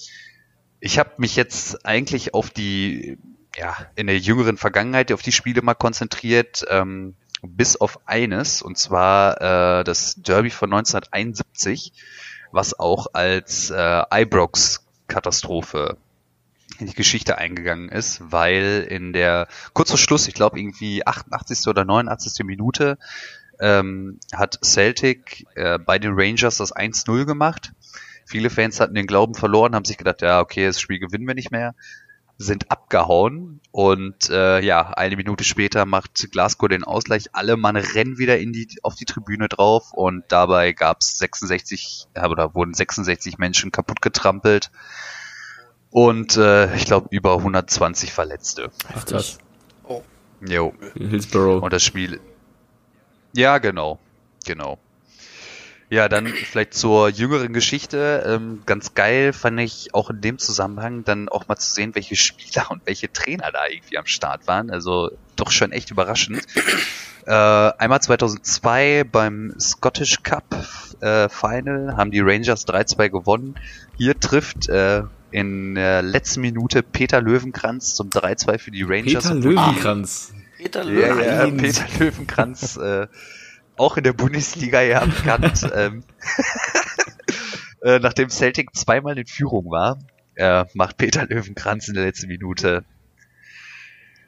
Ich 0.80 0.98
habe 0.98 1.12
mich 1.18 1.36
jetzt 1.36 1.86
eigentlich 1.86 2.34
auf 2.34 2.50
die, 2.50 3.18
ja, 3.58 3.76
in 3.96 4.08
der 4.08 4.18
jüngeren 4.18 4.56
Vergangenheit 4.56 5.12
auf 5.12 5.22
die 5.22 5.34
Spiele 5.34 5.62
mal 5.62 5.74
konzentriert. 5.74 6.64
Ähm, 6.70 7.16
bis 7.42 7.76
auf 7.78 8.00
eines, 8.06 8.62
und 8.62 8.78
zwar 8.78 9.80
äh, 9.80 9.84
das 9.84 10.16
Derby 10.16 10.50
von 10.50 10.74
1971, 10.74 11.94
was 12.52 12.80
auch 12.80 13.08
als 13.14 13.70
äh, 13.70 14.04
Ibrox-Katastrophe 14.12 15.98
in 16.80 16.88
die 16.88 16.94
Geschichte 16.94 17.38
eingegangen 17.38 17.90
ist, 17.90 18.22
weil 18.32 18.86
in 18.90 19.14
der 19.14 19.48
kurz 19.74 19.90
vor 19.90 19.98
Schluss, 19.98 20.28
ich 20.28 20.34
glaube 20.34 20.60
irgendwie 20.60 21.06
88. 21.06 21.68
oder 21.68 21.86
89. 21.86 22.46
Minute, 22.46 22.98
ähm, 23.60 24.20
hat 24.34 24.60
Celtic 24.64 25.46
äh, 25.56 25.78
bei 25.78 26.00
den 26.00 26.14
Rangers 26.16 26.58
das 26.58 26.74
1-0 26.74 27.26
gemacht. 27.26 27.74
Viele 28.26 28.50
Fans 28.50 28.80
hatten 28.80 28.94
den 28.94 29.08
Glauben 29.08 29.36
verloren, 29.36 29.76
haben 29.76 29.86
sich 29.86 29.98
gedacht, 29.98 30.22
ja, 30.22 30.40
okay, 30.40 30.68
das 30.68 30.80
Spiel 30.80 31.00
gewinnen 31.00 31.28
wir 31.28 31.36
nicht 31.36 31.52
mehr 31.52 31.74
sind 32.42 32.72
abgehauen 32.72 33.60
und 33.72 34.30
äh, 34.30 34.62
ja, 34.62 34.92
eine 34.92 35.18
Minute 35.18 35.44
später 35.44 35.86
macht 35.86 36.32
Glasgow 36.32 36.70
den 36.70 36.86
Ausgleich. 36.86 37.26
Alle 37.34 37.58
Mann 37.58 37.76
rennen 37.76 38.18
wieder 38.18 38.40
in 38.40 38.54
die, 38.54 38.80
auf 38.82 38.96
die 38.96 39.04
Tribüne 39.04 39.50
drauf 39.50 39.92
und 39.92 40.24
dabei 40.30 40.72
gab 40.72 41.02
es 41.02 41.18
66 41.18 42.08
äh, 42.14 42.26
oder 42.26 42.56
wurden 42.56 42.74
66 42.74 43.38
Menschen 43.40 43.74
kaputt 43.74 44.02
getrampelt 44.02 44.72
und 45.92 46.38
äh, 46.38 46.74
ich 46.76 46.86
glaube 46.86 47.10
über 47.12 47.36
120 47.36 48.14
Verletzte. 48.14 48.72
Ach 48.96 49.04
das. 49.04 49.38
Oh. 49.84 50.02
Jo. 50.40 50.74
Hillsborough. 50.94 51.62
Und 51.62 51.74
das 51.74 51.84
Spiel. 51.84 52.22
Ja, 53.34 53.58
genau. 53.58 54.00
Genau. 54.46 54.80
Ja, 55.92 56.08
dann 56.08 56.28
vielleicht 56.28 56.76
zur 56.76 57.10
jüngeren 57.10 57.52
Geschichte. 57.52 58.24
Ähm, 58.28 58.62
ganz 58.68 58.94
geil 58.94 59.34
fand 59.34 59.60
ich 59.60 59.96
auch 59.96 60.12
in 60.12 60.22
dem 60.22 60.38
Zusammenhang 60.38 61.04
dann 61.04 61.30
auch 61.30 61.48
mal 61.48 61.56
zu 61.56 61.72
sehen, 61.72 61.96
welche 61.96 62.16
Spieler 62.16 62.70
und 62.70 62.86
welche 62.86 63.12
Trainer 63.12 63.52
da 63.52 63.62
irgendwie 63.68 63.98
am 63.98 64.06
Start 64.06 64.48
waren. 64.48 64.70
Also 64.70 65.10
doch 65.36 65.50
schon 65.52 65.72
echt 65.72 65.90
überraschend. 65.90 66.46
Äh, 67.26 67.34
einmal 67.34 68.02
2002 68.02 69.04
beim 69.04 69.54
Scottish 69.60 70.24
Cup 70.24 70.46
äh, 71.02 71.28
Final 71.30 71.96
haben 71.98 72.12
die 72.12 72.22
Rangers 72.22 72.68
3-2 72.68 73.10
gewonnen. 73.10 73.56
Hier 73.98 74.20
trifft 74.20 74.70
äh, 74.70 75.04
in 75.32 75.76
der 75.76 76.02
letzten 76.02 76.42
Minute 76.42 76.82
Peter 76.82 77.22
Löwenkranz 77.22 77.94
zum 77.96 78.10
3-2 78.10 78.58
für 78.58 78.72
die 78.72 78.84
Rangers. 78.84 79.24
Peter 79.24 79.36
Löwenkranz. 79.36 80.34
Peter 80.58 80.84
Löwenkranz. 80.84 81.26
Ja, 81.26 81.46
ja, 81.46 81.52
Peter 81.52 81.86
Löwenkranz. 82.00 82.78
Äh, 82.78 83.08
auch 83.80 83.98
in 83.98 84.04
der 84.04 84.14
Bundesliga 84.14 84.82
ja 84.82 85.06
bekannt. 85.06 85.70
ähm, 85.76 86.04
äh, 87.84 88.00
nachdem 88.00 88.30
Celtic 88.30 88.76
zweimal 88.76 89.18
in 89.18 89.26
Führung 89.26 89.72
war, 89.72 90.00
äh, 90.36 90.66
macht 90.74 90.98
Peter 90.98 91.26
Löwenkranz 91.26 91.88
in 91.88 91.96
der 91.96 92.06
letzten 92.06 92.28
Minute 92.28 92.86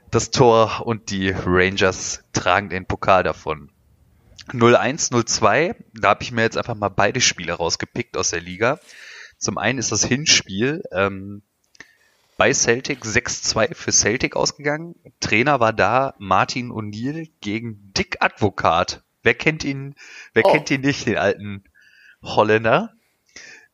das 0.09 0.31
Tor 0.31 0.85
und 0.85 1.09
die 1.09 1.29
Rangers 1.29 2.23
tragen 2.33 2.69
den 2.69 2.85
Pokal 2.85 3.23
davon. 3.23 3.71
0-1, 4.49 5.11
0-2, 5.11 5.75
da 5.93 6.09
habe 6.09 6.23
ich 6.23 6.31
mir 6.31 6.41
jetzt 6.41 6.57
einfach 6.57 6.75
mal 6.75 6.89
beide 6.89 7.21
Spiele 7.21 7.53
rausgepickt 7.53 8.17
aus 8.17 8.31
der 8.31 8.41
Liga. 8.41 8.79
Zum 9.37 9.57
einen 9.57 9.79
ist 9.79 9.91
das 9.91 10.03
Hinspiel 10.03 10.83
ähm, 10.91 11.41
bei 12.37 12.53
Celtic 12.53 13.03
6-2 13.05 13.73
für 13.73 13.91
Celtic 13.91 14.35
ausgegangen. 14.35 14.95
Trainer 15.19 15.59
war 15.59 15.71
da 15.73 16.15
Martin 16.17 16.71
O'Neill 16.71 17.29
gegen 17.39 17.93
Dick 17.93 18.17
Advokat. 18.19 19.03
Wer 19.23 19.33
kennt 19.33 19.63
ihn, 19.63 19.95
wer 20.33 20.45
oh. 20.45 20.51
kennt 20.51 20.71
ihn 20.71 20.81
nicht, 20.81 21.05
den 21.05 21.17
alten 21.17 21.63
Holländer? 22.23 22.93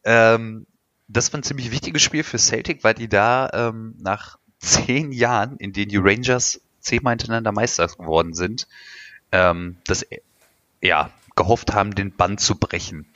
Ähm, 0.04 0.68
das 1.08 1.32
war 1.32 1.40
ein 1.40 1.44
ziemlich 1.44 1.72
wichtiges 1.72 2.02
Spiel 2.02 2.24
für 2.24 2.38
Celtic, 2.38 2.84
weil 2.84 2.94
die 2.94 3.08
da 3.08 3.50
ähm, 3.54 3.96
nach 4.00 4.38
zehn 4.60 5.12
Jahren, 5.12 5.58
in 5.58 5.74
denen 5.74 5.90
die 5.90 5.98
Rangers 5.98 6.62
zehnmal 6.80 7.14
hintereinander 7.14 7.52
Meister 7.52 7.88
geworden 7.88 8.34
sind, 8.34 8.68
ähm, 9.32 9.78
das 9.86 10.06
ja 10.82 11.12
gehofft 11.36 11.74
haben, 11.74 11.96
den 11.96 12.16
Bann 12.16 12.38
zu 12.38 12.56
brechen 12.56 13.08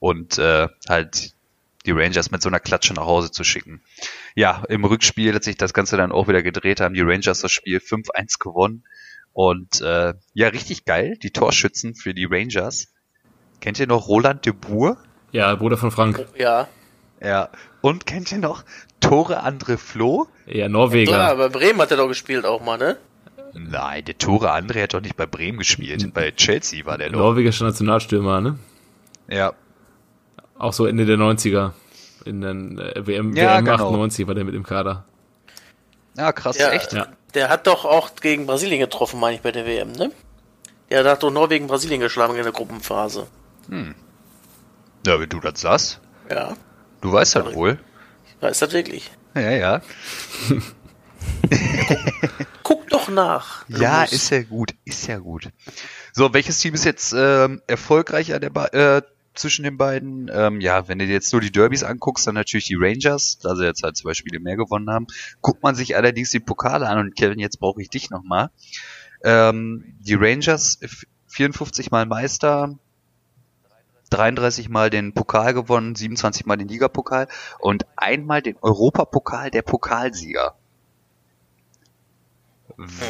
und 0.00 0.38
äh, 0.38 0.68
halt 0.88 1.34
die 1.86 1.92
Rangers 1.92 2.30
mit 2.30 2.42
so 2.42 2.48
einer 2.48 2.60
Klatsche 2.60 2.92
nach 2.94 3.06
Hause 3.06 3.30
zu 3.30 3.44
schicken. 3.44 3.80
Ja, 4.34 4.64
im 4.68 4.84
Rückspiel 4.84 5.34
hat 5.34 5.44
sich 5.44 5.56
das 5.56 5.72
Ganze 5.72 5.96
dann 5.96 6.12
auch 6.12 6.28
wieder 6.28 6.42
gedreht, 6.42 6.80
haben 6.80 6.94
die 6.94 7.02
Rangers 7.02 7.40
das 7.40 7.52
Spiel 7.52 7.78
5-1 7.78 8.38
gewonnen 8.38 8.84
und 9.38 9.80
äh, 9.82 10.14
ja, 10.34 10.48
richtig 10.48 10.84
geil, 10.84 11.16
die 11.22 11.30
Torschützen 11.30 11.94
für 11.94 12.12
die 12.12 12.24
Rangers. 12.24 12.88
Kennt 13.60 13.78
ihr 13.78 13.86
noch 13.86 14.08
Roland 14.08 14.44
de 14.44 14.52
Boer? 14.52 14.96
Ja, 15.30 15.54
Bruder 15.54 15.76
von 15.76 15.92
Frank. 15.92 16.26
Ja. 16.36 16.66
Ja. 17.22 17.48
Und 17.80 18.04
kennt 18.04 18.32
ihr 18.32 18.38
noch 18.38 18.64
Tore 18.98 19.44
André 19.44 19.76
Flo? 19.76 20.26
Ja, 20.46 20.68
Norweger. 20.68 21.12
Ja, 21.12 21.34
bei 21.34 21.48
Bremen 21.48 21.80
hat 21.80 21.92
er 21.92 21.98
doch 21.98 22.08
gespielt 22.08 22.44
auch 22.46 22.64
mal, 22.64 22.78
ne? 22.78 22.96
Nein, 23.52 24.04
der 24.06 24.18
Tore 24.18 24.50
André 24.52 24.82
hat 24.82 24.94
doch 24.94 25.00
nicht 25.00 25.16
bei 25.16 25.26
Bremen 25.26 25.58
gespielt. 25.58 26.12
Bei 26.14 26.32
Chelsea 26.32 26.84
war 26.84 26.98
der 26.98 27.10
doch. 27.10 27.20
Norwegischer 27.20 27.64
Nationalstürmer, 27.64 28.40
ne? 28.40 28.58
Ja. 29.28 29.52
Auch 30.58 30.72
so 30.72 30.84
Ende 30.84 31.06
der 31.06 31.16
90er. 31.16 31.70
In 32.24 32.40
den 32.40 32.76
äh, 32.80 33.06
WM, 33.06 33.36
ja, 33.36 33.54
WM 33.58 33.66
genau. 33.66 33.86
98 33.86 34.26
war 34.26 34.34
der 34.34 34.42
mit 34.44 34.56
im 34.56 34.64
Kader. 34.64 35.04
Ja, 36.16 36.32
krass, 36.32 36.58
Ja. 36.58 36.70
echt? 36.72 36.92
Ja. 36.92 37.06
Der 37.34 37.48
hat 37.48 37.66
doch 37.66 37.84
auch 37.84 38.14
gegen 38.16 38.46
Brasilien 38.46 38.80
getroffen, 38.80 39.20
meine 39.20 39.36
ich, 39.36 39.42
bei 39.42 39.52
der 39.52 39.66
WM, 39.66 39.92
ne? 39.92 40.10
Der 40.90 41.04
hat 41.04 41.22
doch 41.22 41.30
Norwegen 41.30 41.66
Brasilien 41.66 42.00
geschlagen 42.00 42.34
in 42.36 42.42
der 42.42 42.52
Gruppenphase. 42.52 43.26
Ja, 45.06 45.20
wenn 45.20 45.28
du 45.28 45.40
das 45.40 45.60
sagst. 45.60 46.00
Ja, 46.30 46.56
Du 47.00 47.12
weißt 47.12 47.36
das 47.36 47.54
wohl. 47.54 47.78
weiß 48.40 48.58
das 48.60 48.72
wirklich. 48.72 49.10
Ja, 49.34 49.50
ja. 49.50 49.82
Guck 52.62 52.88
doch 52.88 53.08
nach. 53.08 53.64
Ja, 53.68 54.04
ist 54.04 54.30
ja 54.30 54.42
gut, 54.42 54.74
ist 54.84 55.06
ja 55.06 55.18
gut. 55.18 55.48
So, 56.12 56.32
welches 56.34 56.58
Team 56.58 56.74
ist 56.74 56.84
jetzt 56.84 57.14
ähm, 57.16 57.62
erfolgreicher 57.66 58.40
der 58.40 58.50
Be 58.50 58.72
äh, 58.72 59.02
zwischen 59.38 59.62
den 59.62 59.76
beiden? 59.76 60.30
Ähm, 60.32 60.60
ja, 60.60 60.88
wenn 60.88 60.98
du 60.98 61.06
dir 61.06 61.12
jetzt 61.12 61.32
nur 61.32 61.40
die 61.40 61.52
Derbys 61.52 61.82
anguckst, 61.84 62.26
dann 62.26 62.34
natürlich 62.34 62.66
die 62.66 62.76
Rangers, 62.78 63.38
da 63.38 63.54
sie 63.56 63.64
jetzt 63.64 63.82
halt 63.82 63.96
zwei 63.96 64.14
Spiele 64.14 64.40
mehr 64.40 64.56
gewonnen 64.56 64.90
haben. 64.90 65.06
Guckt 65.40 65.62
man 65.62 65.74
sich 65.74 65.96
allerdings 65.96 66.30
die 66.30 66.40
Pokale 66.40 66.88
an 66.88 66.98
und 66.98 67.16
Kevin, 67.16 67.38
jetzt 67.38 67.58
brauche 67.60 67.80
ich 67.82 67.88
dich 67.90 68.10
nochmal. 68.10 68.50
Ähm, 69.22 69.96
die 70.00 70.14
Rangers 70.14 70.78
f- 70.80 71.06
54 71.28 71.90
Mal 71.90 72.06
Meister, 72.06 72.78
33 74.10 74.68
Mal 74.68 74.90
den 74.90 75.12
Pokal 75.12 75.54
gewonnen, 75.54 75.94
27 75.94 76.46
Mal 76.46 76.56
den 76.56 76.68
Ligapokal 76.68 77.28
und 77.58 77.86
einmal 77.96 78.42
den 78.42 78.56
Europapokal 78.62 79.50
der 79.50 79.62
Pokalsieger. 79.62 80.54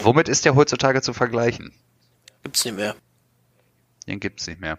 Womit 0.03 0.29
ist 0.29 0.45
der 0.45 0.55
heutzutage 0.55 1.03
zu 1.03 1.13
vergleichen? 1.13 1.73
Gibt's 2.43 2.65
nicht 2.65 2.77
mehr. 2.77 2.97
Den 4.07 4.19
gibt's 4.19 4.47
nicht 4.47 4.61
mehr. 4.61 4.79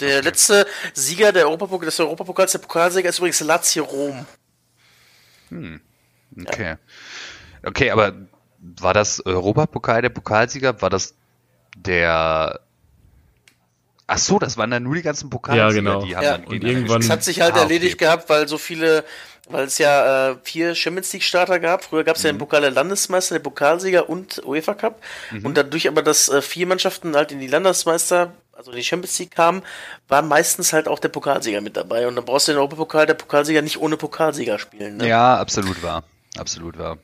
Der 0.00 0.22
letzte 0.22 0.66
Sieger 0.94 1.32
der 1.32 1.46
Europapokal, 1.46 1.86
des 1.86 2.00
Europapokals, 2.00 2.52
der 2.52 2.58
Pokalsieger 2.60 3.08
ist 3.08 3.18
übrigens 3.18 3.40
Lazio 3.40 3.84
Rom. 3.84 4.26
Okay. 6.46 6.76
Okay, 7.64 7.90
aber 7.90 8.14
war 8.58 8.94
das 8.94 9.24
Europapokal 9.24 10.02
der 10.02 10.08
Pokalsieger? 10.08 10.80
War 10.82 10.90
das 10.90 11.14
der 11.76 12.60
Ach 14.08 14.18
so, 14.18 14.38
das 14.38 14.58
waren 14.58 14.70
dann 14.70 14.82
nur 14.82 14.94
die 14.94 15.02
ganzen 15.02 15.30
Pokalsieger, 15.30 15.68
Ja, 15.68 15.72
genau. 15.72 16.04
die 16.04 16.16
haben 16.16 16.24
Ja. 16.24 16.32
dann 16.38 16.44
Und 16.46 16.64
irgendwann- 16.64 17.00
Es 17.00 17.08
hat 17.08 17.24
sich 17.24 17.40
halt 17.40 17.52
Ah, 17.52 17.58
okay. 17.58 17.62
erledigt 17.62 17.98
gehabt, 17.98 18.28
weil 18.28 18.46
so 18.46 18.58
viele, 18.58 19.04
weil 19.48 19.64
es 19.66 19.78
ja 19.78 20.32
äh, 20.32 20.36
vier 20.42 20.74
Champions 20.74 21.12
League 21.14 21.22
Starter 21.22 21.60
gab. 21.60 21.84
Früher 21.84 22.04
gab 22.04 22.16
es 22.16 22.22
ja 22.22 22.30
Mhm. 22.30 22.36
den 22.36 22.40
Pokal 22.40 22.60
der 22.62 22.72
Landesmeister, 22.72 23.36
den 23.38 23.42
Pokalsieger 23.42 24.10
und 24.10 24.42
UEFA 24.44 24.74
Cup. 24.74 25.00
Mhm. 25.30 25.46
Und 25.46 25.56
dadurch 25.56 25.88
aber, 25.88 26.02
dass 26.02 26.28
äh, 26.28 26.42
vier 26.42 26.66
Mannschaften 26.66 27.14
halt 27.16 27.32
in 27.32 27.40
die 27.40 27.46
Landesmeister, 27.46 28.32
also 28.52 28.70
in 28.70 28.76
die 28.76 28.84
Champions 28.84 29.18
League 29.18 29.30
kamen, 29.32 29.62
war 30.08 30.22
meistens 30.22 30.72
halt 30.72 30.88
auch 30.88 30.98
der 30.98 31.08
Pokalsieger 31.08 31.60
mit 31.60 31.76
dabei. 31.76 32.06
Und 32.06 32.16
dann 32.16 32.24
brauchst 32.24 32.48
du 32.48 32.52
den 32.52 32.58
Europapokal, 32.58 33.06
der 33.06 33.14
Pokalsieger 33.14 33.62
nicht 33.62 33.80
ohne 33.80 33.96
Pokalsieger 33.96 34.58
spielen. 34.58 34.98
Ne? 34.98 35.08
Ja, 35.08 35.38
absolut 35.38 35.82
wahr. 35.82 36.04
Absolut 36.36 36.78
wahr. 36.78 36.98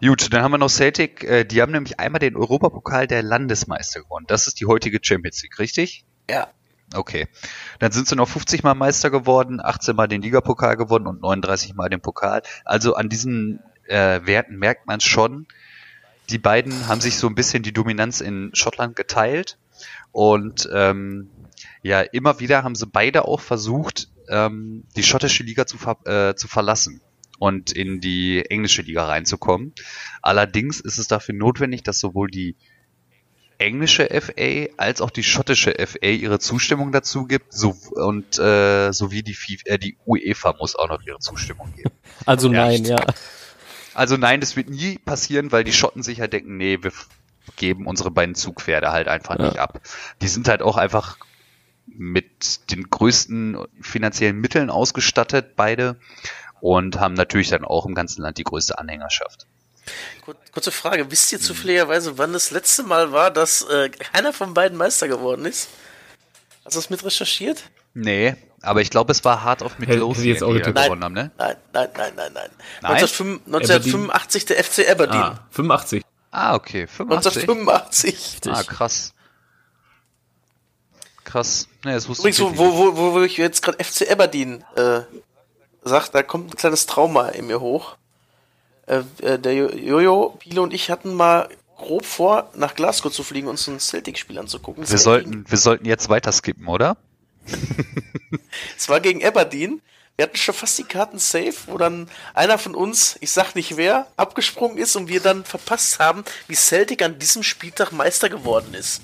Gut, 0.00 0.32
dann 0.32 0.42
haben 0.42 0.52
wir 0.52 0.58
noch 0.58 0.70
Celtic. 0.70 1.24
Äh, 1.24 1.44
die 1.44 1.60
haben 1.60 1.72
nämlich 1.72 1.98
einmal 1.98 2.20
den 2.20 2.36
Europapokal 2.36 3.06
der 3.06 3.22
Landesmeister 3.22 4.02
gewonnen. 4.02 4.26
Das 4.28 4.46
ist 4.46 4.60
die 4.60 4.66
heutige 4.66 5.00
Champions 5.02 5.42
League, 5.42 5.58
richtig? 5.58 6.04
Ja. 6.30 6.48
Okay. 6.94 7.26
Dann 7.80 7.92
sind 7.92 8.08
sie 8.08 8.16
noch 8.16 8.28
50 8.28 8.62
Mal 8.62 8.74
Meister 8.74 9.10
geworden, 9.10 9.60
18 9.62 9.96
Mal 9.96 10.06
den 10.06 10.22
Ligapokal 10.22 10.76
gewonnen 10.76 11.06
und 11.06 11.20
39 11.20 11.74
Mal 11.74 11.88
den 11.88 12.00
Pokal. 12.00 12.42
Also 12.64 12.94
an 12.94 13.08
diesen 13.08 13.60
äh, 13.88 14.20
Werten 14.24 14.56
merkt 14.56 14.86
man 14.86 15.00
schon, 15.00 15.46
die 16.30 16.38
beiden 16.38 16.88
haben 16.88 17.00
sich 17.00 17.18
so 17.18 17.26
ein 17.26 17.34
bisschen 17.34 17.62
die 17.62 17.72
Dominanz 17.72 18.20
in 18.20 18.50
Schottland 18.54 18.96
geteilt. 18.96 19.58
Und 20.12 20.68
ähm, 20.72 21.30
ja, 21.82 22.00
immer 22.00 22.40
wieder 22.40 22.62
haben 22.62 22.74
sie 22.74 22.86
beide 22.86 23.26
auch 23.26 23.40
versucht, 23.40 24.08
ähm, 24.28 24.84
die 24.96 25.02
schottische 25.02 25.42
Liga 25.42 25.66
zu, 25.66 25.78
ver 25.78 25.98
äh, 26.04 26.34
zu 26.34 26.48
verlassen 26.48 27.00
und 27.38 27.72
in 27.72 28.00
die 28.00 28.44
englische 28.48 28.82
Liga 28.82 29.06
reinzukommen. 29.06 29.72
Allerdings 30.22 30.80
ist 30.80 30.98
es 30.98 31.08
dafür 31.08 31.34
notwendig, 31.34 31.82
dass 31.82 31.98
sowohl 31.98 32.28
die 32.28 32.56
englische 33.58 34.08
FA 34.20 34.66
als 34.76 35.00
auch 35.00 35.10
die 35.10 35.24
schottische 35.24 35.74
FA 35.86 36.06
ihre 36.06 36.38
Zustimmung 36.38 36.92
dazu 36.92 37.26
gibt 37.26 37.52
so, 37.52 37.76
und 37.92 38.38
äh, 38.38 38.92
sowie 38.92 39.22
die, 39.22 39.34
FIFA, 39.34 39.62
äh, 39.66 39.78
die 39.78 39.96
UEFA 40.06 40.54
muss 40.58 40.76
auch 40.76 40.88
noch 40.88 41.02
ihre 41.02 41.18
Zustimmung 41.18 41.72
geben. 41.74 41.90
Also 42.26 42.48
nein, 42.48 42.84
ja. 42.84 42.98
Also 43.94 44.16
nein, 44.16 44.40
das 44.40 44.56
wird 44.56 44.68
nie 44.68 44.98
passieren, 44.98 45.50
weil 45.50 45.64
die 45.64 45.72
Schotten 45.72 46.02
sich 46.02 46.20
halt 46.20 46.32
denken, 46.32 46.56
nee, 46.56 46.78
wir 46.82 46.92
geben 47.56 47.86
unsere 47.86 48.10
beiden 48.10 48.34
Zugpferde 48.34 48.90
halt 48.90 49.08
einfach 49.08 49.38
ja. 49.38 49.46
nicht 49.46 49.58
ab. 49.58 49.80
Die 50.22 50.28
sind 50.28 50.48
halt 50.48 50.62
auch 50.62 50.76
einfach 50.76 51.16
mit 51.86 52.70
den 52.70 52.90
größten 52.90 53.58
finanziellen 53.80 54.36
Mitteln 54.36 54.70
ausgestattet, 54.70 55.56
beide, 55.56 55.96
und 56.60 57.00
haben 57.00 57.14
natürlich 57.14 57.48
dann 57.48 57.64
auch 57.64 57.86
im 57.86 57.94
ganzen 57.94 58.22
Land 58.22 58.38
die 58.38 58.44
größte 58.44 58.78
Anhängerschaft. 58.78 59.46
Kurze 60.52 60.70
Frage, 60.70 61.10
wisst 61.10 61.32
ihr 61.32 61.40
zufälligerweise, 61.40 62.18
wann 62.18 62.32
das 62.32 62.50
letzte 62.50 62.82
Mal 62.82 63.12
war, 63.12 63.30
dass 63.30 63.62
äh, 63.62 63.88
keiner 63.88 64.32
von 64.32 64.52
beiden 64.52 64.76
Meister 64.76 65.08
geworden 65.08 65.46
ist? 65.46 65.68
Hast 66.64 66.76
du 66.76 66.80
das 66.80 66.90
mit 66.90 67.02
recherchiert? 67.04 67.64
Nee, 67.94 68.36
aber 68.60 68.82
ich 68.82 68.90
glaube, 68.90 69.12
es 69.12 69.24
war 69.24 69.42
hart 69.42 69.62
auf 69.62 69.78
Midlothian, 69.78 70.22
die 70.22 70.28
jetzt 70.28 70.42
auch 70.42 70.52
gewonnen 70.52 71.04
haben, 71.04 71.14
ne? 71.14 71.30
Nein, 71.38 71.56
nein, 71.72 71.88
nein, 71.96 72.12
nein, 72.16 72.32
nein. 72.34 72.50
nein? 72.82 72.92
1985 72.92 74.46
der 74.46 74.62
FC 74.62 74.90
Aberdeen. 74.90 75.20
Ah, 75.20 75.46
85. 75.50 76.02
Ah, 76.30 76.54
okay, 76.54 76.86
85. 76.86 77.48
1985. 77.48 78.40
Ah, 78.48 78.62
krass. 78.62 79.14
Krass. 81.24 81.68
Nee, 81.84 81.92
das 81.92 82.08
wusste 82.08 82.28
Übrigens, 82.28 82.58
wo, 82.58 82.76
wo, 82.76 82.96
wo, 82.96 83.12
wo 83.14 83.22
ich 83.22 83.36
jetzt 83.36 83.62
gerade 83.62 83.82
FC 83.82 84.10
Aberdeen 84.10 84.64
äh, 84.76 85.00
sagt, 85.82 86.14
da 86.14 86.22
kommt 86.22 86.52
ein 86.52 86.56
kleines 86.56 86.86
Trauma 86.86 87.28
in 87.28 87.46
mir 87.46 87.60
hoch. 87.60 87.96
Äh, 88.86 89.02
äh, 89.20 89.38
der 89.38 89.52
Jojo, 89.52 90.36
Pilo 90.38 90.62
und 90.62 90.72
ich 90.72 90.90
hatten 90.90 91.12
mal 91.12 91.48
grob 91.76 92.04
vor, 92.04 92.50
nach 92.54 92.74
Glasgow 92.74 93.12
zu 93.12 93.22
fliegen 93.22 93.46
und 93.46 93.52
uns 93.52 93.68
ein 93.68 93.78
Celtic-Spiel 93.78 94.38
anzugucken. 94.38 94.88
Wir 94.88 94.98
sollten, 94.98 95.44
wir 95.48 95.58
sollten 95.58 95.84
jetzt 95.84 96.08
weiter 96.08 96.32
skippen, 96.32 96.66
oder? 96.66 96.96
es 98.76 98.88
war 98.88 99.00
gegen 99.00 99.24
Aberdeen. 99.24 99.80
Wir 100.18 100.24
hatten 100.24 100.36
schon 100.36 100.54
fast 100.54 100.76
die 100.76 100.82
Karten 100.82 101.20
safe, 101.20 101.54
wo 101.68 101.78
dann 101.78 102.10
einer 102.34 102.58
von 102.58 102.74
uns, 102.74 103.16
ich 103.20 103.30
sag 103.30 103.54
nicht 103.54 103.76
wer, 103.76 104.08
abgesprungen 104.16 104.76
ist 104.76 104.96
und 104.96 105.06
wir 105.06 105.20
dann 105.20 105.44
verpasst 105.44 106.00
haben, 106.00 106.24
wie 106.48 106.56
Celtic 106.56 107.02
an 107.02 107.20
diesem 107.20 107.44
Spieltag 107.44 107.92
Meister 107.92 108.28
geworden 108.28 108.74
ist. 108.74 109.00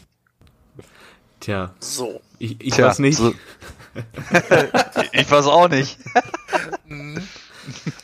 Tja. 1.38 1.72
So. 1.78 2.20
Ich, 2.40 2.60
ich 2.60 2.74
Tja, 2.74 2.88
weiß 2.88 2.98
nicht. 2.98 3.18
So. 3.18 3.32
ich 5.12 5.30
weiß 5.30 5.46
auch 5.46 5.68
nicht. 5.68 5.98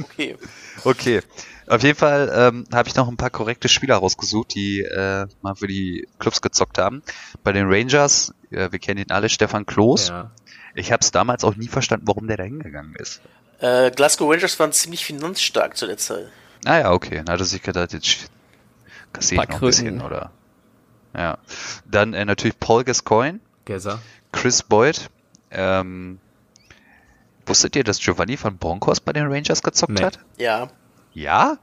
okay. 0.05 0.37
Okay. 0.85 1.21
Auf 1.67 1.83
jeden 1.83 1.99
Fall 1.99 2.31
ähm, 2.33 2.65
habe 2.73 2.89
ich 2.89 2.95
noch 2.95 3.09
ein 3.09 3.17
paar 3.17 3.31
korrekte 3.31 3.69
Spieler 3.69 3.97
rausgesucht, 3.97 4.55
die 4.55 4.83
äh, 4.83 5.27
mal 5.43 5.57
für 5.57 5.67
die 5.67 6.07
Clubs 6.21 6.43
gezockt 6.43 6.79
haben. 6.79 7.03
Bei 7.43 7.51
den 7.51 7.67
Rangers, 7.67 8.33
äh, 8.51 8.71
wir 8.71 8.79
kennen 8.79 9.01
ihn 9.01 9.11
alle, 9.11 9.29
Stefan 9.29 9.67
Kloß. 9.67 10.09
Ja. 10.11 10.31
Ich 10.75 10.93
habe 10.93 11.01
es 11.01 11.11
damals 11.11 11.45
auch 11.45 11.57
nie 11.57 11.69
verstanden, 11.69 12.07
warum 12.07 12.27
der 12.27 12.37
da 12.37 12.45
hingegangen 12.45 12.95
ist. 12.97 13.21
Äh, 13.59 13.91
Glasgow 13.91 14.31
Rangers 14.31 14.59
waren 14.59 14.73
ziemlich 14.73 15.05
finanzstark 15.05 15.77
zu 15.77 15.87
der 15.87 15.99
Zeit. 15.99 16.29
Ah 16.65 16.79
ja, 16.79 16.93
okay. 16.93 17.23
Dann 17.25 17.35
hat 17.35 17.41
er 17.41 17.47
sich 17.47 17.63
gedacht, 17.63 17.93
jetzt 17.93 18.31
kassiere 19.13 19.43
ich 19.43 19.49
noch 19.49 19.57
ein 19.57 19.67
bisschen, 19.67 20.01
oder? 20.01 20.31
Ja. 21.15 21.39
Dann 21.87 22.15
äh, 22.15 22.25
natürlich 22.25 22.59
Paul 22.59 22.85
Gascoigne. 22.85 23.41
Gesser. 23.65 24.01
Chris 24.33 24.63
Boyd. 24.63 25.11
Ähm, 25.51 26.21
wusstet 27.47 27.77
ihr, 27.77 27.85
dass 27.85 27.99
Giovanni 27.99 28.37
von 28.37 28.57
Broncos 28.57 29.01
bei 29.01 29.13
den 29.13 29.27
Rangers 29.27 29.63
gezockt 29.63 29.93
nee. 29.93 30.05
hat? 30.05 30.19
Ja. 30.37 30.69
Ja? 31.13 31.59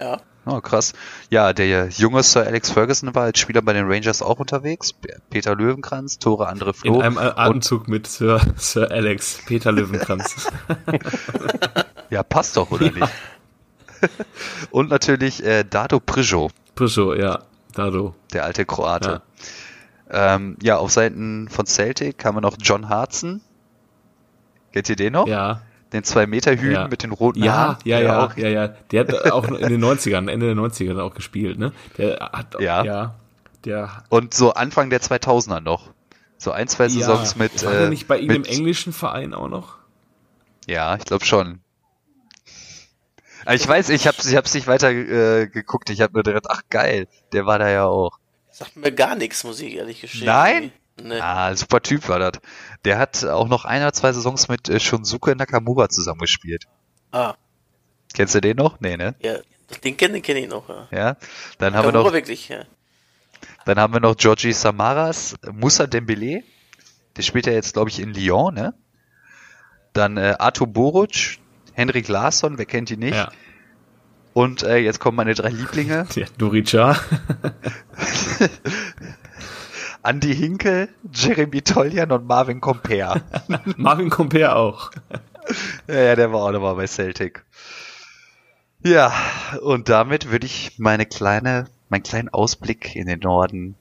Ja. 0.00 0.20
Oh, 0.48 0.60
krass. 0.60 0.92
Ja, 1.28 1.52
der 1.52 1.88
junge 1.88 2.22
Sir 2.22 2.46
Alex 2.46 2.70
Ferguson 2.70 3.12
war 3.16 3.24
als 3.24 3.40
Spieler 3.40 3.62
bei 3.62 3.72
den 3.72 3.90
Rangers 3.90 4.22
auch 4.22 4.38
unterwegs. 4.38 4.92
Peter 5.28 5.56
Löwenkranz, 5.56 6.20
Tore 6.20 6.46
andere 6.46 6.72
Flo. 6.72 6.94
In 6.94 7.02
einem 7.02 7.18
Atemzug 7.18 7.88
mit 7.88 8.06
Sir, 8.06 8.40
Sir 8.56 8.88
Alex, 8.92 9.40
Peter 9.44 9.72
Löwenkranz. 9.72 10.46
ja, 12.10 12.22
passt 12.22 12.56
doch, 12.56 12.70
oder 12.70 12.92
nicht? 12.92 13.08
und 14.70 14.88
natürlich 14.88 15.44
äh, 15.44 15.64
Dado 15.64 15.98
Prijo. 15.98 16.50
Prijo, 16.76 17.14
ja, 17.14 17.40
Dado. 17.74 18.14
Der 18.32 18.44
alte 18.44 18.64
Kroate. 18.64 19.22
Ja. 20.08 20.36
Ähm, 20.36 20.56
ja, 20.62 20.76
auf 20.76 20.92
Seiten 20.92 21.48
von 21.48 21.66
Celtic 21.66 22.24
haben 22.24 22.36
wir 22.36 22.40
noch 22.40 22.56
John 22.60 22.88
Hartson. 22.88 23.40
Kennt 24.72 24.88
ihr 24.88 24.96
den 24.96 25.14
noch? 25.14 25.26
Ja 25.26 25.62
den 25.92 26.02
2-Meter-Hüten 26.02 26.72
ja. 26.72 26.88
mit 26.88 27.02
den 27.02 27.12
roten 27.12 27.42
ja, 27.42 27.52
Haaren. 27.52 27.76
Ja, 27.84 28.00
ja, 28.00 28.24
auch. 28.26 28.36
ja, 28.36 28.48
ja. 28.48 28.68
Der 28.68 29.00
hat 29.00 29.32
auch 29.32 29.48
in 29.48 29.68
den 29.68 29.84
90ern, 29.84 30.30
Ende 30.30 30.46
der 30.46 30.56
90er 30.56 31.00
auch 31.00 31.14
gespielt, 31.14 31.58
ne? 31.58 31.72
Der 31.96 32.30
hat, 32.32 32.60
ja. 32.60 32.84
ja 32.84 33.14
der 33.66 34.04
Und 34.08 34.32
so 34.32 34.54
Anfang 34.54 34.90
der 34.90 35.00
2000er 35.00 35.60
noch. 35.60 35.90
So 36.38 36.52
ein, 36.52 36.68
zwei 36.68 36.88
Saisons 36.88 37.34
ja. 37.34 37.42
mit. 37.42 37.64
War 37.64 37.74
äh, 37.74 37.88
nicht 37.88 38.08
bei 38.08 38.18
ihm 38.18 38.30
im 38.30 38.44
englischen 38.44 38.92
Verein 38.92 39.34
auch 39.34 39.48
noch? 39.48 39.76
Ja, 40.66 40.96
ich 40.96 41.04
glaube 41.04 41.24
schon. 41.24 41.60
Ich 43.50 43.66
weiß, 43.66 43.90
ich 43.90 44.06
habe 44.06 44.16
ich 44.20 44.36
hab's 44.36 44.54
nicht 44.54 44.66
weiter 44.66 44.90
äh, 44.90 45.46
geguckt. 45.46 45.88
Ich 45.90 46.00
habe 46.00 46.14
nur 46.14 46.24
gedacht, 46.24 46.46
ach 46.48 46.62
geil, 46.68 47.06
der 47.32 47.46
war 47.46 47.58
da 47.58 47.68
ja 47.68 47.84
auch. 47.84 48.18
Sagt 48.50 48.76
mir 48.76 48.92
gar 48.92 49.14
nichts, 49.14 49.44
muss 49.44 49.60
ich 49.60 49.74
ehrlich 49.74 50.00
gestehen. 50.00 50.26
Nein? 50.26 50.72
Nee. 51.02 51.20
Ah, 51.20 51.54
super 51.54 51.82
Typ 51.82 52.08
war 52.08 52.18
das. 52.18 52.40
Der 52.84 52.98
hat 52.98 53.24
auch 53.24 53.48
noch 53.48 53.64
ein 53.64 53.82
oder 53.82 53.92
zwei 53.92 54.12
Saisons 54.12 54.48
mit 54.48 54.68
äh, 54.68 54.80
Shunsuke 54.80 55.36
Nakamura 55.36 55.88
zusammengespielt. 55.88 56.64
Ah. 57.12 57.34
Kennst 58.14 58.34
du 58.34 58.40
den 58.40 58.56
noch? 58.56 58.80
Nee, 58.80 58.96
ne? 58.96 59.14
Ja, 59.20 59.36
den 59.84 59.96
kenne 59.96 60.20
kenn 60.22 60.36
ich 60.36 60.48
noch, 60.48 60.68
ja. 60.68 60.88
Ja, 60.90 61.16
dann 61.58 61.74
haben 61.74 61.88
wir 61.88 61.92
noch... 61.92 62.12
wirklich, 62.12 62.48
ja. 62.48 62.64
Dann 63.66 63.78
haben 63.78 63.92
wir 63.92 64.00
noch 64.00 64.16
Georgie 64.16 64.52
Samaras, 64.52 65.36
Musa 65.52 65.86
Dembele. 65.86 66.44
Der 67.16 67.22
spielt 67.22 67.46
ja 67.46 67.52
jetzt, 67.52 67.74
glaube 67.74 67.90
ich, 67.90 68.00
in 68.00 68.14
Lyon, 68.14 68.54
ne? 68.54 68.74
Dann 69.92 70.16
äh, 70.16 70.36
Artur 70.38 70.66
Boruc, 70.66 71.38
Henrik 71.72 72.08
Larsson, 72.08 72.58
wer 72.58 72.66
kennt 72.66 72.90
ihn 72.90 73.00
nicht? 73.00 73.14
Ja. 73.14 73.32
Und 74.34 74.62
äh, 74.62 74.76
jetzt 74.76 75.00
kommen 75.00 75.16
meine 75.16 75.34
drei 75.34 75.48
Lieblinge. 75.48 76.06
Ja, 76.14 76.26
Durica. 76.38 77.00
Andy 80.06 80.36
Hinkel, 80.36 80.88
Jeremy 81.12 81.62
Toljan 81.62 82.12
und 82.12 82.28
Marvin 82.28 82.60
Comper. 82.60 83.22
Marvin 83.76 84.08
Comper 84.08 84.54
auch. 84.54 84.92
ja, 85.88 86.00
ja, 86.00 86.14
der 86.14 86.32
war 86.32 86.42
auch 86.42 86.52
nochmal 86.52 86.76
bei 86.76 86.86
Celtic. 86.86 87.44
Ja, 88.84 89.12
und 89.62 89.88
damit 89.88 90.30
würde 90.30 90.46
ich 90.46 90.78
meine 90.78 91.06
kleine, 91.06 91.66
meinen 91.88 92.04
kleinen 92.04 92.28
Ausblick 92.28 92.94
in 92.94 93.08
den 93.08 93.18
Norden 93.18 93.74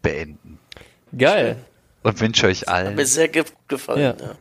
beenden. 0.00 0.60
Geil. 1.16 1.56
Und 2.04 2.20
wünsche 2.20 2.46
euch 2.46 2.68
allen. 2.68 2.88
Hat 2.88 2.96
mir 2.96 3.06
sehr 3.06 3.28
gefallen, 3.28 4.00
ja. 4.00 4.14
ja. 4.20 4.34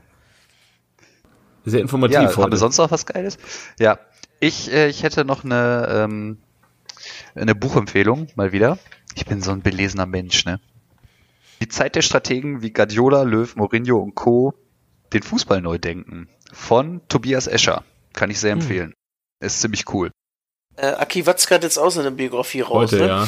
Sehr 1.65 1.81
informativ. 1.81 2.15
Ja, 2.15 2.37
haben 2.37 2.51
wir 2.51 2.57
sonst 2.59 2.77
noch 2.77 2.91
was 2.91 3.07
Geiles? 3.07 3.39
Ja, 3.79 3.97
ich, 4.39 4.71
äh, 4.71 4.87
ich 4.87 5.01
hätte 5.01 5.25
noch 5.25 5.43
eine, 5.43 5.87
ähm, 5.89 6.37
eine 7.33 7.55
Buchempfehlung, 7.55 8.27
mal 8.35 8.51
wieder. 8.51 8.77
Ich 9.15 9.25
bin 9.25 9.41
so 9.41 9.51
ein 9.51 9.61
belesener 9.61 10.05
Mensch, 10.05 10.45
ne? 10.45 10.59
Die 11.61 11.67
Zeit 11.67 11.95
der 11.95 12.01
Strategen 12.01 12.63
wie 12.63 12.71
Guardiola, 12.71 13.21
Löw, 13.21 13.55
Mourinho 13.55 13.99
und 13.99 14.15
Co. 14.15 14.55
den 15.13 15.21
Fußball 15.21 15.61
neu 15.61 15.77
denken. 15.77 16.27
Von 16.51 17.01
Tobias 17.07 17.45
Escher. 17.45 17.83
Kann 18.13 18.31
ich 18.31 18.39
sehr 18.39 18.53
hm. 18.53 18.61
empfehlen. 18.61 18.87
Hm. 18.87 19.47
Ist 19.47 19.61
ziemlich 19.61 19.85
cool. 19.93 20.09
Äh, 20.75 20.87
Aki 20.87 21.27
Watzke 21.27 21.55
hat 21.55 21.63
jetzt 21.63 21.77
auch 21.77 21.91
seine 21.91 22.11
Biografie 22.11 22.61
raus. 22.61 22.91
Heute, 22.91 22.97
ne? 22.97 23.07
ja. 23.07 23.27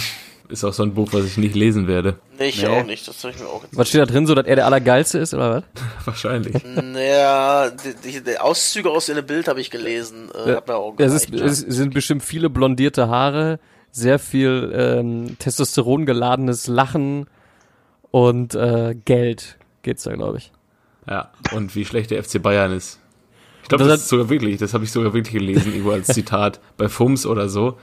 Ist 0.49 0.64
auch 0.64 0.73
so 0.73 0.84
ein 0.84 0.93
Buch, 0.93 1.10
was 1.14 1.26
ich 1.26 1.38
nicht 1.38 1.55
lesen 1.55 1.88
werde. 1.88 2.19
Nee, 2.38 2.49
ich 2.49 2.61
nee. 2.61 2.68
auch 2.68 2.85
nicht. 2.85 3.07
Das 3.07 3.23
habe 3.23 3.34
ich 3.34 3.39
mir 3.39 3.47
auch 3.47 3.64
Was 3.72 3.88
steht 3.88 4.01
da 4.01 4.05
drin, 4.05 4.26
so 4.26 4.35
dass 4.35 4.45
er 4.45 4.55
der 4.55 4.65
Allergeilste 4.65 5.19
ist, 5.19 5.34
oder 5.34 5.55
was? 5.55 5.64
Wahrscheinlich. 6.05 6.55
Naja, 6.64 7.69
die, 7.69 8.11
die, 8.11 8.23
die 8.23 8.38
Auszüge 8.39 8.89
aus 8.89 9.05
dem 9.05 9.26
Bild 9.26 9.47
habe 9.47 9.61
ich 9.61 9.69
gelesen. 9.69 10.30
Äh, 10.34 10.49
ja. 10.49 10.55
hab 10.57 10.68
mir 10.68 10.76
auch 10.76 10.95
es, 10.97 11.14
ist, 11.14 11.34
es 11.34 11.60
sind 11.60 11.93
bestimmt 11.93 12.23
viele 12.23 12.49
blondierte 12.49 13.07
Haare, 13.07 13.60
sehr 13.91 14.19
viel 14.19 14.73
ähm, 14.76 15.38
Testosteron 15.39 16.05
geladenes 16.05 16.68
Lachen 16.68 17.27
und 18.14 18.53
äh, 18.53 18.95
Geld 19.06 19.57
geht's 19.81 20.03
da, 20.03 20.14
glaube 20.14 20.38
ich. 20.38 20.52
Ja, 21.10 21.31
und 21.52 21.76
wie 21.76 21.84
schlecht 21.84 22.11
der 22.11 22.23
FC 22.23 22.40
Bayern 22.40 22.72
ist. 22.72 22.99
Ich 23.64 23.69
glaube, 23.69 23.85
das, 23.85 23.94
das 23.94 24.02
ist 24.02 24.10
sogar 24.10 24.30
wirklich, 24.30 24.60
das 24.60 24.76
habe 24.76 24.84
ich 24.84 24.91
sogar 24.91 25.15
wirklich 25.15 25.34
gelesen, 25.34 25.72
irgendwo 25.72 25.91
als 25.91 26.07
Zitat 26.14 26.60
bei 26.77 26.90
FUMS 26.90 27.26
oder 27.26 27.49
so. 27.49 27.80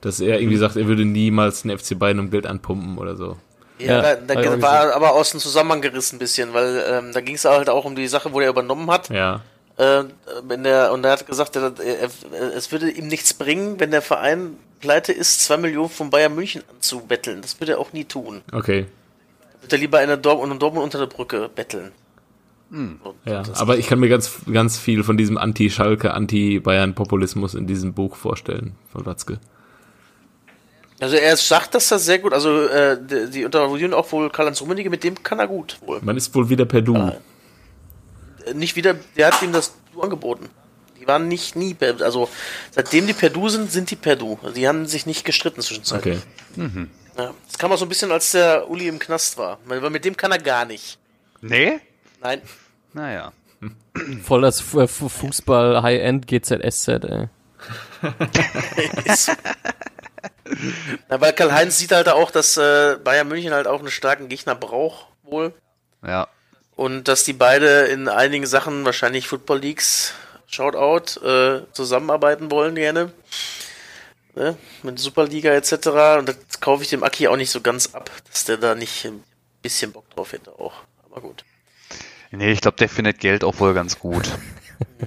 Dass 0.00 0.18
er 0.18 0.40
irgendwie 0.40 0.56
sagt, 0.56 0.74
er 0.74 0.88
würde 0.88 1.04
niemals 1.04 1.62
den 1.62 1.78
FC 1.78 1.96
Bayern 1.96 2.18
um 2.18 2.30
Geld 2.30 2.44
anpumpen 2.44 2.98
oder 2.98 3.16
so. 3.16 3.36
Ja, 3.78 4.02
ja 4.02 4.16
da, 4.16 4.34
da 4.34 4.60
war 4.60 4.94
aber 4.94 5.12
aus 5.12 5.30
dem 5.30 5.38
Zusammenhang 5.38 5.80
gerissen 5.80 6.16
ein 6.16 6.18
bisschen, 6.18 6.54
weil 6.54 6.84
ähm, 6.90 7.12
da 7.12 7.20
ging 7.20 7.36
es 7.36 7.44
halt 7.44 7.70
auch 7.70 7.84
um 7.84 7.94
die 7.94 8.08
Sache, 8.08 8.32
wo 8.32 8.40
er 8.40 8.48
übernommen 8.48 8.90
hat. 8.90 9.10
Ja. 9.10 9.42
Äh, 9.76 10.04
der, 10.56 10.92
und 10.92 11.04
er 11.04 11.12
hat 11.12 11.24
gesagt, 11.24 11.54
er, 11.54 11.72
er, 11.78 12.10
es 12.56 12.72
würde 12.72 12.90
ihm 12.90 13.06
nichts 13.06 13.32
bringen, 13.32 13.78
wenn 13.78 13.92
der 13.92 14.02
Verein 14.02 14.56
pleite 14.80 15.12
ist, 15.12 15.44
zwei 15.44 15.56
Millionen 15.56 15.88
von 15.88 16.10
Bayern 16.10 16.34
München 16.34 16.64
anzubetteln. 16.68 17.42
Das 17.42 17.60
würde 17.60 17.74
er 17.74 17.78
auch 17.78 17.92
nie 17.92 18.04
tun. 18.04 18.42
Okay. 18.50 18.86
Würde 19.60 19.76
er 19.76 19.78
lieber 19.78 20.02
in 20.02 20.08
der 20.08 20.16
Dortmund, 20.16 20.60
Dortmund 20.62 20.84
unter 20.84 20.98
der 20.98 21.06
Brücke 21.06 21.48
betteln. 21.54 21.92
Hm. 22.70 23.00
Ja, 23.24 23.42
aber 23.54 23.78
ich 23.78 23.86
kann 23.86 23.98
mir 23.98 24.08
ganz, 24.08 24.30
ganz 24.52 24.78
viel 24.78 25.02
von 25.02 25.16
diesem 25.16 25.38
Anti-Schalke, 25.38 26.12
Anti-Bayern-Populismus 26.12 27.54
in 27.54 27.66
diesem 27.66 27.94
Buch 27.94 28.14
vorstellen, 28.14 28.76
von 28.92 29.06
Watzke. 29.06 29.38
Also 31.00 31.16
er 31.16 31.36
sagt 31.36 31.74
das 31.74 31.88
da 31.88 31.98
sehr 31.98 32.18
gut, 32.18 32.32
also 32.32 32.66
äh, 32.66 32.98
die, 33.00 33.30
die 33.30 33.42
interviewen 33.42 33.94
auch 33.94 34.10
wohl 34.12 34.30
Karl-Heinz 34.30 34.60
Rummenigge, 34.60 34.90
mit 34.90 35.04
dem 35.04 35.22
kann 35.22 35.38
er 35.38 35.46
gut 35.46 35.78
wohl. 35.86 36.00
Man 36.02 36.16
ist 36.16 36.34
wohl 36.34 36.48
wieder 36.48 36.64
per 36.64 36.82
Du. 36.82 36.94
Ja. 36.94 37.16
Nicht 38.52 38.76
wieder, 38.76 38.96
der 39.16 39.28
hat 39.28 39.42
ihm 39.42 39.52
das 39.52 39.74
Du 39.94 40.02
angeboten. 40.02 40.48
Die 41.00 41.06
waren 41.06 41.28
nicht 41.28 41.54
nie 41.54 41.74
per, 41.74 42.00
also 42.02 42.28
seitdem 42.72 43.06
die 43.06 43.12
per 43.12 43.30
Du 43.30 43.48
sind, 43.48 43.70
sind 43.70 43.90
die 43.90 43.96
per 43.96 44.16
Du. 44.16 44.38
Die 44.56 44.66
haben 44.66 44.86
sich 44.86 45.06
nicht 45.06 45.24
gestritten 45.24 45.60
zwischenzeitlich. 45.60 46.18
Okay. 46.18 46.60
Mhm. 46.60 46.90
Ja, 47.18 47.34
das 47.46 47.58
kam 47.58 47.72
auch 47.72 47.78
so 47.78 47.84
ein 47.84 47.88
bisschen, 47.88 48.12
als 48.12 48.30
der 48.30 48.70
Uli 48.70 48.86
im 48.86 48.98
Knast 48.98 49.36
war. 49.36 49.58
Weil 49.64 49.80
mit 49.90 50.04
dem 50.04 50.16
kann 50.16 50.30
er 50.30 50.38
gar 50.38 50.64
nicht. 50.64 50.98
Nee? 51.40 51.80
Nein. 52.20 52.42
Naja. 52.92 53.32
Voll 54.22 54.42
das 54.42 54.60
Fußball 54.60 55.82
High-End 55.82 56.28
GZSZ, 56.28 56.88
ey. 56.88 57.28
Na, 61.08 61.20
weil 61.20 61.32
Karl-Heinz 61.32 61.78
sieht 61.78 61.90
halt 61.92 62.08
auch, 62.08 62.30
dass 62.30 62.56
äh, 62.56 62.96
Bayern 63.02 63.26
München 63.28 63.52
halt 63.52 63.66
auch 63.66 63.80
einen 63.80 63.90
starken 63.90 64.28
Gegner 64.28 64.54
braucht, 64.54 65.08
wohl. 65.24 65.52
Ja. 66.06 66.28
Und 66.76 67.08
dass 67.08 67.24
die 67.24 67.32
beide 67.32 67.86
in 67.86 68.08
einigen 68.08 68.46
Sachen, 68.46 68.84
wahrscheinlich 68.84 69.26
Football 69.26 69.58
Leagues, 69.58 70.14
Shoutout, 70.46 71.20
äh, 71.26 71.62
zusammenarbeiten 71.72 72.52
wollen 72.52 72.76
gerne. 72.76 73.10
Ne? 74.38 74.56
Mit 74.84 75.00
Superliga 75.00 75.50
etc. 75.50 75.72
Und 76.18 76.28
das 76.28 76.60
kaufe 76.60 76.84
ich 76.84 76.90
dem 76.90 77.02
Aki 77.02 77.26
auch 77.26 77.36
nicht 77.36 77.50
so 77.50 77.60
ganz 77.60 77.92
ab, 77.94 78.08
dass 78.30 78.44
der 78.44 78.56
da 78.56 78.76
nicht 78.76 79.04
ein 79.04 79.24
bisschen 79.62 79.90
Bock 79.90 80.08
drauf 80.10 80.32
hätte 80.32 80.52
auch. 80.52 80.74
Aber 81.04 81.20
gut. 81.20 81.44
Nee, 82.30 82.52
ich 82.52 82.60
glaube, 82.60 82.76
der 82.76 82.88
findet 82.88 83.18
Geld 83.18 83.42
auch 83.42 83.58
wohl 83.58 83.74
ganz 83.74 83.98
gut. 83.98 84.30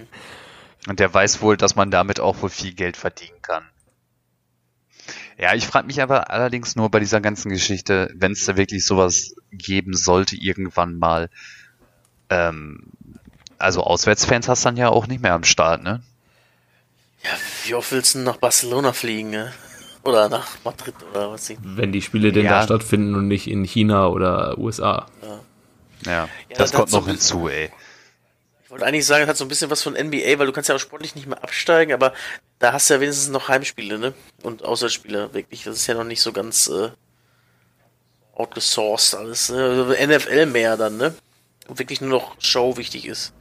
Und 0.88 1.00
der 1.00 1.14
weiß 1.14 1.42
wohl, 1.42 1.56
dass 1.56 1.76
man 1.76 1.92
damit 1.92 2.20
auch 2.20 2.42
wohl 2.42 2.50
viel 2.50 2.74
Geld 2.74 2.98
verdienen 2.98 3.42
kann. 3.42 3.64
Ja, 5.38 5.54
ich 5.54 5.66
frage 5.66 5.88
mich 5.88 6.02
aber 6.02 6.30
allerdings 6.30 6.76
nur 6.76 6.92
bei 6.92 7.00
dieser 7.00 7.22
ganzen 7.22 7.50
Geschichte, 7.50 8.12
wenn 8.14 8.34
es 8.34 8.44
da 8.44 8.58
wirklich 8.58 8.86
sowas 8.86 9.34
geben 9.54 9.94
sollte, 9.94 10.36
irgendwann 10.36 11.00
mal. 11.00 11.30
Ähm, 12.30 12.92
also 13.58 13.82
Auswärtsfans 13.82 14.50
hast 14.50 14.66
du 14.66 14.68
dann 14.68 14.78
ja 14.78 14.90
auch 14.90 15.08
nicht 15.08 15.22
mehr 15.22 15.34
am 15.34 15.46
Start, 15.46 15.84
ne? 15.84 16.04
Ja, 17.24 17.30
wie 17.66 17.76
oft 17.76 17.92
willst 17.92 18.16
du 18.16 18.20
nach 18.20 18.38
Barcelona 18.38 18.94
fliegen, 18.94 19.30
ne? 19.30 19.54
Oder 20.04 20.30
nach 20.30 20.48
Madrid 20.64 20.96
oder 21.12 21.32
was? 21.32 21.54
Wenn 21.62 21.92
die 21.92 22.02
Spiele 22.02 22.32
denn 22.32 22.46
ja. 22.46 22.60
da 22.60 22.64
stattfinden 22.64 23.14
und 23.16 23.28
nicht 23.28 23.48
in 23.48 23.64
China 23.64 24.08
oder 24.08 24.58
USA. 24.58 25.06
Ja. 25.22 25.40
Ja, 26.06 26.12
ja 26.50 26.58
das 26.58 26.72
kommt 26.72 26.92
noch 26.92 27.04
so 27.04 27.08
hinzu, 27.08 27.48
ey. 27.48 27.70
Ich 28.64 28.72
wollte 28.72 28.86
eigentlich 28.86 29.06
sagen, 29.06 29.24
es 29.24 29.30
hat 29.30 29.38
so 29.38 29.46
ein 29.46 29.50
bisschen 29.50 29.70
was 29.70 29.84
von 29.84 29.94
NBA, 29.94 30.40
weil 30.40 30.48
du 30.48 30.54
kannst 30.54 30.70
ja 30.70 30.76
auch 30.76 30.80
sportlich 30.80 31.14
nicht 31.14 31.28
mehr 31.28 31.44
absteigen, 31.44 31.94
aber 31.94 32.14
da 32.58 32.74
hast 32.74 32.90
du 32.90 32.96
ja 32.96 33.02
wenigstens 33.02 33.30
noch 33.30 33.50
Heimspiele, 33.50 34.00
ne? 34.00 34.14
Und 34.42 34.64
Auswärtsspiele, 34.64 35.34
wirklich. 35.34 35.64
Das 35.64 35.76
ist 35.76 35.88
ja 35.88 35.94
noch 35.94 36.06
nicht 36.06 36.22
so 36.22 36.32
ganz 36.32 36.68
äh, 36.68 36.90
outgesourced 38.34 39.16
alles. 39.16 39.50
Ne? 39.50 39.64
Also 39.64 39.92
NFL 39.92 40.46
mehr 40.48 40.78
dann, 40.78 40.98
ne? 40.98 41.14
Und 41.68 41.80
wirklich 41.80 42.02
nur 42.02 42.10
noch 42.10 42.36
Show 42.40 42.78
wichtig 42.78 43.06
ist. 43.06 43.34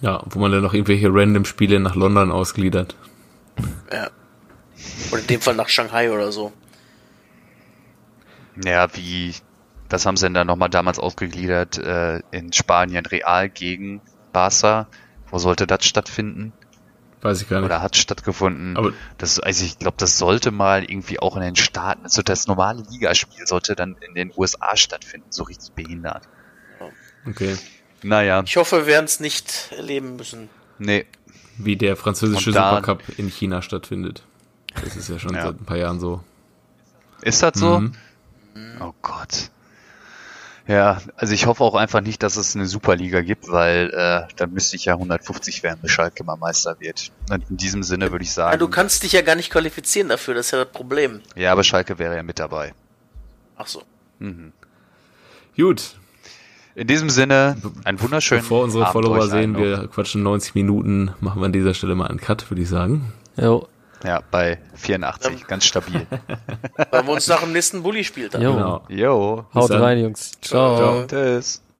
Ja, 0.00 0.22
wo 0.30 0.38
man 0.38 0.52
dann 0.52 0.62
noch 0.62 0.74
irgendwelche 0.74 1.08
random 1.10 1.44
Spiele 1.44 1.80
nach 1.80 1.94
London 1.94 2.32
ausgliedert. 2.32 2.96
Ja. 3.92 4.10
Oder 5.10 5.20
in 5.20 5.26
dem 5.26 5.40
Fall 5.40 5.54
nach 5.54 5.68
Shanghai 5.68 6.10
oder 6.10 6.32
so. 6.32 6.52
Ja, 8.64 8.94
wie 8.94 9.34
das 9.88 10.04
haben 10.04 10.16
sie 10.16 10.30
dann 10.30 10.46
nochmal 10.46 10.68
damals 10.68 10.98
ausgegliedert 10.98 11.78
äh, 11.78 12.20
in 12.30 12.52
Spanien 12.52 13.06
Real 13.06 13.48
gegen 13.48 14.02
Barca. 14.32 14.86
Wo 15.30 15.38
sollte 15.38 15.66
das 15.66 15.84
stattfinden? 15.84 16.52
Weiß 17.22 17.42
ich 17.42 17.48
gar 17.48 17.58
nicht. 17.58 17.66
Oder 17.66 17.82
hat 17.82 17.96
stattgefunden. 17.96 18.76
Aber 18.76 18.92
das, 19.16 19.40
also 19.40 19.64
ich 19.64 19.78
glaube, 19.78 19.96
das 19.98 20.18
sollte 20.18 20.50
mal 20.50 20.84
irgendwie 20.84 21.18
auch 21.18 21.36
in 21.36 21.42
den 21.42 21.56
Staaten, 21.56 22.04
also 22.04 22.22
das 22.22 22.46
normale 22.46 22.82
Ligaspiel 22.90 23.46
sollte 23.46 23.74
dann 23.74 23.96
in 24.06 24.14
den 24.14 24.32
USA 24.36 24.76
stattfinden, 24.76 25.26
so 25.30 25.44
richtig 25.44 25.72
behindert. 25.72 26.28
Okay. 27.26 27.56
Naja. 28.02 28.42
Ich 28.46 28.56
hoffe, 28.56 28.78
wir 28.78 28.86
werden 28.86 29.06
es 29.06 29.20
nicht 29.20 29.72
erleben 29.76 30.16
müssen. 30.16 30.48
Nee. 30.78 31.06
Wie 31.58 31.76
der 31.76 31.96
französische 31.96 32.52
Supercup 32.52 33.02
in 33.16 33.28
China 33.28 33.62
stattfindet. 33.62 34.22
Das 34.74 34.96
ist 34.96 35.08
ja 35.08 35.18
schon 35.18 35.34
ja. 35.34 35.42
seit 35.42 35.60
ein 35.60 35.64
paar 35.64 35.76
Jahren 35.76 36.00
so. 36.00 36.22
Ist 37.22 37.42
das 37.42 37.58
so? 37.58 37.80
Mhm. 37.80 37.92
Oh 38.80 38.92
Gott. 39.02 39.50
Ja, 40.68 41.00
also 41.16 41.32
ich 41.32 41.46
hoffe 41.46 41.64
auch 41.64 41.74
einfach 41.74 42.02
nicht, 42.02 42.22
dass 42.22 42.36
es 42.36 42.54
eine 42.54 42.66
Superliga 42.66 43.22
gibt, 43.22 43.48
weil 43.48 43.90
äh, 43.90 44.32
dann 44.36 44.52
müsste 44.52 44.76
ich 44.76 44.84
ja 44.84 44.92
150 44.92 45.62
werden, 45.62 45.78
bis 45.80 45.90
Schalke 45.90 46.22
mal 46.24 46.36
Meister 46.36 46.78
wird. 46.78 47.10
Und 47.30 47.48
in 47.48 47.56
diesem 47.56 47.82
Sinne 47.82 48.12
würde 48.12 48.22
ich 48.22 48.32
sagen. 48.32 48.52
Ja, 48.52 48.58
du 48.58 48.68
kannst 48.68 49.02
dich 49.02 49.12
ja 49.12 49.22
gar 49.22 49.34
nicht 49.34 49.50
qualifizieren 49.50 50.10
dafür, 50.10 50.34
das 50.34 50.46
ist 50.46 50.52
ja 50.52 50.64
das 50.64 50.72
Problem. 50.72 51.22
Ja, 51.34 51.52
aber 51.52 51.64
Schalke 51.64 51.98
wäre 51.98 52.16
ja 52.16 52.22
mit 52.22 52.38
dabei. 52.38 52.74
Ach 53.56 53.66
so. 53.66 53.82
Mhm. 54.18 54.52
Gut. 55.56 55.96
In 56.78 56.86
diesem 56.86 57.10
Sinne, 57.10 57.56
ein 57.82 58.00
wunderschönen 58.00 58.42
Bevor 58.42 58.62
unsere 58.62 58.86
Abend 58.86 58.92
Follower 58.92 59.26
sehen, 59.26 59.56
wir 59.56 59.88
quatschen 59.88 60.22
90 60.22 60.54
Minuten, 60.54 61.10
machen 61.18 61.42
wir 61.42 61.46
an 61.46 61.52
dieser 61.52 61.74
Stelle 61.74 61.96
mal 61.96 62.06
einen 62.06 62.20
Cut, 62.20 62.48
würde 62.52 62.62
ich 62.62 62.68
sagen. 62.68 63.12
Jo. 63.36 63.66
Ja, 64.04 64.22
bei 64.30 64.60
84, 64.76 65.48
ganz 65.48 65.64
stabil. 65.64 66.06
Weil 66.92 67.04
wir 67.04 67.12
uns 67.12 67.26
nach 67.26 67.40
dem 67.40 67.50
nächsten 67.52 67.82
Bulli 67.82 68.04
spielt 68.04 68.34
Jo. 68.34 68.52
Genau. 68.52 68.82
Jo. 68.88 69.44
Haut 69.54 69.72
rein, 69.72 69.98
Jungs. 69.98 70.30
Ciao. 70.40 70.76
Ciao. 70.76 71.06
Tschüss. 71.08 71.62